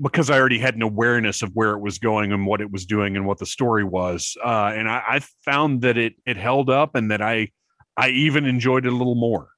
because 0.00 0.28
I 0.28 0.38
already 0.38 0.58
had 0.58 0.74
an 0.74 0.82
awareness 0.82 1.42
of 1.42 1.50
where 1.54 1.72
it 1.72 1.80
was 1.80 1.98
going 1.98 2.32
and 2.32 2.46
what 2.46 2.60
it 2.60 2.70
was 2.70 2.84
doing 2.84 3.16
and 3.16 3.26
what 3.26 3.38
the 3.38 3.46
story 3.46 3.84
was. 3.84 4.36
Uh, 4.44 4.72
and 4.74 4.88
I, 4.88 5.02
I, 5.08 5.20
found 5.44 5.82
that 5.82 5.96
it 5.96 6.14
it 6.26 6.36
held 6.36 6.68
up 6.68 6.94
and 6.94 7.10
that 7.10 7.22
I 7.22 7.50
I 7.96 8.08
even 8.08 8.44
enjoyed 8.44 8.84
it 8.84 8.92
a 8.92 8.96
little 8.96 9.14
more. 9.14 9.48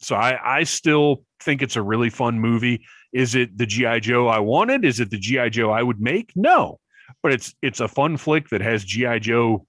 So 0.00 0.14
I 0.14 0.58
I 0.58 0.64
still 0.64 1.24
think 1.40 1.62
it's 1.62 1.76
a 1.76 1.82
really 1.82 2.10
fun 2.10 2.38
movie. 2.38 2.84
Is 3.12 3.34
it 3.34 3.56
the 3.58 3.66
GI 3.66 4.00
Joe 4.00 4.28
I 4.28 4.38
wanted? 4.38 4.84
Is 4.84 5.00
it 5.00 5.10
the 5.10 5.18
GI 5.18 5.50
Joe 5.50 5.70
I 5.70 5.82
would 5.82 6.00
make? 6.00 6.32
No, 6.36 6.78
but 7.22 7.32
it's 7.32 7.54
it's 7.60 7.80
a 7.80 7.88
fun 7.88 8.16
flick 8.16 8.50
that 8.50 8.60
has 8.60 8.84
GI 8.84 9.20
Joe 9.20 9.66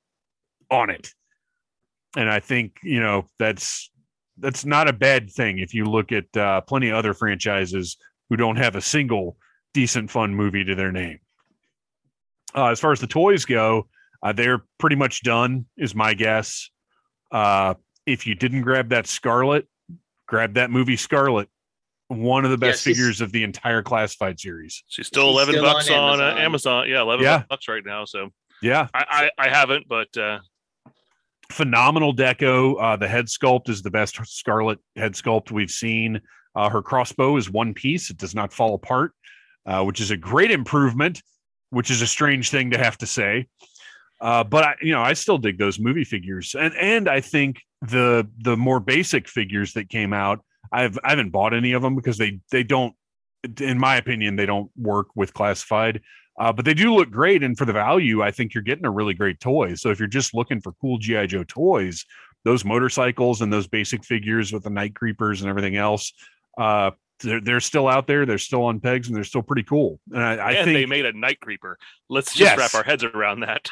on 0.70 0.90
it. 0.92 1.12
And 2.16 2.30
I 2.30 2.40
think 2.40 2.78
you 2.84 3.00
know 3.00 3.26
that's 3.40 3.90
that's 4.38 4.64
not 4.64 4.88
a 4.88 4.94
bad 4.94 5.32
thing 5.32 5.58
if 5.58 5.74
you 5.74 5.86
look 5.86 6.12
at 6.12 6.38
uh, 6.38 6.62
plenty 6.62 6.90
of 6.90 6.96
other 6.96 7.14
franchises 7.14 7.98
who 8.30 8.38
don't 8.38 8.58
have 8.58 8.76
a 8.76 8.82
single 8.82 9.38
decent 9.74 10.12
fun 10.12 10.36
movie 10.36 10.64
to 10.64 10.76
their 10.76 10.92
name. 10.92 11.20
Uh, 12.56 12.68
as 12.68 12.80
far 12.80 12.92
as 12.92 13.00
the 13.00 13.08
toys 13.08 13.46
go, 13.46 13.88
uh, 14.24 14.34
they're 14.34 14.64
pretty 14.78 14.96
much 14.96 15.22
done, 15.22 15.66
is 15.78 15.94
my 15.94 16.14
guess. 16.14 16.70
Uh, 17.32 17.76
if 18.06 18.26
you 18.26 18.36
didn't 18.36 18.62
grab 18.62 18.90
that 18.90 19.08
Scarlet, 19.08 19.68
grab 20.28 20.56
that 20.56 20.72
movie 20.72 20.98
Scarlet. 20.98 21.48
One 22.08 22.44
of 22.44 22.50
the 22.50 22.58
best 22.58 22.84
yeah, 22.84 22.92
figures 22.92 23.22
of 23.22 23.32
the 23.32 23.44
entire 23.44 23.84
classified 23.84 24.40
series. 24.40 24.84
She's 24.88 25.06
still 25.06 25.30
eleven 25.30 25.54
still 25.54 25.64
bucks 25.64 25.92
on, 25.92 26.20
on 26.20 26.20
Amazon. 26.20 26.38
Amazon. 26.40 26.90
Yeah, 26.90 27.02
eleven 27.02 27.24
yeah. 27.24 27.44
bucks 27.48 27.68
right 27.68 27.84
now. 27.86 28.06
So 28.06 28.32
yeah, 28.64 28.88
I 28.96 29.30
I, 29.38 29.46
I 29.46 29.50
haven't, 29.50 29.88
but 29.88 30.18
uh, 30.18 30.40
phenomenal 31.52 32.16
deco. 32.16 32.82
Uh, 32.82 32.96
the 32.96 33.08
head 33.08 33.28
sculpt 33.28 33.70
is 33.70 33.84
the 33.84 33.92
best 33.92 34.20
Scarlet 34.26 34.80
head 34.96 35.14
sculpt 35.14 35.52
we've 35.52 35.70
seen. 35.70 36.20
Uh, 36.56 36.68
her 36.68 36.82
crossbow 36.82 37.38
is 37.38 37.52
one 37.52 37.76
piece; 37.76 38.10
it 38.10 38.18
does 38.18 38.34
not 38.34 38.52
fall 38.52 38.74
apart, 38.74 39.12
uh, 39.70 39.84
which 39.84 40.02
is 40.02 40.12
a 40.12 40.18
great 40.18 40.52
improvement. 40.52 41.22
Which 41.72 41.92
is 41.92 42.02
a 42.02 42.08
strange 42.08 42.50
thing 42.50 42.72
to 42.72 42.80
have 42.80 42.98
to 42.98 43.06
say, 43.06 43.46
uh, 44.22 44.44
but 44.44 44.64
I, 44.64 44.76
you 44.82 44.92
know, 44.92 45.02
I 45.02 45.14
still 45.14 45.38
dig 45.38 45.58
those 45.58 45.80
movie 45.80 46.04
figures, 46.04 46.56
and 46.60 46.74
and 46.76 47.08
I 47.08 47.22
think 47.22 47.62
the 47.82 48.28
the 48.40 48.58
more 48.58 48.80
basic 48.80 49.28
figures 49.28 49.74
that 49.74 49.90
came 49.90 50.12
out. 50.14 50.44
I've 50.72 51.00
I 51.04 51.12
haven't 51.12 51.30
bought 51.30 51.54
any 51.54 51.72
of 51.72 51.82
them 51.82 51.96
because 51.96 52.18
they 52.18 52.40
they 52.52 52.64
don't, 52.64 52.94
in 53.62 53.80
my 53.80 53.96
opinion, 53.96 54.36
they 54.36 54.46
don't 54.46 54.72
work 54.76 55.08
with 55.16 55.34
classified. 55.34 56.02
Uh, 56.40 56.54
but 56.54 56.64
they 56.64 56.74
do 56.74 56.94
look 56.94 57.12
great, 57.12 57.44
and 57.44 57.58
for 57.58 57.66
the 57.66 57.74
value, 57.74 58.22
I 58.22 58.32
think 58.32 58.54
you're 58.54 58.64
getting 58.64 58.86
a 58.86 58.92
really 58.92 59.14
great 59.14 59.40
toy. 59.40 59.76
So 59.76 59.90
if 59.90 60.00
you're 60.00 60.08
just 60.08 60.34
looking 60.34 60.62
for 60.62 60.72
cool 60.82 60.98
GI 60.98 61.28
Joe 61.28 61.44
toys, 61.44 62.06
those 62.46 62.64
motorcycles 62.64 63.42
and 63.42 63.52
those 63.52 63.68
basic 63.68 64.06
figures 64.06 64.54
with 64.54 64.64
the 64.64 64.70
night 64.70 64.96
creepers 64.96 65.42
and 65.42 65.50
everything 65.50 65.76
else, 65.76 66.14
uh, 66.58 66.92
they're, 67.22 67.42
they're 67.42 67.60
still 67.60 67.88
out 67.88 68.08
there. 68.08 68.26
They're 68.26 68.38
still 68.38 68.64
on 68.64 68.80
pegs 68.80 69.08
and 69.08 69.16
they're 69.16 69.24
still 69.24 69.42
pretty 69.42 69.64
cool. 69.64 70.00
And 70.12 70.24
I, 70.24 70.36
I 70.36 70.52
and 70.52 70.66
think 70.66 70.78
they 70.78 70.86
made 70.86 71.06
a 71.06 71.14
night 71.14 71.40
creeper. 71.40 71.78
Let's 72.10 72.34
just 72.34 72.40
Yes. 72.40 72.58
wrap 72.58 72.74
our 72.76 72.84
heads 72.84 73.04
around 73.04 73.42
that. 73.42 73.70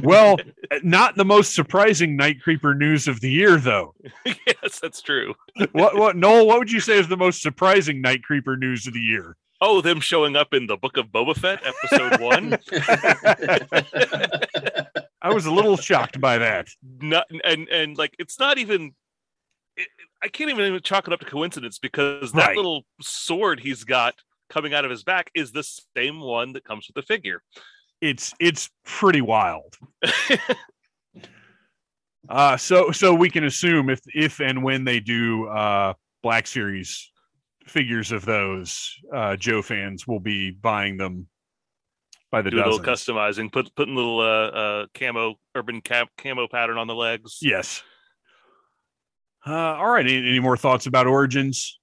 well, 0.02 0.36
eh, 0.70 0.80
not 0.82 1.16
the 1.16 1.24
most 1.24 1.54
surprising 1.54 2.16
night 2.16 2.40
creeper 2.42 2.74
news 2.74 3.08
of 3.08 3.20
the 3.20 3.30
year, 3.30 3.58
though. 3.58 3.94
yes, 4.26 4.78
that's 4.80 5.02
true. 5.02 5.34
What, 5.72 5.96
what, 5.96 6.16
Noel? 6.16 6.46
What 6.46 6.58
would 6.58 6.72
you 6.72 6.80
say 6.80 6.98
is 6.98 7.08
the 7.08 7.16
most 7.16 7.42
surprising 7.42 8.00
night 8.00 8.22
creeper 8.22 8.56
news 8.56 8.86
of 8.86 8.94
the 8.94 9.00
year? 9.00 9.36
Oh, 9.60 9.80
them 9.80 10.00
showing 10.00 10.34
up 10.34 10.54
in 10.54 10.66
the 10.66 10.76
Book 10.76 10.96
of 10.96 11.06
Boba 11.06 11.36
Fett, 11.36 11.60
episode 11.64 12.20
one. 12.20 12.58
I 15.22 15.32
was 15.32 15.46
a 15.46 15.52
little 15.52 15.76
shocked 15.76 16.20
by 16.20 16.38
that. 16.38 16.68
not 17.00 17.26
and 17.44 17.68
and 17.68 17.96
like 17.96 18.14
it's 18.18 18.40
not 18.40 18.58
even 18.58 18.92
it, 19.76 19.86
I 20.22 20.28
can't 20.28 20.50
even 20.50 20.80
chalk 20.82 21.06
it 21.06 21.12
up 21.12 21.20
to 21.20 21.26
coincidence 21.26 21.78
because 21.78 22.32
that 22.32 22.48
Right. 22.48 22.56
little 22.56 22.84
sword 23.00 23.60
he's 23.60 23.84
got 23.84 24.14
coming 24.48 24.72
out 24.74 24.84
of 24.84 24.90
his 24.90 25.02
back 25.02 25.30
is 25.34 25.50
the 25.52 25.64
same 25.96 26.20
one 26.20 26.52
that 26.52 26.64
comes 26.64 26.86
with 26.86 26.94
the 26.94 27.02
figure. 27.02 27.42
It's 28.00 28.32
it's 28.38 28.70
pretty 28.84 29.20
wild. 29.20 29.76
Uh, 32.28 32.56
so 32.56 32.92
so 32.92 33.12
we 33.12 33.28
can 33.28 33.44
assume 33.44 33.90
if 33.90 34.00
if 34.14 34.40
and 34.40 34.62
when 34.62 34.84
they 34.84 35.00
do 35.00 35.48
uh, 35.48 35.92
Black 36.22 36.46
Series 36.46 37.10
figures 37.66 38.12
of 38.12 38.24
those, 38.24 38.94
uh, 39.12 39.36
Joe 39.36 39.60
fans 39.60 40.06
will 40.06 40.20
be 40.20 40.52
buying 40.52 40.96
them 40.96 41.26
by 42.30 42.42
the 42.42 42.50
Do 42.50 42.58
a 42.58 42.64
little 42.64 42.78
customizing, 42.78 43.52
put 43.52 43.74
putting 43.74 43.96
little 43.96 44.20
uh, 44.20 44.48
uh 44.48 44.86
camo 44.94 45.34
urban 45.54 45.82
camo 45.82 46.46
pattern 46.46 46.78
on 46.78 46.86
the 46.86 46.94
legs. 46.94 47.38
Yes. 47.42 47.82
Uh, 49.46 49.52
all 49.54 49.90
right. 49.90 50.06
Any, 50.06 50.16
any 50.18 50.40
more 50.40 50.56
thoughts 50.56 50.86
about 50.86 51.06
Origins, 51.06 51.78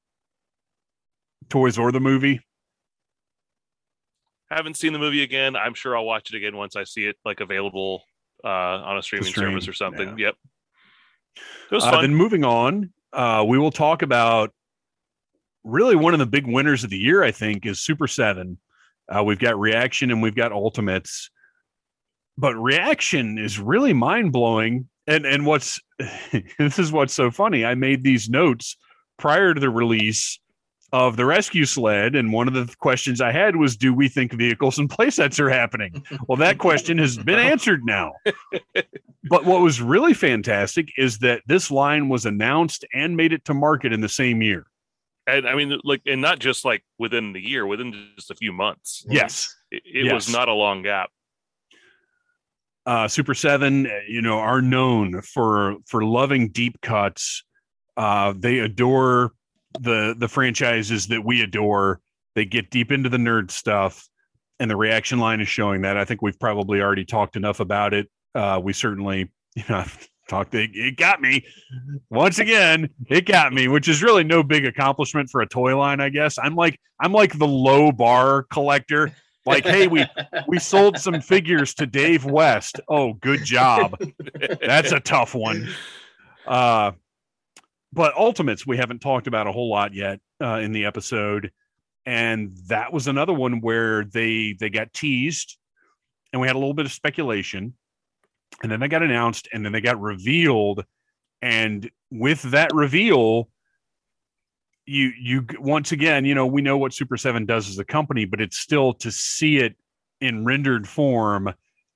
toys, 1.50 1.78
or 1.78 1.92
the 1.92 2.00
movie? 2.00 2.40
Haven't 4.50 4.78
seen 4.78 4.94
the 4.94 5.00
movie 5.00 5.22
again. 5.24 5.56
I'm 5.56 5.74
sure 5.74 5.96
I'll 5.96 6.06
watch 6.06 6.34
it 6.34 6.38
again 6.38 6.56
once 6.58 6.76
I 6.76 6.84
see 6.84 7.06
it 7.06 7.18
like 7.26 7.40
available 7.40 8.04
uh 8.44 8.48
on 8.48 8.98
a 8.98 9.02
streaming 9.04 9.28
stream, 9.28 9.52
service 9.52 9.68
or 9.68 9.74
something. 9.74 10.18
yeah. 10.18 10.28
Yep. 10.28 10.36
It 11.72 11.76
was 11.76 11.84
Uh, 11.84 12.02
then 12.02 12.16
moving 12.16 12.44
on, 12.46 12.92
uh, 13.14 13.44
we 13.48 13.58
will 13.58 13.72
talk 13.72 14.02
about 14.02 14.54
really 15.64 15.96
one 15.96 16.14
of 16.14 16.20
the 16.20 16.26
big 16.26 16.48
winners 16.48 16.84
of 16.84 16.90
the 16.90 16.98
year. 16.98 17.22
I 17.24 17.32
think 17.32 17.66
is 17.66 17.80
Super 17.82 18.08
Seven. 18.08 18.58
Uh, 19.08 19.24
we've 19.24 19.40
got 19.40 19.60
Reaction 19.60 20.10
and 20.12 20.22
we've 20.22 20.36
got 20.36 20.52
Ultimates, 20.52 21.30
but 22.38 22.56
Reaction 22.56 23.38
is 23.38 23.60
really 23.60 23.94
mind 23.94 24.32
blowing. 24.32 24.88
And 25.06 25.26
and 25.26 25.46
what's 25.46 25.80
this 26.58 26.80
is 26.80 26.92
what's 26.92 27.14
so 27.14 27.32
funny. 27.32 27.66
I 27.66 27.76
made 27.76 28.04
these 28.04 28.30
notes 28.30 28.78
prior 29.18 29.54
to 29.54 29.60
the 29.60 29.70
release 29.70 30.40
of 30.92 31.18
the 31.18 31.26
rescue 31.26 31.66
sled, 31.66 32.16
and 32.16 32.34
one 32.34 32.48
of 32.48 32.54
the 32.54 32.74
questions 32.80 33.22
I 33.22 33.32
had 33.32 33.56
was, 33.56 33.78
"Do 33.78 33.94
we 33.94 34.10
think 34.10 34.34
vehicles 34.34 34.80
and 34.80 34.90
playsets 34.90 35.40
are 35.40 35.50
happening?" 35.50 36.04
Well, 36.28 36.38
that 36.38 36.58
question 36.58 36.98
has 36.98 37.18
been 37.18 37.40
answered 37.40 37.86
now. 37.86 38.14
But 39.30 39.46
what 39.46 39.62
was 39.62 39.82
really 39.82 40.14
fantastic 40.14 40.92
is 40.98 41.20
that 41.20 41.44
this 41.46 41.70
line 41.70 42.10
was 42.10 42.26
announced 42.26 42.86
and 42.94 43.16
made 43.16 43.34
it 43.34 43.46
to 43.46 43.54
market 43.54 43.94
in 43.94 44.02
the 44.02 44.10
same 44.10 44.42
year. 44.42 44.66
and 45.28 45.48
I 45.48 45.56
mean 45.56 45.80
like 45.84 46.02
and 46.06 46.22
not 46.22 46.40
just 46.40 46.66
like 46.66 46.84
within 46.98 47.34
the 47.34 47.42
year, 47.42 47.68
within 47.68 47.94
just 48.16 48.32
a 48.32 48.36
few 48.36 48.52
months. 48.52 49.06
Yes. 49.08 49.56
It, 49.70 49.84
it 49.86 50.14
was 50.14 50.32
not 50.32 50.48
a 50.48 50.54
long 50.54 50.82
gap. 50.82 51.12
Uh, 52.86 53.08
Super 53.08 53.34
Seven, 53.34 53.88
uh, 53.88 54.00
you 54.08 54.22
know, 54.22 54.40
are 54.40 54.62
known 54.62 55.22
for 55.22 55.76
for 55.86 56.04
loving 56.04 56.50
deep 56.50 56.82
cuts. 56.82 57.44
Uh, 57.98 58.34
they 58.38 58.60
adore 58.60 59.34
the 59.80 60.16
the 60.18 60.28
franchises 60.28 61.08
that 61.08 61.24
we 61.24 61.42
adore. 61.42 62.00
They 62.36 62.46
get 62.46 62.72
deep 62.72 62.92
into 62.92 63.10
the 63.10 63.18
nerd 63.18 63.52
stuff, 63.52 64.08
and 64.60 64.72
the 64.72 64.78
reaction 64.78 65.20
line 65.20 65.42
is 65.42 65.48
showing 65.48 65.82
that. 65.82 65.98
I 65.98 66.06
think 66.06 66.22
we've 66.22 66.40
probably 66.40 66.82
already 66.82 67.06
talked 67.06 67.36
enough 67.36 67.60
about 67.60 67.94
it. 67.94 68.10
Uh, 68.34 68.60
we 68.64 68.74
certainly, 68.74 69.32
you 69.56 69.64
know, 69.70 69.84
talked. 70.28 70.56
It, 70.56 70.72
it 70.74 70.98
got 70.98 71.22
me 71.22 71.46
once 72.10 72.40
again. 72.40 72.90
It 73.10 73.26
got 73.26 73.54
me, 73.54 73.68
which 73.68 73.88
is 73.88 74.02
really 74.02 74.24
no 74.24 74.44
big 74.44 74.66
accomplishment 74.66 75.30
for 75.30 75.42
a 75.42 75.48
toy 75.48 75.78
line, 75.78 76.00
I 76.00 76.10
guess. 76.10 76.38
I'm 76.42 76.56
like 76.56 76.80
I'm 77.00 77.12
like 77.12 77.38
the 77.38 77.48
low 77.48 77.92
bar 77.92 78.44
collector. 78.44 79.12
Like, 79.46 79.66
hey, 79.66 79.88
we 79.88 80.06
we 80.48 80.60
sold 80.60 80.98
some 80.98 81.22
figures 81.22 81.74
to 81.76 81.86
Dave 81.86 82.26
West. 82.26 82.80
Oh, 82.88 83.14
good 83.14 83.44
job. 83.44 83.96
That's 84.62 84.92
a 84.92 85.00
tough 85.00 85.34
one. 85.34 85.70
Uh, 86.46 86.92
but 87.92 88.16
Ultimates, 88.16 88.68
we 88.68 88.78
haven't 88.78 89.00
talked 89.00 89.28
about 89.28 89.48
a 89.48 89.52
whole 89.52 89.70
lot 89.70 89.94
yet 89.94 90.20
uh, 90.42 90.60
in 90.60 90.72
the 90.72 90.86
episode, 90.86 91.52
and 92.06 92.56
that 92.68 92.94
was 92.94 93.08
another 93.08 93.34
one 93.34 93.62
where 93.62 94.04
they 94.04 94.56
they 94.60 94.70
got 94.70 94.94
teased, 94.94 95.58
and 96.32 96.42
we 96.42 96.48
had 96.48 96.56
a 96.56 96.60
little 96.60 96.74
bit 96.74 96.86
of 96.86 96.92
speculation, 96.92 97.74
and 98.62 98.72
then 98.72 98.80
they 98.80 98.88
got 98.88 99.04
announced, 99.04 99.48
and 99.54 99.66
then 99.66 99.72
they 99.72 99.82
got 99.82 100.00
revealed, 100.00 100.86
and 101.42 101.90
with 102.12 102.42
that 102.44 102.74
reveal. 102.74 103.50
You, 104.90 105.12
you 105.22 105.46
once 105.60 105.92
again, 105.92 106.26
you 106.26 106.34
know, 106.34 106.48
we 106.48 106.64
know 106.64 106.78
what 106.78 106.94
Super 106.94 107.16
7 107.16 107.46
does 107.46 107.70
as 107.70 107.78
a 107.78 107.86
company, 107.86 108.26
but 108.26 108.42
it's 108.42 108.58
still 108.58 108.94
to 108.96 109.12
see 109.12 109.58
it 109.58 109.76
in 110.20 110.44
rendered 110.44 110.88
form 110.88 111.54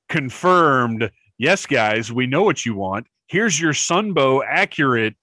confirmed 0.09 1.09
yes 1.39 1.65
guys 1.65 2.11
we 2.11 2.27
know 2.27 2.43
what 2.43 2.65
you 2.65 2.75
want. 2.75 3.07
Here's 3.27 3.59
your 3.59 3.73
sunbow 3.73 4.43
accurate 4.47 5.15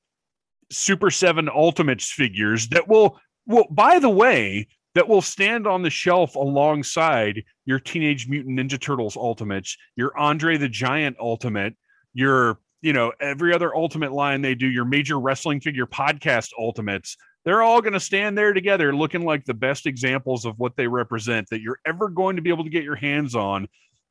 super 0.73 1.11
7 1.11 1.49
ultimates 1.49 2.11
figures 2.11 2.69
that 2.69 2.89
will 2.89 3.21
will 3.47 3.67
by 3.71 4.01
the 4.01 4.11
way 4.11 4.67
that 4.97 5.09
will 5.09 5.23
stand 5.23 5.67
on 5.67 5.83
the 5.83 5.91
shelf 5.91 6.35
alongside 6.35 7.43
your 7.67 7.79
teenage 7.79 8.29
mutant 8.29 8.59
ninja 8.59 8.81
turtles 8.81 9.17
ultimates 9.17 9.77
your 9.97 10.17
andre 10.19 10.57
the 10.57 10.69
giant 10.69 11.17
ultimate 11.21 11.75
your 12.15 12.59
you 12.83 12.93
know 12.93 13.13
every 13.21 13.53
other 13.53 13.75
ultimate 13.75 14.13
line 14.13 14.43
they 14.43 14.55
do 14.55 14.69
your 14.69 14.85
major 14.85 15.19
wrestling 15.19 15.61
figure 15.61 15.87
podcast 15.87 16.51
ultimates 16.59 17.17
they're 17.45 17.63
all 17.63 17.81
going 17.81 17.95
to 17.95 18.01
stand 18.01 18.37
there 18.37 18.53
together 18.53 18.95
looking 18.95 19.25
like 19.25 19.45
the 19.45 19.55
best 19.55 19.87
examples 19.87 20.45
of 20.45 20.59
what 20.59 20.77
they 20.77 20.87
represent 20.87 21.49
that 21.51 21.61
you're 21.61 21.81
ever 21.87 22.09
going 22.09 22.37
to 22.37 22.43
be 22.43 22.51
able 22.51 22.65
to 22.65 22.71
get 22.71 22.85
your 22.85 22.97
hands 22.97 23.35
on. 23.35 23.67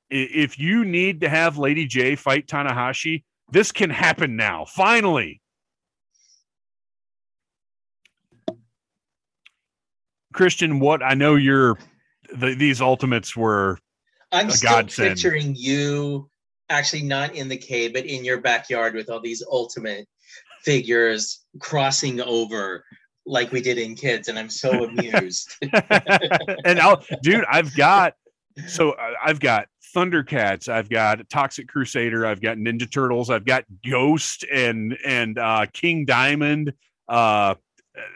If 0.09 0.57
you 0.57 0.85
need 0.85 1.21
to 1.21 1.29
have 1.29 1.57
Lady 1.57 1.85
J 1.85 2.15
fight 2.15 2.47
Tanahashi, 2.47 3.23
this 3.51 3.71
can 3.71 3.89
happen 3.89 4.35
now. 4.35 4.65
Finally. 4.65 5.41
Christian, 10.33 10.79
what 10.79 11.03
I 11.03 11.13
know 11.13 11.35
you're 11.35 11.77
the, 12.33 12.55
these 12.55 12.81
ultimates 12.81 13.35
were 13.35 13.77
I'm 14.31 14.49
still 14.51 14.71
godsend. 14.71 15.09
picturing 15.09 15.55
you 15.55 16.29
actually 16.69 17.03
not 17.03 17.35
in 17.35 17.49
the 17.49 17.57
cave, 17.57 17.93
but 17.93 18.05
in 18.05 18.23
your 18.23 18.39
backyard 18.39 18.93
with 18.93 19.09
all 19.09 19.19
these 19.19 19.43
ultimate 19.51 20.07
figures 20.63 21.45
crossing 21.59 22.21
over 22.21 22.83
like 23.29 23.51
we 23.51 23.61
did 23.61 23.77
in 23.77 23.95
kids, 23.95 24.27
and 24.27 24.37
I'm 24.37 24.49
so 24.49 24.83
amused. 24.85 25.55
and 25.61 26.79
I'll, 26.79 27.03
dude, 27.21 27.45
I've 27.49 27.73
got 27.75 28.13
so 28.67 28.91
uh, 28.91 29.13
I've 29.23 29.39
got 29.39 29.67
Thundercats, 29.95 30.67
I've 30.67 30.89
got 30.89 31.27
Toxic 31.29 31.67
Crusader, 31.67 32.25
I've 32.25 32.41
got 32.41 32.57
Ninja 32.57 32.91
Turtles, 32.91 33.29
I've 33.29 33.45
got 33.45 33.63
Ghost 33.87 34.43
and 34.51 34.97
and 35.05 35.37
uh, 35.37 35.67
King 35.71 36.05
Diamond, 36.05 36.73
uh, 37.07 37.55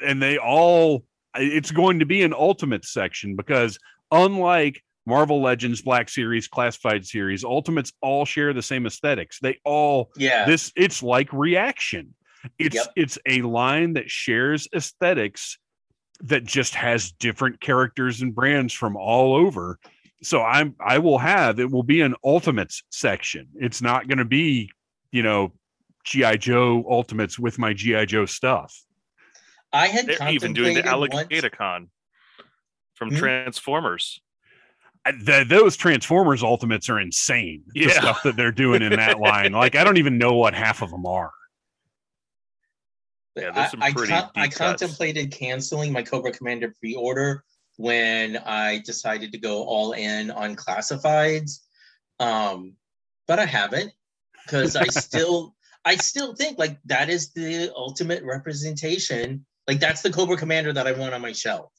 and 0.04 0.22
they 0.22 0.38
all. 0.38 1.06
It's 1.36 1.72
going 1.72 1.98
to 1.98 2.06
be 2.06 2.22
an 2.22 2.32
Ultimate 2.32 2.86
section 2.86 3.36
because 3.36 3.80
unlike 4.12 4.84
Marvel 5.08 5.42
Legends, 5.42 5.82
Black 5.82 6.08
Series, 6.08 6.48
Classified 6.48 7.08
Series, 7.08 7.44
Ultimates 7.44 7.92
all 8.02 8.24
share 8.24 8.54
the 8.54 8.62
same 8.62 8.86
aesthetics. 8.86 9.40
They 9.40 9.60
all 9.64 10.12
yeah, 10.16 10.46
this 10.46 10.72
it's 10.76 11.02
like 11.02 11.34
reaction 11.34 12.14
it's 12.60 12.76
Yep. 12.76 12.86
it's 12.96 13.18
a 13.28 13.42
line 13.42 13.94
that 13.94 14.10
shares 14.10 14.68
aesthetics 14.76 15.58
that 16.22 16.44
just 16.44 16.76
has 16.76 17.12
different 17.14 17.60
characters 17.60 18.22
and 18.22 18.34
brands 18.36 18.74
from 18.74 18.96
all 18.96 19.36
over 19.36 19.80
so 20.22 20.42
i'm 20.42 20.76
i 20.80 20.98
will 20.98 21.18
have 21.18 21.60
it 21.60 21.70
will 21.72 21.84
be 21.84 22.02
an 22.02 22.16
ultimates 22.24 22.84
section 22.90 23.48
it's 23.56 23.82
not 23.82 24.08
going 24.08 24.18
to 24.20 24.26
be 24.26 24.70
you 25.12 25.24
know 25.24 25.52
gi 26.06 26.38
joe 26.38 26.86
ultimates 26.90 27.38
with 27.40 27.58
my 27.60 27.74
gi 27.74 28.06
joe 28.06 28.26
stuff 28.26 28.74
I 29.76 29.88
had 29.88 30.06
They're 30.06 30.30
even 30.30 30.54
doing 30.54 30.76
the 30.76 30.84
contemplated 30.84 31.14
once- 31.16 31.28
Alligaticon 31.52 31.88
from 32.94 33.10
Hmm? 33.10 33.16
Transformers. 33.18 34.22
I- 35.04 35.14
th- 35.14 35.48
those 35.48 35.76
transformers 35.76 36.44
ultimates 36.44 36.90
are 36.90 37.00
insane 37.00 37.64
the 37.74 37.82
Yeah. 37.82 37.90
stuff 37.90 38.22
that 38.24 38.36
they're 38.36 38.52
doing 38.52 38.82
in 38.84 38.92
that 38.92 39.20
line 39.30 39.52
like 39.52 39.76
i 39.76 39.84
don't 39.84 39.98
even 39.98 40.18
know 40.20 40.34
what 40.34 40.54
half 40.54 40.82
of 40.84 40.92
them 40.92 41.06
are 41.08 41.32
Yeah, 43.36 43.50
I, 43.50 43.52
there's 43.52 43.72
some 43.72 43.84
I, 43.84 43.92
pretty 43.92 44.14
con- 44.14 44.30
I 44.36 44.48
contemplated 44.48 45.32
canceling 45.32 45.92
my 45.92 46.04
Cobra 46.04 46.32
Commander 46.32 46.74
pre-order 46.80 47.44
when 47.78 48.38
I 48.38 48.82
decided 48.86 49.32
to 49.32 49.40
go 49.40 49.64
all 49.64 49.94
in 49.94 50.30
on 50.30 50.56
classifieds, 50.56 51.60
um, 52.20 52.76
but 53.28 53.40
I 53.40 53.46
haven't 53.46 53.92
because 54.46 54.76
I 54.76 54.86
still 54.90 55.56
I 55.86 55.96
still 55.96 56.36
think 56.36 56.60
like 56.60 56.78
that 56.86 57.10
is 57.10 57.32
the 57.34 57.72
ultimate 57.76 58.24
representation. 58.24 59.46
Like 59.68 59.80
that's 59.80 60.02
the 60.02 60.12
Cobra 60.12 60.38
Commander 60.38 60.74
that 60.74 60.88
I 60.88 60.92
want 60.92 61.14
on 61.14 61.22
my 61.22 61.32
shelf. 61.32 61.72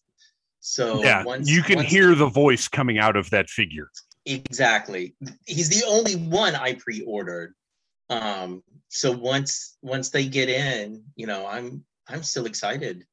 So 0.61 1.03
yeah, 1.03 1.23
once 1.25 1.49
you 1.49 1.63
can 1.63 1.79
hear 1.81 2.15
the 2.15 2.27
voice 2.27 2.69
coming 2.69 2.99
out 2.99 3.17
of 3.17 3.31
that 3.31 3.49
figure. 3.49 3.91
exactly. 4.25 5.15
He's 5.47 5.69
the 5.69 5.87
only 5.87 6.15
one 6.15 6.55
I 6.55 6.75
pre-ordered. 6.75 7.55
Um, 8.09 8.63
so 8.95 9.11
once 9.11 9.77
once 9.83 10.11
they 10.11 10.25
get 10.27 10.49
in, 10.49 11.03
you 11.17 11.27
know, 11.27 11.47
I'm 11.47 11.85
I'm 12.09 12.23
still 12.23 12.47
excited 12.47 13.05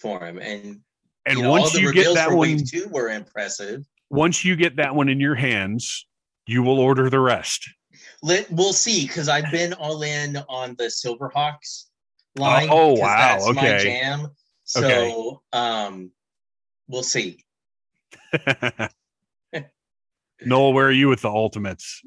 for 0.00 0.24
him. 0.24 0.38
And 0.38 0.80
And 1.26 1.36
you 1.38 1.42
know, 1.42 1.50
all 1.50 1.60
once 1.60 1.74
the 1.74 1.80
you 1.82 1.92
get 1.92 2.14
that 2.14 2.32
one, 2.32 2.64
Two 2.64 2.88
were 2.88 3.10
impressive. 3.10 3.84
once 4.08 4.46
you 4.46 4.56
get 4.56 4.76
that 4.76 4.94
one 4.94 5.10
in 5.10 5.20
your 5.20 5.34
hands, 5.34 6.06
you 6.46 6.62
will 6.62 6.78
order 6.80 7.10
the 7.10 7.20
rest. 7.20 7.68
Let 8.22 8.50
we'll 8.50 8.72
see 8.72 9.06
because 9.06 9.28
I've 9.28 9.50
been 9.52 9.74
all 9.74 10.02
in 10.02 10.38
on 10.48 10.74
the 10.78 10.84
Silverhawks 10.84 11.84
line. 12.34 12.68
Oh 12.70 12.94
wow, 12.94 13.18
that's 13.18 13.52
my 13.52 13.68
okay. 13.68 13.84
jam. 13.84 14.28
So 14.64 14.84
Okay. 14.84 15.36
um, 15.52 16.10
we'll 16.88 17.02
see. 17.02 17.44
Noel, 20.46 20.72
where 20.72 20.86
are 20.86 20.92
you 20.92 21.08
with 21.08 21.20
the 21.22 21.28
ultimates? 21.28 22.02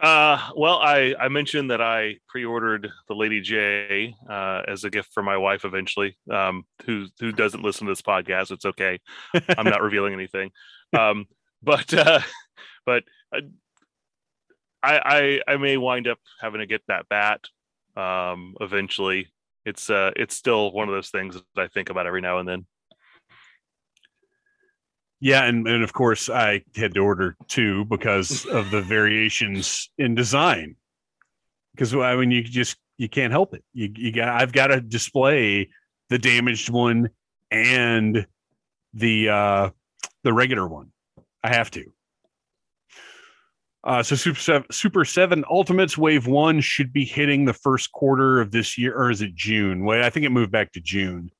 Uh, 0.00 0.50
well, 0.56 0.78
I 0.78 1.14
I 1.18 1.28
mentioned 1.28 1.70
that 1.70 1.80
I 1.80 2.16
pre-ordered 2.28 2.88
the 3.08 3.14
Lady 3.14 3.40
J 3.40 4.14
uh, 4.30 4.62
as 4.68 4.84
a 4.84 4.90
gift 4.90 5.12
for 5.12 5.22
my 5.22 5.36
wife 5.36 5.64
eventually. 5.64 6.16
Um, 6.30 6.64
who 6.84 7.06
who 7.18 7.32
doesn't 7.32 7.64
listen 7.64 7.86
to 7.86 7.90
this 7.90 8.02
podcast? 8.02 8.52
It's 8.52 8.64
okay. 8.64 9.00
I'm 9.56 9.64
not 9.64 9.82
revealing 9.88 10.14
anything. 10.14 10.50
Um, 10.96 11.26
but 11.62 11.92
uh, 11.92 12.20
but 12.86 13.02
uh, 13.34 13.40
I 14.82 15.40
I 15.48 15.52
I 15.54 15.56
may 15.56 15.76
wind 15.76 16.06
up 16.06 16.18
having 16.40 16.60
to 16.60 16.66
get 16.66 16.82
that 16.86 17.08
bat 17.08 17.40
um, 17.96 18.54
eventually. 18.60 19.28
It's 19.64 19.90
uh 19.90 20.12
it's 20.14 20.36
still 20.36 20.70
one 20.72 20.88
of 20.88 20.94
those 20.94 21.10
things 21.10 21.34
that 21.34 21.62
I 21.62 21.66
think 21.68 21.90
about 21.90 22.06
every 22.06 22.20
now 22.20 22.38
and 22.38 22.48
then. 22.48 22.66
Yeah, 25.20 25.44
and, 25.44 25.66
and 25.66 25.82
of 25.82 25.92
course 25.92 26.28
I 26.28 26.62
had 26.76 26.94
to 26.94 27.00
order 27.00 27.36
two 27.48 27.84
because 27.86 28.46
of 28.46 28.70
the 28.70 28.80
variations 28.82 29.90
in 29.98 30.14
design. 30.14 30.76
Because 31.74 31.94
I 31.94 32.16
mean, 32.16 32.30
you 32.30 32.42
just 32.42 32.76
you 32.98 33.08
can't 33.08 33.32
help 33.32 33.54
it. 33.54 33.64
You 33.72 33.90
you 33.94 34.12
got 34.12 34.40
I've 34.40 34.52
got 34.52 34.68
to 34.68 34.80
display 34.80 35.70
the 36.08 36.18
damaged 36.18 36.70
one 36.70 37.10
and 37.50 38.26
the 38.94 39.28
uh 39.28 39.70
the 40.24 40.32
regular 40.32 40.66
one. 40.66 40.90
I 41.42 41.54
have 41.54 41.70
to. 41.72 41.84
Uh, 43.84 44.02
so 44.02 44.16
Super 44.16 44.40
Seven, 44.40 44.66
Super 44.70 45.04
Seven 45.04 45.44
Ultimates 45.48 45.96
Wave 45.96 46.26
One 46.26 46.60
should 46.60 46.92
be 46.92 47.04
hitting 47.04 47.44
the 47.44 47.54
first 47.54 47.92
quarter 47.92 48.40
of 48.40 48.50
this 48.50 48.76
year, 48.76 48.94
or 48.94 49.10
is 49.10 49.22
it 49.22 49.34
June? 49.34 49.84
Wait, 49.84 50.02
I 50.02 50.10
think 50.10 50.26
it 50.26 50.30
moved 50.30 50.50
back 50.50 50.72
to 50.72 50.80
June. 50.80 51.30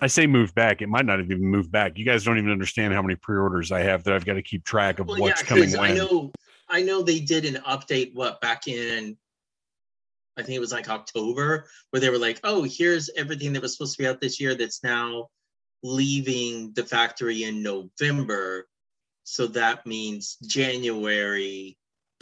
I 0.00 0.06
say 0.06 0.26
move 0.26 0.54
back. 0.54 0.82
It 0.82 0.88
might 0.88 1.06
not 1.06 1.18
have 1.18 1.30
even 1.30 1.44
moved 1.44 1.70
back. 1.70 1.96
You 1.98 2.04
guys 2.04 2.24
don't 2.24 2.38
even 2.38 2.50
understand 2.50 2.92
how 2.94 3.02
many 3.02 3.16
pre-orders 3.16 3.72
I 3.72 3.80
have 3.80 4.04
that 4.04 4.14
I've 4.14 4.24
got 4.24 4.34
to 4.34 4.42
keep 4.42 4.64
track 4.64 4.98
of 4.98 5.06
Well, 5.06 5.18
what's 5.18 5.42
yeah, 5.42 5.48
coming 5.48 5.70
when. 5.72 5.90
I 5.90 5.94
know 5.94 6.32
I 6.68 6.82
know 6.82 7.02
they 7.02 7.20
did 7.20 7.44
an 7.44 7.62
update 7.66 8.14
what 8.14 8.40
back 8.40 8.66
in 8.68 9.16
I 10.36 10.42
think 10.42 10.56
it 10.56 10.60
was 10.60 10.72
like 10.72 10.88
October 10.88 11.68
where 11.90 12.00
they 12.00 12.10
were 12.10 12.18
like, 12.18 12.40
oh, 12.42 12.64
here's 12.64 13.08
everything 13.16 13.52
that 13.52 13.62
was 13.62 13.76
supposed 13.76 13.96
to 13.96 14.02
be 14.02 14.08
out 14.08 14.20
this 14.20 14.40
year 14.40 14.54
that's 14.56 14.82
now 14.82 15.28
leaving 15.84 16.72
the 16.72 16.82
factory 16.84 17.44
in 17.44 17.62
November. 17.62 18.66
So 19.22 19.46
that 19.48 19.86
means 19.86 20.36
January, 20.46 21.78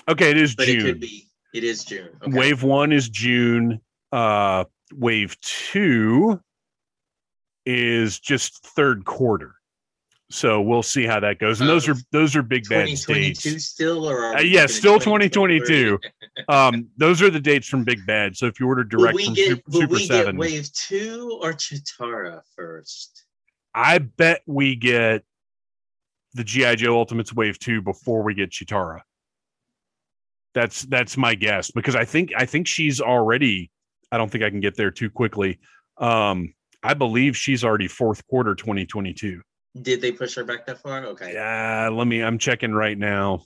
Okay, 0.09 0.31
it 0.31 0.37
is 0.37 0.55
but 0.55 0.69
it 0.69 0.83
could 0.83 1.01
be 1.01 1.29
it 1.55 1.65
is 1.65 1.85
June. 1.85 2.09
Okay. 2.23 2.39
Wave 2.39 2.63
one 2.63 2.93
is 2.93 3.09
June. 3.09 3.81
Uh, 4.11 4.65
wave 4.95 5.41
two 5.41 6.41
is 7.65 8.19
just 8.19 8.65
third 8.67 9.05
quarter. 9.05 9.55
So 10.33 10.63
we'll 10.63 10.83
see 10.83 11.05
how 11.05 11.21
that 11.21 11.39
goes. 11.39 11.61
And 11.61 11.69
those 11.69 11.87
are 11.89 11.95
those 12.11 12.35
are 12.35 12.43
big 12.43 12.67
bad 12.69 12.87
dates. 12.87 13.65
still 13.65 14.09
or 14.09 14.35
Uh, 14.35 14.41
yeah, 14.41 14.67
still 14.67 14.99
2022. 14.99 15.99
Um, 16.49 16.89
those 16.97 17.21
are 17.21 17.29
the 17.29 17.39
dates 17.39 17.69
from 17.69 17.85
Big 17.85 18.07
Bad. 18.07 18.35
So 18.39 18.47
if 18.47 18.59
you 18.59 18.67
order 18.67 18.85
direct 18.85 19.15
we 19.15 19.27
from 19.27 19.35
get 19.35 19.49
Super, 19.49 19.63
will 19.67 19.81
Super 19.83 19.95
we 19.95 20.07
Seven, 20.07 20.37
get 20.37 20.41
wave 20.41 20.73
two 20.73 21.39
or 21.43 21.53
Cheetara 21.53 22.41
first? 22.57 23.27
I 23.75 23.99
bet 23.99 24.41
we 24.47 24.75
get 24.75 25.25
the 26.33 26.43
GI 26.43 26.77
Joe 26.77 26.97
Ultimates 26.97 27.35
Wave 27.35 27.59
Two 27.59 27.83
before 27.83 28.23
we 28.23 28.33
get 28.33 28.51
Cheetara. 28.51 29.01
That's 30.55 30.83
that's 30.83 31.19
my 31.19 31.35
guess 31.35 31.71
because 31.71 31.97
I 31.97 32.07
think 32.07 32.33
I 32.35 32.47
think 32.47 32.67
she's 32.67 33.03
already. 33.03 33.71
I 34.11 34.17
don't 34.17 34.31
think 34.31 34.43
I 34.43 34.49
can 34.49 34.61
get 34.61 34.75
there 34.75 34.91
too 34.91 35.11
quickly. 35.11 35.61
Um, 35.99 36.55
I 36.83 36.95
believe 36.95 37.37
she's 37.37 37.65
already 37.65 37.89
fourth 37.89 38.27
quarter 38.27 38.55
2022. 38.55 39.41
Did 39.81 40.01
they 40.01 40.13
push 40.13 40.35
her 40.35 40.45
back 40.45 40.67
that 40.67 40.83
far? 40.83 41.05
Okay. 41.07 41.33
Yeah, 41.35 41.89
let 41.93 42.07
me. 42.07 42.23
I'm 42.23 42.39
checking 42.39 42.73
right 42.73 42.99
now. 42.99 43.45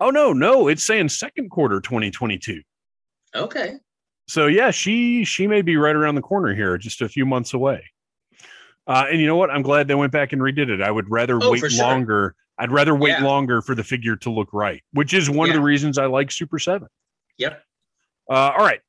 Oh 0.00 0.10
no, 0.10 0.32
no, 0.32 0.68
it's 0.68 0.82
saying 0.84 1.08
second 1.10 1.50
quarter 1.50 1.80
2022. 1.80 2.62
Okay. 3.34 3.74
So 4.28 4.46
yeah, 4.46 4.70
she 4.70 5.24
she 5.24 5.46
may 5.46 5.62
be 5.62 5.76
right 5.76 5.94
around 5.94 6.14
the 6.14 6.22
corner 6.22 6.54
here, 6.54 6.78
just 6.78 7.02
a 7.02 7.08
few 7.08 7.26
months 7.26 7.52
away. 7.54 7.84
Uh, 8.86 9.04
and 9.10 9.20
you 9.20 9.26
know 9.26 9.36
what? 9.36 9.50
I'm 9.50 9.62
glad 9.62 9.86
they 9.88 9.94
went 9.94 10.10
back 10.12 10.32
and 10.32 10.40
redid 10.42 10.68
it. 10.68 10.80
I 10.80 10.90
would 10.90 11.10
rather 11.10 11.38
Oh, 11.40 11.50
wait 11.52 11.70
sure. 11.70 11.84
longer. 11.84 12.34
I'd 12.58 12.72
rather 12.72 12.94
wait 12.94 13.10
Yeah. 13.10 13.24
longer 13.24 13.60
for 13.62 13.74
the 13.74 13.84
figure 13.84 14.16
to 14.16 14.30
look 14.30 14.48
right, 14.52 14.82
which 14.92 15.14
is 15.14 15.28
one 15.30 15.48
of 15.48 15.54
the 15.54 15.60
reasons 15.60 15.98
I 15.98 16.06
like 16.06 16.30
Super 16.30 16.58
Seven. 16.58 16.88
Yep. 17.38 17.62
Uh, 18.30 18.32
all 18.56 18.64
right. 18.64 18.80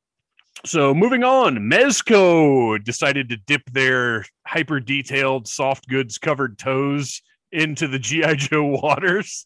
So 0.65 0.93
moving 0.93 1.23
on, 1.23 1.57
Mezco 1.57 2.81
decided 2.84 3.30
to 3.30 3.38
dip 3.38 3.63
their 3.71 4.25
hyper 4.47 4.80
detailed 4.80 5.47
soft 5.47 5.89
goods 5.89 6.17
covered 6.17 6.57
toes 6.57 7.21
into 7.51 7.88
the 7.88 7.99
GI 7.99 8.35
Joe 8.38 8.65
waters 8.81 9.45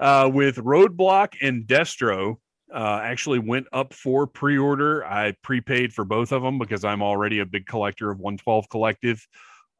uh, 0.00 0.30
with 0.32 0.56
Roadblock 0.56 1.34
and 1.40 1.64
Destro. 1.64 2.36
Uh, 2.74 3.00
actually 3.02 3.38
went 3.38 3.66
up 3.72 3.94
for 3.94 4.26
pre-order. 4.26 5.06
I 5.06 5.34
prepaid 5.42 5.94
for 5.94 6.04
both 6.04 6.32
of 6.32 6.42
them 6.42 6.58
because 6.58 6.84
I'm 6.84 7.02
already 7.02 7.38
a 7.38 7.46
big 7.46 7.66
collector 7.66 8.10
of 8.10 8.18
112 8.18 8.68
Collective. 8.68 9.26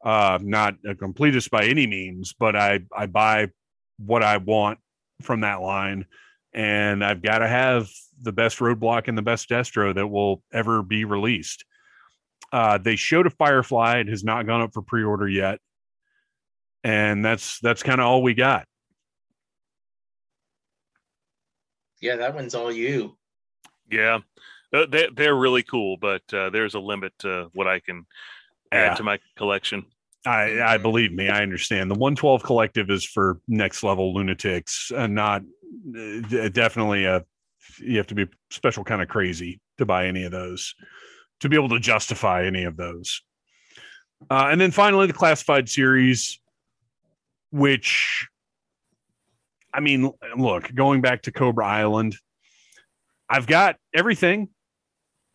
Uh, 0.03 0.39
not 0.41 0.75
a 0.87 0.95
completist 0.95 1.51
by 1.51 1.65
any 1.65 1.85
means, 1.85 2.33
but 2.33 2.55
I 2.55 2.79
I 2.95 3.05
buy 3.05 3.49
what 3.97 4.23
I 4.23 4.37
want 4.37 4.79
from 5.21 5.41
that 5.41 5.61
line 5.61 6.05
and 6.53 7.03
I've 7.03 7.21
got 7.21 7.39
to 7.39 7.47
have 7.47 7.89
the 8.21 8.31
best 8.31 8.59
roadblock 8.59 9.07
and 9.07 9.17
the 9.17 9.21
best 9.21 9.49
Destro 9.49 9.93
that 9.95 10.07
will 10.07 10.43
ever 10.51 10.81
be 10.83 11.05
released. 11.05 11.65
Uh, 12.51 12.77
they 12.77 12.95
showed 12.95 13.27
a 13.27 13.29
Firefly; 13.29 13.99
it 13.99 14.07
has 14.07 14.23
not 14.23 14.45
gone 14.47 14.61
up 14.61 14.73
for 14.73 14.81
pre-order 14.81 15.27
yet, 15.27 15.59
and 16.83 17.23
that's 17.23 17.59
that's 17.59 17.83
kind 17.83 18.01
of 18.01 18.07
all 18.07 18.23
we 18.23 18.33
got. 18.33 18.65
Yeah, 22.01 22.15
that 22.15 22.33
one's 22.33 22.55
all 22.55 22.71
you. 22.71 23.17
Yeah, 23.91 24.19
Uh, 24.73 24.85
they 24.85 25.09
they're 25.15 25.35
really 25.35 25.63
cool, 25.63 25.97
but 25.97 26.21
uh, 26.33 26.49
there's 26.49 26.75
a 26.75 26.79
limit 26.79 27.13
to 27.19 27.49
what 27.53 27.67
I 27.67 27.79
can 27.79 28.05
Yeah. 28.71 28.91
add 28.91 28.97
to 28.97 29.03
my 29.03 29.19
collection. 29.35 29.85
I, 30.25 30.61
I 30.61 30.77
believe 30.77 31.13
me, 31.13 31.29
I 31.29 31.41
understand. 31.41 31.89
The 31.89 31.95
112 31.95 32.43
Collective 32.43 32.89
is 32.89 33.05
for 33.05 33.39
next 33.47 33.83
level 33.83 34.13
lunatics, 34.13 34.91
and 34.95 35.15
not 35.15 35.41
uh, 35.41 35.45
d- 35.45 35.49
definitely 36.51 37.05
a. 37.05 37.25
You 37.79 37.97
have 37.97 38.07
to 38.07 38.15
be 38.15 38.27
special 38.49 38.83
kind 38.83 39.01
of 39.01 39.07
crazy 39.07 39.59
to 39.77 39.85
buy 39.85 40.07
any 40.07 40.23
of 40.23 40.31
those, 40.31 40.75
to 41.41 41.49
be 41.49 41.55
able 41.55 41.69
to 41.69 41.79
justify 41.79 42.45
any 42.45 42.63
of 42.63 42.77
those. 42.77 43.21
Uh, 44.29 44.49
and 44.51 44.59
then 44.59 44.71
finally, 44.71 45.07
the 45.07 45.13
classified 45.13 45.69
series, 45.69 46.39
which, 47.51 48.27
I 49.73 49.79
mean, 49.79 50.11
look, 50.37 50.73
going 50.73 51.01
back 51.01 51.23
to 51.23 51.31
Cobra 51.31 51.65
Island, 51.65 52.15
I've 53.29 53.47
got 53.47 53.77
everything. 53.93 54.49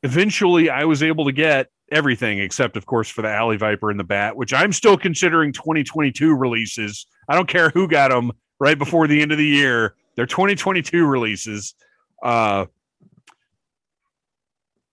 Eventually, 0.03 0.69
I 0.69 0.85
was 0.85 1.03
able 1.03 1.25
to 1.27 1.33
get 1.33 1.69
everything 1.91 2.41
except, 2.41 2.77
of 2.77 2.87
course, 2.87 3.09
for 3.09 3.23
the 3.23 3.31
Alley 3.31 3.57
Viper 3.57 3.91
and 3.91 3.99
the 3.99 4.05
Bat, 4.05 4.37
which 4.37 4.53
I'm 4.53 4.73
still 4.73 4.99
considering 4.99 5.53
2022 5.53 6.35
releases. 6.35 7.07
I 7.29 7.35
don't 7.35 7.49
care 7.49 7.71
who 7.71 7.89
got 7.89 8.11
them 8.11 8.33
right 8.61 8.79
before 8.79 9.07
the 9.07 9.23
end 9.23 9.33
of 9.33 9.39
the 9.39 9.47
year; 9.47 9.95
they're 10.17 10.27
2022 10.27 11.07
releases. 11.07 11.75
Uh, 12.23 12.67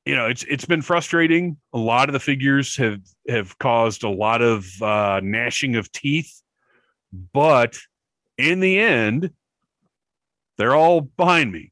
you 0.05 0.15
know, 0.15 0.27
it's 0.27 0.43
it's 0.43 0.65
been 0.65 0.81
frustrating. 0.81 1.57
A 1.73 1.77
lot 1.77 2.09
of 2.09 2.13
the 2.13 2.19
figures 2.19 2.75
have 2.77 3.01
have 3.29 3.57
caused 3.59 4.03
a 4.03 4.09
lot 4.09 4.41
of 4.41 4.65
uh, 4.81 5.21
gnashing 5.23 5.75
of 5.75 5.91
teeth, 5.91 6.41
but 7.33 7.77
in 8.37 8.59
the 8.59 8.79
end, 8.79 9.31
they're 10.57 10.75
all 10.75 11.01
behind 11.01 11.51
me. 11.51 11.71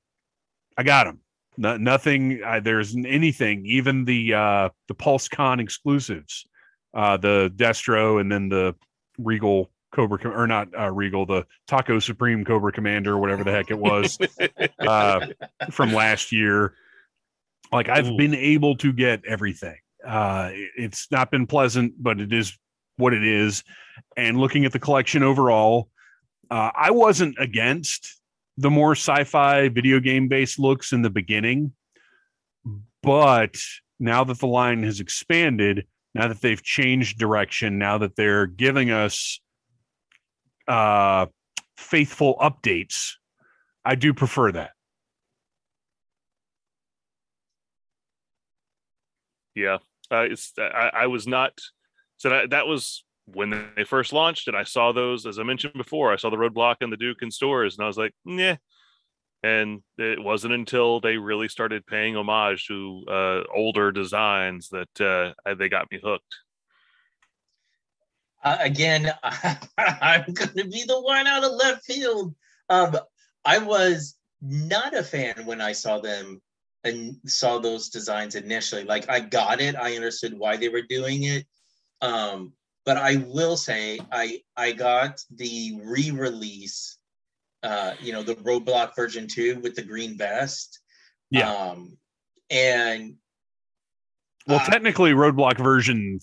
I 0.78 0.84
got 0.84 1.06
them. 1.06 1.20
No, 1.58 1.76
nothing. 1.78 2.42
Uh, 2.44 2.60
there's 2.60 2.96
anything. 2.96 3.66
Even 3.66 4.06
the 4.06 4.34
uh, 4.34 4.70
the 4.88 4.96
PulseCon 4.96 5.60
exclusives, 5.60 6.46
uh, 6.94 7.18
the 7.18 7.52
Destro, 7.56 8.22
and 8.22 8.32
then 8.32 8.48
the 8.48 8.76
Regal 9.18 9.70
Cobra 9.91 10.20
or 10.32 10.48
not 10.48 10.68
uh, 10.78 10.91
Regal, 10.91 11.26
the 11.26 11.45
Taco 11.68 11.99
Supreme 11.99 12.45
Cobra 12.45 12.72
Commander, 12.72 13.14
or 13.14 13.20
whatever 13.20 13.44
the 13.44 13.52
heck 13.52 13.72
it 13.72 13.80
was 13.80 14.18
uh, 14.80 15.28
from 15.72 15.94
last 15.94 16.32
year. 16.32 16.74
Like 17.72 17.90
I've 17.90 18.07
Ooh. 18.07 18.18
been 18.18 18.36
able 18.36 18.76
to 18.78 18.94
get 18.94 19.24
everything. 19.26 19.78
Uh, 20.06 20.52
it's 20.53 21.07
not 21.11 21.32
been 21.32 21.48
pleasant, 21.48 21.94
but 21.98 22.20
it 22.20 22.34
is 22.34 22.57
what 22.98 23.14
it 23.14 23.24
is. 23.24 23.64
And 24.16 24.38
looking 24.38 24.66
at 24.66 24.72
the 24.72 24.80
collection 24.80 25.24
overall, 25.24 25.90
uh, 26.49 26.72
I 26.76 26.91
wasn't 26.91 27.36
against 27.40 28.20
the 28.57 28.70
more 28.70 28.91
sci-fi 28.91 29.70
video 29.70 29.99
game 29.99 30.28
based 30.28 30.60
looks 30.60 30.91
in 30.91 31.02
the 31.02 31.10
beginning, 31.10 31.74
but 33.02 33.56
now 33.99 34.24
that 34.24 34.40
the 34.40 34.48
line 34.48 34.84
has 34.84 34.99
expanded, 34.99 35.86
now 36.14 36.28
that 36.28 36.41
they've 36.41 36.61
changed 36.61 37.20
direction, 37.20 37.78
now 37.78 37.98
that 37.99 38.16
they're 38.16 38.48
giving 38.48 38.91
us 38.91 39.40
uh, 40.70 41.26
faithful 41.76 42.36
updates, 42.40 43.14
I 43.84 43.96
do 43.96 44.14
prefer 44.14 44.52
that. 44.54 44.72
Yeah, 49.56 49.80
uh, 50.12 50.22
it's 50.22 50.54
I, 50.58 50.91
I 50.94 51.08
was 51.08 51.28
not 51.28 51.54
so 52.18 52.30
that 52.30 52.52
that 52.52 52.68
was 52.68 53.04
when 53.26 53.70
they 53.76 53.84
first 53.84 54.14
launched, 54.14 54.48
and 54.48 54.56
I 54.56 54.64
saw 54.64 54.91
those 54.91 55.26
as 55.26 55.40
I 55.40 55.44
mentioned 55.44 55.74
before. 55.74 56.14
I 56.14 56.16
saw 56.16 56.30
the 56.30 56.38
Roadblock 56.38 56.78
and 56.82 56.94
the 56.94 56.98
Duke 56.98 57.22
in 57.22 57.32
stores, 57.32 57.78
and 57.78 57.84
I 57.84 57.88
was 57.88 57.98
like, 57.98 58.14
yeah. 58.26 58.58
And 59.41 59.82
it 59.98 60.22
wasn't 60.22 60.54
until 60.54 61.00
they 61.00 61.16
really 61.16 61.48
started 61.48 61.86
paying 61.88 62.18
homage 62.18 62.68
to 62.68 63.04
uh, 63.08 63.41
older 63.56 63.90
designs 63.90 64.68
that 64.70 65.02
uh, 65.46 65.56
they 65.56 65.70
got 65.70 65.90
me 65.90 66.00
hooked. 66.04 66.36
Uh, 68.44 68.57
again, 68.60 69.11
I'm 69.78 70.34
going 70.34 70.56
to 70.56 70.68
be 70.68 70.84
the 70.88 71.02
one 71.02 71.28
out 71.28 71.44
of 71.44 71.52
left 71.53 71.86
field. 71.86 72.34
Um, 72.70 72.98
I 73.45 73.57
was 73.57 74.16
not 74.41 74.95
a 74.95 75.03
fan 75.03 75.45
when 75.45 75.61
I 75.61 75.74
saw 75.74 75.99
them 75.99 76.41
and 76.84 77.18
saw 77.26 77.60
those 77.60 77.90
designs 77.90 78.36
initially. 78.36 78.84
Like 78.84 79.10
I 79.10 79.20
got 79.20 79.60
it, 79.60 79.76
I 79.76 79.95
understood 79.95 80.38
why 80.38 80.57
they 80.57 80.70
were 80.70 80.82
doing 80.82 81.24
it. 81.24 81.45
Um, 82.02 82.53
but 82.86 82.98
I 82.98 83.18
will 83.18 83.57
say 83.57 83.99
I 84.11 84.41
I 84.56 84.72
got 84.72 85.20
the 85.36 85.78
re-release, 85.84 86.98
uh, 87.61 87.94
you 87.99 88.14
know, 88.14 88.24
the 88.24 88.36
Roadblock 88.36 88.95
version 88.95 89.28
two 89.28 89.60
with 89.60 89.76
the 89.76 89.84
green 89.84 90.18
vest. 90.18 90.80
Yeah. 91.30 91.52
Um, 91.52 91.98
and 92.49 93.16
Well, 94.48 94.60
uh, 94.60 94.66
technically, 94.66 95.11
Roadblock 95.11 95.57
version 95.57 96.20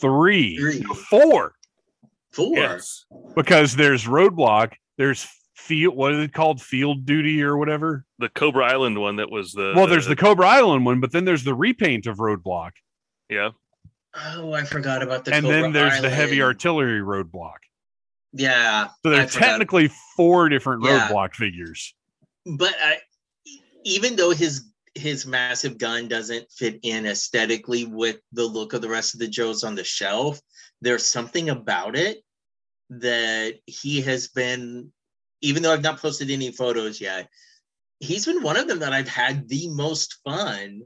three, 0.00 0.56
Three. 0.58 0.80
no, 0.80 0.94
four, 0.94 1.54
four. 2.32 2.56
Yes. 2.56 3.04
because 3.34 3.76
there's 3.76 4.04
Roadblock, 4.04 4.72
there's 4.98 5.26
field. 5.54 5.96
What 5.96 6.12
is 6.12 6.24
it 6.24 6.32
called? 6.32 6.60
Field 6.60 7.04
duty 7.06 7.42
or 7.42 7.56
whatever. 7.56 8.04
The 8.18 8.28
Cobra 8.30 8.64
Island 8.66 8.98
one 8.98 9.16
that 9.16 9.30
was 9.30 9.52
the 9.52 9.72
well, 9.76 9.86
there's 9.86 10.06
the 10.06 10.16
Cobra 10.16 10.46
Island 10.46 10.84
one, 10.84 11.00
but 11.00 11.12
then 11.12 11.24
there's 11.24 11.44
the 11.44 11.54
repaint 11.54 12.06
of 12.06 12.16
Roadblock, 12.18 12.72
yeah. 13.28 13.50
Oh, 14.34 14.52
I 14.52 14.64
forgot 14.64 15.02
about 15.02 15.24
the 15.24 15.34
and 15.34 15.44
Cobra 15.44 15.62
then 15.62 15.72
there's 15.72 16.00
the 16.00 16.10
heavy 16.10 16.42
artillery 16.42 17.00
Roadblock. 17.00 17.58
Yeah, 18.32 18.88
So 19.04 19.10
I 19.12 19.16
there's 19.16 19.34
technically 19.34 19.90
four 20.16 20.48
different 20.48 20.84
Yeah. 20.84 21.08
Roadblock 21.08 21.34
figures. 21.34 21.94
but 22.46 22.74
I, 22.82 22.98
even 23.84 24.14
though 24.16 24.30
his 24.30 24.64
his 24.94 25.26
massive 25.26 25.78
gun 25.78 26.08
doesn't 26.08 26.50
fit 26.50 26.80
in 26.82 27.06
aesthetically 27.06 27.84
with 27.84 28.18
the 28.32 28.44
look 28.44 28.72
of 28.72 28.82
the 28.82 28.88
rest 28.88 29.14
of 29.14 29.20
the 29.20 29.28
Joes 29.28 29.62
on 29.64 29.74
the 29.74 29.84
shelf, 29.84 30.40
there's 30.80 31.06
something 31.06 31.50
about 31.50 31.96
it 31.96 32.22
that 32.90 33.54
he 33.66 34.00
has 34.02 34.28
been. 34.28 34.92
Even 35.42 35.62
though 35.62 35.72
I've 35.72 35.82
not 35.82 36.00
posted 36.00 36.30
any 36.30 36.52
photos 36.52 37.00
yet, 37.00 37.28
he's 38.00 38.26
been 38.26 38.42
one 38.42 38.56
of 38.58 38.68
them 38.68 38.80
that 38.80 38.92
I've 38.92 39.08
had 39.08 39.48
the 39.48 39.68
most 39.70 40.18
fun 40.22 40.82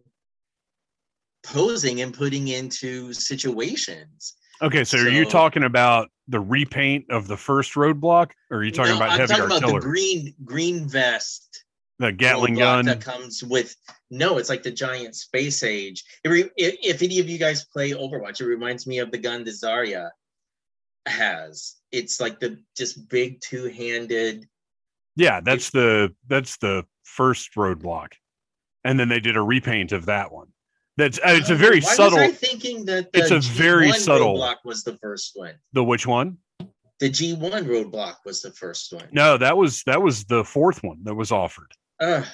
posing 1.42 2.00
and 2.02 2.14
putting 2.14 2.48
into 2.48 3.12
situations. 3.12 4.34
Okay, 4.62 4.84
so, 4.84 4.98
are 4.98 5.08
you 5.08 5.24
talking 5.24 5.64
about 5.64 6.08
the 6.28 6.38
repaint 6.38 7.06
of 7.10 7.26
the 7.26 7.36
first 7.36 7.74
Roadblock, 7.74 8.30
or 8.50 8.58
are 8.58 8.64
you 8.64 8.70
talking 8.70 8.92
No, 8.92 8.96
about 8.96 9.10
I'm 9.10 9.18
heavy 9.18 9.32
talking 9.32 9.44
about 9.46 9.62
artillery, 9.64 9.80
the 9.80 9.86
green 9.86 10.34
green 10.44 10.88
vest 10.88 11.63
the 11.98 12.10
Gatling 12.12 12.54
gun? 12.54 12.84
that 12.86 13.00
comes 13.00 13.42
with 13.44 13.76
no 14.10 14.38
it's 14.38 14.48
like 14.48 14.62
the 14.62 14.70
giant 14.70 15.14
space 15.14 15.62
age 15.62 16.02
re, 16.26 16.50
if, 16.56 16.76
if 16.82 17.02
any 17.02 17.20
of 17.20 17.28
you 17.28 17.38
guys 17.38 17.64
play 17.66 17.90
overwatch 17.92 18.40
it 18.40 18.46
reminds 18.46 18.86
me 18.86 18.98
of 18.98 19.10
the 19.10 19.18
gun 19.18 19.44
that 19.44 19.50
zarya 19.52 20.10
has 21.06 21.76
it's 21.92 22.20
like 22.20 22.40
the 22.40 22.58
just 22.76 23.08
big 23.08 23.40
two-handed 23.40 24.46
Yeah, 25.16 25.40
that's 25.40 25.70
the 25.70 26.14
that's 26.26 26.56
the 26.56 26.84
first 27.04 27.54
roadblock, 27.54 28.12
and 28.84 28.98
then 28.98 29.08
they 29.08 29.20
did 29.20 29.36
a 29.36 29.42
repaint 29.42 29.92
of 29.92 30.06
that 30.06 30.32
one. 30.32 30.48
That's 30.96 31.18
uh, 31.18 31.22
it's 31.38 31.50
a 31.50 31.54
Oh, 31.54 31.56
very 31.56 31.80
why 31.80 31.94
subtle. 31.94 32.18
was 32.18 32.28
i 32.30 32.32
thinking 32.32 32.84
that 32.86 33.12
the 33.12 33.18
it's 33.20 33.30
a 33.30 33.38
very 33.40 33.92
subtle- 33.92 34.36
roadblock 34.36 34.56
was 34.64 34.82
the 34.82 34.96
first 34.98 35.32
one 35.34 35.54
the 35.72 35.84
which 35.84 36.06
one? 36.06 36.38
the 37.00 37.10
g1 37.10 37.38
roadblock 37.66 38.16
was 38.24 38.40
the 38.40 38.52
first 38.52 38.92
one 38.92 39.06
No, 39.12 39.36
that 39.36 39.56
was 39.56 39.82
that 39.84 40.00
was 40.00 40.24
the 40.24 40.42
fourth 40.44 40.82
one 40.82 40.98
that 41.04 41.14
was 41.14 41.30
offered. 41.32 41.70
Ugh, 42.00 42.26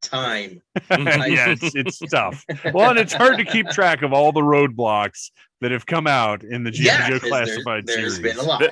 time 0.00 0.62
yeah, 0.90 1.48
it's 1.50 1.74
it's 1.74 1.98
tough. 1.98 2.44
Well, 2.72 2.90
and 2.90 2.98
it's 2.98 3.12
hard 3.12 3.36
to 3.38 3.44
keep 3.44 3.68
track 3.70 4.02
of 4.02 4.12
all 4.12 4.30
the 4.32 4.40
roadblocks 4.40 5.30
that 5.60 5.72
have 5.72 5.86
come 5.86 6.06
out 6.06 6.44
in 6.44 6.62
the 6.62 6.70
GI 6.70 6.84
yeah, 6.84 7.08
Joe 7.08 7.18
'cause 7.18 7.22
there- 7.22 7.30
classified 7.30 7.86
there's 7.86 8.16
series. 8.16 8.20
There's 8.20 8.36
been 8.36 8.44
a 8.44 8.48
lot. 8.48 8.70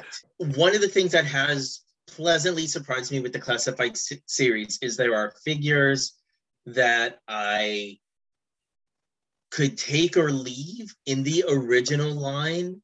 One 0.56 0.74
of 0.74 0.81
the 0.81 0.89
things 0.89 1.12
that 1.12 1.24
has 1.27 1.81
pleasantly 2.06 2.66
surprised 2.66 3.10
me 3.10 3.18
with 3.20 3.32
the 3.32 3.40
classified 3.40 3.97
series 4.27 4.78
is 4.81 4.97
there 4.97 5.14
are 5.16 5.35
figures 5.44 6.14
that 6.66 7.18
I 7.27 7.98
could 9.51 9.77
take 9.77 10.16
or 10.16 10.31
leave 10.31 10.94
in 11.06 11.23
the 11.23 11.44
original 11.48 12.12
line 12.12 12.81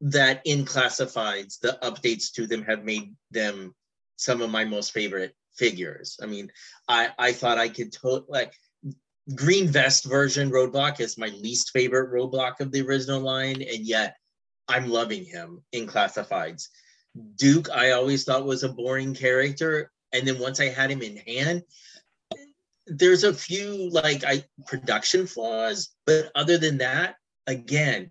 that 0.00 0.42
in 0.44 0.64
classifieds 0.64 1.58
the 1.60 1.78
updates 1.82 2.30
to 2.32 2.46
them 2.46 2.62
have 2.62 2.84
made 2.84 3.14
them 3.30 3.74
some 4.16 4.42
of 4.42 4.50
my 4.50 4.64
most 4.64 4.92
favorite 4.92 5.34
figures. 5.56 6.18
I 6.22 6.26
mean 6.26 6.50
i 6.88 7.10
i 7.18 7.32
thought 7.32 7.58
i 7.58 7.68
could 7.68 7.92
to- 7.92 8.24
like 8.28 8.52
green 9.34 9.68
vest 9.68 10.04
version 10.04 10.50
roadblock 10.50 11.00
is 11.00 11.18
my 11.18 11.28
least 11.28 11.70
favorite 11.70 12.12
roadblock 12.12 12.60
of 12.60 12.70
the 12.70 12.80
original 12.82 13.20
line 13.20 13.60
and 13.62 13.84
yet 13.84 14.16
i'm 14.68 14.88
loving 14.88 15.24
him 15.24 15.62
in 15.72 15.86
classifieds. 15.86 16.68
Duke 17.36 17.70
i 17.70 17.90
always 17.90 18.24
thought 18.24 18.44
was 18.44 18.62
a 18.62 18.68
boring 18.68 19.14
character 19.14 19.90
and 20.12 20.26
then 20.26 20.38
once 20.38 20.60
i 20.60 20.66
had 20.68 20.90
him 20.90 21.02
in 21.02 21.16
hand 21.16 21.62
there's 22.86 23.24
a 23.24 23.34
few 23.34 23.90
like 23.90 24.22
i 24.24 24.44
production 24.66 25.26
flaws 25.26 25.88
but 26.06 26.30
other 26.34 26.56
than 26.56 26.78
that 26.78 27.16
again 27.46 28.10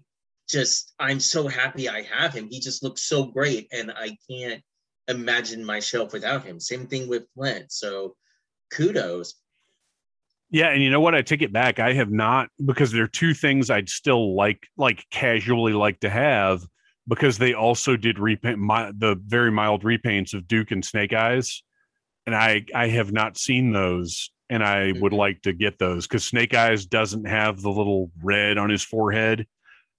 just 0.50 0.94
i'm 1.00 1.20
so 1.20 1.48
happy 1.48 1.88
i 1.88 2.02
have 2.02 2.34
him. 2.34 2.48
He 2.50 2.60
just 2.60 2.84
looks 2.84 3.04
so 3.04 3.26
great 3.26 3.68
and 3.72 3.92
i 3.92 4.18
can't 4.30 4.62
imagine 5.08 5.64
myself 5.64 6.14
without 6.14 6.44
him 6.44 6.60
same 6.60 6.88
thing 6.88 7.08
with 7.08 7.24
flint 7.36 7.72
so 7.72 8.16
kudos 8.72 9.36
Yeah, 10.52 10.70
and 10.70 10.82
you 10.82 10.90
know 10.90 11.00
what? 11.02 11.16
I 11.16 11.22
take 11.22 11.42
it 11.42 11.52
back. 11.52 11.80
I 11.80 11.94
have 11.94 12.12
not 12.12 12.50
because 12.64 12.92
there 12.92 13.04
are 13.04 13.08
two 13.08 13.34
things 13.34 13.70
I'd 13.70 13.90
still 13.90 14.36
like, 14.36 14.68
like 14.78 15.06
casually 15.12 15.74
like 15.74 16.00
to 16.02 16.10
have, 16.10 16.64
because 17.08 17.38
they 17.38 17.54
also 17.54 17.98
did 17.98 18.20
repaint 18.20 18.60
my, 18.60 18.92
the 18.98 19.16
very 19.26 19.52
mild 19.52 19.84
repaints 19.84 20.34
of 20.34 20.48
Duke 20.48 20.72
and 20.72 20.84
Snake 20.86 21.14
Eyes, 21.14 21.64
and 22.26 22.36
I 22.36 22.66
I 22.74 22.88
have 22.90 23.12
not 23.12 23.38
seen 23.38 23.72
those, 23.74 24.32
and 24.50 24.64
I 24.64 24.94
would 24.94 25.14
Mhm. 25.14 25.18
like 25.18 25.42
to 25.44 25.54
get 25.54 25.78
those 25.80 26.08
because 26.08 26.24
Snake 26.26 26.54
Eyes 26.54 26.86
doesn't 26.86 27.26
have 27.26 27.62
the 27.62 27.72
little 27.72 28.12
red 28.24 28.58
on 28.58 28.70
his 28.70 28.84
forehead, 28.84 29.48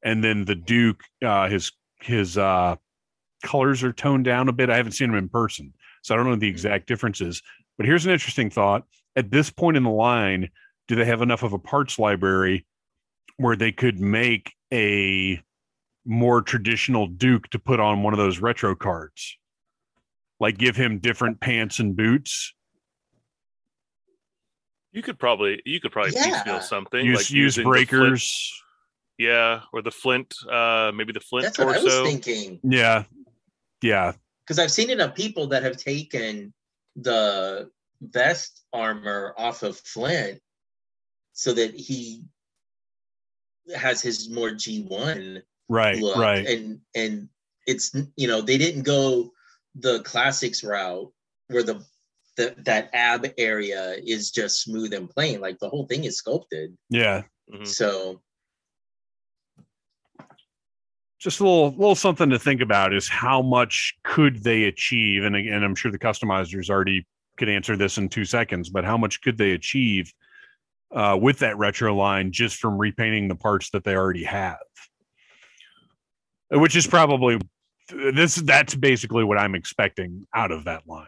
and 0.03 0.23
then 0.23 0.45
the 0.45 0.55
Duke, 0.57 1.03
uh, 1.25 1.49
his 1.49 1.73
his 2.01 2.39
uh, 2.39 2.77
colors 3.43 3.83
are 3.85 3.93
toned 3.93 4.25
down 4.25 4.49
a 4.49 4.53
bit. 4.53 4.71
I 4.71 4.77
haven't 4.77 4.93
seen 4.93 5.11
him 5.11 5.17
in 5.17 5.29
person, 5.29 5.73
so 6.03 6.15
I 6.15 6.17
don't 6.17 6.27
know 6.27 6.37
the 6.37 6.49
exact 6.49 6.87
differences. 6.87 7.43
But 7.77 7.87
here's 7.87 8.07
an 8.07 8.13
interesting 8.13 8.51
thought 8.51 8.85
at 9.17 9.31
this 9.31 9.51
point 9.51 9.77
in 9.77 9.83
the 9.83 9.91
line, 9.91 10.51
do 10.89 10.95
they 10.97 11.05
have 11.05 11.23
enough 11.23 11.43
of 11.43 11.53
a 11.53 11.59
parts 11.59 11.99
library 11.99 12.67
where 13.37 13.57
they 13.57 13.73
could 13.73 13.99
make 14.01 14.53
a 14.73 15.41
more 16.05 16.41
traditional 16.43 17.07
Duke 17.07 17.49
to 17.51 17.59
put 17.59 17.81
on 17.81 18.03
one 18.03 18.13
of 18.15 18.19
those 18.19 18.39
retro 18.41 18.75
cards? 18.75 19.37
Like 20.41 20.59
give 20.59 20.77
him 20.77 20.99
different 20.99 21.41
pants 21.41 21.79
and 21.79 21.97
boots. 21.97 22.55
You 24.93 25.03
could 25.03 25.19
probably 25.19 25.61
you 25.65 25.81
could 25.81 25.93
probably 25.93 26.13
Yeah. 26.15 26.25
piecemeal 26.43 26.61
something 26.61 27.05
Use 27.05 27.17
like 27.17 27.31
use 27.31 27.57
using 27.59 27.65
the 27.65 27.71
Flint- 27.71 27.89
breakers. 27.91 28.63
yeah, 29.19 29.63
or 29.73 29.83
the 29.83 29.91
Flint, 29.91 30.35
uh, 30.51 30.93
maybe 30.95 31.13
the 31.13 31.21
Flint 31.21 31.45
that's 31.45 31.59
what 31.59 31.69
i 31.69 31.83
was 31.83 31.83
torso. 31.83 32.05
thinking 32.07 32.61
Yeah. 32.63 33.05
Yeah. 33.83 34.13
because 34.45 34.59
I've 34.59 34.71
seen 34.73 34.91
enough 34.91 35.15
people 35.15 35.49
that 35.49 35.63
have 35.63 35.77
taken 35.77 36.53
the 36.97 37.71
vest 38.01 38.63
armor 38.73 39.35
off 39.37 39.63
of 39.63 39.77
Flint 39.79 40.41
so 41.33 41.53
that 41.53 41.75
he 41.75 42.23
has 43.75 44.01
his 44.01 44.31
more 44.31 44.51
G1 44.51 45.43
Right, 45.69 45.99
look. 45.99 46.17
right. 46.17 46.47
And 46.47 46.81
and 46.95 47.29
it's 47.67 47.93
you 48.17 48.29
know, 48.29 48.41
they 48.41 48.57
didn't 48.59 48.83
go 48.83 49.33
the 49.75 50.01
classics 50.05 50.63
route 50.63 51.13
where 51.49 51.65
the, 51.65 51.85
the 52.37 52.55
that 52.65 52.91
ab 52.95 53.33
area 53.37 53.97
is 54.05 54.31
just 54.31 54.63
smooth 54.63 54.95
and 54.95 55.11
plain. 55.11 55.41
Like 55.41 55.59
the 55.59 55.69
whole 55.69 55.87
thing 55.87 56.05
is 56.05 56.19
sculpted. 56.19 56.77
Yeah. 56.89 57.23
Mhm. 57.53 57.67
So 57.67 58.23
just 61.27 61.41
a 61.41 61.43
little 61.43 61.71
little 61.71 61.97
something 61.97 62.31
to 62.31 62.39
think 62.39 62.61
about 62.61 62.95
is 62.95 63.09
how 63.09 63.43
much 63.43 63.95
could 64.05 64.45
they 64.45 64.65
achieve? 64.65 65.25
And 65.25 65.35
again 65.35 65.65
i'm 65.65 65.75
sure 65.75 65.91
the 65.91 65.99
customizers 65.99 66.71
already 66.71 67.05
could 67.37 67.49
answer 67.49 67.77
this 67.77 67.99
in 67.99 68.09
two 68.09 68.25
seconds 68.25 68.71
but 68.71 68.85
how 68.85 68.97
much 68.97 69.21
could 69.23 69.37
they 69.37 69.51
achieve 69.51 70.13
uh, 70.95 71.19
with 71.21 71.41
that 71.41 71.59
retro 71.59 71.97
line 71.97 72.31
just 72.31 72.59
from 72.59 72.79
repainting 72.79 73.27
the 73.27 73.35
parts 73.35 73.71
that 73.71 73.83
they 73.83 73.97
already 73.97 74.23
have? 74.23 74.57
Which 76.51 76.77
is 76.77 76.87
probably 76.87 77.41
this 77.91 78.37
that's 78.37 78.77
basically 78.77 79.25
what 79.25 79.37
i'm 79.39 79.57
expecting 79.57 80.29
out 80.33 80.53
of 80.53 80.65
that 80.65 80.87
line. 80.87 81.07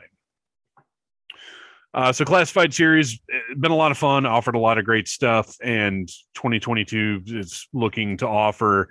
Uh, 1.95 2.13
so 2.13 2.25
classified 2.25 2.75
series 2.75 3.21
eh, 3.33 3.55
been 3.57 3.71
a 3.71 3.77
lot 3.77 3.93
of 3.93 3.99
fun 3.99 4.27
offered 4.27 4.57
a 4.57 4.59
lot 4.59 4.79
of 4.79 4.85
great 4.85 5.07
stuff 5.07 5.57
and 5.63 6.09
2022 6.35 7.23
is 7.29 7.69
looking 7.73 8.17
to 8.17 8.27
offer 8.27 8.89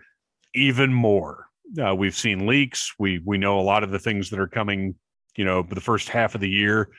even 0.54 0.94
more. 0.94 1.48
Uh, 1.82 1.94
we've 1.96 2.16
seen 2.16 2.48
leaks. 2.48 2.94
We 2.98 3.22
we 3.26 3.38
know 3.38 3.60
a 3.60 3.62
lot 3.62 3.84
of 3.84 3.92
the 3.92 4.00
things 4.00 4.30
that 4.30 4.40
are 4.40 4.48
coming. 4.48 4.96
You 5.36 5.46
know, 5.46 5.62
the 5.62 5.82
first 5.82 6.10
half 6.10 6.34
of 6.34 6.42
the 6.42 6.50
year, 6.50 6.90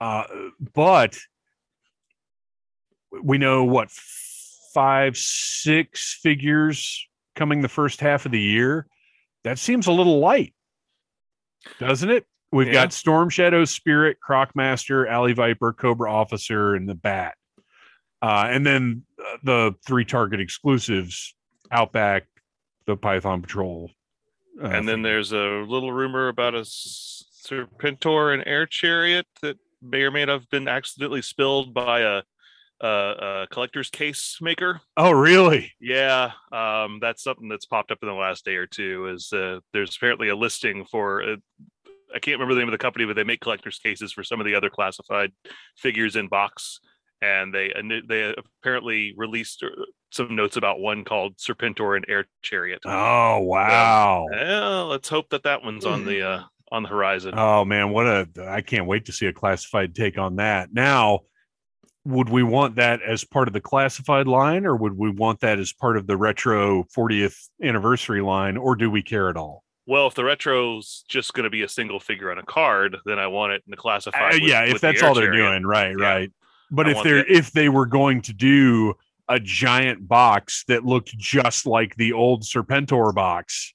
uh, 0.00 0.24
but 0.74 1.18
we 3.22 3.36
know 3.38 3.64
what 3.64 3.90
five, 3.90 5.16
six 5.16 6.18
figures 6.22 7.06
coming 7.34 7.60
the 7.60 7.68
first 7.68 8.00
half 8.00 8.24
of 8.26 8.32
the 8.32 8.40
year. 8.40 8.86
That 9.44 9.58
seems 9.58 9.86
a 9.86 9.92
little 9.92 10.18
light, 10.18 10.54
doesn't 11.78 12.10
it? 12.10 12.26
We've 12.50 12.68
Yeah. 12.68 12.72
got 12.74 12.92
Storm 12.92 13.28
Shadow, 13.28 13.64
Spirit, 13.66 14.16
Crocmaster, 14.26 15.06
Alley 15.08 15.34
Viper, 15.34 15.72
Cobra 15.74 16.10
Officer, 16.10 16.74
and 16.74 16.88
the 16.88 16.94
Bat, 16.94 17.34
uh, 18.22 18.48
and 18.50 18.64
then 18.64 19.04
uh, 19.20 19.36
the 19.42 19.74
three 19.86 20.04
Target 20.06 20.40
exclusives: 20.40 21.34
Outback, 21.70 22.26
the 22.88 22.96
Python 22.96 23.42
Patrol. 23.42 23.90
uh, 24.60 24.66
and 24.66 24.88
then 24.88 25.02
there's 25.02 25.32
a 25.32 25.64
little 25.68 25.92
rumor 25.92 26.28
about 26.28 26.54
a 26.54 26.62
Serpentor 26.62 28.34
and 28.34 28.42
Air 28.46 28.66
Chariot 28.66 29.26
that 29.42 29.58
may 29.82 30.02
or 30.02 30.10
may 30.10 30.24
not 30.24 30.32
have 30.32 30.50
been 30.50 30.66
accidentally 30.66 31.20
spilled 31.20 31.74
by 31.74 32.00
a, 32.00 32.22
a, 32.80 32.88
a 32.88 33.46
collector's 33.50 33.90
case 33.90 34.38
maker. 34.40 34.80
oh, 34.96 35.10
really? 35.10 35.72
Yeah, 35.80 36.32
um, 36.50 36.98
that's 37.00 37.22
something 37.22 37.48
that's 37.48 37.66
popped 37.66 37.90
up 37.92 37.98
in 38.00 38.08
the 38.08 38.14
last 38.14 38.46
day 38.46 38.56
or 38.56 38.66
two. 38.66 39.08
Is 39.08 39.32
uh, 39.34 39.60
there's 39.74 39.94
apparently 39.94 40.30
a 40.30 40.36
listing 40.36 40.86
for 40.90 41.22
uh, 41.22 41.36
I 42.14 42.18
can't 42.20 42.36
remember 42.36 42.54
the 42.54 42.60
name 42.60 42.68
of 42.68 42.72
the 42.72 42.78
company, 42.78 43.04
but 43.04 43.16
they 43.16 43.24
make 43.24 43.40
collector's 43.40 43.78
cases 43.78 44.14
for 44.14 44.24
some 44.24 44.40
of 44.40 44.46
the 44.46 44.54
other 44.54 44.70
classified 44.70 45.32
figures 45.76 46.16
in 46.16 46.28
box, 46.28 46.80
and 47.20 47.54
they 47.54 47.70
and 47.70 47.92
they 48.08 48.34
apparently 48.62 49.12
released 49.14 49.62
uh, 49.62 49.68
some 50.10 50.34
notes 50.36 50.56
about 50.56 50.80
one 50.80 51.04
called 51.04 51.36
Serpentor 51.36 51.96
and 51.96 52.04
Air 52.08 52.26
Chariot. 52.42 52.80
Oh, 52.84 53.40
wow. 53.40 54.26
Well, 54.30 54.86
let's 54.88 55.08
hope 55.08 55.28
that 55.30 55.42
that 55.44 55.62
one's 55.62 55.84
on 55.84 56.04
the 56.04 56.22
uh, 56.22 56.42
on 56.70 56.82
the 56.82 56.88
horizon. 56.88 57.34
Oh 57.36 57.64
man, 57.64 57.90
what 57.90 58.06
a 58.06 58.28
I 58.48 58.60
can't 58.60 58.86
wait 58.86 59.06
to 59.06 59.12
see 59.12 59.26
a 59.26 59.32
classified 59.32 59.94
take 59.94 60.18
on 60.18 60.36
that. 60.36 60.72
Now, 60.72 61.20
would 62.04 62.28
we 62.28 62.42
want 62.42 62.76
that 62.76 63.00
as 63.02 63.24
part 63.24 63.48
of 63.48 63.54
the 63.54 63.60
classified 63.60 64.26
line 64.26 64.64
or 64.66 64.76
would 64.76 64.96
we 64.96 65.10
want 65.10 65.40
that 65.40 65.58
as 65.58 65.72
part 65.72 65.96
of 65.96 66.06
the 66.06 66.16
retro 66.16 66.84
40th 66.96 67.48
anniversary 67.62 68.22
line 68.22 68.56
or 68.56 68.76
do 68.76 68.90
we 68.90 69.02
care 69.02 69.28
at 69.28 69.36
all? 69.36 69.64
Well, 69.86 70.06
if 70.06 70.14
the 70.14 70.24
retro's 70.24 71.04
just 71.08 71.32
going 71.32 71.44
to 71.44 71.50
be 71.50 71.62
a 71.62 71.68
single 71.68 71.98
figure 72.00 72.30
on 72.30 72.36
a 72.38 72.42
card, 72.42 72.98
then 73.06 73.18
I 73.18 73.26
want 73.26 73.52
it 73.52 73.62
in 73.66 73.70
the 73.70 73.76
classified. 73.78 74.34
Uh, 74.34 74.38
with- 74.40 74.42
yeah, 74.50 74.64
if 74.64 74.74
with 74.74 74.82
that's 74.82 75.02
Air 75.02 75.08
all 75.08 75.14
they're 75.14 75.32
Chariot. 75.32 75.50
doing, 75.52 75.66
right, 75.66 75.94
Yeah. 75.98 76.04
right. 76.04 76.32
But 76.70 76.86
I 76.88 76.90
if 76.90 77.02
they're 77.02 77.24
the- 77.24 77.32
if 77.32 77.52
they 77.52 77.70
were 77.70 77.86
going 77.86 78.20
to 78.22 78.34
do 78.34 78.94
a 79.28 79.38
giant 79.38 80.08
box 80.08 80.64
that 80.68 80.84
looked 80.84 81.16
just 81.16 81.66
like 81.66 81.94
the 81.96 82.12
old 82.12 82.42
Serpentor 82.42 83.14
box, 83.14 83.74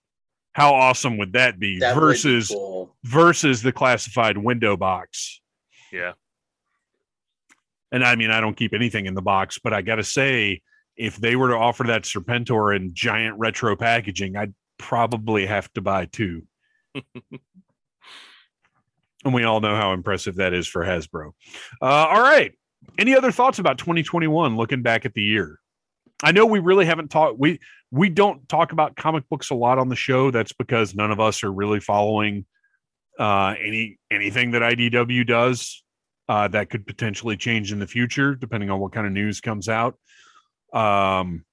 how 0.54 0.74
awesome 0.74 1.18
would 1.18 1.34
that 1.34 1.60
be 1.60 1.80
that 1.80 1.96
would 1.96 2.02
be 2.02 2.06
versus 2.08 2.50
cool. 2.50 2.96
versus 3.04 3.62
the 3.62 3.72
classified 3.72 4.38
window 4.38 4.78
box? 4.78 5.42
Yeah. 5.92 6.14
And 7.92 8.04
I 8.04 8.16
mean, 8.16 8.32
I 8.32 8.42
don't 8.42 8.58
keep 8.58 8.74
anything 8.74 9.06
in 9.06 9.14
the 9.14 9.22
box, 9.22 9.60
but 9.64 9.74
I 9.74 9.84
got 9.84 9.96
to 9.96 10.04
say, 10.04 10.62
if 10.96 11.18
they 11.18 11.36
were 11.36 11.50
to 11.50 11.56
offer 11.56 11.84
that 11.86 12.04
Serpentor 12.04 12.76
in 12.76 12.94
giant 12.94 13.38
retro 13.38 13.76
packaging, 13.76 14.36
I'd 14.36 14.54
probably 14.78 15.46
have 15.46 15.72
to 15.74 15.82
buy 15.82 16.06
two. 16.06 16.44
and 19.26 19.34
we 19.34 19.44
all 19.44 19.60
know 19.60 19.76
how 19.76 19.94
impressive 19.94 20.36
that 20.36 20.54
is 20.54 20.68
for 20.68 20.84
Hasbro. 20.84 21.34
Uh, 21.82 21.86
all 21.86 22.22
right. 22.22 22.54
Any 22.98 23.16
other 23.16 23.32
thoughts 23.32 23.60
about 23.60 23.78
2021 23.78 24.56
looking 24.58 24.82
back 24.82 25.06
at 25.06 25.14
the 25.14 25.22
year? 25.22 25.60
I 26.24 26.32
know 26.32 26.46
we 26.46 26.60
really 26.60 26.86
haven't 26.86 27.10
talked 27.10 27.38
we 27.40 27.60
we 27.92 28.10
don't 28.10 28.48
talk 28.48 28.72
about 28.72 28.96
comic 28.96 29.28
books 29.30 29.50
a 29.50 29.56
lot 29.56 29.78
on 29.78 29.90
the 29.90 29.96
show. 29.96 30.32
That's 30.32 30.54
because 30.54 30.96
none 30.96 31.12
of 31.12 31.20
us 31.20 31.44
are 31.44 31.52
really 31.52 31.80
following 31.80 32.46
uh 33.20 33.56
any 33.64 34.00
anything 34.10 34.52
that 34.52 34.62
IDW 34.62 35.28
does 35.28 35.84
uh 36.30 36.48
that 36.48 36.70
could 36.70 36.86
potentially 36.88 37.36
change 37.38 37.72
in 37.72 37.80
the 37.80 37.88
future 37.88 38.36
depending 38.36 38.70
on 38.70 38.80
what 38.80 38.92
kind 38.94 39.06
of 39.06 39.14
news 39.14 39.42
comes 39.42 39.68
out. 39.70 39.98
Um 40.74 41.44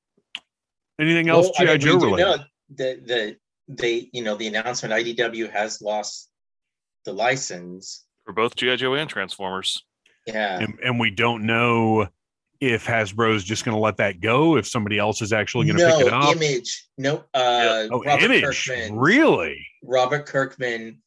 anything 1.01 1.29
else 1.29 1.51
Well, 1.59 1.69
I 1.69 1.77
GI 1.77 1.87
mean, 1.87 1.97
we 1.97 2.01
Joe 2.01 2.07
related? 2.07 2.27
know 2.41 2.45
that 2.77 3.07
the 3.07 3.37
they 3.69 4.09
you 4.13 4.23
know 4.23 4.37
the 4.37 4.47
announcement 4.47 4.95
IDW 4.95 5.51
has 5.51 5.81
lost 5.83 6.29
the 7.05 7.13
license. 7.13 8.05
for 8.25 8.33
both 8.33 8.55
GI 8.57 8.77
Joe 8.77 8.95
and 8.95 9.09
Transformers. 9.11 9.85
Yeah. 10.27 10.61
and, 10.61 10.79
and 10.85 11.01
we 11.01 11.11
don't 11.11 11.45
know 11.47 12.09
if 12.61 12.87
Hasbro 12.87 13.35
is 13.35 13.43
just 13.43 13.65
going 13.65 13.75
to 13.75 13.81
let 13.81 13.97
that 13.99 14.21
go, 14.21 14.57
if 14.57 14.69
somebody 14.69 14.99
else 14.99 15.23
is 15.23 15.33
actually 15.33 15.67
going 15.67 15.79
to 15.79 15.89
no 15.89 15.97
pick 15.99 16.07
it 16.09 16.13
up. 16.13 16.37
image. 16.37 16.87
No. 16.99 17.25
Uh, 17.33 17.89
oh, 17.91 18.03
Robert 18.05 18.25
image, 18.25 18.67
Kirkman. 18.69 18.97
really? 18.99 19.67
Robert 19.83 20.27
Kirkman, 20.27 21.01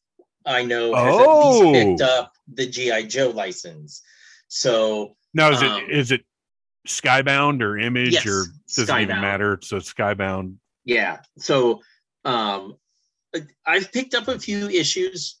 I 0.44 0.64
know, 0.64 0.94
has 0.94 1.14
Oh. 1.16 1.60
at 1.60 1.66
least 1.72 1.86
picked 2.00 2.00
up 2.02 2.32
the 2.52 2.66
GI 2.66 3.04
Joe 3.06 3.30
license. 3.30 4.02
So 4.48 5.16
Now 5.32 5.50
is 5.50 5.62
Um, 5.62 5.82
it 5.84 5.90
is 5.90 6.10
it 6.12 6.24
Skybound 6.88 7.62
or 7.62 7.78
Image 7.78 8.12
Yes, 8.12 8.26
or 8.26 8.44
doesn't 8.76 9.00
even 9.00 9.16
Skybound. 9.16 9.20
matter? 9.20 9.58
So 9.62 9.76
Skybound. 9.78 10.56
yeah. 10.84 11.20
So 11.38 11.82
um, 12.24 12.76
I've 13.66 13.90
picked 13.92 14.14
up 14.14 14.28
a 14.28 14.38
few 14.38 14.68
issues 14.68 15.40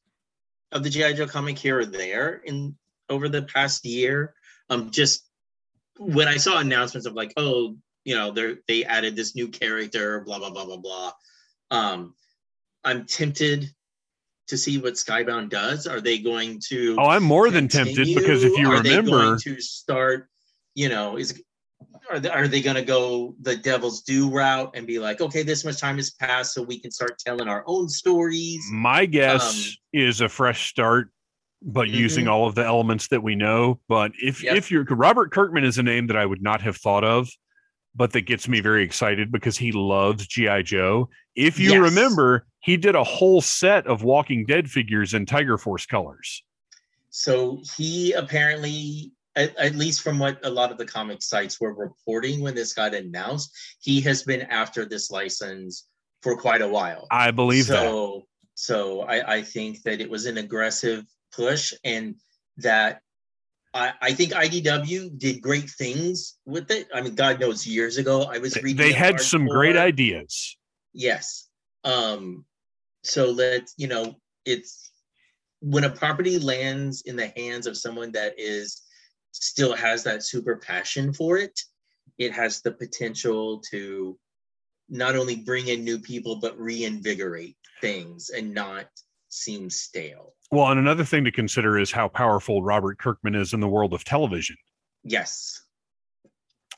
of 0.72 0.82
the 0.84 0.90
GI 0.90 1.14
Joe 1.14 1.26
comic 1.26 1.58
here 1.58 1.80
or 1.80 1.86
there 1.86 2.40
in 2.44 2.76
over 3.08 3.28
the 3.28 3.42
past 3.42 3.84
year. 3.84 4.34
Um, 4.70 4.90
just 4.90 5.28
when 5.98 6.28
I 6.28 6.36
saw 6.36 6.58
announcements 6.58 7.06
of 7.06 7.14
like, 7.14 7.32
oh, 7.36 7.76
you 8.04 8.14
know, 8.14 8.30
they 8.30 8.56
they 8.68 8.84
added 8.84 9.16
this 9.16 9.34
new 9.34 9.48
character, 9.48 10.20
blah 10.20 10.38
blah 10.38 10.50
blah 10.50 10.64
blah 10.64 10.76
blah. 10.76 11.12
Um, 11.70 12.14
I'm 12.84 13.06
tempted 13.06 13.70
to 14.48 14.58
see 14.58 14.78
what 14.78 14.94
Skybound 14.94 15.48
does. 15.48 15.86
Are 15.86 16.00
they 16.00 16.18
going 16.18 16.60
to? 16.68 16.96
Oh, 16.98 17.06
I'm 17.06 17.22
more 17.22 17.50
than 17.50 17.68
tempted 17.68 18.14
because 18.14 18.44
if 18.44 18.56
you 18.58 18.70
continue? 18.70 18.98
Are 18.98 19.02
they 19.02 19.10
going 19.10 19.38
to 19.40 19.60
start, 19.60 20.28
you 20.74 20.88
know, 20.88 21.16
is 21.16 21.42
are 22.10 22.20
they, 22.20 22.28
are 22.28 22.48
they 22.48 22.60
going 22.60 22.76
to 22.76 22.82
go 22.82 23.34
the 23.40 23.56
Devil's 23.56 24.02
Due 24.02 24.28
route 24.28 24.72
and 24.74 24.86
be 24.86 24.98
like, 24.98 25.20
okay, 25.20 25.42
this 25.42 25.64
much 25.64 25.80
time 25.80 25.96
has 25.96 26.10
passed, 26.10 26.54
so 26.54 26.62
we 26.62 26.78
can 26.78 26.90
start 26.90 27.18
telling 27.18 27.48
our 27.48 27.64
own 27.66 27.88
stories? 27.88 28.62
my 28.70 29.06
guess 29.06 29.56
um, 29.56 29.72
is 29.92 30.20
a 30.20 30.28
fresh 30.28 30.68
start, 30.68 31.10
but 31.66 31.88
using 31.88 32.26
Mhm. 32.26 32.30
all 32.30 32.46
of 32.46 32.54
the 32.54 32.64
elements 32.64 33.08
that 33.08 33.22
we 33.22 33.34
know. 33.34 33.80
But 33.88 34.12
if 34.22 34.42
Yep. 34.42 34.56
if 34.56 34.70
you're 34.70 34.84
Robert 34.84 35.32
Kirkman 35.32 35.64
is 35.64 35.78
a 35.78 35.82
name 35.82 36.06
that 36.08 36.16
I 36.16 36.26
would 36.26 36.42
not 36.42 36.60
have 36.60 36.76
thought 36.76 37.04
of, 37.04 37.28
but 37.94 38.12
that 38.12 38.22
gets 38.22 38.46
me 38.48 38.60
very 38.60 38.84
excited 38.84 39.32
because 39.32 39.56
he 39.56 39.72
loves 39.72 40.26
GI 40.26 40.62
Joe. 40.62 41.08
If 41.34 41.58
you 41.58 41.72
Yes. 41.72 41.80
remember, 41.80 42.46
he 42.60 42.76
did 42.76 42.94
a 42.94 43.04
whole 43.04 43.40
set 43.40 43.86
of 43.86 44.02
Walking 44.02 44.44
Dead 44.44 44.70
figures 44.70 45.14
in 45.14 45.24
Tiger 45.26 45.56
Force 45.56 45.86
colors. 45.86 46.42
So 47.10 47.62
he 47.76 48.12
apparently, 48.12 49.12
at, 49.36 49.56
at 49.56 49.74
least 49.74 50.02
from 50.02 50.18
what 50.18 50.38
a 50.44 50.50
lot 50.50 50.70
of 50.70 50.78
the 50.78 50.84
comic 50.84 51.22
sites 51.22 51.60
were 51.60 51.72
reporting 51.72 52.40
when 52.40 52.54
this 52.54 52.72
got 52.74 52.94
announced, 52.94 53.50
he 53.80 54.00
has 54.02 54.22
been 54.22 54.42
after 54.42 54.84
this 54.84 55.10
license 55.10 55.86
for 56.22 56.36
quite 56.36 56.60
a 56.62 56.68
while. 56.68 57.06
I 57.10 57.30
believe 57.30 57.66
that. 57.68 57.82
so, 57.84 58.26
So 58.56 59.00
I, 59.02 59.36
I 59.36 59.42
think 59.42 59.82
that 59.82 60.00
it 60.00 60.08
was 60.10 60.26
an 60.26 60.38
aggressive 60.38 61.04
push 61.36 61.72
and 61.84 62.16
that 62.58 63.00
I, 63.72 63.92
I 64.00 64.12
think 64.12 64.32
IDW 64.32 65.18
did 65.18 65.42
great 65.42 65.68
things 65.68 66.36
with 66.46 66.70
it. 66.70 66.88
I 66.94 67.00
mean, 67.00 67.14
God 67.14 67.40
knows 67.40 67.66
years 67.66 67.98
ago 67.98 68.22
I 68.22 68.38
was 68.38 68.56
reading. 68.56 68.76
They 68.76 68.92
had 68.92 69.20
some 69.20 69.46
great 69.46 69.76
ideas. 69.76 70.56
Yes. 70.92 71.48
Um, 71.82 72.44
so 73.02 73.30
let 73.30 73.68
you 73.76 73.88
know 73.88 74.14
it's 74.44 74.90
when 75.60 75.84
a 75.84 75.90
property 75.90 76.38
lands 76.38 77.02
in 77.02 77.16
the 77.16 77.32
hands 77.36 77.66
of 77.66 77.76
someone 77.76 78.12
that 78.12 78.34
is 78.38 78.82
still 79.32 79.74
has 79.74 80.04
that 80.04 80.22
super 80.22 80.56
passion 80.56 81.12
for 81.12 81.36
it, 81.36 81.58
it 82.18 82.32
has 82.32 82.60
the 82.60 82.70
potential 82.70 83.60
to 83.70 84.18
not 84.88 85.16
only 85.16 85.36
bring 85.36 85.68
in 85.68 85.82
new 85.82 85.98
people 85.98 86.36
but 86.36 86.58
reinvigorate 86.58 87.56
things 87.80 88.30
and 88.30 88.54
not 88.54 88.86
seem 89.34 89.68
stale. 89.70 90.34
Well, 90.50 90.68
and 90.68 90.78
another 90.78 91.04
thing 91.04 91.24
to 91.24 91.32
consider 91.32 91.78
is 91.78 91.90
how 91.90 92.08
powerful 92.08 92.62
Robert 92.62 92.98
Kirkman 92.98 93.34
is 93.34 93.52
in 93.52 93.60
the 93.60 93.68
world 93.68 93.92
of 93.92 94.04
television. 94.04 94.56
Yes. 95.02 95.60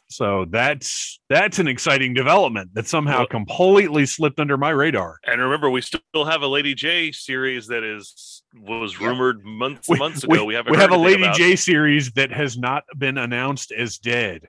So 0.09 0.45
that's 0.49 1.19
that's 1.29 1.59
an 1.59 1.67
exciting 1.67 2.15
development 2.15 2.71
that 2.75 2.87
somehow 2.87 3.19
Well- 3.19 3.27
completely 3.27 4.07
slipped 4.07 4.39
under 4.39 4.57
my 4.57 4.71
radar. 4.71 5.19
And 5.27 5.41
remember, 5.41 5.69
we 5.69 5.81
still 5.83 6.01
have 6.25 6.43
a 6.43 6.47
Lady 6.47 6.75
J 6.75 7.11
series 7.13 7.67
that 7.67 7.83
is 7.83 8.43
was 8.55 8.99
Yeah. 8.99 9.09
rumored 9.09 9.45
months 9.45 9.89
We- 9.89 9.99
months 9.99 10.23
ago. 10.25 10.45
We, 10.45 10.55
haven't. 10.55 10.73
we 10.73 10.79
have 10.79 10.93
a 10.93 10.97
Lady 10.97 11.25
about. 11.25 11.37
J 11.37 11.57
series 11.57 12.13
that 12.13 12.31
has 12.31 12.57
not 12.57 12.85
been 12.97 13.19
announced 13.19 13.73
as 13.73 13.99
dead. 13.99 14.47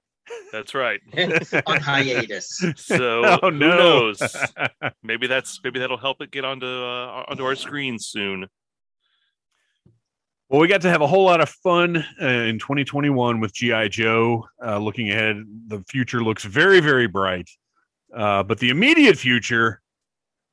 That's 0.51 0.73
right. 0.73 0.99
On 1.65 1.79
hiatus. 1.79 2.63
So 2.75 3.23
Oh, 3.41 3.49
who 3.49 3.51
no. 3.51 3.77
knows? 3.77 4.21
Maybe 5.03 5.27
that's 5.27 5.59
maybe 5.63 5.79
that'll 5.79 5.97
help 5.97 6.21
it 6.21 6.31
get 6.31 6.45
onto 6.45 6.65
uh, 6.65 7.23
onto 7.27 7.43
our 7.45 7.55
screens 7.55 8.07
soon. 8.07 8.47
Well, 10.49 10.61
we 10.61 10.67
got 10.67 10.81
to 10.81 10.89
have 10.89 11.01
a 11.01 11.07
whole 11.07 11.25
lot 11.25 11.41
of 11.41 11.49
fun 11.49 11.97
uh, 12.21 12.25
in 12.25 12.57
2021 12.59 13.41
with 13.41 13.53
GI 13.53 13.89
Joe. 13.89 14.45
Uh, 14.65 14.77
looking 14.79 15.11
ahead, 15.11 15.43
the 15.67 15.83
future 15.89 16.23
looks 16.23 16.45
very, 16.45 16.79
very 16.79 17.07
bright. 17.07 17.49
Uh, 18.15 18.43
but 18.43 18.59
the 18.59 18.69
immediate 18.69 19.17
future, 19.17 19.81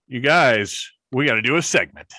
you 0.09 0.19
guys, 0.19 0.91
we 1.13 1.27
got 1.27 1.35
to 1.35 1.43
do 1.43 1.57
a 1.57 1.63
segment. 1.63 2.13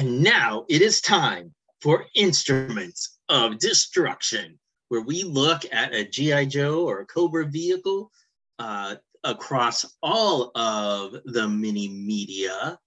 And 0.00 0.22
now 0.22 0.64
it 0.70 0.80
is 0.80 1.02
time 1.02 1.52
for 1.82 2.06
Instruments 2.14 3.18
of 3.28 3.58
Destruction, 3.58 4.58
where 4.88 5.02
we 5.02 5.24
look 5.24 5.66
at 5.70 5.92
a 5.92 6.06
G.I. 6.06 6.46
Joe 6.46 6.88
or 6.88 7.00
a 7.00 7.04
Cobra 7.04 7.44
vehicle 7.44 8.10
uh, 8.58 8.94
across 9.24 9.84
all 10.02 10.52
of 10.54 11.16
the 11.26 11.46
mini 11.46 11.86
media 11.88 12.78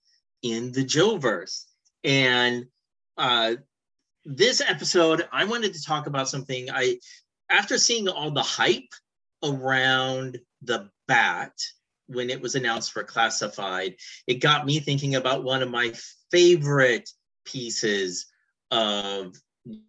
in 0.42 0.72
the 0.72 0.84
Joeverse. 0.84 1.66
And 2.04 2.66
uh, 3.16 3.58
this 4.26 4.60
episode, 4.60 5.30
I 5.32 5.46
wanted 5.46 5.76
to 5.76 5.84
talk 5.84 6.08
about 6.08 6.30
something 6.30 6.72
I, 6.72 6.98
after 7.48 7.78
seeing 7.78 8.10
all 8.10 8.32
the 8.32 8.42
hype 8.42 8.90
around 9.44 10.40
the 10.64 10.90
bat 11.08 11.54
when 12.08 12.32
it 12.32 12.42
was 12.42 12.56
announced 12.56 12.92
for 12.92 13.04
classified, 13.04 13.98
it 14.26 14.42
got 14.42 14.66
me 14.66 14.80
thinking 14.80 15.14
about 15.14 15.44
one 15.44 15.62
of 15.62 15.70
my 15.70 15.94
favorite 16.34 17.10
pieces 17.46 18.26
of 18.72 19.36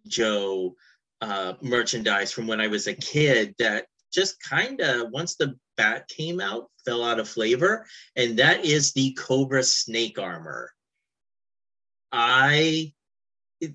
Joe 0.07 0.75
uh, 1.21 1.53
merchandise 1.61 2.31
from 2.31 2.45
when 2.45 2.61
I 2.61 2.67
was 2.67 2.85
a 2.85 2.93
kid 2.93 3.55
that 3.57 3.87
just 4.13 4.39
kind 4.41 4.79
of, 4.79 5.09
once 5.09 5.35
the 5.35 5.55
bat 5.75 6.07
came 6.07 6.39
out, 6.39 6.69
fell 6.85 7.03
out 7.03 7.19
of 7.19 7.27
flavor. 7.27 7.85
And 8.15 8.37
that 8.37 8.63
is 8.63 8.93
the 8.93 9.13
Cobra 9.13 9.63
snake 9.63 10.19
armor. 10.19 10.71
I, 12.11 12.93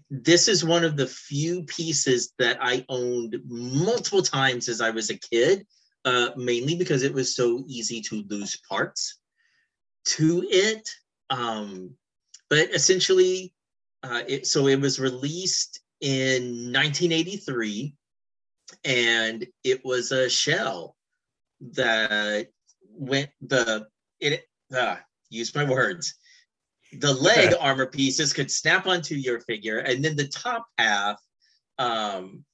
this 0.09 0.47
is 0.47 0.65
one 0.65 0.85
of 0.85 0.97
the 0.97 1.09
few 1.09 1.65
pieces 1.65 2.33
that 2.39 2.59
I 2.61 2.87
owned 2.89 3.37
multiple 3.47 4.23
times 4.23 4.69
as 4.69 4.81
I 4.81 4.91
was 4.91 5.11
a 5.11 5.19
kid, 5.19 5.67
uh, 6.05 6.31
mainly 6.37 6.77
because 6.77 7.03
it 7.03 7.13
was 7.13 7.35
so 7.35 7.65
easy 7.67 8.01
to 8.03 8.25
lose 8.29 8.61
parts 8.69 9.19
to 10.05 10.45
it. 10.49 10.89
Um, 11.31 11.97
but 12.51 12.75
essentially, 12.75 13.55
uh, 14.03 14.23
it, 14.27 14.47
so 14.47 14.67
it 14.67 14.81
was 14.81 14.99
released 14.99 15.81
in 16.01 16.73
1983, 16.73 17.95
and 18.85 19.47
it 19.63 19.85
was 19.85 20.11
a 20.13 20.29
shell 20.29 20.97
that 21.73 22.49
went 22.93 23.31
the 23.41 23.87
it 24.19 24.45
uh, 24.77 24.97
use 25.31 25.55
my 25.55 25.65
words. 25.65 26.15
The 26.93 27.13
leg 27.13 27.55
armor 27.61 27.87
pieces 27.87 28.33
could 28.33 28.51
snap 28.51 28.87
onto 28.87 29.15
your 29.15 29.41
figure, 29.41 29.79
and 29.79 30.05
then 30.05 30.17
the 30.17 30.29
top 30.29 30.67
half 30.77 31.21
um, 31.79 32.45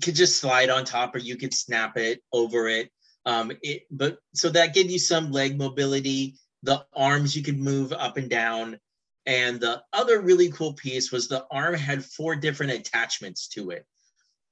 could 0.00 0.14
just 0.14 0.38
slide 0.38 0.70
on 0.70 0.84
top, 0.84 1.14
or 1.16 1.18
you 1.18 1.36
could 1.36 1.52
snap 1.52 1.96
it 1.96 2.22
over 2.32 2.68
it. 2.68 2.90
Um, 3.24 3.52
it 3.62 3.82
but 3.90 4.18
so 4.34 4.48
that 4.50 4.74
gave 4.74 4.90
you 4.90 4.98
some 4.98 5.32
leg 5.32 5.58
mobility 5.58 6.36
the 6.62 6.84
arms 6.94 7.36
you 7.36 7.42
could 7.42 7.58
move 7.58 7.92
up 7.92 8.16
and 8.16 8.30
down. 8.30 8.78
And 9.26 9.60
the 9.60 9.82
other 9.92 10.20
really 10.20 10.50
cool 10.50 10.72
piece 10.72 11.12
was 11.12 11.28
the 11.28 11.46
arm 11.50 11.74
had 11.74 12.04
four 12.04 12.34
different 12.34 12.72
attachments 12.72 13.48
to 13.48 13.70
it. 13.70 13.86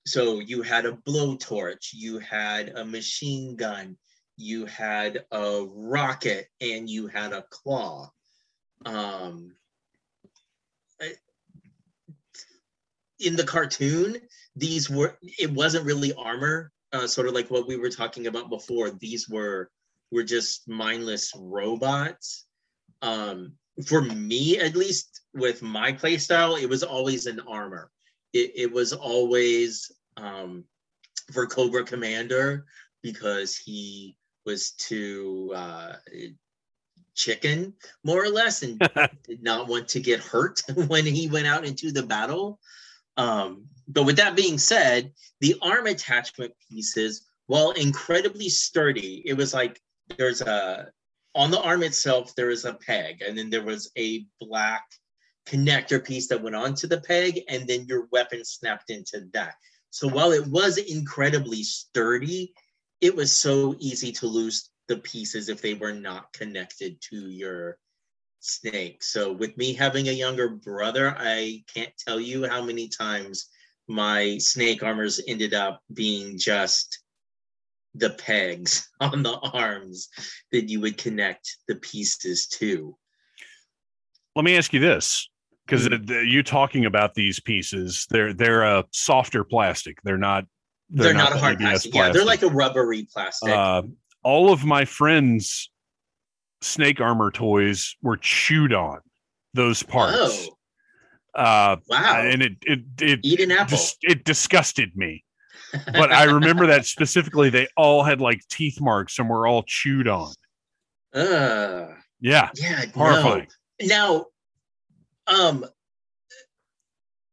So 0.06 0.40
you 0.40 0.62
had 0.62 0.86
a 0.86 0.92
blowtorch, 0.92 1.88
you 1.92 2.18
had 2.18 2.70
a 2.70 2.84
machine 2.84 3.56
gun, 3.56 3.96
you 4.36 4.64
had 4.66 5.24
a 5.30 5.66
rocket, 5.68 6.48
and 6.60 6.88
you 6.88 7.06
had 7.06 7.32
a 7.32 7.44
claw. 7.50 8.10
Um, 8.86 9.52
in 13.20 13.36
the 13.36 13.44
cartoon, 13.44 14.16
these 14.56 14.88
were 14.88 15.16
it 15.22 15.50
wasn't 15.50 15.84
really 15.84 16.12
armor, 16.14 16.72
uh, 16.92 17.06
sort 17.06 17.28
of 17.28 17.34
like 17.34 17.50
what 17.50 17.68
we 17.68 17.76
were 17.76 17.90
talking 17.90 18.26
about 18.26 18.48
before. 18.48 18.90
These 18.90 19.28
were 19.28 19.70
were 20.10 20.22
just 20.22 20.68
mindless 20.68 21.32
robots. 21.36 22.46
Um, 23.02 23.52
for 23.86 24.02
me, 24.02 24.58
at 24.58 24.76
least 24.76 25.22
with 25.34 25.62
my 25.62 25.92
playstyle, 25.92 26.60
it 26.60 26.68
was 26.68 26.82
always 26.82 27.26
an 27.26 27.40
armor. 27.48 27.90
It, 28.32 28.52
it 28.54 28.72
was 28.72 28.92
always 28.92 29.90
um, 30.16 30.64
for 31.32 31.46
Cobra 31.46 31.84
Commander 31.84 32.66
because 33.02 33.56
he 33.56 34.16
was 34.44 34.72
too 34.72 35.52
uh, 35.54 35.94
chicken, 37.14 37.74
more 38.04 38.22
or 38.22 38.28
less, 38.28 38.62
and 38.62 38.78
did 39.26 39.42
not 39.42 39.68
want 39.68 39.88
to 39.88 40.00
get 40.00 40.20
hurt 40.20 40.62
when 40.88 41.06
he 41.06 41.28
went 41.28 41.46
out 41.46 41.64
into 41.64 41.92
the 41.92 42.02
battle. 42.02 42.58
Um, 43.16 43.66
but 43.88 44.04
with 44.04 44.16
that 44.16 44.36
being 44.36 44.58
said, 44.58 45.12
the 45.40 45.56
arm 45.62 45.86
attachment 45.86 46.52
pieces, 46.70 47.26
while 47.46 47.72
incredibly 47.72 48.48
sturdy, 48.48 49.22
it 49.26 49.34
was 49.34 49.52
like 49.52 49.80
there's 50.16 50.40
a 50.40 50.88
on 51.34 51.50
the 51.50 51.60
arm 51.60 51.82
itself 51.82 52.34
there 52.34 52.50
is 52.50 52.64
a 52.64 52.74
peg 52.74 53.22
and 53.22 53.36
then 53.38 53.50
there 53.50 53.62
was 53.62 53.90
a 53.96 54.26
black 54.40 54.84
connector 55.46 56.04
piece 56.04 56.28
that 56.28 56.42
went 56.42 56.56
onto 56.56 56.86
the 56.86 57.00
peg 57.00 57.40
and 57.48 57.66
then 57.66 57.86
your 57.86 58.08
weapon 58.12 58.44
snapped 58.44 58.90
into 58.90 59.28
that. 59.32 59.54
So 59.90 60.08
while 60.08 60.32
it 60.32 60.46
was 60.46 60.78
incredibly 60.78 61.62
sturdy 61.62 62.52
it 63.00 63.14
was 63.14 63.34
so 63.34 63.74
easy 63.78 64.12
to 64.12 64.26
lose 64.26 64.70
the 64.88 64.98
pieces 64.98 65.48
if 65.48 65.62
they 65.62 65.74
were 65.74 65.94
not 65.94 66.32
connected 66.32 67.00
to 67.00 67.16
your 67.30 67.78
snake. 68.40 69.02
So 69.02 69.32
with 69.32 69.56
me 69.56 69.72
having 69.72 70.08
a 70.08 70.12
younger 70.12 70.48
brother 70.48 71.14
i 71.18 71.62
can't 71.72 71.92
tell 71.96 72.20
you 72.20 72.48
how 72.48 72.62
many 72.62 72.88
times 72.88 73.48
my 73.88 74.38
snake 74.38 74.82
armors 74.82 75.20
ended 75.26 75.52
up 75.52 75.82
being 75.92 76.38
just 76.38 77.00
the 77.94 78.10
pegs 78.10 78.88
on 79.00 79.22
the 79.22 79.36
arms 79.52 80.08
that 80.52 80.68
you 80.68 80.80
would 80.80 80.96
connect 80.98 81.56
the 81.68 81.76
pieces 81.76 82.46
to. 82.48 82.96
Let 84.36 84.44
me 84.44 84.56
ask 84.56 84.72
you 84.72 84.80
this, 84.80 85.28
because 85.66 85.88
Mm. 85.88 86.30
you 86.30 86.42
talking 86.42 86.84
about 86.86 87.14
these 87.14 87.40
pieces, 87.40 88.06
they're 88.10 88.32
they're 88.32 88.62
a 88.62 88.84
softer 88.92 89.44
plastic. 89.44 89.98
They're 90.04 90.16
not. 90.18 90.44
They're, 90.92 91.14
not, 91.14 91.32
a 91.32 91.38
hard 91.38 91.54
ABS 91.62 91.86
plastic. 91.86 91.94
Yeah, 91.94 92.08
they're 92.10 92.24
like 92.24 92.42
a 92.42 92.48
rubbery 92.48 93.06
plastic. 93.12 93.50
Uh, 93.50 93.82
all 94.24 94.52
of 94.52 94.64
my 94.64 94.84
friends' 94.84 95.70
snake 96.62 97.00
armor 97.00 97.30
toys 97.30 97.94
were 98.02 98.16
chewed 98.16 98.72
on 98.72 98.98
those 99.54 99.82
parts. 99.84 100.16
oh, 100.18 101.40
Uh, 101.40 101.76
wow. 101.88 102.20
and 102.24 102.42
it 102.42 102.52
it 102.62 102.80
it 103.00 103.20
Eat 103.22 103.38
an 103.40 103.52
apple. 103.52 103.76
dis- 103.76 103.96
it 104.02 104.24
disgusted 104.24 104.96
me. 104.96 105.22
But 105.92 106.12
I 106.12 106.24
remember 106.24 106.66
that 106.68 106.86
specifically. 106.86 107.50
They 107.50 107.68
all 107.76 108.02
had 108.02 108.20
like 108.20 108.40
teeth 108.48 108.80
marks 108.80 109.18
and 109.18 109.28
were 109.28 109.46
all 109.46 109.62
chewed 109.66 110.08
on. 110.08 110.32
uh, 111.14 111.88
Yeah, 112.20 112.50
yeah, 112.54 112.84
horrifying. 112.94 113.48
no. 113.82 113.86
Now, 113.86 114.26
um, 115.26 115.64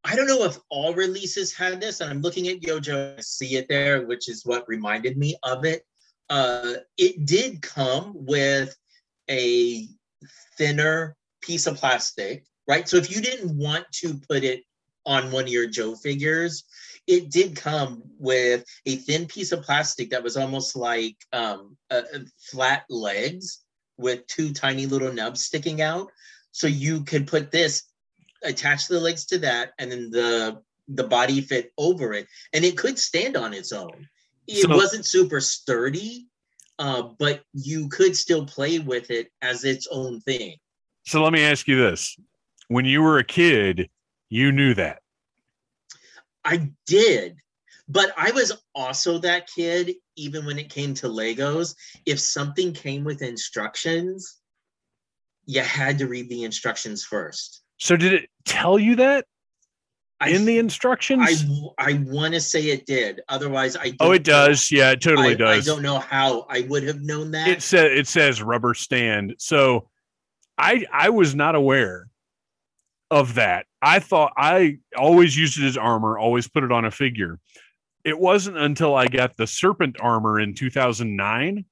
I 0.04 0.16
don't 0.16 0.28
know 0.28 0.44
if 0.46 0.58
all 0.70 0.94
releases 0.94 1.54
had 1.54 1.82
this, 1.82 2.00
and 2.00 2.10
I'm 2.10 2.22
looking 2.22 2.48
at 2.48 2.62
YoJoe, 2.62 3.18
I 3.18 3.22
see 3.22 3.56
it 3.56 3.68
there, 3.68 4.06
which 4.06 4.30
is 4.30 4.46
what 4.46 4.68
reminded 4.68 5.18
me 5.18 5.36
of 5.44 5.66
it. 5.66 5.84
Uh, 6.30 6.76
it 6.98 7.26
did 7.26 7.62
come 7.62 8.14
with 8.16 8.76
a 9.30 9.88
thinner 10.58 11.16
piece 11.42 11.68
of 11.68 11.76
plastic, 11.76 12.46
right? 12.68 12.88
So 12.88 12.98
if 12.98 13.14
you 13.14 13.22
didn't 13.22 13.58
want 13.58 13.86
to 14.04 14.20
put 14.30 14.44
it 14.44 14.64
on 15.06 15.32
one 15.32 15.44
of 15.44 15.50
your 15.50 15.68
Joe 15.68 15.96
figures, 15.96 16.64
it 17.08 17.32
did 17.32 17.56
come 17.56 18.04
with 18.20 18.66
a 18.86 18.98
thin 18.98 19.26
piece 19.26 19.52
of 19.54 19.64
plastic 19.64 20.10
that 20.10 20.24
was 20.24 20.36
almost 20.36 20.76
like 20.76 21.16
um, 21.32 21.78
a 21.90 22.04
flat 22.52 22.84
legs 22.90 23.64
with 23.98 24.28
two 24.28 24.54
tiny 24.54 24.86
little 24.86 25.12
nubs 25.12 25.44
sticking 25.44 25.82
out. 25.82 26.10
So 26.52 26.68
you 26.68 27.04
could 27.04 27.26
put 27.26 27.50
this, 27.52 27.84
attach 28.44 28.88
the 28.88 29.00
legs 29.00 29.26
to 29.28 29.40
that, 29.40 29.72
and 29.80 29.92
then 29.92 30.12
the 30.12 30.62
the 30.90 31.04
body 31.04 31.42
fit 31.42 31.74
over 31.78 32.14
it, 32.14 32.28
and 32.54 32.64
it 32.64 32.78
could 32.78 32.98
stand 32.98 33.36
on 33.36 33.54
its 33.54 33.74
own. 33.74 34.08
It 34.48 34.62
So- 34.62 34.70
wasn't 34.76 35.06
super 35.06 35.42
sturdy, 35.42 36.28
uh, 36.80 37.02
but 37.20 37.44
you 37.54 37.90
could 37.90 38.16
still 38.16 38.46
play 38.46 38.80
with 38.80 39.12
it 39.12 39.30
as 39.42 39.66
its 39.66 39.88
own 39.92 40.22
thing. 40.22 40.56
So 41.06 41.22
let 41.24 41.34
me 41.34 41.42
ask 41.42 41.68
you 41.68 41.78
this: 41.78 42.18
When 42.70 42.86
you 42.86 43.02
were 43.02 43.18
a 43.18 43.24
kid, 43.24 43.90
you 44.30 44.52
knew 44.52 44.74
that. 44.76 45.02
I 46.48 46.72
did, 46.86 47.36
but 47.90 48.14
I 48.18 48.32
was 48.32 48.54
also 48.74 49.18
that 49.20 49.50
kid, 49.54 49.96
even 50.16 50.46
when 50.46 50.58
it 50.58 50.70
came 50.70 50.94
to 50.96 51.08
Legos. 51.08 51.76
If 52.06 52.20
something 52.20 52.72
came 52.72 53.04
with 53.04 53.22
instructions, 53.22 54.38
you 55.46 55.62
had 55.62 55.98
to 56.00 56.08
read 56.08 56.30
the 56.30 56.46
instructions 56.46 57.04
first. 57.04 57.64
So 57.78 57.98
did 57.98 58.14
it 58.14 58.30
tell 58.46 58.80
you 58.80 58.96
that 58.96 59.26
I, 60.22 60.30
in 60.30 60.46
the 60.46 60.58
instructions? 60.58 61.44
I, 61.78 61.92
I 61.92 61.94
want 62.06 62.34
to 62.34 62.40
say 62.40 62.70
it 62.70 62.86
did. 62.86 63.22
Otherwise, 63.28 63.76
I 63.76 63.90
don't 63.90 63.98
oh, 64.00 64.12
it 64.14 64.26
know- 64.26 64.48
does. 64.48 64.72
Yeah, 64.72 64.92
it 64.92 65.02
totally 65.02 65.32
I, 65.32 65.36
does. 65.36 65.68
I 65.68 65.72
don't 65.72 65.84
know 65.84 66.00
how 66.00 66.46
I 66.50 66.62
would 66.62 66.84
have 66.84 67.02
known 67.02 67.32
that. 67.32 67.50
it 67.50 67.62
says 67.62 67.92
it 67.92 68.08
says 68.08 68.42
rubber 68.42 68.74
stand. 68.74 69.36
So 69.38 69.90
I 70.58 70.86
I 70.94 71.10
was 71.10 71.36
not 71.36 71.56
aware 71.56 72.08
of 73.10 73.36
that. 73.36 73.66
I 73.82 74.00
thought 74.00 74.34
I 74.38 74.80
always 74.98 75.38
used 75.38 75.60
it 75.60 75.66
as 75.66 75.78
armor, 75.78 76.18
always 76.18 76.48
put 76.48 76.64
it 76.64 76.72
on 76.72 76.86
a 76.86 76.92
figure. 76.92 77.40
It 78.04 78.18
wasn't 78.18 78.58
until 78.58 78.96
I 78.96 79.08
got 79.08 79.36
the 79.38 79.48
serpent 79.48 79.98
armor 80.00 80.40
in 80.40 80.54
2009 80.54 81.66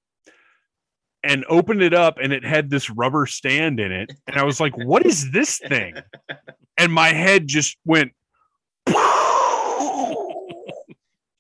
and 1.24 1.46
opened 1.50 1.82
it 1.82 1.94
up 1.94 2.18
and 2.22 2.32
it 2.32 2.46
had 2.46 2.70
this 2.70 2.90
rubber 2.90 3.26
stand 3.26 3.80
in 3.80 3.92
it 3.92 4.12
and 4.28 4.38
I 4.38 4.44
was 4.44 4.60
like, 4.60 4.78
"What 4.78 5.06
is 5.06 5.32
this 5.32 5.60
thing?" 5.60 5.96
And 6.78 6.92
my 6.92 7.14
head 7.14 7.48
just 7.48 7.78
went 7.86 8.12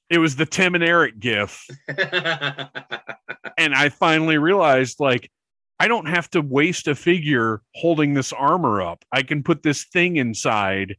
It 0.09 0.17
was 0.17 0.37
the 0.37 0.45
Tim 0.45 0.75
and 0.75 0.83
Eric 0.83 1.19
gif 1.19 1.67
and 3.57 3.75
I 3.75 3.89
finally 3.89 4.37
realized 4.37 5.01
like 5.01 5.29
I 5.79 5.87
don't 5.87 6.07
have 6.07 6.29
to 6.31 6.41
waste 6.41 6.87
a 6.87 6.95
figure 6.95 7.61
holding 7.75 8.13
this 8.13 8.31
armor 8.31 8.81
up. 8.81 9.03
I 9.11 9.23
can 9.23 9.43
put 9.43 9.61
this 9.63 9.85
thing 9.85 10.15
inside 10.17 10.95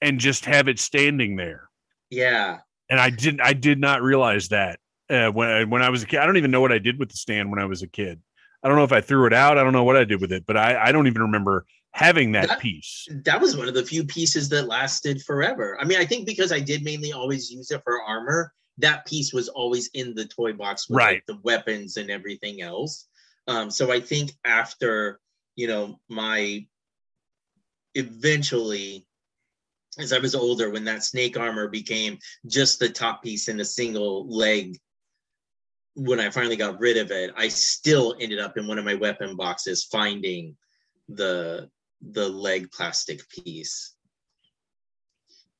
and 0.00 0.18
just 0.18 0.44
have 0.46 0.68
it 0.68 0.78
standing 0.78 1.36
there. 1.36 1.68
yeah. 2.10 2.58
And 2.90 3.00
I 3.00 3.08
didn't 3.08 3.40
I 3.40 3.54
did 3.54 3.80
not 3.80 4.02
realize 4.02 4.48
that 4.48 4.78
uh, 5.08 5.28
when 5.30 5.70
when 5.70 5.80
I 5.82 5.88
was 5.88 6.02
a 6.02 6.06
kid. 6.06 6.18
I 6.20 6.26
don't 6.26 6.36
even 6.36 6.50
know 6.50 6.60
what 6.60 6.72
I 6.72 6.78
did 6.78 6.98
with 6.98 7.08
the 7.08 7.16
stand 7.16 7.50
when 7.50 7.58
I 7.58 7.64
was 7.64 7.80
a 7.82 7.86
kid. 7.86 8.20
I 8.62 8.68
don't 8.68 8.76
know 8.76 8.84
if 8.84 8.92
I 8.92 9.00
threw 9.00 9.24
it 9.26 9.32
out. 9.32 9.56
I 9.56 9.62
don't 9.64 9.72
know 9.72 9.84
what 9.84 9.96
I 9.96 10.04
did 10.04 10.20
with 10.20 10.30
it, 10.30 10.44
but 10.46 10.58
I, 10.58 10.76
I 10.88 10.92
don't 10.92 11.06
even 11.06 11.22
remember 11.22 11.64
having 11.92 12.32
that 12.32 12.48
That- 12.48 12.60
piece. 12.60 13.08
that 13.24 13.40
was 13.40 13.56
one 13.56 13.66
of 13.66 13.72
the 13.74 13.84
few 13.84 14.04
pieces 14.04 14.48
that 14.50 14.66
lasted 14.68 15.22
forever. 15.22 15.78
I 15.80 15.84
mean, 15.84 15.98
I 15.98 16.04
think 16.04 16.26
because 16.26 16.52
I 16.52 16.60
did 16.60 16.82
mainly 16.84 17.12
always 17.12 17.50
use 17.50 17.70
it 17.70 17.80
for 17.82 18.02
armor, 18.02 18.52
that 18.78 19.06
piece 19.06 19.32
was 19.32 19.48
always 19.48 19.88
in 19.94 20.14
the 20.14 20.26
toy 20.26 20.52
box 20.52 20.88
with 20.90 20.98
like, 20.98 21.24
the 21.26 21.38
weapons 21.42 21.96
and 21.96 22.10
everything 22.10 22.60
else. 22.60 23.06
Um, 23.46 23.70
so 23.70 23.92
I 23.92 24.00
think 24.00 24.32
after 24.44 25.20
you 25.56 25.66
know 25.66 25.98
my 26.08 26.66
eventually 27.94 29.06
as 29.98 30.12
I 30.12 30.18
was 30.18 30.34
older, 30.34 30.70
when 30.70 30.84
that 30.84 31.04
snake 31.04 31.38
armor 31.38 31.68
became 31.68 32.18
just 32.46 32.78
the 32.78 32.88
top 32.88 33.22
piece 33.22 33.48
and 33.48 33.60
a 33.60 33.64
single 33.64 34.26
leg, 34.26 34.78
when 35.94 36.18
I 36.18 36.30
finally 36.30 36.56
got 36.56 36.80
rid 36.80 36.96
of 36.96 37.10
it, 37.10 37.30
I 37.36 37.48
still 37.48 38.16
ended 38.18 38.38
up 38.38 38.56
in 38.56 38.66
one 38.66 38.78
of 38.78 38.86
my 38.86 38.94
weapon 38.94 39.36
boxes 39.36 39.84
finding 39.84 40.56
the 41.08 41.68
the 42.00 42.28
leg 42.28 42.70
plastic 42.72 43.28
piece. 43.28 43.94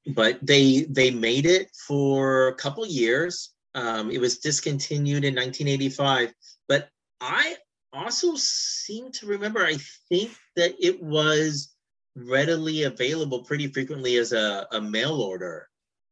But 0.07 0.39
they 0.41 0.87
they 0.89 1.11
made 1.11 1.47
it 1.47 1.69
for 1.87 2.49
a 2.49 2.55
couple 2.55 2.87
years. 2.87 3.53
Um, 3.75 4.11
it 4.11 4.21
was 4.21 4.39
discontinued 4.39 5.25
in 5.25 5.35
1985 5.35 6.35
but 6.69 6.91
i 7.23 7.57
also 7.93 8.35
seem 8.37 9.11
to 9.13 9.27
remember 9.27 9.65
i 9.65 9.77
think 10.09 10.31
that 10.57 10.75
it 10.81 11.03
was 11.03 11.75
readily 12.17 12.83
available 12.85 13.43
pretty 13.45 13.67
frequently 13.69 14.17
as 14.17 14.33
a, 14.33 14.67
a 14.73 14.81
mail 14.81 15.21
order 15.21 15.69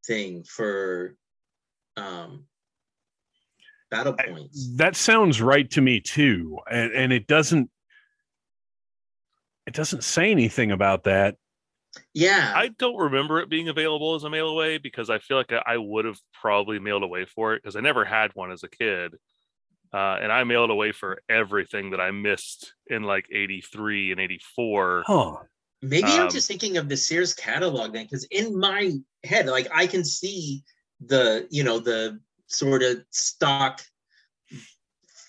thing 0.07 0.43
for 0.45 1.15
um, 1.97 2.47
battle 3.91 4.17
I- 4.19 4.29
points 4.29 4.77
That 4.77 4.97
sounds 4.97 5.43
right 5.43 5.69
to 5.73 5.81
me 5.83 6.01
too. 6.01 6.59
And 6.71 6.93
and 6.93 7.13
it 7.13 7.27
doesn't 7.27 7.71
it 9.67 9.75
doesn't 9.75 10.03
say 10.05 10.31
anything 10.31 10.71
about 10.73 11.05
that. 11.05 11.37
yeah 12.15 12.53
I 12.57 12.69
don't 12.69 12.97
remember 12.97 13.41
it 13.41 13.51
being 13.51 13.69
available 13.69 14.15
as 14.15 14.25
a 14.25 14.31
mail 14.31 14.49
away 14.49 14.79
because 14.79 15.11
I 15.11 15.19
feel 15.19 15.37
like 15.37 15.53
I, 15.53 15.75
I 15.75 15.77
would 15.77 16.07
have 16.07 16.19
probably 16.33 16.79
mailed 16.79 17.03
away 17.03 17.27
for 17.27 17.55
it 17.55 17.63
because 17.63 17.77
I 17.77 17.81
never 17.81 18.05
had 18.05 18.31
one 18.35 18.51
as 18.51 18.63
a 18.63 18.71
kid. 18.71 19.13
Uh, 19.93 20.19
and 20.23 20.31
I 20.31 20.45
mailed 20.45 20.71
away 20.71 20.93
for 20.93 21.23
everything 21.29 21.91
that 21.91 22.01
I 22.01 22.11
missed 22.13 22.75
in 22.87 23.03
like 23.03 23.27
83 23.33 24.13
and 24.13 24.21
84. 24.21 25.05
Huh. 25.07 25.37
Maybe 25.83 26.07
I'm 26.07 26.27
Um, 26.27 26.31
just 26.31 26.47
thinking 26.47 26.77
of 26.77 26.89
the 26.89 26.97
Sears 26.97 27.35
catalog 27.35 27.93
then, 27.93 28.05
because 28.05 28.25
in 28.25 28.57
my 28.59 28.93
head, 29.25 29.47
like 29.47 29.67
I 29.75 29.87
can 29.87 30.05
see 30.05 30.63
the, 31.01 31.47
you 31.51 31.65
know, 31.65 31.79
the 31.79 32.21
sort 32.47 32.83
of 32.83 33.03
stock 33.11 33.83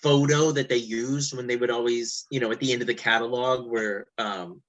photo 0.02 0.50
that 0.52 0.68
they 0.68 0.76
used 0.76 1.34
when 1.36 1.46
they 1.46 1.56
would 1.56 1.70
always, 1.70 2.26
you 2.30 2.40
know, 2.40 2.50
at 2.52 2.60
the 2.60 2.72
end 2.72 2.82
of 2.82 2.86
the 2.88 2.94
catalog 2.94 3.66
where 3.70 4.06
um 4.18 4.62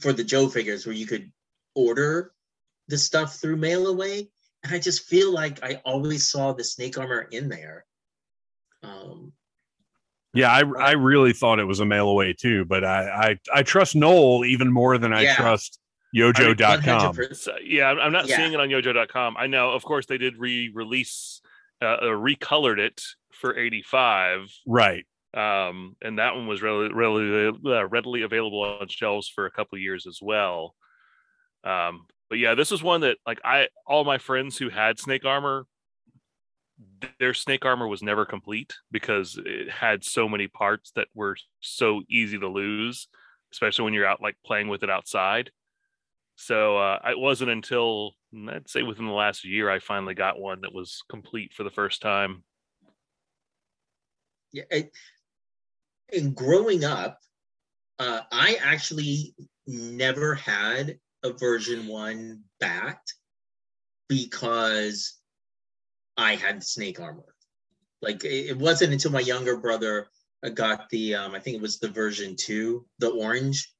for 0.00 0.12
the 0.12 0.24
Joe 0.24 0.48
figures 0.48 0.84
where 0.84 0.94
you 0.94 1.06
could 1.06 1.30
order 1.74 2.32
the 2.88 2.98
stuff 2.98 3.36
through 3.36 3.56
mail 3.56 3.86
away. 3.86 4.28
And 4.62 4.74
I 4.74 4.78
just 4.78 5.06
feel 5.06 5.32
like 5.32 5.62
I 5.62 5.80
always 5.84 6.28
saw 6.28 6.52
the 6.52 6.64
snake 6.64 6.98
armor 6.98 7.28
in 7.30 7.48
there. 7.48 7.84
Um 8.86 9.32
Yeah, 10.34 10.50
I 10.52 10.62
I 10.78 10.92
really 10.92 11.32
thought 11.32 11.58
it 11.58 11.64
was 11.64 11.80
a 11.80 11.86
mail 11.86 12.08
away 12.08 12.32
too, 12.32 12.64
but 12.64 12.84
I 12.84 13.08
I, 13.54 13.58
I 13.60 13.62
trust 13.62 13.94
Noel 13.96 14.44
even 14.44 14.72
more 14.72 14.98
than 14.98 15.12
I 15.12 15.22
Yeah. 15.22 15.36
trust 15.36 15.80
YoJoe.com. 16.14 17.14
100%. 17.14 17.48
Yeah, 17.64 17.88
I'm 17.90 17.98
I'm 17.98 18.12
not 18.12 18.28
Yeah. 18.28 18.36
seeing 18.36 18.52
it 18.52 18.60
on 18.60 18.68
YoJoe.com. 18.68 19.36
I 19.36 19.46
know, 19.46 19.72
of 19.72 19.82
course, 19.84 20.06
they 20.06 20.16
did 20.18 20.38
re-release, 20.38 21.42
uh, 21.82 21.84
uh, 21.86 22.02
recolored 22.04 22.78
it 22.78 23.02
for 23.32 23.54
85, 23.56 24.50
Right. 24.66 25.04
um, 25.34 25.96
and 26.00 26.18
that 26.18 26.34
one 26.34 26.46
was 26.46 26.62
really, 26.62 26.90
really 26.90 27.48
uh, 27.48 27.86
readily 27.88 28.22
available 28.22 28.62
on 28.62 28.88
shelves 28.88 29.28
for 29.28 29.44
a 29.44 29.50
couple 29.50 29.76
of 29.76 29.82
years 29.82 30.06
as 30.06 30.20
well. 30.22 30.74
Um, 31.64 32.06
but 32.30 32.38
yeah, 32.38 32.54
this 32.54 32.72
is 32.72 32.82
one 32.82 33.02
that 33.02 33.18
like 33.26 33.40
I 33.44 33.68
all 33.86 34.04
my 34.04 34.16
friends 34.18 34.56
who 34.56 34.70
had 34.70 34.98
snake 34.98 35.24
armor, 35.26 35.64
th- 35.64 35.66
their 37.18 37.34
snake 37.34 37.64
armor 37.64 37.86
was 37.86 38.02
never 38.02 38.24
complete 38.24 38.74
because 38.90 39.38
it 39.44 39.70
had 39.70 40.04
so 40.04 40.28
many 40.28 40.48
parts 40.48 40.92
that 40.96 41.08
were 41.14 41.36
so 41.60 42.02
easy 42.08 42.38
to 42.38 42.48
lose, 42.48 43.08
especially 43.52 43.84
when 43.84 43.94
you're 43.94 44.06
out 44.06 44.22
like 44.22 44.36
playing 44.44 44.68
with 44.68 44.82
it 44.82 44.90
outside. 44.90 45.50
So 46.36 46.76
uh, 46.76 46.98
it 47.08 47.18
wasn't 47.18 47.50
until 47.50 48.12
I'd 48.48 48.68
say 48.68 48.82
within 48.82 49.06
the 49.06 49.12
last 49.12 49.44
year 49.44 49.70
I 49.70 49.78
finally 49.78 50.14
got 50.14 50.38
one 50.38 50.60
that 50.62 50.74
was 50.74 51.02
complete 51.08 51.54
for 51.54 51.64
the 51.64 51.70
first 51.70 52.02
time. 52.02 52.44
yeah 54.52 54.64
it, 54.70 54.90
and 56.12 56.34
growing 56.34 56.84
up 56.84 57.18
uh, 57.98 58.20
i 58.30 58.58
actually 58.62 59.34
never 59.66 60.34
had 60.34 60.98
a 61.22 61.32
version 61.32 61.86
one 61.86 62.42
bat 62.60 63.00
because 64.08 65.18
i 66.16 66.34
had 66.34 66.62
snake 66.62 67.00
armor. 67.00 67.22
Like 68.02 68.24
it, 68.24 68.56
wasn't 68.58 68.92
until 68.92 69.10
my 69.10 69.20
younger 69.20 69.56
brother 69.56 70.08
uh, 70.44 70.50
got 70.50 70.88
the 70.90 71.14
um, 71.14 71.34
i 71.34 71.40
think 71.40 71.56
it 71.56 71.62
was 71.62 71.78
the 71.78 71.88
version 71.88 72.36
two 72.36 72.86
the 72.98 73.10
orange 73.10 73.72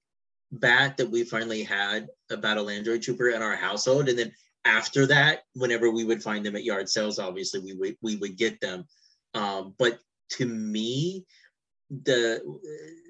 bat 0.52 0.96
that 0.96 1.10
we 1.10 1.24
finally 1.24 1.62
had 1.62 2.08
a 2.30 2.36
battle 2.36 2.70
android 2.70 3.02
trooper 3.02 3.30
in 3.30 3.42
our 3.42 3.56
household. 3.56 4.08
And 4.08 4.18
then 4.18 4.32
after 4.64 5.06
that 5.06 5.40
whenever 5.54 5.90
we 5.90 6.04
would 6.04 6.22
find 6.22 6.44
them 6.44 6.56
at 6.56 6.64
yard 6.64 6.88
sales 6.88 7.18
obviously 7.18 7.60
we 7.60 7.74
would 7.74 7.96
we 8.00 8.16
would 8.16 8.36
get 8.36 8.60
them. 8.60 8.86
Um, 9.34 9.74
but 9.78 9.98
to 10.30 10.46
me 10.46 11.24
the 11.90 12.40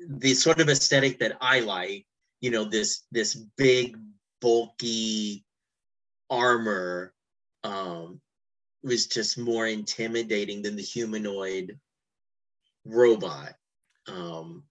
the 0.09 0.35
sort 0.35 0.61
of 0.61 0.69
aesthetic 0.69 1.19
that 1.19 1.39
i 1.40 1.61
like 1.61 2.05
you 2.40 2.51
know 2.51 2.65
this 2.65 3.05
this 3.11 3.35
big 3.57 3.97
bulky 4.40 5.44
armor 6.28 7.15
um, 7.65 8.20
was 8.86 9.06
just 9.08 9.36
more 9.36 9.66
intimidating 9.66 10.62
than 10.62 10.76
the 10.76 10.82
humanoid 10.82 11.78
robot. 12.84 13.54
Um, 14.06 14.62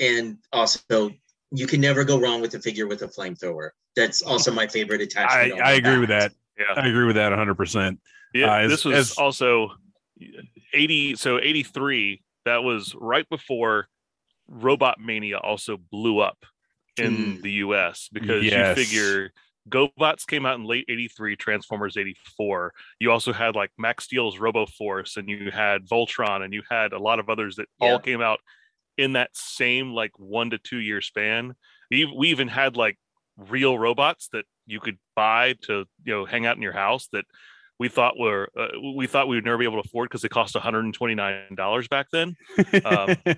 and 0.00 0.38
also, 0.52 1.10
you 1.52 1.66
can 1.66 1.80
never 1.80 2.04
go 2.04 2.18
wrong 2.18 2.40
with 2.40 2.54
a 2.54 2.58
figure 2.60 2.86
with 2.86 3.02
a 3.02 3.08
flamethrower. 3.08 3.70
That's 3.96 4.22
also 4.22 4.50
my 4.50 4.66
favorite 4.66 5.02
attachment. 5.02 5.52
on 5.60 5.62
I 5.62 5.72
the 5.72 5.78
agree 5.78 5.98
with 5.98 6.08
that. 6.08 6.32
Yeah. 6.58 6.74
I 6.74 6.88
agree 6.88 7.04
with 7.06 7.16
that 7.16 7.32
100%. 7.32 7.98
Yeah, 8.32 8.46
Uh, 8.52 8.58
as- 8.60 8.70
this 8.70 8.84
was 8.84 8.96
as- 8.96 9.18
also 9.18 9.72
80 10.72 11.16
so 11.16 11.38
83 11.38 12.22
that 12.44 12.62
was 12.62 12.94
right 12.94 13.28
before 13.28 13.88
Robot 14.48 14.98
Mania 15.00 15.38
also 15.38 15.76
blew 15.76 16.18
up 16.20 16.44
in 16.96 17.36
Mm. 17.38 17.42
the 17.42 17.52
US 17.64 18.08
because 18.12 18.44
Yes. 18.44 18.76
you 18.76 18.84
figure 18.84 19.32
GoBots 19.70 20.26
came 20.26 20.44
out 20.44 20.58
in 20.58 20.64
late 20.64 20.84
83, 20.88 21.36
Transformers 21.36 21.96
84. 21.96 22.72
You 22.98 23.10
also 23.12 23.32
had 23.32 23.54
like 23.54 23.70
Max 23.78 24.04
Steel's 24.04 24.36
RoboForce 24.38 25.16
and 25.16 25.28
you 25.28 25.50
had 25.50 25.86
Voltron 25.86 26.44
and 26.44 26.52
you 26.52 26.62
had 26.68 26.92
a 26.92 26.98
lot 26.98 27.18
of 27.20 27.28
others 27.30 27.56
that 27.56 27.68
Yeah. 27.80 27.92
all 27.92 27.98
came 27.98 28.20
out 28.20 28.40
in 28.98 29.12
that 29.14 29.30
same 29.34 29.92
like 29.92 30.12
1 30.18 30.50
to 30.50 30.58
2 30.58 30.78
year 30.78 31.00
span. 31.00 31.54
We, 31.90 32.04
we 32.04 32.28
even 32.28 32.48
had 32.48 32.76
like 32.76 32.98
real 33.36 33.78
robots 33.78 34.28
that 34.32 34.44
you 34.66 34.80
could 34.80 34.98
buy 35.16 35.54
to, 35.62 35.86
you 36.04 36.12
know, 36.12 36.24
hang 36.26 36.46
out 36.46 36.56
in 36.56 36.62
your 36.62 36.72
house 36.72 37.08
that 37.12 37.24
we 37.78 37.88
thought 37.88 38.18
were 38.18 38.48
uh, 38.58 38.68
we 38.94 39.06
thought 39.06 39.26
we 39.26 39.36
would 39.36 39.44
never 39.46 39.56
be 39.56 39.64
able 39.64 39.82
to 39.82 39.88
afford 39.88 40.10
because 40.10 40.20
they 40.20 40.28
cost 40.28 40.54
129 40.54 41.54
dollars 41.54 41.88
back 41.88 42.08
then 42.12 42.36
Um, 42.84 43.16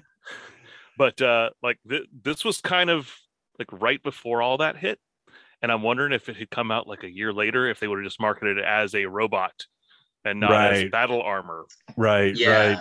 but 0.99 1.23
uh 1.23 1.51
like 1.63 1.79
th- 1.89 2.09
this 2.25 2.45
was 2.45 2.61
kind 2.61 2.91
of 2.91 3.09
like 3.59 3.69
right 3.73 4.03
before 4.03 4.43
all 4.43 4.59
that 4.59 4.77
hit 4.77 4.99
and 5.63 5.71
i'm 5.73 5.83
wondering 5.83 6.13
if 6.13 6.29
it 6.29 6.37
had 6.37 6.51
come 6.51 6.71
out 6.71 6.87
like 6.87 7.05
a 7.05 7.11
year 7.11 7.33
later 7.33 7.69
if 7.69 7.81
they 7.81 7.89
would 7.89 7.99
have 7.99 8.05
just 8.05 8.21
marketed 8.21 8.59
it 8.59 8.65
as 8.65 8.95
a 8.95 9.07
robot 9.07 9.67
and 10.25 10.41
not 10.41 10.73
as 10.73 10.91
battle 10.91 11.23
armor 11.23 11.67
right, 11.97 12.37
Yeah. 12.37 12.69
right. 12.69 12.79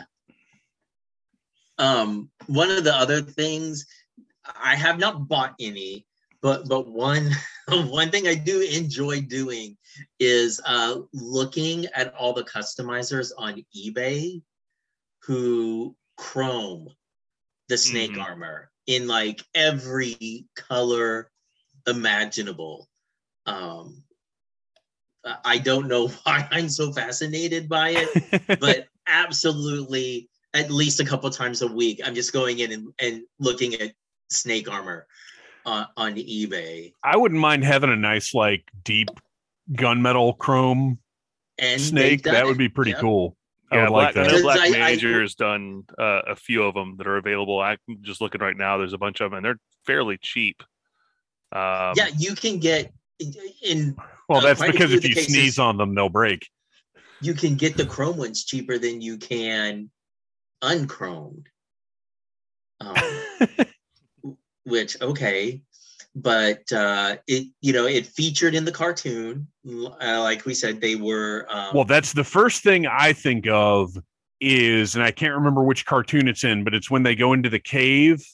Um, 1.77 2.29
one 2.47 2.69
of 2.69 2.83
the 2.83 2.95
other 2.95 3.21
things 3.21 3.85
I 4.61 4.75
have 4.75 4.99
not 4.99 5.27
bought 5.27 5.55
any, 5.59 6.05
but 6.41 6.67
but 6.67 6.87
one 6.87 7.31
one 7.69 8.11
thing 8.11 8.27
I 8.27 8.35
do 8.35 8.61
enjoy 8.61 9.21
doing 9.21 9.77
is 10.19 10.61
uh, 10.65 10.99
looking 11.13 11.87
at 11.95 12.13
all 12.13 12.33
the 12.33 12.43
customizers 12.43 13.31
on 13.37 13.63
eBay 13.75 14.41
who 15.23 15.95
chrome 16.17 16.89
the 17.67 17.77
snake 17.77 18.13
Mhm. 18.13 18.21
armor 18.21 18.71
in 18.85 19.07
like 19.07 19.43
every 19.55 20.45
color 20.55 21.30
imaginable. 21.87 22.87
Um, 23.45 24.03
I- 25.25 25.37
I 25.45 25.57
don't 25.59 25.87
know 25.87 26.07
why 26.23 26.47
I'm 26.51 26.69
so 26.69 26.91
fascinated 26.91 27.67
by 27.69 27.89
it, 27.97 28.59
but 28.59 28.87
absolutely 29.07 30.29
at 30.53 30.69
least 30.69 30.99
a 30.99 31.05
couple 31.05 31.29
times 31.31 31.61
a 31.63 31.67
week 31.67 31.99
i'm 32.05 32.13
just 32.13 32.31
going 32.33 32.59
in 32.59 32.71
and, 32.71 32.93
and 32.99 33.21
looking 33.39 33.73
at 33.75 33.93
snake 34.29 34.69
armor 34.69 35.07
on, 35.65 35.87
on 35.97 36.13
ebay 36.15 36.93
I 37.03 37.17
wouldn't 37.17 37.39
mind 37.41 37.63
having 37.63 37.89
a 37.89 37.95
nice, 37.95 38.33
like, 38.33 38.63
deep 38.83 39.09
gunmetal 39.73 40.37
chrome 40.37 40.99
and 41.57 41.79
snake. 41.81 42.23
That 42.23 42.45
would 42.45 42.57
be 42.57 42.69
pretty 42.69 42.91
Yep. 42.91 42.99
cool. 42.99 43.37
I 43.71 43.75
yeah 43.77 43.81
would 43.83 43.91
like 43.91 44.13
black, 44.13 44.25
I 44.25 44.29
that. 44.29 44.35
know 44.35 44.41
black 44.43 44.59
I- 44.59 44.67
I- 44.67 44.71
manager 44.71 45.21
has 45.21 45.35
done 45.35 45.83
uh, 45.97 46.21
a 46.27 46.35
few 46.35 46.63
of 46.63 46.73
them 46.75 46.95
that 46.97 47.07
are 47.07 47.17
available 47.17 47.59
i'm 47.59 47.77
just 48.01 48.21
looking 48.21 48.41
right 48.41 48.57
now 48.57 48.77
there's 48.77 48.93
a 48.93 48.97
bunch 48.97 49.19
of 49.21 49.31
them 49.31 49.37
and 49.37 49.45
they're 49.45 49.59
fairly 49.85 50.17
cheap 50.21 50.61
um, 51.53 51.94
yeah 51.95 52.07
you 52.18 52.36
can 52.36 52.60
get 52.60 52.91
in 53.64 53.95
Well, 54.30 54.40
Uh, 54.40 54.41
that's 54.53 54.61
because 54.61 54.94
if 54.94 55.07
you 55.07 55.14
the 55.15 55.22
sneeze 55.22 55.60
on 55.60 55.78
them, 55.78 55.94
they'll 55.95 56.10
break. 56.10 56.48
you 57.22 57.34
can 57.34 57.56
get 57.56 57.78
the 57.78 57.86
chrome 57.86 58.18
ones 58.18 58.44
cheaper 58.45 58.78
than 58.78 59.02
you 59.02 59.18
can 59.18 59.90
unchromed 60.61 61.48
um, 62.80 62.95
which 64.65 64.99
okay 65.02 65.61
but 66.15 66.72
uh 66.73 67.15
it 67.28 67.48
you 67.61 67.72
know 67.73 67.86
it 67.86 68.06
featured 68.06 68.53
in 68.56 68.65
the 68.65 68.72
cartoon 68.72 69.48
uh, 69.68 70.19
like 70.22 70.45
we 70.45 70.53
said 70.53 70.82
they 70.82 70.95
were 70.95 71.45
um, 71.49 71.73
well, 71.73 71.86
that's 71.86 72.14
the 72.14 72.23
first 72.23 72.64
thing 72.64 72.86
I 72.88 73.14
think 73.14 73.48
of 73.48 73.95
is, 74.40 74.95
and 74.95 75.03
I 75.03 75.11
can't 75.11 75.36
remember 75.36 75.64
which 75.64 75.86
cartoon 75.86 76.28
it's 76.28 76.44
in, 76.44 76.64
but 76.64 76.73
it's 76.73 76.90
when 76.90 77.03
they 77.03 77.14
go 77.15 77.34
into 77.34 77.48
the 77.49 77.60
cave 77.60 78.26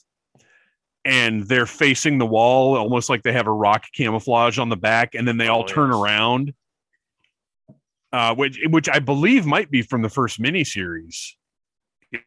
and 1.08 1.42
they're 1.48 1.66
facing 1.66 2.18
the 2.18 2.26
wall, 2.26 2.76
almost 2.76 3.08
like 3.08 3.22
they 3.22 3.32
have 3.32 3.46
a 3.46 3.52
rock 3.52 3.84
camouflage 3.94 4.58
on 4.58 4.68
the 4.68 4.76
back, 4.76 5.14
and 5.14 5.26
then 5.26 5.36
they 5.38 5.48
all 5.48 5.62
Oh, 5.62 5.66
turn 5.66 5.90
yes. 5.90 5.98
around. 5.98 6.54
Uh, 8.12 8.34
which 8.34 8.58
which 8.70 8.88
I 8.88 8.98
believe 9.00 9.44
might 9.46 9.70
be 9.70 9.82
from 9.82 10.02
the 10.02 10.08
first 10.08 10.40
miniseries. 10.40 11.32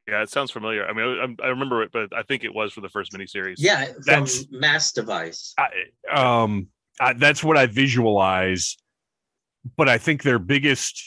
yeah 0.08 0.22
it 0.22 0.30
sounds 0.30 0.52
familiar 0.52 0.86
i 0.86 0.94
mean 0.94 1.38
I, 1.42 1.46
I 1.46 1.48
remember 1.48 1.82
it 1.82 1.90
but 1.92 2.14
i 2.16 2.22
think 2.22 2.44
it 2.44 2.54
was 2.54 2.72
for 2.72 2.82
the 2.82 2.90
first 2.90 3.12
miniseries 3.14 3.56
yeah 3.58 3.86
from 3.86 4.04
That's- 4.06 4.46
mass 4.52 4.92
device 4.92 5.56
I, 5.58 5.70
um, 6.14 6.68
I, 7.00 7.14
that's 7.14 7.44
what 7.44 7.58
I 7.58 7.66
visualize. 7.66 8.78
But 9.76 9.90
I 9.90 9.98
think 9.98 10.22
their 10.22 10.38
biggest 10.38 11.02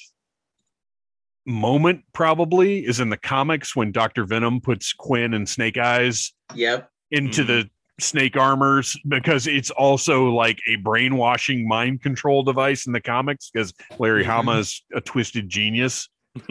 moment 1.47 2.03
probably 2.13 2.85
is 2.85 2.99
in 3.01 3.11
the 3.11 3.17
comics 3.17 3.77
when 3.77 3.93
Doctor 3.93 4.25
Venom 4.25 4.61
puts 4.61 4.93
Kwinn 4.93 5.35
and 5.35 5.49
Snake 5.49 5.79
Eyes 5.79 6.33
yep 6.55 6.91
into 7.15 7.43
Mhm. 7.43 7.47
the 7.47 7.71
snake 8.01 8.37
armors 8.37 8.99
because 9.09 9.47
it's 9.47 9.71
also 9.71 10.25
like 10.31 10.59
a 10.69 10.77
brainwashing 10.77 11.67
mind 11.69 12.03
control 12.03 12.43
device 12.43 12.87
in 12.87 12.93
the 12.93 13.01
comics 13.01 13.51
because 13.51 13.73
Larry 13.99 14.25
Mhm. 14.25 14.27
Hama 14.27 14.59
is 14.59 14.83
a 14.95 15.01
twisted 15.01 15.49
genius. 15.49 16.09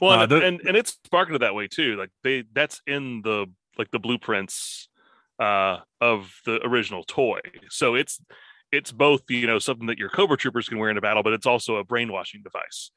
well 0.00 0.20
Uh, 0.20 0.22
and, 0.22 0.30
the- 0.30 0.44
and 0.46 0.60
and 0.62 0.76
it's 0.76 0.96
marketed 1.12 1.42
that 1.42 1.54
way 1.54 1.66
too 1.68 1.96
like 1.96 2.10
they 2.22 2.44
that's 2.52 2.80
in 2.86 3.20
the 3.22 3.46
like 3.76 3.90
the 3.90 3.98
blueprints 3.98 4.88
uh 5.40 5.78
of 6.00 6.32
the 6.46 6.64
original 6.66 7.04
toy 7.04 7.40
so 7.68 7.94
it's 7.94 8.20
it's 8.72 8.90
both 8.92 9.22
you 9.28 9.46
know 9.46 9.58
something 9.58 9.86
that 9.86 9.98
your 9.98 10.08
cobra 10.08 10.36
troopers 10.36 10.68
can 10.68 10.78
wear 10.78 10.90
in 10.90 10.96
a 10.96 11.00
battle 11.00 11.22
but 11.22 11.32
it's 11.32 11.46
also 11.46 11.76
a 11.76 11.84
brainwashing 11.84 12.42
device 12.42 12.90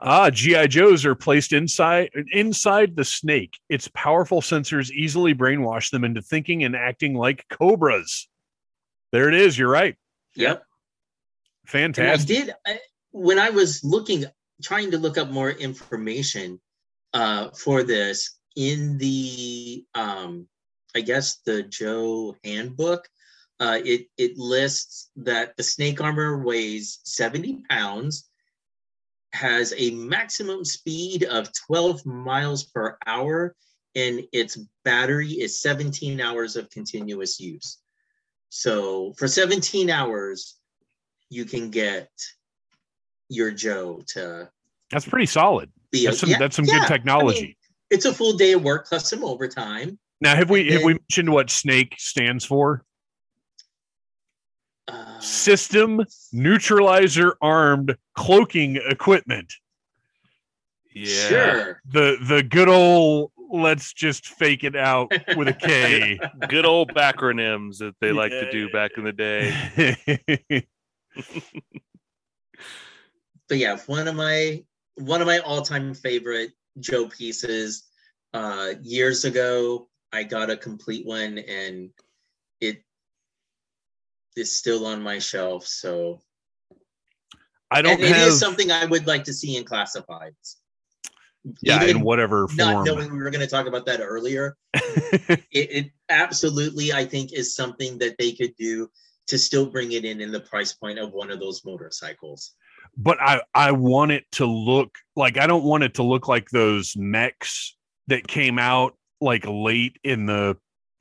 Ah, 0.00 0.30
GI 0.30 0.68
Joes 0.68 1.04
are 1.04 1.16
placed 1.16 1.52
inside 1.52 2.10
inside 2.32 2.94
the 2.94 3.04
snake. 3.04 3.58
Its 3.68 3.88
powerful 3.88 4.40
sensors 4.40 4.90
easily 4.90 5.34
brainwash 5.34 5.90
them 5.90 6.04
into 6.04 6.22
thinking 6.22 6.62
and 6.62 6.76
acting 6.76 7.14
like 7.14 7.46
cobras. 7.48 8.28
There 9.10 9.28
it 9.28 9.34
is. 9.34 9.58
You're 9.58 9.70
right. 9.70 9.96
yep 10.36 10.62
and 11.74 11.98
i 11.98 12.16
Fantastic. 12.16 12.28
did 12.28 12.54
I, 12.66 12.78
when 13.10 13.38
i 13.38 13.50
was 13.50 13.82
looking 13.84 14.24
trying 14.62 14.90
to 14.90 14.98
look 14.98 15.18
up 15.18 15.28
more 15.30 15.50
information 15.50 16.60
uh 17.14 17.50
for 17.50 17.82
this 17.82 18.38
in 18.56 18.98
the 18.98 19.84
um 19.94 20.46
i 20.94 21.00
guess 21.00 21.36
the 21.44 21.62
joe 21.64 22.36
handbook 22.44 23.08
uh 23.60 23.78
it 23.84 24.06
it 24.16 24.38
lists 24.38 25.10
that 25.16 25.56
the 25.56 25.62
snake 25.62 26.00
armor 26.00 26.42
weighs 26.42 27.00
70 27.04 27.64
pounds 27.68 28.28
has 29.32 29.74
a 29.76 29.90
maximum 29.90 30.64
speed 30.64 31.24
of 31.24 31.50
12 31.66 32.04
miles 32.06 32.64
per 32.64 32.96
hour 33.06 33.54
and 33.94 34.22
its 34.32 34.58
battery 34.84 35.28
is 35.28 35.60
17 35.60 36.20
hours 36.20 36.56
of 36.56 36.70
continuous 36.70 37.38
use 37.38 37.78
so 38.48 39.12
for 39.18 39.28
17 39.28 39.90
hours 39.90 40.58
you 41.30 41.44
can 41.44 41.70
get 41.70 42.08
your 43.28 43.50
Joe 43.50 44.00
to 44.08 44.48
That's 44.90 45.06
pretty 45.06 45.26
solid. 45.26 45.70
be 45.92 46.06
a, 46.06 46.08
That's 46.08 46.20
some, 46.20 46.30
yeah, 46.30 46.38
that's 46.38 46.56
some 46.56 46.64
yeah, 46.64 46.74
good 46.74 46.82
I 46.84 46.88
technology. 46.88 47.42
mean, 47.42 47.54
it's 47.90 48.04
a 48.04 48.12
full 48.14 48.34
day 48.36 48.52
of 48.52 48.62
work 48.62 48.86
plus 48.88 49.10
some 49.10 49.24
overtime. 49.24 49.98
now, 50.20 50.34
have 50.34 50.50
we 50.50 50.70
have 50.72 50.82
we 50.82 50.94
mentioned 50.94 51.30
what 51.30 51.50
Snake 51.50 51.94
stands 51.98 52.44
for? 52.44 52.84
Uh, 54.88 55.20
System 55.20 56.04
Neutralizer 56.32 57.36
Armed 57.40 57.96
Cloaking 58.14 58.80
Equipment. 58.88 59.52
Sure. 60.94 61.80
The 61.86 62.16
the 62.26 62.42
good 62.42 62.68
old 62.68 63.32
let's 63.50 63.92
just 63.92 64.26
fake 64.26 64.64
it 64.64 64.76
out 64.76 65.12
with 65.36 65.48
a 65.48 65.52
K. 65.52 66.18
good 66.48 66.66
old 66.66 66.92
backronyms 66.94 67.78
that 67.78 67.94
they 68.00 68.12
like 68.12 68.30
to 68.30 68.50
do 68.50 68.68
back 68.70 68.92
in 68.96 69.04
the 69.04 69.12
day 69.12 69.54
But 73.48 73.56
yeah, 73.56 73.78
one 73.86 74.08
of 74.08 74.14
my 74.14 74.62
one 74.96 75.20
of 75.20 75.26
my 75.26 75.38
all-time 75.38 75.94
favorite 75.94 76.52
Joe 76.80 77.08
pieces. 77.08 77.84
Uh 78.34 78.74
years 78.82 79.24
ago, 79.24 79.88
I 80.12 80.22
got 80.24 80.50
a 80.50 80.56
complete 80.56 81.06
one 81.06 81.38
and 81.38 81.84
it 81.86 82.07
is 84.38 84.56
still 84.56 84.86
on 84.86 85.02
my 85.02 85.18
shelf. 85.18 85.66
So 85.66 86.20
I 87.70 87.82
don't 87.82 87.92
and 87.92 88.02
it 88.02 88.16
is 88.16 88.38
something 88.38 88.70
I 88.70 88.86
would 88.86 89.06
like 89.06 89.24
to 89.24 89.32
see 89.32 89.56
in 89.56 89.64
classifieds. 89.64 90.56
yeah 91.62 91.82
in 91.82 91.90
Even 91.90 92.02
whatever 92.02 92.46
not 92.54 92.84
knowing 92.84 93.12
we 93.12 93.18
were 93.18 93.30
going 93.30 93.40
to 93.40 93.46
talk 93.46 93.66
about 93.66 93.86
that 93.86 94.00
earlier, 94.00 94.56
it, 94.74 95.46
it 95.52 95.90
absolutely 96.08 96.92
i 96.92 97.04
think 97.04 97.32
is 97.32 97.54
something 97.54 97.98
that 97.98 98.16
they 98.18 98.32
could 98.32 98.54
do 98.56 98.88
to 99.28 99.38
still 99.38 99.66
bring 99.66 99.92
it 99.92 100.04
in 100.04 100.20
in 100.20 100.32
the 100.32 100.40
price 100.40 100.72
point 100.72 100.98
of 100.98 101.12
one 101.12 101.30
of 101.30 101.38
those 101.38 101.64
motorcycles. 101.64 102.54
But 102.96 103.18
I 103.20 103.42
I 103.54 103.72
want 103.72 104.10
it 104.10 104.24
to 104.32 104.46
look 104.46 104.96
like 105.14 105.38
I 105.38 105.46
don't 105.46 105.64
want 105.64 105.84
it 105.84 105.94
to 105.94 106.02
look 106.02 106.26
like 106.26 106.48
those 106.50 106.94
mechs 106.96 107.76
that 108.08 108.26
came 108.26 108.58
out 108.58 108.96
like 109.20 109.44
late 109.46 109.98
in 110.02 110.26
the 110.26 110.56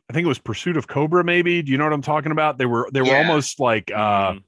I 0.10 0.14
think 0.14 0.24
it 0.26 0.28
was 0.28 0.40
Pursuit 0.40 0.78
of 0.78 0.88
Cobra 0.88 1.24
maybe. 1.24 1.62
Do 1.62 1.72
you 1.72 1.78
know 1.78 1.84
what 1.84 1.94
I'm 1.94 2.02
talking 2.02 2.32
about? 2.32 2.58
They 2.58 2.66
were 2.66 2.88
they 2.94 3.02
were 3.02 3.08
Yeah. 3.08 3.28
almost 3.28 3.60
like 3.60 3.92
uh 3.92 4.34
Mhm. 4.34 4.44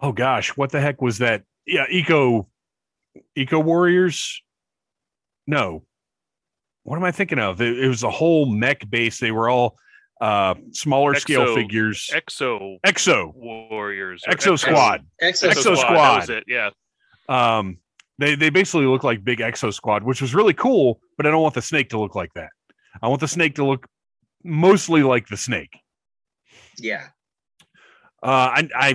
oh 0.00 0.12
gosh, 0.12 0.50
what 0.56 0.70
the 0.70 0.80
heck 0.80 1.00
was 1.00 1.18
that? 1.18 1.44
Yeah, 1.66 1.86
Eco 1.90 2.48
Eco 3.34 3.58
Warriors? 3.58 4.42
No. 5.46 5.84
What 6.82 6.96
am 6.96 7.04
I 7.04 7.12
thinking 7.12 7.38
of? 7.38 7.60
It, 7.60 7.78
it 7.78 7.88
was 7.88 8.02
a 8.02 8.10
whole 8.10 8.46
mech 8.46 8.88
base. 8.90 9.18
They 9.20 9.30
were 9.32 9.48
all 9.48 9.76
uh 10.20 10.54
smaller 10.72 11.14
scale 11.14 11.54
figures. 11.54 12.10
Exo 12.12 12.76
Exo. 12.86 13.32
Warriors. 13.34 14.22
Exo 14.28 14.58
Squad. 14.58 15.06
Exo, 15.22 15.48
Exo 15.50 15.64
That 15.74 15.78
Squad. 15.78 16.16
was 16.20 16.30
it. 16.30 16.44
Yeah. 16.46 16.70
Um 17.28 17.78
they 18.18 18.34
they 18.34 18.50
basically 18.50 18.84
look 18.86 19.02
like 19.02 19.24
big 19.24 19.38
Exo 19.38 19.72
Squad, 19.72 20.02
which 20.02 20.20
was 20.20 20.34
really 20.34 20.52
cool, 20.52 21.00
but 21.16 21.24
I 21.26 21.30
don't 21.30 21.42
want 21.42 21.54
the 21.54 21.62
snake 21.62 21.88
to 21.90 21.98
look 21.98 22.14
like 22.14 22.34
that. 22.34 22.50
I 23.02 23.08
want 23.08 23.20
the 23.22 23.28
snake 23.28 23.54
to 23.54 23.64
look 23.64 23.86
mostly 24.44 25.02
like 25.02 25.28
the 25.28 25.36
snake. 25.36 25.78
Yeah. 26.78 27.08
Uh, 28.22 28.52
I, 28.52 28.68
I 28.74 28.94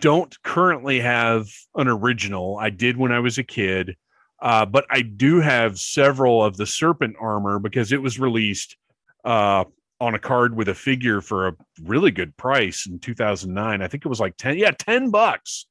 don't 0.00 0.34
currently 0.42 1.00
have 1.00 1.48
an 1.74 1.88
original. 1.88 2.56
I 2.58 2.70
did 2.70 2.96
when 2.96 3.12
I 3.12 3.20
was 3.20 3.38
a 3.38 3.42
kid, 3.42 3.96
uh, 4.40 4.66
but 4.66 4.86
I 4.90 5.02
do 5.02 5.40
have 5.40 5.78
several 5.78 6.44
of 6.44 6.56
the 6.56 6.66
serpent 6.66 7.16
armor 7.20 7.58
because 7.58 7.92
it 7.92 8.00
was 8.00 8.18
released 8.18 8.76
uh, 9.24 9.64
on 10.00 10.14
a 10.14 10.18
card 10.18 10.56
with 10.56 10.68
a 10.68 10.74
figure 10.74 11.20
for 11.20 11.48
a 11.48 11.56
really 11.82 12.10
good 12.10 12.36
price 12.36 12.86
in 12.86 12.98
2009. 13.00 13.82
I 13.82 13.88
think 13.88 14.04
it 14.04 14.08
was 14.08 14.20
like 14.20 14.36
10, 14.36 14.58
yeah, 14.58 14.70
10 14.70 15.10
bucks. 15.10 15.66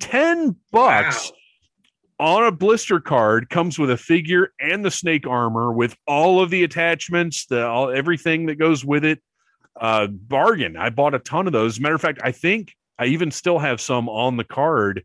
10 0.00 0.56
bucks 0.72 1.30
Wow. 1.30 1.36
On 2.18 2.44
a 2.44 2.52
blister 2.52 3.00
card 3.00 3.50
comes 3.50 3.78
with 3.78 3.90
a 3.90 3.96
figure 3.96 4.52
and 4.60 4.84
the 4.84 4.90
snake 4.90 5.26
armor 5.26 5.72
with 5.72 5.96
all 6.06 6.40
of 6.40 6.50
the 6.50 6.62
attachments, 6.62 7.46
the 7.46 7.66
all 7.66 7.90
everything 7.90 8.46
that 8.46 8.56
goes 8.56 8.84
with 8.84 9.04
it. 9.04 9.20
Uh, 9.80 10.06
bargain. 10.06 10.76
I 10.76 10.90
bought 10.90 11.14
a 11.14 11.18
ton 11.18 11.48
of 11.48 11.52
those. 11.52 11.80
Matter 11.80 11.96
of 11.96 12.00
fact, 12.00 12.20
I 12.22 12.30
think 12.30 12.72
I 12.98 13.06
even 13.06 13.32
still 13.32 13.58
have 13.58 13.80
some 13.80 14.08
on 14.08 14.36
the 14.36 14.44
card 14.44 15.04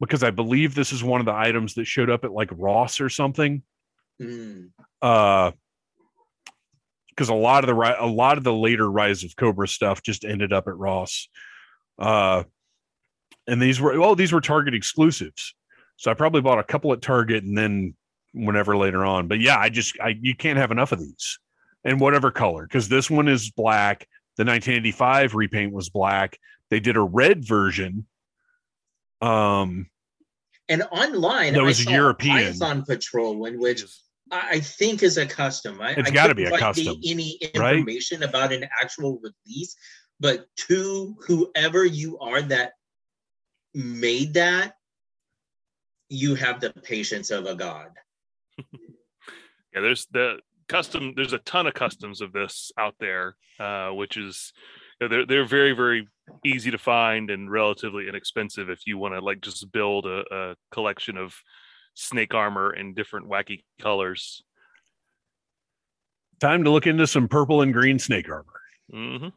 because 0.00 0.22
I 0.22 0.30
believe 0.30 0.74
this 0.74 0.92
is 0.92 1.02
one 1.02 1.20
of 1.20 1.26
the 1.26 1.34
items 1.34 1.74
that 1.74 1.86
showed 1.86 2.08
up 2.10 2.24
at 2.24 2.32
like 2.32 2.50
Ross 2.52 3.00
or 3.00 3.08
something. 3.08 3.62
Mm. 4.22 4.70
Uh, 5.02 5.50
because 7.10 7.30
a 7.30 7.34
lot 7.34 7.64
of 7.64 7.74
the 7.74 8.04
a 8.04 8.06
lot 8.06 8.38
of 8.38 8.44
the 8.44 8.54
later 8.54 8.88
Rise 8.88 9.24
of 9.24 9.34
Cobra 9.34 9.66
stuff 9.66 10.04
just 10.04 10.24
ended 10.24 10.52
up 10.52 10.68
at 10.68 10.76
Ross. 10.76 11.28
Uh, 11.98 12.44
and 13.48 13.60
these 13.60 13.80
were 13.80 13.98
well, 13.98 14.14
these 14.14 14.32
were 14.32 14.40
Target 14.40 14.74
exclusives. 14.74 15.54
So 15.98 16.10
I 16.10 16.14
probably 16.14 16.40
bought 16.40 16.58
a 16.58 16.64
couple 16.64 16.92
at 16.92 17.02
Target 17.02 17.44
and 17.44 17.58
then 17.58 17.94
whenever 18.32 18.76
later 18.76 19.04
on. 19.04 19.28
But 19.28 19.40
yeah, 19.40 19.58
I 19.58 19.68
just 19.68 19.98
I 20.00 20.16
you 20.20 20.34
can't 20.34 20.58
have 20.58 20.70
enough 20.70 20.92
of 20.92 21.00
these. 21.00 21.38
And 21.84 22.00
whatever 22.00 22.30
color, 22.30 22.62
because 22.66 22.88
this 22.88 23.10
one 23.10 23.28
is 23.28 23.50
black. 23.50 24.08
The 24.36 24.44
1985 24.44 25.34
repaint 25.34 25.72
was 25.72 25.90
black. 25.90 26.38
They 26.70 26.80
did 26.80 26.96
a 26.96 27.02
red 27.02 27.44
version. 27.44 28.06
Um, 29.20 29.88
And 30.68 30.82
online, 30.92 31.54
That 31.54 31.60
I 31.60 31.64
was 31.64 31.82
saw 31.82 31.90
European. 31.90 32.52
Python 32.52 32.84
Patrol 32.84 33.36
one, 33.36 33.58
which 33.58 33.82
I 34.30 34.48
I 34.56 34.60
think 34.60 35.02
is 35.02 35.16
a 35.18 35.26
custom. 35.26 35.80
I, 35.80 35.92
It's 35.92 36.10
I 36.10 36.14
gotta 36.14 36.34
be 36.34 36.44
a 36.44 36.56
custom, 36.58 36.96
Any 37.04 37.38
right? 37.56 37.76
information 37.76 38.22
about 38.22 38.52
an 38.52 38.68
actual 38.80 39.20
release, 39.20 39.74
but 40.20 40.46
to 40.68 41.16
whoever 41.26 41.84
you 41.84 42.18
are 42.18 42.42
that 42.42 42.74
made 43.74 44.34
that, 44.34 44.74
you 46.08 46.34
have 46.34 46.60
the 46.60 46.70
patience 46.82 47.30
of 47.30 47.46
a 47.46 47.54
god. 47.54 47.90
Yeah, 49.74 49.82
there's 49.82 50.06
the 50.06 50.38
custom. 50.68 51.12
There's 51.14 51.34
a 51.34 51.38
ton 51.38 51.66
of 51.66 51.74
customs 51.74 52.22
of 52.22 52.32
this 52.32 52.72
out 52.78 52.94
there, 53.00 53.36
uh, 53.60 53.90
which 53.90 54.16
is 54.16 54.52
they're 54.98 55.26
they're 55.26 55.44
very 55.44 55.72
very 55.72 56.08
easy 56.44 56.70
to 56.70 56.78
find 56.78 57.30
and 57.30 57.50
relatively 57.50 58.08
inexpensive 58.08 58.70
if 58.70 58.86
you 58.86 58.96
want 58.98 59.14
to 59.14 59.20
like 59.20 59.42
just 59.42 59.70
build 59.70 60.06
a, 60.06 60.24
a 60.32 60.56
collection 60.72 61.18
of 61.18 61.34
snake 61.94 62.34
armor 62.34 62.72
in 62.72 62.94
different 62.94 63.28
wacky 63.28 63.62
colors. 63.80 64.42
time 66.40 66.64
to 66.64 66.70
look 66.70 66.86
into 66.86 67.06
some 67.06 67.28
purple 67.28 67.62
and 67.62 67.72
green 67.72 67.98
snake 67.98 68.28
armor. 68.30 68.60
hmm 68.90 69.28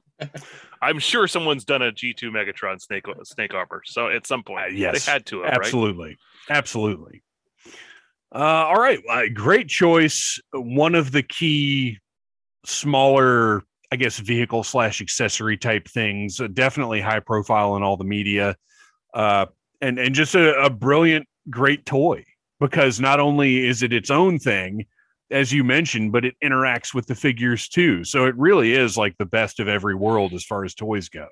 I'm 0.81 0.99
sure 0.99 1.27
someone's 1.27 1.63
done 1.63 1.81
a 1.81 1.91
G2 1.91 2.23
Megatron 2.23 2.81
snake 2.81 3.05
snake 3.23 3.53
armor. 3.53 3.81
So 3.85 4.09
at 4.09 4.25
some 4.25 4.43
point, 4.43 4.65
Uh, 4.65 4.73
yes, 4.73 5.05
they 5.05 5.11
had 5.11 5.25
to, 5.27 5.41
have, 5.41 5.51
right? 5.51 5.59
Absolutely. 5.59 6.17
Absolutely. 6.49 7.23
Uh, 8.33 8.37
all 8.39 8.79
right. 8.79 8.99
Uh, 9.09 9.23
great 9.33 9.67
choice. 9.67 10.39
One 10.53 10.95
of 10.95 11.11
the 11.11 11.21
key 11.21 11.99
smaller, 12.65 13.63
I 13.91 13.97
guess, 13.97 14.17
vehicle 14.19 14.63
slash 14.63 15.01
accessory 15.01 15.57
type 15.57 15.87
things. 15.87 16.39
Uh, 16.39 16.47
definitely 16.47 17.01
high 17.01 17.19
profile 17.19 17.75
in 17.75 17.83
all 17.83 17.97
the 17.97 18.05
media. 18.05 18.55
Uh, 19.13 19.47
and, 19.81 19.99
and 19.99 20.15
just 20.15 20.35
a, 20.35 20.59
a 20.61 20.69
brilliant, 20.69 21.27
great 21.49 21.85
toy 21.85 22.23
because 22.59 22.99
not 22.99 23.19
only 23.19 23.67
is 23.67 23.83
it 23.83 23.91
its 23.91 24.09
own 24.09 24.39
thing, 24.39 24.85
as 25.31 25.51
you 25.51 25.63
mentioned, 25.63 26.11
but 26.11 26.25
it 26.25 26.35
interacts 26.43 26.93
with 26.93 27.07
the 27.07 27.15
figures 27.15 27.67
too. 27.67 28.03
So 28.03 28.25
it 28.25 28.35
really 28.37 28.73
is 28.73 28.97
like 28.97 29.17
the 29.17 29.25
best 29.25 29.59
of 29.59 29.67
every 29.67 29.95
world 29.95 30.33
as 30.33 30.43
far 30.43 30.63
as 30.65 30.75
toys 30.75 31.09
go. 31.09 31.27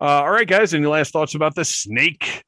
Uh, 0.00 0.22
all 0.22 0.30
right, 0.30 0.48
guys. 0.48 0.72
Any 0.72 0.86
last 0.86 1.12
thoughts 1.12 1.34
about 1.34 1.54
the 1.54 1.64
snake? 1.64 2.44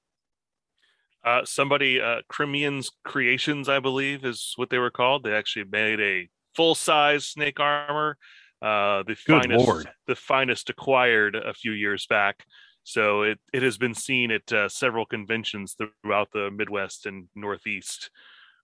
Uh, 1.24 1.44
somebody, 1.44 2.00
uh, 2.00 2.22
Crimean's 2.28 2.90
Creations, 3.04 3.68
I 3.68 3.78
believe, 3.78 4.24
is 4.24 4.54
what 4.56 4.70
they 4.70 4.78
were 4.78 4.90
called. 4.90 5.22
They 5.22 5.34
actually 5.34 5.66
made 5.70 6.00
a 6.00 6.28
full 6.56 6.74
size 6.74 7.26
snake 7.26 7.60
armor. 7.60 8.16
Uh, 8.60 9.02
the 9.02 9.16
Good 9.26 9.42
finest, 9.42 9.66
Lord. 9.66 9.90
the 10.06 10.14
finest 10.14 10.70
acquired 10.70 11.36
a 11.36 11.52
few 11.52 11.72
years 11.72 12.06
back. 12.06 12.44
So 12.84 13.22
it, 13.22 13.38
it 13.52 13.62
has 13.62 13.78
been 13.78 13.94
seen 13.94 14.30
at 14.30 14.52
uh, 14.52 14.68
several 14.68 15.04
conventions 15.04 15.76
throughout 16.02 16.28
the 16.32 16.50
Midwest 16.50 17.06
and 17.06 17.28
Northeast 17.34 18.10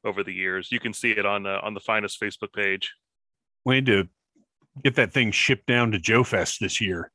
over 0.05 0.23
the 0.23 0.33
years. 0.33 0.71
You 0.71 0.81
can 0.81 0.93
see 0.93 1.13
it 1.13 1.27
on 1.27 1.47
uh, 1.47 1.61
on 1.63 1.75
the 1.75 1.81
finest 1.81 2.21
Facebook 2.21 2.53
page. 2.53 2.95
We 3.65 3.77
need 3.77 3.87
to 3.87 4.09
get 4.83 4.95
that 4.97 5.13
thing 5.13 5.31
shipped 5.33 5.67
down 5.67 5.93
to 5.93 5.99
Joe 5.99 6.25
Fest 6.25 6.59
this 6.61 6.81
year. 6.81 7.11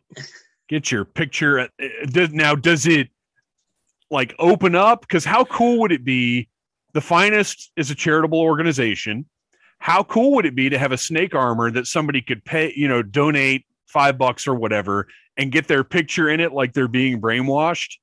get 0.68 0.90
your 0.90 1.04
picture. 1.04 1.58
At, 1.58 1.70
uh, 1.82 2.06
does, 2.06 2.32
now, 2.32 2.54
does 2.54 2.86
it 2.86 3.08
like 4.10 4.34
open 4.38 4.74
up? 4.74 5.02
Because 5.02 5.24
how 5.24 5.44
cool 5.44 5.80
would 5.80 5.92
it 5.92 6.04
be? 6.04 6.48
The 6.94 7.00
finest 7.00 7.70
is 7.76 7.90
a 7.90 7.94
charitable 7.94 8.40
organization. 8.40 9.26
How 9.78 10.02
cool 10.02 10.34
would 10.34 10.46
it 10.46 10.54
be 10.54 10.70
to 10.70 10.78
have 10.78 10.90
a 10.90 10.98
snake 10.98 11.34
armor 11.34 11.70
that 11.70 11.86
somebody 11.86 12.22
could 12.22 12.44
pay, 12.44 12.72
you 12.74 12.88
know, 12.88 13.02
donate 13.02 13.66
five 13.86 14.18
bucks 14.18 14.48
or 14.48 14.54
whatever 14.54 15.06
and 15.36 15.52
get 15.52 15.68
their 15.68 15.84
picture 15.84 16.28
in 16.28 16.40
it 16.40 16.52
like 16.52 16.72
they're 16.72 16.88
being 16.88 17.20
brainwashed? 17.20 17.96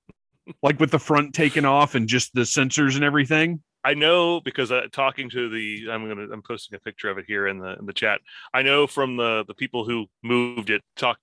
like 0.62 0.80
with 0.80 0.92
the 0.92 1.00
front 1.00 1.34
taken 1.34 1.66
off 1.66 1.96
and 1.96 2.08
just 2.08 2.34
the 2.34 2.42
sensors 2.42 2.96
and 2.96 3.04
everything? 3.04 3.62
I 3.86 3.94
know 3.94 4.42
because 4.42 4.72
uh, 4.72 4.88
talking 4.92 5.30
to 5.30 5.48
the 5.48 5.92
I'm 5.92 6.08
gonna 6.08 6.28
I'm 6.34 6.42
posting 6.42 6.76
a 6.76 6.80
picture 6.80 7.08
of 7.08 7.20
it 7.20 7.26
here 7.28 7.48
in 7.48 7.60
the 7.60 7.78
in 7.78 7.86
the 7.86 7.94
chat. 7.94 8.20
I 8.52 8.64
know 8.64 8.88
from 8.88 9.16
the 9.16 9.46
the 9.48 9.54
people 9.54 9.86
who 9.86 10.08
moved 10.24 10.72
it. 10.72 10.82
Talk. 10.96 11.20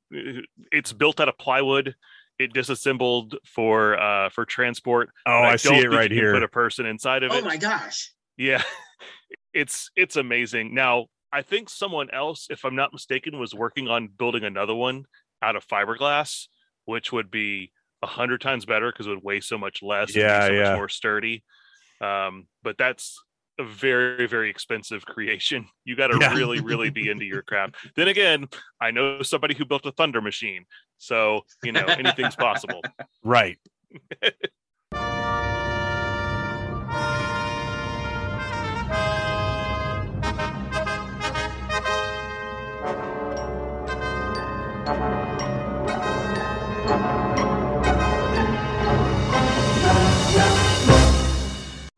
It's 0.70 0.92
built 0.92 1.18
out 1.18 1.28
of 1.28 1.36
plywood. 1.38 1.96
It 2.38 2.52
disassembled 2.52 3.34
for 3.44 3.98
uh 3.98 4.28
for 4.30 4.44
transport. 4.44 5.08
Oh, 5.26 5.42
but 5.42 5.52
I, 5.52 5.56
see 5.56 5.76
it 5.76 5.90
right 5.90 6.10
here. 6.10 6.32
Put 6.32 6.44
a 6.44 6.48
person 6.48 6.86
inside 6.86 7.24
of 7.24 7.32
it. 7.32 7.42
Oh 7.42 7.44
my 7.44 7.56
gosh. 7.56 8.12
Yeah, 8.36 8.62
it's 9.52 9.90
it's 9.96 10.14
amazing. 10.14 10.72
Now 10.72 11.06
I 11.32 11.42
think 11.42 11.68
someone 11.68 12.10
else, 12.12 12.46
if 12.48 12.64
I'm 12.64 12.76
not 12.76 12.92
mistaken, 12.92 13.40
was 13.40 13.52
working 13.52 13.88
on 13.88 14.06
building 14.06 14.44
another 14.44 14.74
one 14.74 15.04
out 15.42 15.56
of 15.56 15.66
fiberglass, 15.66 16.46
which 16.84 17.10
would 17.10 17.28
be 17.28 17.72
a 18.02 18.06
hundred 18.06 18.40
times 18.40 18.66
better 18.66 18.92
because 18.92 19.08
it 19.08 19.10
would 19.10 19.24
weigh 19.24 19.40
so 19.40 19.58
much 19.58 19.82
less. 19.82 20.10
and 20.10 20.14
be 20.14 20.20
Yeah, 20.20 20.46
so 20.46 20.52
yeah. 20.52 20.62
much 20.70 20.76
more 20.76 20.88
sturdy. 20.88 21.42
Um, 22.02 22.46
but 22.62 22.76
that's 22.76 23.22
a 23.58 23.64
very 23.64 24.26
very 24.26 24.50
expensive 24.50 25.04
creation. 25.06 25.66
You 25.84 25.94
got 25.96 26.08
to 26.08 26.18
Yeah. 26.20 26.34
really 26.34 26.60
really 26.60 26.90
be 26.90 27.08
into 27.10 27.24
your 27.24 27.42
craft. 27.42 27.76
Then 27.96 28.08
again, 28.08 28.48
I 28.80 28.90
know 28.90 29.22
somebody 29.22 29.54
who 29.54 29.64
built 29.64 29.84
a 29.86 29.92
thunder 29.92 30.20
machine, 30.20 30.64
so 30.98 31.42
you 31.62 31.72
know 31.72 31.86
anything's 31.86 32.36
possible. 32.36 32.82
Right. 33.24 33.58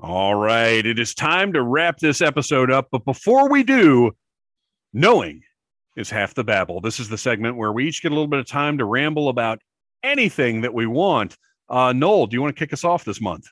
All 0.06 0.34
right. 0.34 0.84
It 0.84 0.98
is 0.98 1.14
time 1.14 1.54
to 1.54 1.62
wrap 1.62 1.98
this 1.98 2.20
episode 2.20 2.70
up. 2.70 2.88
But 2.92 3.06
before 3.06 3.48
we 3.48 3.62
do, 3.62 4.12
knowing 4.92 5.40
is 5.96 6.10
half 6.10 6.34
the 6.34 6.44
babble. 6.44 6.82
This 6.82 7.00
is 7.00 7.08
the 7.08 7.16
segment 7.16 7.56
where 7.56 7.72
we 7.72 7.88
each 7.88 8.02
get 8.02 8.12
a 8.12 8.14
little 8.14 8.28
bit 8.28 8.38
of 8.38 8.46
time 8.46 8.76
to 8.76 8.84
ramble 8.84 9.30
about 9.30 9.60
anything 10.02 10.60
that 10.60 10.74
we 10.74 10.86
want. 10.86 11.38
Uh, 11.70 11.94
Noel, 11.94 12.26
do 12.26 12.34
you 12.34 12.42
want 12.42 12.54
to 12.54 12.58
kick 12.58 12.74
us 12.74 12.84
off 12.84 13.06
this 13.06 13.18
month? 13.18 13.46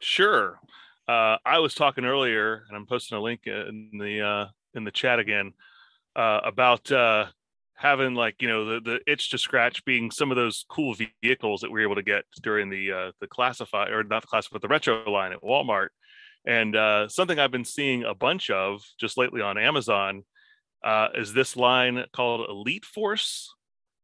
Sure. 0.00 0.60
Uh, 1.08 1.38
I 1.44 1.58
was 1.58 1.74
talking 1.74 2.04
earlier, 2.04 2.62
and 2.68 2.76
I'm 2.76 2.86
posting 2.86 3.18
a 3.18 3.20
link 3.20 3.40
in 3.46 3.90
the 3.98 4.20
uh, 4.20 4.46
in 4.74 4.84
the 4.84 4.92
chat 4.92 5.18
again 5.18 5.54
uh, 6.14 6.38
about 6.44 6.90
uh, 6.92 7.26
having 7.76 8.14
like 8.14 8.40
you 8.40 8.48
know 8.48 8.64
the 8.64 8.80
the 8.80 9.00
itch 9.10 9.30
to 9.30 9.38
scratch 9.38 9.84
being 9.84 10.10
some 10.10 10.30
of 10.30 10.36
those 10.36 10.64
cool 10.68 10.94
vehicles 11.22 11.60
that 11.60 11.70
we 11.70 11.80
were 11.80 11.86
able 11.86 11.94
to 11.94 12.02
get 12.02 12.24
during 12.42 12.70
the 12.70 12.90
uh, 12.90 13.12
the 13.20 13.26
classify 13.26 13.88
or 13.88 14.02
not 14.02 14.22
the 14.22 14.28
classify 14.28 14.54
but 14.54 14.62
the 14.62 14.68
retro 14.68 15.08
line 15.10 15.32
at 15.32 15.42
Walmart. 15.42 15.88
And 16.46 16.76
uh, 16.76 17.08
something 17.08 17.38
I've 17.38 17.50
been 17.50 17.64
seeing 17.64 18.04
a 18.04 18.14
bunch 18.14 18.50
of 18.50 18.82
just 19.00 19.18
lately 19.18 19.42
on 19.42 19.58
Amazon 19.58 20.24
uh, 20.84 21.08
is 21.14 21.34
this 21.34 21.56
line 21.56 22.04
called 22.12 22.48
Elite 22.48 22.84
Force 22.84 23.52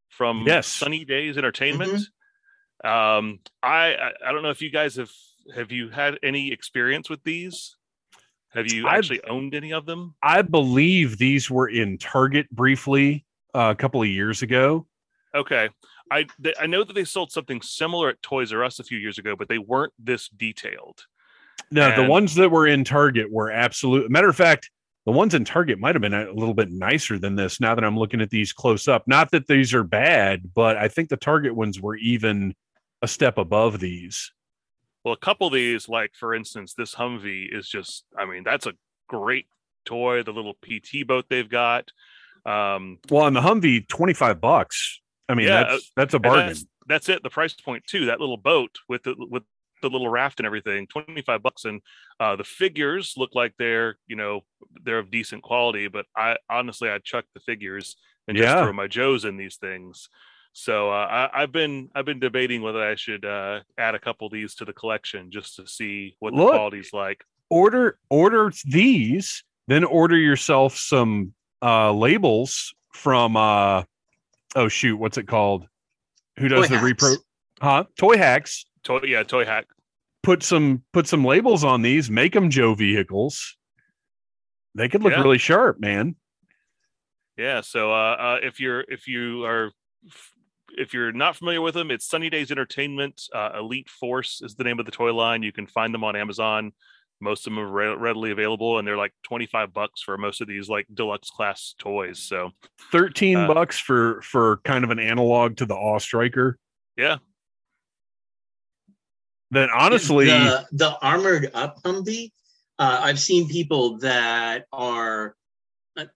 from 0.09 0.45
Yes. 0.45 0.67
Sunny 0.67 1.05
Days 1.05 1.39
Entertainment. 1.39 2.01
Um, 2.85 3.39
I, 3.63 3.95
I 3.95 4.13
I 4.27 4.33
don't 4.33 4.43
know 4.43 4.51
if 4.51 4.61
you 4.61 4.71
guys 4.71 4.97
have 4.97 5.11
have 5.55 5.73
you 5.73 5.89
had 5.89 6.19
any 6.23 6.53
experience 6.53 7.09
with 7.09 7.23
these? 7.23 7.77
Have 8.51 8.71
you 8.71 8.87
actually 8.87 9.25
owned 9.25 9.55
any 9.55 9.73
of 9.73 9.87
them? 9.87 10.15
I 10.23 10.43
believe 10.43 11.17
these 11.17 11.51
were 11.51 11.69
in 11.69 11.97
Target 11.97 12.51
briefly 12.51 13.25
uh, 13.55 13.73
a 13.73 13.75
couple 13.75 14.03
of 14.03 14.09
years 14.09 14.43
ago. 14.43 14.87
Okay. 15.35 15.69
I 16.11 16.27
th- 16.43 16.57
I 16.61 16.67
know 16.67 16.85
that 16.85 16.93
they 16.93 17.05
sold 17.05 17.33
something 17.33 17.63
similar 17.63 18.11
at 18.11 18.23
Toys 18.23 18.53
R 18.53 18.65
Us 18.65 18.79
a 18.79 18.85
few 18.85 18.99
years 18.99 19.19
ago, 19.19 19.35
but 19.37 19.49
they 19.49 19.59
weren't 19.59 19.93
this 19.99 20.29
detailed. 20.29 21.07
No, 21.71 21.95
the 21.97 22.09
ones 22.09 22.35
that 22.35 22.51
were 22.51 22.67
in 22.67 22.85
Target 22.85 23.31
were 23.31 23.51
absolute. 23.51 24.11
Matter 24.11 24.29
of 24.29 24.37
fact, 24.37 24.71
the 25.07 25.13
ones 25.13 25.35
in 25.35 25.45
Target 25.45 25.79
might 25.79 25.95
have 25.95 26.03
been 26.03 26.15
a 26.15 26.31
little 26.33 26.55
bit 26.55 26.71
nicer 26.71 27.19
than 27.19 27.35
this. 27.35 27.61
Now 27.61 27.75
that 27.75 27.85
I'm 27.85 27.99
looking 27.99 28.21
at 28.21 28.31
these 28.31 28.53
close 28.53 28.89
up, 28.89 29.09
not 29.09 29.31
that 29.31 29.47
these 29.47 29.73
are 29.73 29.85
bad, 29.85 30.53
but 30.55 30.77
I 30.77 30.89
think 30.89 31.09
the 31.09 31.17
Target 31.17 31.57
ones 31.57 31.81
were 31.81 31.97
even 31.97 32.55
a 33.01 33.09
step 33.09 33.39
above 33.39 33.81
these. 33.81 34.33
Well, 35.05 35.15
a 35.15 35.19
couple 35.19 35.49
of 35.49 35.53
these, 35.53 35.89
like 35.89 36.15
for 36.15 36.35
instance, 36.35 36.75
this 36.75 36.95
Humvee 36.95 37.49
is 37.51 37.69
just, 37.69 38.05
I 38.17 38.27
mean, 38.27 38.45
that's 38.45 38.67
a 38.67 38.75
great 39.09 39.47
toy. 39.85 40.23
The 40.23 40.33
little 40.33 40.55
PT 40.55 41.07
boat 41.07 41.25
they've 41.29 41.49
got. 41.49 41.91
Um, 42.45 42.99
Well, 43.11 43.25
on 43.25 43.35
the 43.35 43.41
Humvee, 43.41 43.87
25 43.89 44.41
bucks. 44.41 45.01
I 45.29 45.35
mean, 45.35 45.47
Yeah, 45.47 45.65
that's 45.65 45.93
that's 45.97 46.15
a 46.15 46.19
bargain. 46.19 46.47
That's, 46.49 46.65
that's 46.87 47.09
it. 47.09 47.23
The 47.23 47.31
price 47.31 47.55
point 47.55 47.85
too. 47.87 48.07
That 48.07 48.21
little 48.21 48.37
boat 48.37 48.77
with 48.89 49.05
the 49.05 49.15
with 49.19 49.45
the 49.83 49.89
little 49.89 50.09
raft 50.09 50.41
and 50.41 50.47
everything, 50.47 50.87
twenty 50.89 51.23
five 51.23 51.43
bucks. 51.43 51.65
And 51.65 51.81
uh, 52.21 52.37
the 52.37 52.45
figures 52.45 53.15
look 53.17 53.31
like 53.35 53.55
they're 53.59 53.97
you 54.07 54.17
know 54.17 54.41
they're 54.85 54.99
of 54.99 55.11
decent 55.11 55.43
quality. 55.43 55.89
But 55.89 56.07
I 56.17 56.37
honestly 56.51 56.89
I'd 56.91 57.05
chuck 57.05 57.25
the 57.35 57.41
figures 57.41 57.97
and 58.29 58.37
just 58.37 58.47
Yeah. 58.49 58.63
throw 58.63 58.73
my 58.73 58.89
Joes 58.89 59.25
in 59.25 59.37
these 59.37 59.57
things. 59.57 60.09
So 60.53 60.91
uh, 60.91 61.29
I, 61.33 61.43
I've 61.43 61.53
been 61.53 61.89
I've 61.95 62.05
been 62.05 62.21
debating 62.21 62.61
whether 62.63 62.83
I 62.83 62.95
should 62.97 63.25
uh, 63.25 63.61
add 63.79 63.95
a 63.95 63.99
couple 64.01 64.27
of 64.27 64.33
these 64.33 64.55
to 64.57 64.65
the 64.65 64.73
collection 64.73 65.31
just 65.31 65.57
to 65.57 65.67
see 65.67 66.17
what 66.19 66.35
Look. 66.35 66.49
the 66.53 66.57
quality's 66.59 66.93
like. 66.93 67.25
order 67.49 67.99
order 68.11 68.53
these, 68.67 69.45
then 69.69 69.85
order 69.85 70.17
yourself 70.17 70.77
some 70.77 71.33
uh 71.63 71.93
labels 71.93 72.75
from 72.93 73.37
uh 73.37 73.83
oh 74.57 74.69
shoot, 74.69 74.97
what's 74.97 75.19
it 75.19 75.29
called? 75.29 75.67
Who 76.39 76.49
does 76.49 76.69
Toy 76.69 76.77
the 76.77 76.81
repro 76.83 77.11
Hacks. 77.11 77.23
huh? 77.61 77.85
Toy 77.99 78.17
hacks. 78.17 78.65
Toy 78.85 79.01
yeah, 79.05 79.23
toy 79.23 79.45
hack. 79.45 79.67
Put 80.23 80.43
some 80.43 80.83
put 80.93 81.07
some 81.07 81.25
labels 81.25 81.65
on 81.65 81.83
these, 81.83 82.11
make 82.11 82.33
them 82.33 82.51
Joe 82.51 82.75
vehicles. 82.75 83.57
They 84.75 84.89
could 84.89 85.03
look 85.03 85.13
Yeah. 85.13 85.21
really 85.23 85.39
sharp, 85.39 85.81
man. 85.81 86.17
Yeah. 87.37 87.61
So 87.61 87.93
uh, 87.93 88.17
uh, 88.19 88.39
if 88.43 88.61
you're 88.61 88.81
if 88.89 89.07
you 89.09 89.45
are 89.45 89.73
if 90.77 90.95
you're 90.95 91.13
not 91.13 91.37
familiar 91.37 91.61
with 91.61 91.75
them, 91.75 91.91
it's 91.91 92.07
Sunny 92.09 92.31
Days 92.31 92.51
Entertainment. 92.51 93.23
Uh, 93.35 93.51
Elite 93.59 93.91
Force 93.91 94.41
is 94.43 94.55
the 94.55 94.65
name 94.65 94.79
of 94.81 94.87
the 94.87 94.93
toy 94.93 95.13
line. 95.13 95.43
You 95.43 95.53
can 95.53 95.67
find 95.67 95.93
them 95.93 96.05
on 96.05 96.17
Amazon. 96.17 96.73
Most 97.23 97.47
of 97.47 97.53
them 97.53 97.61
are 97.61 97.71
re- 97.71 97.95
readily 97.95 98.33
available, 98.33 98.79
and 98.79 98.87
they're 98.87 98.97
like 98.97 99.13
25 99.23 99.73
bucks 99.73 100.03
for 100.03 100.19
most 100.19 100.41
of 100.41 100.49
these 100.49 100.69
like 100.69 100.87
deluxe 100.93 101.31
class 101.31 101.75
toys. 101.79 102.19
So 102.19 102.51
13 102.91 103.37
Uh, 103.37 103.47
bucks 103.47 103.79
for 103.79 104.21
for 104.23 104.59
kind 104.65 104.83
of 104.83 104.91
an 104.91 104.99
analog 104.99 105.57
to 105.59 105.65
the 105.67 105.77
AWE 105.77 106.01
Striker. 106.01 106.59
yeah, 106.97 107.19
Then 109.53 109.69
honestly, 109.75 110.27
the, 110.27 110.67
the 110.73 110.99
armored 111.01 111.51
up 111.55 111.81
Humvee, 111.85 112.33
uh, 112.79 113.01
I've 113.03 113.21
seen 113.21 113.49
people 113.49 113.99
that 113.99 114.65
are 114.73 115.37
uh, 115.97 116.07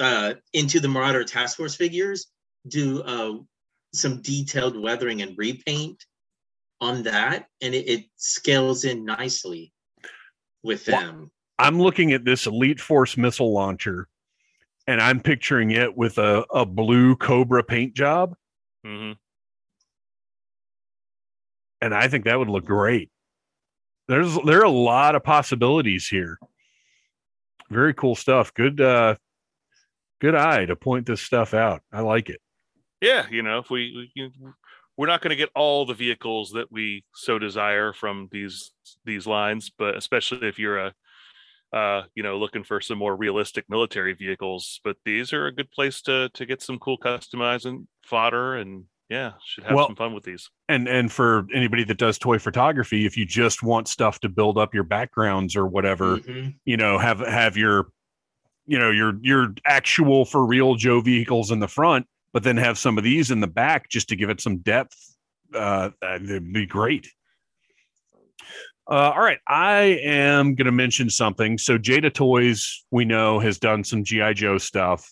uh, 0.00 0.34
into 0.54 0.80
the 0.80 0.88
Marauder 0.88 1.24
Task 1.24 1.58
Force 1.58 1.74
figures 1.74 2.28
do 2.66 3.02
uh, 3.02 3.34
some 3.92 4.22
detailed 4.22 4.80
weathering 4.80 5.20
and 5.20 5.36
repaint 5.36 6.02
on 6.80 7.02
that, 7.02 7.46
and 7.60 7.74
it, 7.74 7.86
it 7.88 8.04
scales 8.16 8.84
in 8.84 9.04
nicely 9.04 9.72
with 10.62 10.86
Wha- 10.86 11.00
them. 11.00 11.30
I'm 11.58 11.80
looking 11.80 12.12
at 12.12 12.24
this 12.24 12.46
Elite 12.46 12.80
Force 12.80 13.16
missile 13.16 13.52
launcher 13.52 14.08
and 14.86 15.00
I'm 15.00 15.20
picturing 15.20 15.70
it 15.72 15.96
with 15.96 16.18
a, 16.18 16.44
a 16.50 16.64
blue 16.64 17.16
Cobra 17.16 17.62
paint 17.62 17.94
job. 17.94 18.34
hmm 18.84 19.12
And 21.82 21.94
I 21.94 22.08
think 22.08 22.24
that 22.24 22.38
would 22.38 22.48
look 22.48 22.64
great. 22.64 23.10
There's 24.08 24.36
there 24.44 24.60
are 24.60 24.64
a 24.64 24.70
lot 24.70 25.14
of 25.14 25.22
possibilities 25.22 26.08
here. 26.08 26.38
Very 27.70 27.94
cool 27.94 28.14
stuff. 28.14 28.52
Good 28.54 28.80
uh 28.80 29.14
good 30.20 30.34
eye 30.34 30.66
to 30.66 30.76
point 30.76 31.06
this 31.06 31.20
stuff 31.22 31.54
out. 31.54 31.82
I 31.92 32.00
like 32.00 32.28
it. 32.28 32.40
yeah. 33.00 33.26
You 33.30 33.42
know, 33.42 33.58
if 33.58 33.70
we, 33.70 33.92
we 33.94 34.12
you, 34.14 34.30
we're 35.00 35.06
not 35.06 35.22
going 35.22 35.30
to 35.30 35.36
get 35.36 35.48
all 35.54 35.86
the 35.86 35.94
vehicles 35.94 36.50
that 36.50 36.70
we 36.70 37.02
so 37.14 37.38
desire 37.38 37.94
from 37.94 38.28
these 38.30 38.70
these 39.06 39.26
lines, 39.26 39.70
but 39.78 39.96
especially 39.96 40.46
if 40.46 40.58
you're 40.58 40.78
a 40.78 40.92
uh, 41.72 42.02
you 42.14 42.22
know, 42.22 42.36
looking 42.36 42.64
for 42.64 42.82
some 42.82 42.98
more 42.98 43.16
realistic 43.16 43.64
military 43.70 44.12
vehicles. 44.12 44.78
But 44.84 44.96
these 45.06 45.32
are 45.32 45.46
a 45.46 45.52
good 45.54 45.70
place 45.70 46.02
to 46.02 46.28
to 46.34 46.44
get 46.44 46.60
some 46.60 46.78
cool 46.78 46.98
customizing 46.98 47.86
fodder, 48.04 48.56
and 48.56 48.84
yeah, 49.08 49.32
should 49.42 49.64
have 49.64 49.74
Well- 49.74 49.86
some 49.86 49.96
fun 49.96 50.12
with 50.12 50.24
these. 50.24 50.50
And 50.68 50.86
and 50.86 51.10
for 51.10 51.46
anybody 51.54 51.84
that 51.84 51.96
does 51.96 52.18
toy 52.18 52.38
photography, 52.38 53.06
if 53.06 53.16
you 53.16 53.24
just 53.24 53.62
want 53.62 53.88
stuff 53.88 54.20
to 54.20 54.28
build 54.28 54.58
up 54.58 54.74
your 54.74 54.84
backgrounds 54.84 55.56
or 55.56 55.66
whatever, 55.66 56.18
Mhm. 56.18 56.56
you 56.66 56.76
know 56.76 56.98
have 56.98 57.20
have 57.20 57.56
your 57.56 57.86
you 58.66 58.78
know 58.78 58.90
your 58.90 59.14
your 59.22 59.54
actual 59.64 60.26
for 60.26 60.44
real 60.44 60.74
joe 60.74 61.00
vehicles 61.00 61.50
in 61.50 61.58
the 61.60 61.68
front 61.68 62.06
but 62.32 62.42
then 62.42 62.56
have 62.56 62.78
some 62.78 62.98
of 62.98 63.04
these 63.04 63.30
in 63.30 63.40
the 63.40 63.46
back 63.46 63.88
just 63.88 64.08
to 64.08 64.16
give 64.16 64.30
it 64.30 64.40
some 64.40 64.58
depth 64.58 64.96
uh 65.54 65.90
that'd 66.00 66.52
be 66.52 66.66
great 66.66 67.08
uh, 68.90 69.12
all 69.14 69.22
right, 69.22 69.38
I 69.46 70.00
am 70.02 70.56
going 70.56 70.66
to 70.66 70.72
mention 70.72 71.10
something. 71.10 71.58
So 71.58 71.78
Jada 71.78 72.12
Toys, 72.12 72.84
we 72.90 73.04
know, 73.04 73.38
has 73.38 73.56
done 73.58 73.84
some 73.84 74.02
GI 74.02 74.34
Joe 74.34 74.58
stuff, 74.58 75.08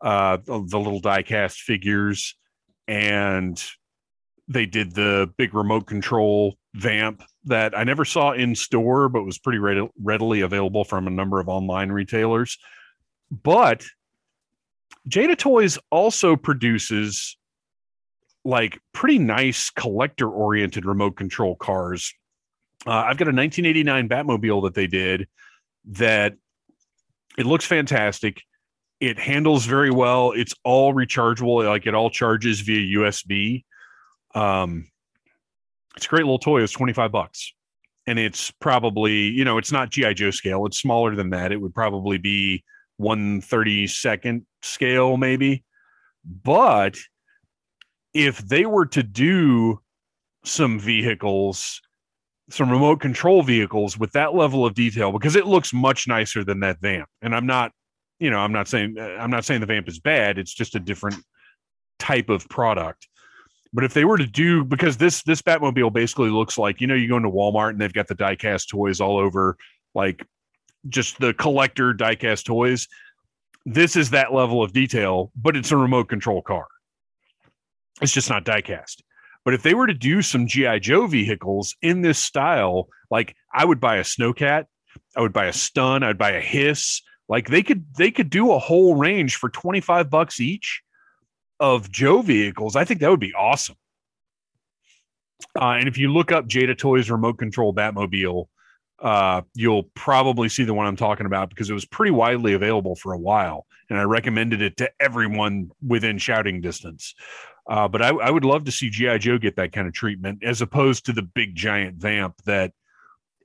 uh, 0.00 0.36
the, 0.36 0.64
the 0.64 0.78
little 0.78 1.02
diecast 1.02 1.56
figures, 1.56 2.36
and 2.86 3.60
they 4.46 4.64
did 4.64 4.94
the 4.94 5.28
big 5.36 5.54
remote 5.54 5.88
control 5.88 6.56
vamp 6.74 7.20
that 7.46 7.76
I 7.76 7.82
never 7.82 8.04
saw 8.04 8.30
in 8.30 8.54
store, 8.54 9.08
but 9.08 9.24
was 9.24 9.38
pretty 9.38 9.58
readi- 9.58 9.90
readily 10.00 10.42
available 10.42 10.84
from 10.84 11.08
a 11.08 11.10
number 11.10 11.40
of 11.40 11.48
online 11.48 11.90
retailers. 11.90 12.58
But 13.30 13.84
Jada 15.08 15.36
Toys 15.36 15.78
also 15.90 16.36
produces 16.36 17.36
like 18.44 18.78
pretty 18.92 19.18
nice 19.18 19.70
collector 19.70 20.28
oriented 20.28 20.84
remote 20.84 21.16
control 21.16 21.56
cars. 21.56 22.12
Uh, 22.86 22.90
I've 22.90 23.16
got 23.16 23.28
a 23.28 23.34
1989 23.34 24.08
Batmobile 24.08 24.62
that 24.64 24.74
they 24.74 24.86
did 24.86 25.26
that 25.86 26.34
it 27.36 27.46
looks 27.46 27.64
fantastic. 27.64 28.42
It 29.00 29.18
handles 29.18 29.66
very 29.66 29.90
well. 29.90 30.32
It's 30.32 30.54
all 30.64 30.94
rechargeable, 30.94 31.66
like 31.68 31.86
it 31.86 31.94
all 31.94 32.10
charges 32.10 32.60
via 32.60 32.98
USB. 32.98 33.64
Um, 34.34 34.86
it's 35.96 36.06
a 36.06 36.08
great 36.08 36.24
little 36.24 36.38
toy. 36.38 36.62
It's 36.62 36.72
25 36.72 37.12
bucks. 37.12 37.52
And 38.06 38.18
it's 38.18 38.52
probably, 38.60 39.28
you 39.28 39.44
know, 39.44 39.58
it's 39.58 39.72
not 39.72 39.90
G.I. 39.90 40.14
Joe 40.14 40.30
scale. 40.30 40.64
It's 40.66 40.78
smaller 40.78 41.16
than 41.16 41.30
that. 41.30 41.52
It 41.52 41.60
would 41.60 41.74
probably 41.74 42.18
be 42.18 42.62
132nd 43.00 44.44
scale, 44.62 45.16
maybe. 45.16 45.64
But 46.24 46.96
if 48.14 48.38
they 48.38 48.66
were 48.66 48.86
to 48.86 49.02
do 49.02 49.80
some 50.44 50.78
vehicles, 50.78 51.80
some 52.50 52.70
remote 52.70 53.00
control 53.00 53.42
vehicles 53.42 53.98
with 53.98 54.12
that 54.12 54.34
level 54.34 54.64
of 54.64 54.74
detail, 54.74 55.12
because 55.12 55.36
it 55.36 55.46
looks 55.46 55.72
much 55.72 56.08
nicer 56.08 56.44
than 56.44 56.60
that 56.60 56.80
vamp. 56.80 57.08
And 57.22 57.34
I'm 57.34 57.46
not, 57.46 57.72
you 58.18 58.30
know, 58.30 58.38
I'm 58.38 58.52
not 58.52 58.68
saying 58.68 58.96
I'm 58.98 59.30
not 59.30 59.44
saying 59.44 59.60
the 59.60 59.66
vamp 59.66 59.88
is 59.88 59.98
bad. 59.98 60.38
It's 60.38 60.54
just 60.54 60.74
a 60.74 60.80
different 60.80 61.16
type 61.98 62.28
of 62.28 62.48
product. 62.48 63.08
But 63.72 63.84
if 63.84 63.92
they 63.92 64.04
were 64.04 64.16
to 64.16 64.26
do 64.26 64.64
because 64.64 64.96
this 64.96 65.22
this 65.24 65.42
Batmobile 65.42 65.92
basically 65.92 66.30
looks 66.30 66.56
like, 66.56 66.80
you 66.80 66.86
know, 66.86 66.94
you 66.94 67.08
go 67.08 67.18
into 67.18 67.30
Walmart 67.30 67.70
and 67.70 67.80
they've 67.80 67.92
got 67.92 68.08
the 68.08 68.14
diecast 68.14 68.68
toys 68.68 69.00
all 69.00 69.18
over, 69.18 69.56
like 69.94 70.24
just 70.88 71.18
the 71.20 71.34
collector 71.34 71.92
diecast 71.92 72.44
toys. 72.44 72.88
this 73.64 73.96
is 73.96 74.10
that 74.10 74.32
level 74.32 74.62
of 74.62 74.72
detail, 74.72 75.32
but 75.34 75.56
it's 75.56 75.72
a 75.72 75.76
remote 75.76 76.08
control 76.08 76.40
car. 76.40 76.66
It's 78.00 78.12
just 78.12 78.30
not 78.30 78.44
diecast. 78.44 79.02
But 79.44 79.54
if 79.54 79.62
they 79.62 79.74
were 79.74 79.86
to 79.86 79.94
do 79.94 80.22
some 80.22 80.46
GI 80.46 80.80
Joe 80.80 81.06
vehicles 81.06 81.76
in 81.80 82.02
this 82.02 82.18
style, 82.18 82.88
like 83.10 83.34
I 83.54 83.64
would 83.64 83.80
buy 83.80 83.96
a 83.96 84.02
Snowcat, 84.02 84.66
I 85.16 85.20
would 85.20 85.32
buy 85.32 85.46
a 85.46 85.52
Stun, 85.52 86.02
I'd 86.02 86.18
buy 86.18 86.30
a 86.32 86.40
Hiss. 86.40 87.00
Like 87.28 87.48
they 87.48 87.62
could 87.62 87.84
they 87.96 88.10
could 88.10 88.30
do 88.30 88.52
a 88.52 88.58
whole 88.58 88.94
range 88.94 89.36
for 89.36 89.48
25 89.48 90.10
bucks 90.10 90.40
each 90.40 90.82
of 91.58 91.90
Joe 91.90 92.22
vehicles. 92.22 92.76
I 92.76 92.84
think 92.84 93.00
that 93.00 93.10
would 93.10 93.20
be 93.20 93.34
awesome. 93.34 93.76
Uh, 95.60 95.76
and 95.78 95.88
if 95.88 95.98
you 95.98 96.12
look 96.12 96.32
up 96.32 96.48
Jada 96.48 96.76
Toys 96.76 97.10
remote 97.10 97.38
control 97.38 97.74
Batmobile, 97.74 98.46
uh, 99.00 99.42
you'll 99.54 99.84
probably 99.94 100.48
see 100.48 100.64
the 100.64 100.74
one 100.74 100.86
I'm 100.86 100.96
talking 100.96 101.26
about 101.26 101.50
because 101.50 101.68
it 101.68 101.74
was 101.74 101.84
pretty 101.84 102.12
widely 102.12 102.54
available 102.54 102.96
for 102.96 103.12
a 103.12 103.18
while, 103.18 103.66
and 103.90 103.98
I 103.98 104.02
recommended 104.02 104.62
it 104.62 104.76
to 104.78 104.90
everyone 105.00 105.70
within 105.86 106.18
shouting 106.18 106.60
distance. 106.60 107.14
Uh, 107.68 107.88
but 107.88 108.00
I, 108.00 108.08
I, 108.08 108.30
would 108.30 108.44
love 108.44 108.64
to 108.64 108.72
see 108.72 108.90
GI 108.90 109.18
Joe 109.18 109.38
get 109.38 109.56
that 109.56 109.72
kind 109.72 109.88
of 109.88 109.92
treatment 109.92 110.44
as 110.44 110.62
opposed 110.62 111.04
to 111.06 111.12
the 111.12 111.22
big 111.22 111.56
giant 111.56 111.96
vamp 111.96 112.36
that, 112.44 112.72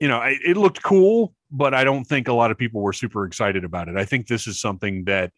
you 0.00 0.06
know, 0.06 0.22
it, 0.22 0.38
it 0.46 0.56
looked 0.56 0.80
cool, 0.80 1.34
but 1.50 1.74
I 1.74 1.82
don't 1.82 2.04
think 2.04 2.28
a 2.28 2.32
lot 2.32 2.52
of 2.52 2.56
people 2.56 2.82
were 2.82 2.92
super 2.92 3.24
excited 3.26 3.64
about 3.64 3.88
it. 3.88 3.96
I 3.96 4.04
think 4.04 4.28
this 4.28 4.46
is 4.46 4.60
something 4.60 5.04
that 5.04 5.32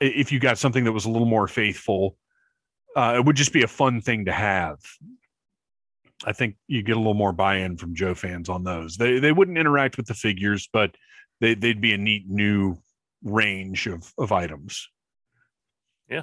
if 0.00 0.32
you 0.32 0.40
got 0.40 0.58
something 0.58 0.84
that 0.84 0.92
was 0.92 1.04
a 1.04 1.10
little 1.10 1.26
more 1.26 1.46
faithful, 1.46 2.16
uh, 2.96 3.14
it 3.16 3.24
would 3.24 3.36
just 3.36 3.52
be 3.52 3.62
a 3.62 3.68
fun 3.68 4.00
thing 4.00 4.24
to 4.24 4.32
have. 4.32 4.78
I 6.24 6.32
think 6.32 6.56
you 6.68 6.82
get 6.82 6.96
a 6.96 6.98
little 6.98 7.14
more 7.14 7.32
buy-in 7.32 7.76
from 7.76 7.94
Joe 7.94 8.14
fans 8.14 8.48
on 8.48 8.64
those. 8.64 8.96
They 8.96 9.18
they 9.18 9.32
wouldn't 9.32 9.58
interact 9.58 9.96
with 9.96 10.06
the 10.06 10.14
figures, 10.14 10.68
but 10.72 10.94
they 11.40 11.54
they'd 11.54 11.80
be 11.80 11.92
a 11.92 11.98
neat 11.98 12.28
new 12.28 12.78
range 13.22 13.86
of 13.86 14.12
of 14.18 14.32
items. 14.32 14.88
Yeah. 16.08 16.22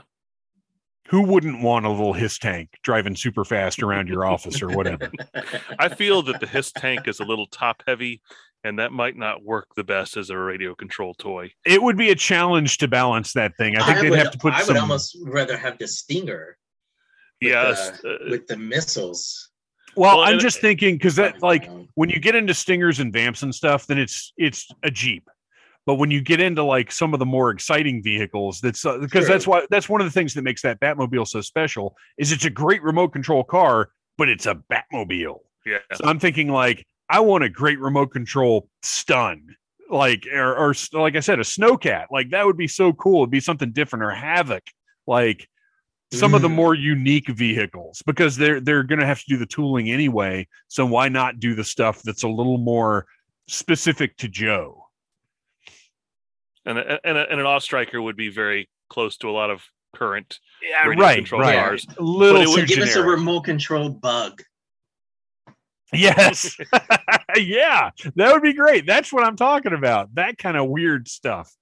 Who 1.08 1.24
wouldn't 1.24 1.62
want 1.62 1.86
a 1.86 1.90
little 1.90 2.14
HISS 2.14 2.38
tank 2.38 2.70
driving 2.84 3.16
super 3.16 3.46
fast 3.46 3.82
around 3.82 4.10
your 4.10 4.26
office 4.26 4.62
or 4.62 4.68
whatever? 4.68 5.10
I 5.80 5.88
feel 5.88 6.22
that 6.24 6.42
the 6.42 6.48
HISS 6.48 6.74
tank 6.74 7.08
is 7.08 7.22
a 7.22 7.24
little 7.24 7.48
top 7.48 7.82
heavy 7.88 8.22
and 8.64 8.80
that 8.80 8.92
might 8.92 9.16
not 9.16 9.44
work 9.44 9.68
the 9.76 9.84
best 9.84 10.18
as 10.18 10.30
a 10.30 10.38
radio 10.38 10.76
control 10.76 11.14
toy. 11.14 11.52
It 11.66 11.82
would 11.82 11.98
be 11.98 12.10
a 12.10 12.16
challenge 12.16 12.78
to 12.80 12.88
balance 12.88 13.34
that 13.34 13.56
thing. 13.58 13.78
I 13.78 13.86
think 13.86 13.98
I 13.98 14.02
they'd 14.02 14.10
would, 14.10 14.20
have 14.20 14.32
to 14.32 14.38
put 14.38 14.54
I 14.54 14.62
some... 14.62 14.76
would 14.76 14.82
almost 14.82 15.18
rather 15.26 15.58
have 15.58 15.78
the 15.78 15.88
Stinger. 15.88 16.58
Yes. 17.40 18.02
The, 18.02 18.16
uh, 18.16 18.18
with 18.30 18.48
the 18.48 18.58
missiles. 18.58 19.47
Well, 19.98 20.18
well 20.18 20.28
I'm 20.28 20.40
just 20.40 20.62
thinking 20.62 20.96
because 20.96 21.16
that 21.16 21.42
like 21.42 21.70
when 21.96 22.10
you 22.10 22.20
get 22.20 22.36
into 22.36 22.54
stingers 22.54 23.00
and 23.00 23.12
vamps 23.12 23.44
and 23.44 23.54
stuff, 23.54 23.88
then 23.88 23.98
it's 23.98 24.32
it's 24.38 24.68
a 24.84 24.92
Jeep. 24.92 25.28
But 25.88 25.96
when 25.96 26.12
you 26.12 26.22
get 26.22 26.42
into 26.42 26.64
like 26.64 26.92
some 26.92 27.14
of 27.14 27.20
the 27.20 27.26
more 27.26 27.50
exciting 27.50 28.04
vehicles, 28.04 28.60
that's 28.60 28.86
uh, 28.86 28.98
because 28.98 29.26
True. 29.26 29.34
that's 29.34 29.48
why 29.48 29.66
that's 29.70 29.88
one 29.88 30.02
of 30.02 30.06
the 30.06 30.12
things 30.12 30.34
that 30.34 30.44
makes 30.44 30.62
that 30.62 30.80
Batmobile 30.80 31.28
so 31.28 31.42
special 31.42 31.96
is 32.18 32.32
it's 32.32 32.46
a 32.46 32.50
great 32.50 32.84
remote 32.84 33.14
control 33.14 33.44
car, 33.44 33.90
but 34.18 34.28
it's 34.30 34.46
a 34.46 34.62
Batmobile. 34.72 35.40
Yeah. 35.66 35.78
So 35.96 36.06
I'm 36.06 36.20
thinking 36.20 36.50
like 36.50 36.86
I 37.10 37.22
want 37.22 37.46
a 37.46 37.50
great 37.50 37.80
remote 37.80 38.12
control 38.12 38.70
stun, 38.84 39.56
like 39.90 40.28
or, 40.32 40.58
or 40.58 40.76
like 40.92 41.16
I 41.16 41.22
said, 41.22 41.40
a 41.40 41.44
snowcat. 41.44 42.08
Like 42.12 42.32
that 42.32 42.46
would 42.46 42.58
be 42.58 42.68
so 42.68 42.92
cool. 42.94 43.22
It'd 43.22 43.32
be 43.32 43.40
something 43.40 43.72
different 43.72 44.04
or 44.04 44.12
havoc. 44.12 44.64
Like 45.08 45.48
some 46.12 46.32
mm. 46.32 46.36
of 46.36 46.42
the 46.42 46.48
mm. 46.48 46.56
more 46.56 46.74
unique 46.74 47.28
vehicles 47.28 48.02
because 48.06 48.38
they're 48.38 48.60
they're 48.60 48.84
going 48.84 49.00
to 49.00 49.06
have 49.06 49.20
to 49.20 49.26
do 49.28 49.38
the 49.38 49.46
tooling 49.46 49.90
anyway. 49.90 50.48
So 50.68 50.86
why 50.86 51.10
not 51.10 51.40
do 51.40 51.56
the 51.56 51.64
stuff 51.64 52.02
that's 52.04 52.24
a 52.24 52.30
little 52.30 52.58
more 52.58 53.06
specific 53.48 54.18
to 54.18 54.28
Joe? 54.28 54.86
And 56.66 56.78
a, 56.78 57.00
and, 57.08 57.18
a, 57.18 57.32
and 57.32 57.40
an 57.40 57.46
off 57.46 57.64
striker 57.64 58.02
would 58.02 58.18
be 58.18 58.30
very 58.30 58.70
close 58.90 59.18
to 59.18 59.30
a 59.30 59.32
lot 59.32 59.50
of 59.50 59.64
current 59.96 60.40
yeah, 60.62 60.88
right, 60.88 61.32
right. 61.32 61.56
cars. 61.56 61.86
A 61.98 62.04
little 62.04 62.42
but 62.42 62.48
it 62.48 62.50
would 62.50 62.68
give 62.68 62.80
generic. 62.80 62.92
us 62.92 62.96
a 62.98 63.04
remote 63.04 63.42
control 63.42 63.90
bug. 63.90 64.42
Yes. 65.94 66.58
yeah, 67.36 67.92
that 68.16 68.34
would 68.34 68.44
be 68.44 68.54
great. 68.54 68.86
That's 68.86 69.12
what 69.12 69.24
I'm 69.24 69.38
talking 69.38 69.74
about. 69.74 70.14
That 70.16 70.38
kind 70.38 70.58
of 70.58 70.68
weird 70.68 71.08
stuff. 71.08 71.54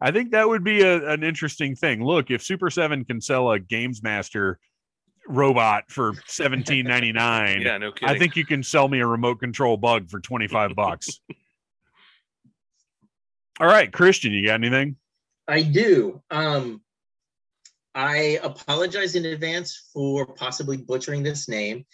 I 0.00 0.10
think 0.10 0.32
that 0.32 0.48
would 0.48 0.64
be 0.64 0.82
a, 0.82 1.08
an 1.08 1.22
interesting 1.22 1.74
thing. 1.76 2.04
Look, 2.04 2.30
if 2.30 2.42
Super 2.42 2.70
7 2.70 3.04
can 3.04 3.20
sell 3.20 3.50
a 3.50 3.58
Games 3.58 4.02
Master 4.02 4.58
robot 5.28 5.84
for 5.88 6.12
17.99, 6.12 7.64
yeah, 7.64 7.78
no 7.78 7.92
kidding. 7.92 8.14
I 8.14 8.18
think 8.18 8.36
you 8.36 8.44
can 8.44 8.62
sell 8.62 8.88
me 8.88 9.00
a 9.00 9.06
remote 9.06 9.40
control 9.40 9.76
bug 9.76 10.10
for 10.10 10.20
25 10.20 10.74
bucks. 10.76 11.20
All 13.60 13.66
right, 13.66 13.92
Christian, 13.92 14.32
you 14.32 14.46
got 14.46 14.54
anything? 14.54 14.96
I 15.48 15.62
do. 15.62 16.22
Um 16.30 16.82
I 17.96 18.38
apologize 18.42 19.14
in 19.14 19.24
advance 19.24 19.88
for 19.94 20.26
possibly 20.26 20.76
butchering 20.76 21.22
this 21.22 21.48
name. 21.48 21.86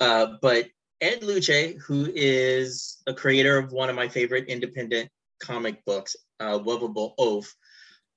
Uh, 0.00 0.34
but 0.42 0.66
Ed 1.00 1.22
Luce, 1.22 1.74
who 1.80 2.10
is 2.12 3.00
a 3.06 3.14
creator 3.14 3.56
of 3.56 3.70
one 3.70 3.88
of 3.88 3.94
my 3.94 4.08
favorite 4.08 4.48
independent 4.48 5.08
comic 5.38 5.84
books, 5.84 6.16
uh, 6.40 6.58
Wuvable 6.58 7.14
Oaf, 7.18 7.52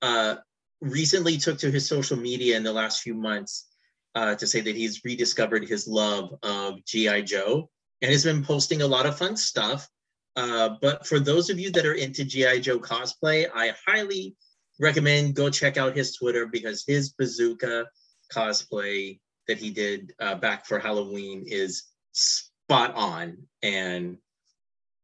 uh, 0.02 0.35
recently 0.81 1.38
took 1.38 1.57
to 1.60 1.72
his 1.72 1.88
social 1.88 2.18
media 2.18 2.56
in 2.57 2.64
the 2.64 2.73
last 2.73 3.02
few 3.02 3.14
months 3.14 3.68
uh, 4.15 4.35
to 4.35 4.48
say 4.48 4.61
that 4.61 4.76
he's 4.76 5.03
rediscovered 5.03 5.68
his 5.68 5.88
love 5.88 6.34
of 6.44 6.84
G.I. 6.85 7.22
Joe 7.22 7.69
and 8.02 8.11
has 8.11 8.23
been 8.23 8.44
posting 8.44 8.81
a 8.81 8.88
lot 8.88 9.06
of 9.06 9.18
fun 9.18 9.35
stuff. 9.38 9.88
Uh, 10.35 10.76
but 10.81 11.06
for 11.06 11.19
those 11.19 11.49
of 11.49 11.60
you 11.60 11.72
that 11.72 11.85
are 11.85 11.94
into 11.94 12.23
G.I. 12.23 12.60
Joe 12.60 12.80
cosplay, 12.80 13.48
I 13.53 13.73
highly 13.85 14.35
recommend 14.80 15.35
go 15.35 15.49
check 15.49 15.77
out 15.77 15.95
his 15.95 16.15
Twitter 16.15 16.45
because 16.45 16.84
his 16.85 17.10
bazooka 17.10 17.88
cosplay 18.31 19.19
that 19.48 19.57
he 19.57 19.72
did 19.72 20.14
uh, 20.19 20.35
back 20.35 20.65
for 20.65 20.77
Halloween 20.77 21.44
is 21.48 21.84
spot 22.11 22.94
on. 22.94 23.38
And 23.64 24.18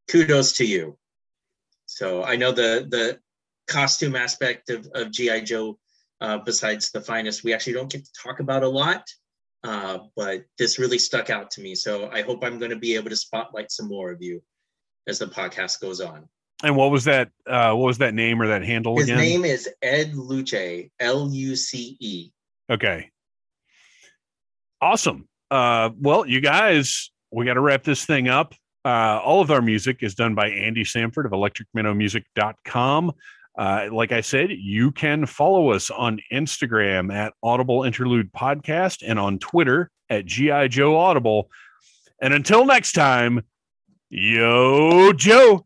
kudos 0.09 0.53
to 0.57 0.65
you. 0.65 0.97
So 1.93 2.23
I 2.23 2.35
know 2.35 2.51
the 2.51 2.87
the 2.89 3.19
costume 3.67 4.15
aspect 4.15 4.69
of, 4.69 4.87
of 4.95 5.11
GI 5.11 5.41
Joe, 5.41 5.77
uh, 6.21 6.39
besides 6.39 6.91
the 6.91 7.01
finest, 7.01 7.43
we 7.43 7.53
actually 7.53 7.73
don't 7.73 7.91
get 7.91 8.03
to 8.03 8.11
talk 8.21 8.39
about 8.39 8.63
a 8.63 8.67
lot. 8.67 9.07
Uh, 9.63 9.99
but 10.15 10.43
this 10.57 10.79
really 10.79 10.97
stuck 10.97 11.29
out 11.29 11.51
to 11.51 11.61
me. 11.61 11.75
So 11.75 12.09
I 12.11 12.21
hope 12.21 12.43
I'm 12.43 12.57
going 12.57 12.71
to 12.71 12.77
be 12.77 12.95
able 12.95 13.09
to 13.09 13.15
spotlight 13.15 13.71
some 13.71 13.87
more 13.87 14.11
of 14.11 14.21
you 14.21 14.41
as 15.07 15.19
the 15.19 15.27
podcast 15.27 15.79
goes 15.79 16.01
on. 16.01 16.27
And 16.63 16.75
what 16.75 16.91
was 16.91 17.03
that? 17.05 17.29
Uh, 17.47 17.73
what 17.73 17.85
was 17.85 17.99
that 17.99 18.13
name 18.13 18.41
or 18.41 18.47
that 18.47 18.63
handle 18.63 18.97
His 18.97 19.05
again? 19.05 19.19
name 19.19 19.45
is 19.45 19.69
Ed 19.81 20.15
Luce, 20.15 20.89
L 20.99 21.29
U 21.31 21.55
C 21.55 21.95
E. 21.99 22.31
Okay. 22.69 23.09
Awesome. 24.81 25.27
Uh, 25.51 25.91
well, 25.99 26.25
you 26.25 26.41
guys, 26.41 27.11
we 27.31 27.45
got 27.45 27.53
to 27.53 27.61
wrap 27.61 27.83
this 27.83 28.05
thing 28.05 28.27
up. 28.27 28.55
Uh, 28.85 29.19
all 29.23 29.41
of 29.41 29.49
our 29.49 29.61
music 29.61 29.99
is 30.01 30.15
done 30.15 30.35
by 30.35 30.49
Andy 30.49 30.83
Samford 30.83 31.25
of 31.25 31.31
electricminnowmusic.com. 31.31 33.13
Uh, 33.57 33.87
like 33.91 34.11
I 34.11 34.21
said, 34.21 34.49
you 34.51 34.91
can 34.91 35.25
follow 35.25 35.71
us 35.71 35.89
on 35.91 36.19
Instagram 36.31 37.13
at 37.13 37.33
Audible 37.43 37.83
Interlude 37.83 38.31
Podcast 38.33 39.03
and 39.07 39.19
on 39.19 39.39
Twitter 39.39 39.91
at 40.09 40.25
GI 40.25 40.69
Joe 40.69 40.97
Audible. 40.97 41.49
And 42.21 42.33
until 42.33 42.65
next 42.65 42.93
time, 42.93 43.43
yo, 44.09 45.13
Joe. 45.13 45.65